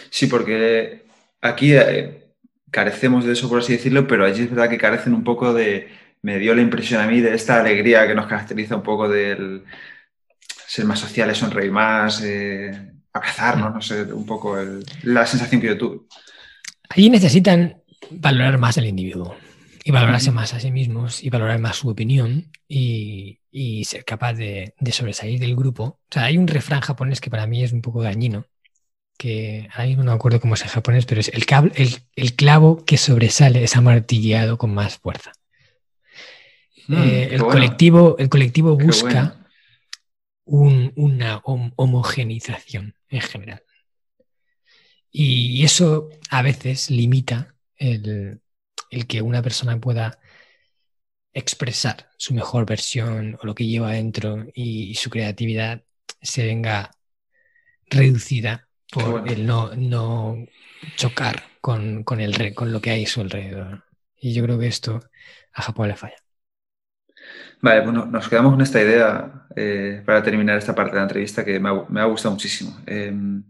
Sí, 0.10 0.28
porque 0.28 1.06
aquí 1.42 1.74
eh, 1.74 2.30
carecemos 2.70 3.26
de 3.26 3.34
eso, 3.34 3.50
por 3.50 3.60
así 3.60 3.74
decirlo, 3.74 4.08
pero 4.08 4.26
allí 4.26 4.44
es 4.44 4.50
verdad 4.50 4.70
que 4.70 4.78
carecen 4.78 5.14
un 5.14 5.24
poco 5.24 5.54
de, 5.54 5.90
me 6.22 6.38
dio 6.38 6.54
la 6.54 6.62
impresión 6.62 7.02
a 7.02 7.08
mí, 7.08 7.20
de 7.20 7.34
esta 7.34 7.60
alegría 7.60 8.08
que 8.08 8.16
nos 8.16 8.28
caracteriza 8.28 8.76
un 8.76 8.84
poco 8.84 9.10
del, 9.10 9.64
ser 10.70 10.86
más 10.86 11.00
sociales, 11.00 11.40
sonreír 11.40 11.72
más, 11.72 12.22
eh, 12.24 12.92
abrazarnos, 13.12 13.74
no 13.74 13.82
sé, 13.82 14.04
un 14.04 14.24
poco 14.24 14.56
la 15.02 15.26
sensación 15.26 15.60
que 15.60 15.68
yo 15.68 15.78
tuve. 15.80 16.02
Ahí 16.90 17.10
necesitan 17.10 17.82
valorar 18.12 18.60
más 18.60 18.78
al 18.78 18.86
individuo 18.86 19.36
y 19.84 19.90
valorarse 19.90 20.30
más 20.30 20.54
a 20.54 20.60
sí 20.60 20.70
mismos 20.70 21.24
y 21.24 21.32
valorar 21.32 21.58
más 21.58 21.78
su 21.78 21.90
opinión 21.90 22.52
y, 22.68 23.40
ser 23.84 24.06
capaz 24.06 24.34
de, 24.34 24.76
sobresalir 24.92 25.40
del 25.40 25.56
grupo. 25.56 25.84
O 25.84 26.00
sea, 26.12 26.26
hay 26.26 26.38
un 26.38 26.48
refrán 26.48 26.82
japonés 26.82 27.20
que 27.20 27.32
para 27.32 27.48
mí 27.48 27.64
es 27.64 27.72
un 27.72 27.82
poco 27.82 28.04
dañino, 28.04 28.46
que 29.18 29.70
ahora 29.72 29.88
mismo 29.88 30.04
no 30.04 30.12
me 30.12 30.16
acuerdo 30.18 30.40
cómo 30.40 30.54
es 30.54 30.62
en 30.62 30.68
japonés, 30.68 31.08
pero 31.08 31.20
es 31.20 31.30
el, 31.30 31.46
el, 32.16 32.36
clavo 32.36 32.86
que 32.86 32.98
sobresale 32.98 33.64
es 33.64 33.76
amartillado 33.76 34.60
con 34.60 34.76
más 34.76 35.00
fuerza. 35.00 35.32
Mm, 36.88 36.96
eh, 36.96 37.30
el, 37.32 37.42
colectivo, 37.42 38.18
el 38.20 38.30
colectivo 38.30 38.78
busca 38.78 39.39
una 40.50 41.42
homogenización 41.44 42.96
en 43.10 43.22
general. 43.22 43.64
Y 45.12 45.64
eso 45.64 46.10
a 46.30 46.42
veces 46.42 46.90
limita 46.90 47.56
el, 47.78 48.42
que 49.08 49.22
una 49.22 49.42
persona 49.42 49.80
pueda 49.80 50.20
expresar 51.34 52.10
su 52.18 52.34
mejor 52.34 52.66
versión 52.66 53.38
o 53.42 53.46
lo 53.46 53.56
que 53.56 53.68
lleva 53.68 53.90
adentro 53.90 54.46
y, 54.54 54.96
su 54.96 55.10
creatividad 55.10 55.84
se 56.22 56.46
venga 56.46 56.92
reducida 57.86 58.68
por 58.92 59.30
el 59.30 59.46
no, 59.46 59.74
no 59.76 60.46
chocar 60.96 61.44
con, 61.62 62.04
el, 62.20 62.56
con 62.56 62.72
lo 62.72 62.82
que 62.82 62.92
hay 62.92 63.06
a 63.06 63.08
su 63.08 63.22
alrededor. 63.22 63.86
Y 64.18 64.34
yo 64.34 64.44
creo 64.44 64.60
que 64.60 64.68
esto 64.68 65.00
a 65.54 65.62
Japón 65.62 65.90
le 65.90 65.96
falla. 65.96 66.18
Vale, 67.62 67.82
bueno, 67.82 68.06
nos 68.06 68.30
quedamos 68.30 68.54
con 68.54 68.62
esta 68.62 68.82
idea 68.82 69.46
eh, 69.56 70.02
para 70.06 70.24
terminar 70.24 70.58
esta 70.58 70.74
parte 70.74 70.92
de 70.92 70.98
la 70.98 71.04
entrevista 71.04 71.44
que 71.44 71.60
me 71.60 71.70
ha, 72.00 72.06
gustado 72.06 72.32
muchísimo. 72.32 72.78
Em, 72.86 73.44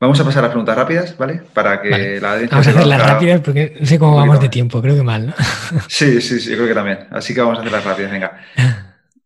Vamos 0.00 0.18
a 0.18 0.24
pasar 0.24 0.42
a 0.46 0.48
preguntas 0.48 0.74
rápidas, 0.74 1.14
¿vale? 1.18 1.42
Para 1.52 1.82
que 1.82 2.18
la 2.22 2.36
Vamos 2.50 2.66
a 2.66 2.70
hacerlas 2.70 3.06
rápidas 3.06 3.42
porque 3.42 3.76
no 3.78 3.84
sé 3.84 3.98
cómo 3.98 4.16
vamos 4.16 4.40
de 4.40 4.48
tiempo, 4.48 4.80
creo 4.80 4.96
que 4.96 5.02
mal, 5.02 5.26
¿no? 5.26 5.34
Sí, 5.88 6.22
sí, 6.22 6.40
sí, 6.40 6.54
creo 6.54 6.66
que 6.66 6.72
también. 6.72 7.00
Así 7.10 7.34
que 7.34 7.42
vamos 7.42 7.58
a 7.58 7.60
hacerlas 7.60 7.84
rápidas, 7.84 8.10
venga. 8.10 8.40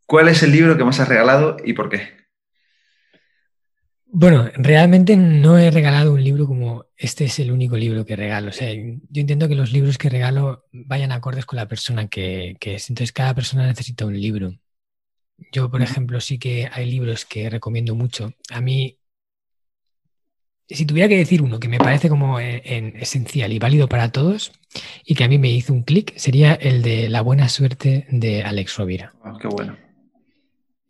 ¿Cuál 0.05 0.27
es 0.27 0.43
el 0.43 0.51
libro 0.51 0.77
que 0.77 0.83
más 0.83 0.99
has 0.99 1.09
regalado 1.09 1.59
y 1.65 1.75
por 1.75 1.91
qué? 1.91 2.24
Bueno, 4.17 4.49
realmente 4.55 5.17
no 5.17 5.59
he 5.59 5.73
regalado 5.73 6.13
un 6.13 6.23
libro 6.23 6.47
como 6.47 6.87
este 6.97 7.25
es 7.25 7.39
el 7.41 7.51
único 7.51 7.77
libro 7.77 8.05
que 8.05 8.15
regalo. 8.15 8.51
O 8.51 8.53
sea, 8.53 8.73
yo 8.73 9.21
intento 9.21 9.49
que 9.49 9.57
los 9.57 9.73
libros 9.73 9.99
que 9.99 10.09
regalo 10.09 10.67
vayan 10.73 11.11
acordes 11.11 11.47
con 11.47 11.57
la 11.57 11.67
persona 11.67 12.07
que, 12.09 12.57
que 12.61 12.77
es. 12.77 12.89
Entonces, 12.91 13.13
cada 13.13 13.35
persona 13.35 13.67
necesita 13.67 14.07
un 14.07 14.19
libro. 14.21 14.53
Yo, 15.53 15.69
por 15.71 15.83
ejemplo, 15.83 16.21
sí 16.21 16.39
que 16.39 16.69
hay 16.73 16.89
libros 16.89 17.25
que 17.25 17.51
recomiendo 17.51 17.97
mucho. 17.97 18.33
A 18.51 18.61
mí 18.61 18.99
si 20.69 20.87
tuviera 20.87 21.09
que 21.09 21.19
decir 21.19 21.43
uno 21.43 21.61
que 21.61 21.69
me 21.69 21.79
parece 21.79 22.09
como 22.09 22.41
eh, 22.41 22.63
en, 22.65 22.97
esencial 22.97 23.53
y 23.53 23.59
válido 23.59 23.89
para 23.89 24.11
todos 24.11 24.53
y 25.05 25.15
que 25.15 25.25
a 25.25 25.29
mí 25.29 25.39
me 25.39 25.51
hizo 25.51 25.73
un 25.73 25.83
clic, 25.83 26.17
sería 26.17 26.55
el 26.55 26.83
de 26.83 27.09
La 27.09 27.21
buena 27.21 27.49
suerte 27.49 28.07
de 28.11 28.43
Alex 28.43 28.77
Rovira. 28.77 29.13
Ah, 29.23 29.37
qué 29.41 29.49
bueno. 29.49 29.77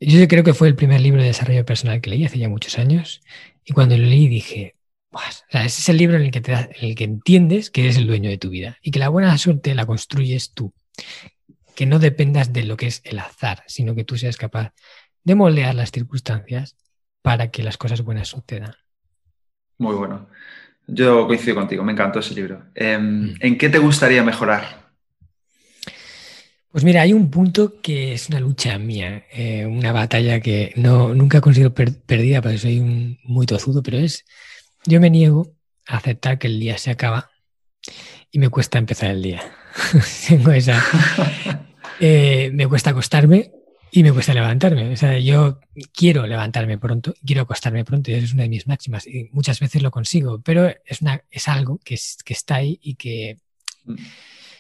Yo 0.07 0.29
creo 0.29 0.45
que 0.45 0.55
fue 0.55 0.69
el 0.69 0.77
primer 0.77 1.01
libro 1.01 1.21
de 1.21 1.29
desarrollo 1.29 1.65
personal 1.65 2.01
que 2.01 2.11
leí 2.11 2.25
hace 2.25 2.39
ya 2.39 2.49
muchos 2.49 2.79
años 2.79 3.23
y 3.65 3.73
cuando 3.73 3.97
lo 3.97 4.05
leí 4.05 4.29
dije, 4.29 4.77
o 5.11 5.19
ese 5.19 5.65
es 5.65 5.89
el 5.89 5.97
libro 5.97 6.17
en 6.17 6.25
el 6.25 6.31
que, 6.31 6.41
te 6.41 6.53
el 6.81 6.95
que 6.95 7.05
entiendes 7.05 7.71
que 7.71 7.83
eres 7.83 7.97
el 7.97 8.07
dueño 8.07 8.29
de 8.29 8.39
tu 8.39 8.51
vida 8.51 8.77
y 8.83 8.91
que 8.91 8.99
la 8.99 9.09
buena 9.09 9.37
suerte 9.39 9.75
la 9.75 9.87
construyes 9.87 10.53
tú. 10.53 10.75
Que 11.75 11.87
no 11.87 11.99
dependas 11.99 12.53
de 12.53 12.65
lo 12.65 12.77
que 12.77 12.87
es 12.87 13.01
el 13.05 13.19
azar, 13.19 13.63
sino 13.67 13.95
que 13.95 14.05
tú 14.05 14.17
seas 14.19 14.37
capaz 14.37 14.73
de 15.23 15.35
moldear 15.35 15.75
las 15.75 15.91
circunstancias 15.91 16.77
para 17.23 17.51
que 17.51 17.63
las 17.63 17.79
cosas 17.79 18.03
buenas 18.03 18.29
sucedan. 18.29 18.75
Muy 19.79 19.95
bueno. 19.95 20.29
Yo 20.87 21.27
coincido 21.27 21.57
contigo, 21.57 21.83
me 21.83 21.93
encantó 21.93 22.19
ese 22.19 22.35
libro. 22.35 22.65
Em, 22.75 23.33
mm. 23.33 23.35
¿En 23.41 23.59
qué 23.59 23.71
te 23.71 23.79
gustaría 23.79 24.23
mejorar? 24.23 24.84
Pues 26.75 26.83
mira, 26.83 27.03
hay 27.03 27.13
un 27.13 27.31
punto 27.31 27.81
que 27.81 28.15
es 28.15 28.29
una 28.31 28.41
lucha 28.41 28.77
mía, 28.81 29.27
eh, 29.31 29.65
una 29.65 29.93
batalla 29.93 30.41
que 30.41 30.73
no, 30.75 31.15
nunca 31.15 31.41
consigo 31.41 31.73
perdida 31.73 32.43
porque 32.43 32.59
soy 32.59 32.81
un, 32.81 33.17
muy 33.23 33.47
tozudo, 33.47 33.81
pero 33.81 33.99
es, 33.99 34.25
yo 34.85 35.01
me 35.01 35.09
niego 35.09 35.55
a 35.87 35.99
aceptar 35.99 36.37
que 36.37 36.49
el 36.49 36.59
día 36.59 36.77
se 36.77 36.91
acaba 36.91 37.31
y 38.33 38.41
me 38.41 38.49
cuesta 38.49 38.79
empezar 38.79 39.13
el 39.13 39.23
día. 39.23 39.41
Tengo 40.29 40.51
esa... 40.51 40.83
Eh, 42.01 42.51
me 42.53 42.67
cuesta 42.67 42.91
acostarme 42.91 43.53
y 43.93 44.03
me 44.03 44.13
cuesta 44.13 44.35
levantarme. 44.35 44.93
O 44.93 44.97
sea, 44.97 45.17
yo 45.21 45.61
quiero 45.93 46.27
levantarme 46.27 46.77
pronto, 46.77 47.15
quiero 47.25 47.43
acostarme 47.43 47.85
pronto, 47.85 48.11
y 48.11 48.15
eso 48.15 48.25
es 48.25 48.35
una 48.35 48.43
de 48.43 48.49
mis 48.49 48.67
máximas. 48.67 49.07
Y 49.07 49.29
muchas 49.31 49.61
veces 49.61 49.81
lo 49.81 49.93
consigo, 49.93 50.41
pero 50.43 50.69
es, 50.85 51.03
una, 51.03 51.23
es 51.31 51.47
algo 51.47 51.79
que, 51.85 51.97
que 52.25 52.33
está 52.33 52.57
ahí 52.57 52.81
y 52.83 52.97
que 52.97 53.39
mm. 53.85 53.95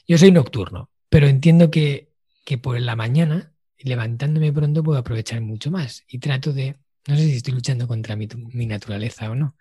yo 0.06 0.16
soy 0.16 0.30
nocturno, 0.30 0.90
pero 1.14 1.28
entiendo 1.28 1.70
que, 1.70 2.10
que 2.44 2.58
por 2.58 2.80
la 2.80 2.96
mañana, 2.96 3.52
levantándome 3.78 4.52
pronto, 4.52 4.82
puedo 4.82 4.98
aprovechar 4.98 5.40
mucho 5.42 5.70
más. 5.70 6.02
Y 6.08 6.18
trato 6.18 6.52
de, 6.52 6.74
no 7.06 7.16
sé 7.16 7.22
si 7.22 7.36
estoy 7.36 7.54
luchando 7.54 7.86
contra 7.86 8.16
mi, 8.16 8.26
mi 8.52 8.66
naturaleza 8.66 9.30
o 9.30 9.36
no, 9.36 9.56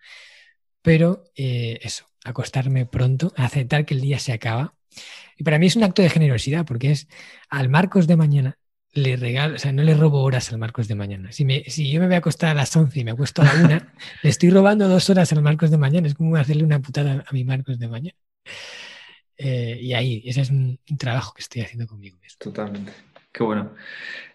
pero 0.81 1.25
eh, 1.35 1.77
eso, 1.83 2.07
acostarme 2.23 2.87
pronto, 2.87 3.33
aceptar 3.37 3.85
que 3.85 3.93
el 3.93 4.01
día 4.01 4.17
se 4.17 4.33
acaba. 4.33 4.73
Y 5.37 5.43
para 5.43 5.59
mí 5.59 5.67
es 5.67 5.75
un 5.75 5.83
acto 5.83 6.01
de 6.01 6.09
generosidad, 6.09 6.65
porque 6.65 6.89
es 6.89 7.07
al 7.49 7.69
Marcos 7.69 8.07
de 8.07 8.15
mañana 8.15 8.57
le 8.91 9.15
regalo, 9.15 9.55
o 9.55 9.59
sea, 9.59 9.71
no 9.71 9.83
le 9.83 9.93
robo 9.93 10.23
horas 10.23 10.51
al 10.51 10.57
Marcos 10.57 10.87
de 10.87 10.95
mañana. 10.95 11.31
Si, 11.31 11.45
me, 11.45 11.65
si 11.65 11.91
yo 11.91 11.99
me 11.99 12.07
voy 12.07 12.15
a 12.15 12.19
acostar 12.19 12.49
a 12.49 12.53
las 12.55 12.75
11 12.75 12.99
y 12.99 13.03
me 13.03 13.11
acuesto 13.11 13.43
a 13.43 13.45
la 13.45 13.53
1, 13.63 13.67
le 14.23 14.29
estoy 14.29 14.49
robando 14.49 14.87
dos 14.87 15.07
horas 15.11 15.31
al 15.31 15.43
Marcos 15.43 15.69
de 15.69 15.77
mañana. 15.77 16.07
Es 16.07 16.15
como 16.15 16.35
hacerle 16.35 16.63
una 16.63 16.79
putada 16.79 17.23
a 17.27 17.31
mi 17.31 17.43
Marcos 17.43 17.77
de 17.77 17.87
mañana. 17.87 18.17
Eh, 19.37 19.77
y 19.81 19.93
ahí, 19.93 20.23
ese 20.25 20.41
es 20.41 20.49
un, 20.49 20.79
trabajo 20.97 21.33
que 21.33 21.41
estoy 21.41 21.61
haciendo 21.61 21.87
conmigo 21.87 22.17
mismo. 22.19 22.37
Totalmente. 22.39 22.91
Qué 23.31 23.43
bueno. 23.43 23.71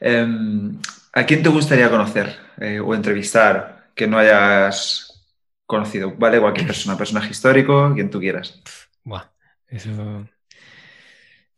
Em, 0.00 0.78
¿A 1.12 1.24
quién 1.24 1.42
te 1.42 1.48
gustaría 1.48 1.90
conocer 1.90 2.36
eh, 2.60 2.80
o 2.80 2.94
entrevistar 2.94 3.90
que 3.94 4.06
no 4.06 4.18
hayas 4.18 5.24
conocido? 5.66 6.14
¿Vale? 6.16 6.40
Cualquier 6.40 6.66
persona, 6.66 6.96
personaje 6.96 7.30
histórico, 7.30 7.92
quien 7.94 8.10
tú 8.10 8.18
quieras. 8.18 8.60
Buah, 9.04 9.30
eso 9.68 10.26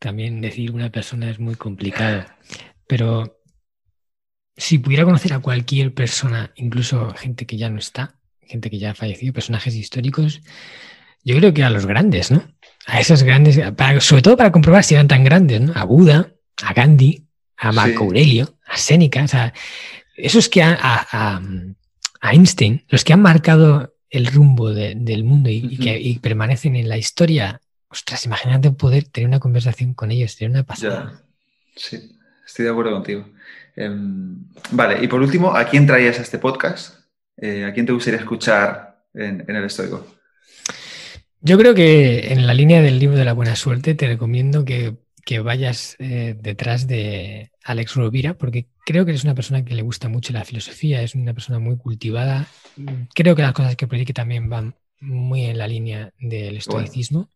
también 0.00 0.40
decir 0.40 0.72
una 0.72 0.90
persona 0.90 1.30
es 1.30 1.38
muy 1.38 1.54
complicado. 1.54 2.24
Pero 2.88 3.40
si 4.56 4.78
pudiera 4.78 5.04
conocer 5.04 5.32
a 5.32 5.38
cualquier 5.38 5.94
persona, 5.94 6.52
incluso 6.56 7.14
gente 7.14 7.46
que 7.46 7.56
ya 7.56 7.70
no 7.70 7.78
está, 7.78 8.18
gente 8.40 8.70
que 8.70 8.78
ya 8.78 8.90
ha 8.90 8.94
fallecido, 8.94 9.32
personajes 9.32 9.76
históricos, 9.76 10.40
yo 11.22 11.36
creo 11.36 11.54
que 11.54 11.62
a 11.62 11.70
los 11.70 11.86
grandes, 11.86 12.30
¿no? 12.30 12.42
A 12.90 13.00
esos 13.00 13.22
grandes, 13.22 13.60
sobre 14.00 14.22
todo 14.22 14.36
para 14.36 14.50
comprobar 14.50 14.82
si 14.82 14.94
eran 14.94 15.08
tan 15.08 15.22
grandes, 15.22 15.60
¿no? 15.60 15.72
A 15.76 15.84
Buda, 15.84 16.32
a 16.62 16.72
Gandhi, 16.72 17.24
a 17.56 17.72
Marco 17.72 18.04
Aurelio, 18.04 18.56
a 18.66 18.76
Séneca, 18.76 19.24
o 19.24 19.28
sea, 19.28 19.54
esos 20.16 20.48
que 20.48 20.62
a, 20.62 20.76
a, 20.80 21.40
Einstein, 22.22 22.84
los 22.88 23.04
que 23.04 23.12
han 23.12 23.22
marcado 23.22 23.94
el 24.10 24.26
rumbo 24.26 24.70
del 24.70 25.24
mundo 25.24 25.48
y, 25.50 25.78
que 25.78 26.18
permanecen 26.20 26.76
en 26.76 26.88
la 26.88 26.98
historia, 26.98 27.60
ostras, 27.88 28.26
imagínate 28.26 28.72
poder 28.72 29.04
tener 29.04 29.28
una 29.28 29.40
conversación 29.40 29.94
con 29.94 30.10
ellos, 30.10 30.36
tener 30.36 30.50
una 30.50 30.64
pasada. 30.64 31.22
Sí. 31.76 32.18
Estoy 32.44 32.64
de 32.64 32.70
acuerdo 32.72 32.90
contigo. 32.90 33.28
Em, 33.76 34.44
vale, 34.72 35.02
y 35.04 35.06
por 35.06 35.20
último, 35.20 35.54
¿a 35.54 35.64
quién 35.64 35.86
traías 35.86 36.18
a 36.18 36.22
este 36.22 36.38
podcast? 36.38 36.98
Eh, 37.36 37.64
¿A 37.64 37.72
quién 37.72 37.86
te 37.86 37.92
gustaría 37.92 38.18
escuchar 38.18 39.04
en, 39.14 39.44
el 39.48 39.64
estoico? 39.64 40.04
Yo 41.40 41.56
creo 41.58 41.74
que 41.74 42.32
en 42.32 42.46
la 42.46 42.54
línea 42.54 42.82
del 42.82 42.98
libro 42.98 43.16
de 43.16 43.24
la 43.24 43.32
buena 43.32 43.56
suerte 43.56 43.94
te 43.94 44.06
recomiendo 44.06 44.64
que, 44.64 44.96
vayas 45.42 45.94
eh, 46.00 46.34
detrás 46.40 46.88
de 46.88 47.52
Alex 47.62 47.94
Rovira, 47.94 48.34
porque 48.34 48.66
creo 48.84 49.06
que 49.06 49.12
es 49.12 49.22
una 49.22 49.34
persona 49.34 49.64
que 49.64 49.76
le 49.76 49.82
gusta 49.82 50.08
mucho 50.08 50.32
la 50.32 50.44
filosofía, 50.44 51.02
es 51.02 51.14
una 51.14 51.32
persona 51.32 51.60
muy 51.60 51.76
cultivada. 51.76 52.48
Creo 53.14 53.36
que 53.36 53.42
las 53.42 53.52
cosas 53.52 53.76
que 53.76 53.86
predique 53.86 54.12
también 54.12 54.48
van 54.48 54.74
muy 54.98 55.44
en 55.44 55.56
la 55.56 55.68
línea 55.68 56.12
del 56.18 56.56
estoicismo 56.56 57.30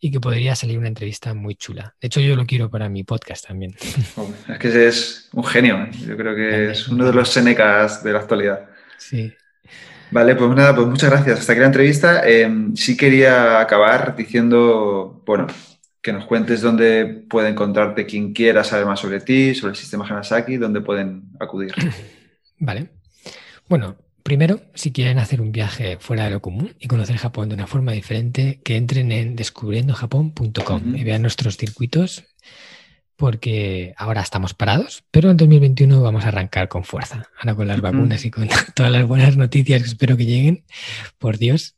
y 0.00 0.10
que 0.10 0.20
podría 0.20 0.54
salir 0.54 0.78
una 0.78 0.88
entrevista 0.88 1.34
muy 1.34 1.54
chula. 1.54 1.94
De 2.00 2.06
hecho, 2.06 2.20
yo 2.20 2.36
lo 2.36 2.46
quiero 2.46 2.70
para 2.70 2.88
mi 2.88 3.04
podcast 3.04 3.46
también. 3.46 3.74
Es 4.48 4.58
que 4.58 4.88
es 4.88 5.28
un 5.32 5.44
genio. 5.44 5.88
Yo 6.06 6.16
creo 6.16 6.34
que 6.34 6.70
es 6.70 6.88
uno 6.88 7.06
de 7.06 7.12
los 7.12 7.28
Senecas 7.28 8.02
de 8.02 8.12
la 8.12 8.20
actualidad. 8.20 8.68
Sí. 8.98 9.32
Vale, 10.10 10.34
pues 10.36 10.50
nada, 10.54 10.74
pues 10.74 10.86
muchas 10.86 11.10
gracias. 11.10 11.40
Hasta 11.40 11.52
aquí 11.52 11.60
la 11.60 11.66
entrevista. 11.66 12.28
Em, 12.28 12.74
sí 12.76 12.96
quería 12.96 13.60
acabar 13.60 14.14
diciendo, 14.16 15.22
bueno, 15.26 15.46
que 16.00 16.12
nos 16.12 16.26
cuentes 16.26 16.60
dónde 16.60 17.24
puede 17.28 17.48
encontrarte 17.48 18.06
quien 18.06 18.32
quiera 18.32 18.62
saber 18.64 18.86
más 18.86 19.00
sobre 19.00 19.20
ti, 19.20 19.54
sobre 19.54 19.72
el 19.72 19.76
sistema 19.76 20.06
Hanasaki, 20.06 20.56
dónde 20.56 20.80
pueden 20.80 21.24
acudir. 21.40 21.72
Vale. 22.58 22.90
Bueno, 23.68 23.96
Primero, 24.26 24.60
si 24.74 24.90
quieren 24.90 25.20
hacer 25.20 25.40
un 25.40 25.52
viaje 25.52 25.98
fuera 26.00 26.24
de 26.24 26.30
lo 26.30 26.42
común 26.42 26.74
y 26.80 26.88
conocer 26.88 27.16
Japón 27.16 27.48
de 27.48 27.54
una 27.54 27.68
forma 27.68 27.92
diferente, 27.92 28.60
que 28.64 28.74
entren 28.74 29.12
en 29.12 29.36
descubriendojapón.com 29.36 30.96
y 30.96 31.04
vean 31.04 31.22
nuestros 31.22 31.56
circuitos, 31.56 32.24
porque 33.16 33.94
ahora 33.96 34.20
estamos 34.20 34.54
parados, 34.54 35.04
pero 35.10 35.30
en 35.30 35.36
2021 35.36 36.02
vamos 36.02 36.24
a 36.24 36.28
arrancar 36.28 36.68
con 36.68 36.84
fuerza. 36.84 37.28
Ahora 37.38 37.54
con 37.54 37.66
las 37.66 37.80
vacunas 37.80 38.24
y 38.24 38.30
con 38.30 38.48
todas 38.74 38.92
las 38.92 39.06
buenas 39.06 39.36
noticias 39.36 39.82
que 39.82 39.88
espero 39.88 40.16
que 40.16 40.26
lleguen, 40.26 40.64
por 41.18 41.38
Dios. 41.38 41.76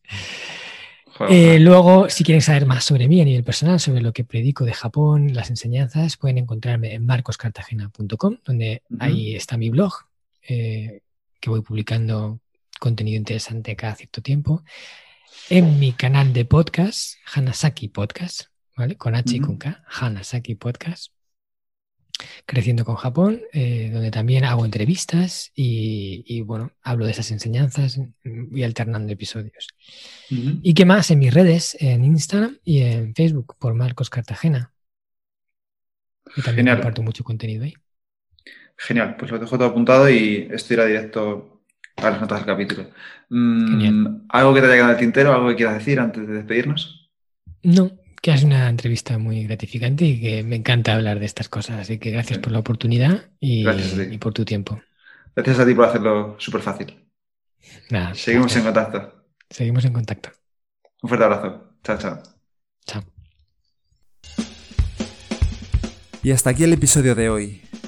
Eh, 1.29 1.59
luego, 1.59 2.09
si 2.11 2.23
quieren 2.23 2.43
saber 2.43 2.67
más 2.67 2.85
sobre 2.85 3.09
mí 3.09 3.21
a 3.21 3.25
nivel 3.25 3.43
personal, 3.43 3.81
sobre 3.81 4.01
lo 4.01 4.13
que 4.13 4.25
predico 4.25 4.65
de 4.65 4.73
Japón, 4.73 5.35
las 5.35 5.51
enseñanzas, 5.51 6.17
pueden 6.17 6.39
encontrarme 6.39 6.95
en 6.95 7.07
marcoscartagena.com, 7.07 8.39
donde 8.45 8.83
ahí 9.01 9.35
está 9.35 9.57
mi 9.57 9.71
blog. 9.71 9.93
Eh, 10.49 11.03
que 11.41 11.51
voy 11.51 11.61
publicando 11.61 12.41
contenido 12.81 13.17
interesante 13.17 13.77
cada 13.77 13.95
cierto 13.95 14.23
tiempo. 14.23 14.63
En 15.51 15.79
mi 15.79 15.93
canal 15.93 16.33
de 16.33 16.45
podcast, 16.45 17.15
Hanasaki 17.33 17.89
Podcast, 17.89 18.45
¿vale? 18.77 18.97
Con 18.97 19.15
H 19.15 19.37
y 19.37 19.41
con 19.41 19.57
K, 19.57 19.85
Hanasaki 19.89 20.55
Podcast. 20.55 21.18
Creciendo 22.47 22.85
con 22.85 22.97
Japón, 22.97 23.43
eh, 23.53 23.91
donde 23.93 24.11
también 24.11 24.45
hago 24.45 24.65
entrevistas 24.65 25.53
y, 25.55 26.41
bueno, 26.43 26.73
hablo 26.83 27.05
de 27.05 27.13
esas 27.13 27.31
enseñanzas 27.31 28.01
y 28.25 28.63
alternando 28.63 29.13
episodios. 29.13 29.69
¿Y 30.29 30.75
qué 30.75 30.85
más? 30.85 31.11
En 31.11 31.21
mis 31.21 31.33
redes, 31.33 31.77
en 31.81 32.05
Instagram 32.05 32.59
y 32.65 32.81
en 32.81 33.15
Facebook, 33.15 33.57
por 33.59 33.75
Marcos 33.75 34.11
Cartagena. 34.11 34.73
Y 36.37 36.43
también 36.43 36.69
comparto 36.69 37.03
mucho 37.03 37.25
contenido 37.25 37.65
ahí. 37.65 37.75
Genial, 38.77 39.17
pues 39.17 39.31
lo 39.31 39.39
dejo 39.39 39.57
todo 39.57 39.69
apuntado 39.69 40.09
y 40.09 40.49
esto 40.53 40.75
irá 40.75 40.87
directo 40.87 41.63
a 41.97 42.11
las 42.11 42.21
notas 42.21 42.39
del 42.39 42.47
capítulo. 42.47 42.91
Mm, 43.29 44.27
¿Algo 44.29 44.55
que 44.55 44.61
te 44.61 44.67
haya 44.67 44.77
quedado 44.77 44.93
el 44.93 44.99
tintero? 44.99 45.33
¿Algo 45.33 45.49
que 45.49 45.57
quieras 45.57 45.79
decir 45.79 45.99
antes 45.99 46.27
de 46.27 46.35
despedirnos? 46.35 47.11
No, 47.63 47.91
que 48.21 48.33
es 48.33 48.43
una 48.43 48.69
entrevista 48.69 49.19
muy 49.19 49.45
gratificante 49.45 50.05
y 50.05 50.21
que 50.21 50.43
me 50.43 50.57
encanta 50.57 50.95
hablar 50.95 51.19
de 51.21 51.27
estas 51.27 51.49
cosas. 51.49 51.81
Así 51.81 51.99
que 51.99 52.11
gracias 52.11 52.39
por 52.39 52.53
la 52.53 52.59
oportunidad 52.59 53.31
y, 53.41 53.65
por 54.19 54.33
tu 54.33 54.45
tiempo. 54.45 54.81
Gracias 55.35 55.59
a 55.61 55.67
ti 55.67 55.75
por 55.75 55.85
hacerlo 55.85 56.37
súper 56.39 56.61
fácil. 56.61 57.09
Nada, 57.91 58.15
Seguimos 58.15 58.55
en 58.57 58.65
contacto. 58.65 59.25
Seguimos 59.51 59.85
en 59.85 59.93
contacto. 59.93 60.31
Un 61.03 61.09
fuerte 61.09 61.25
abrazo. 61.25 61.75
Chao, 61.85 61.99
chao. 61.99 62.23
Chao. 62.87 63.05
Y 66.23 66.33
hasta 66.33 66.51
aquí 66.51 66.65
el 66.65 66.73
episodio 66.73 67.15
de 67.15 67.31
hoy. 67.31 67.68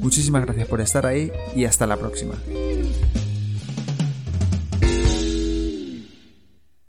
Muchísimas 0.00 0.44
gracias 0.44 0.66
por 0.66 0.80
estar 0.80 1.06
ahí 1.06 1.30
y 1.54 1.64
hasta 1.64 1.86
la 1.86 1.96
próxima. 1.96 2.34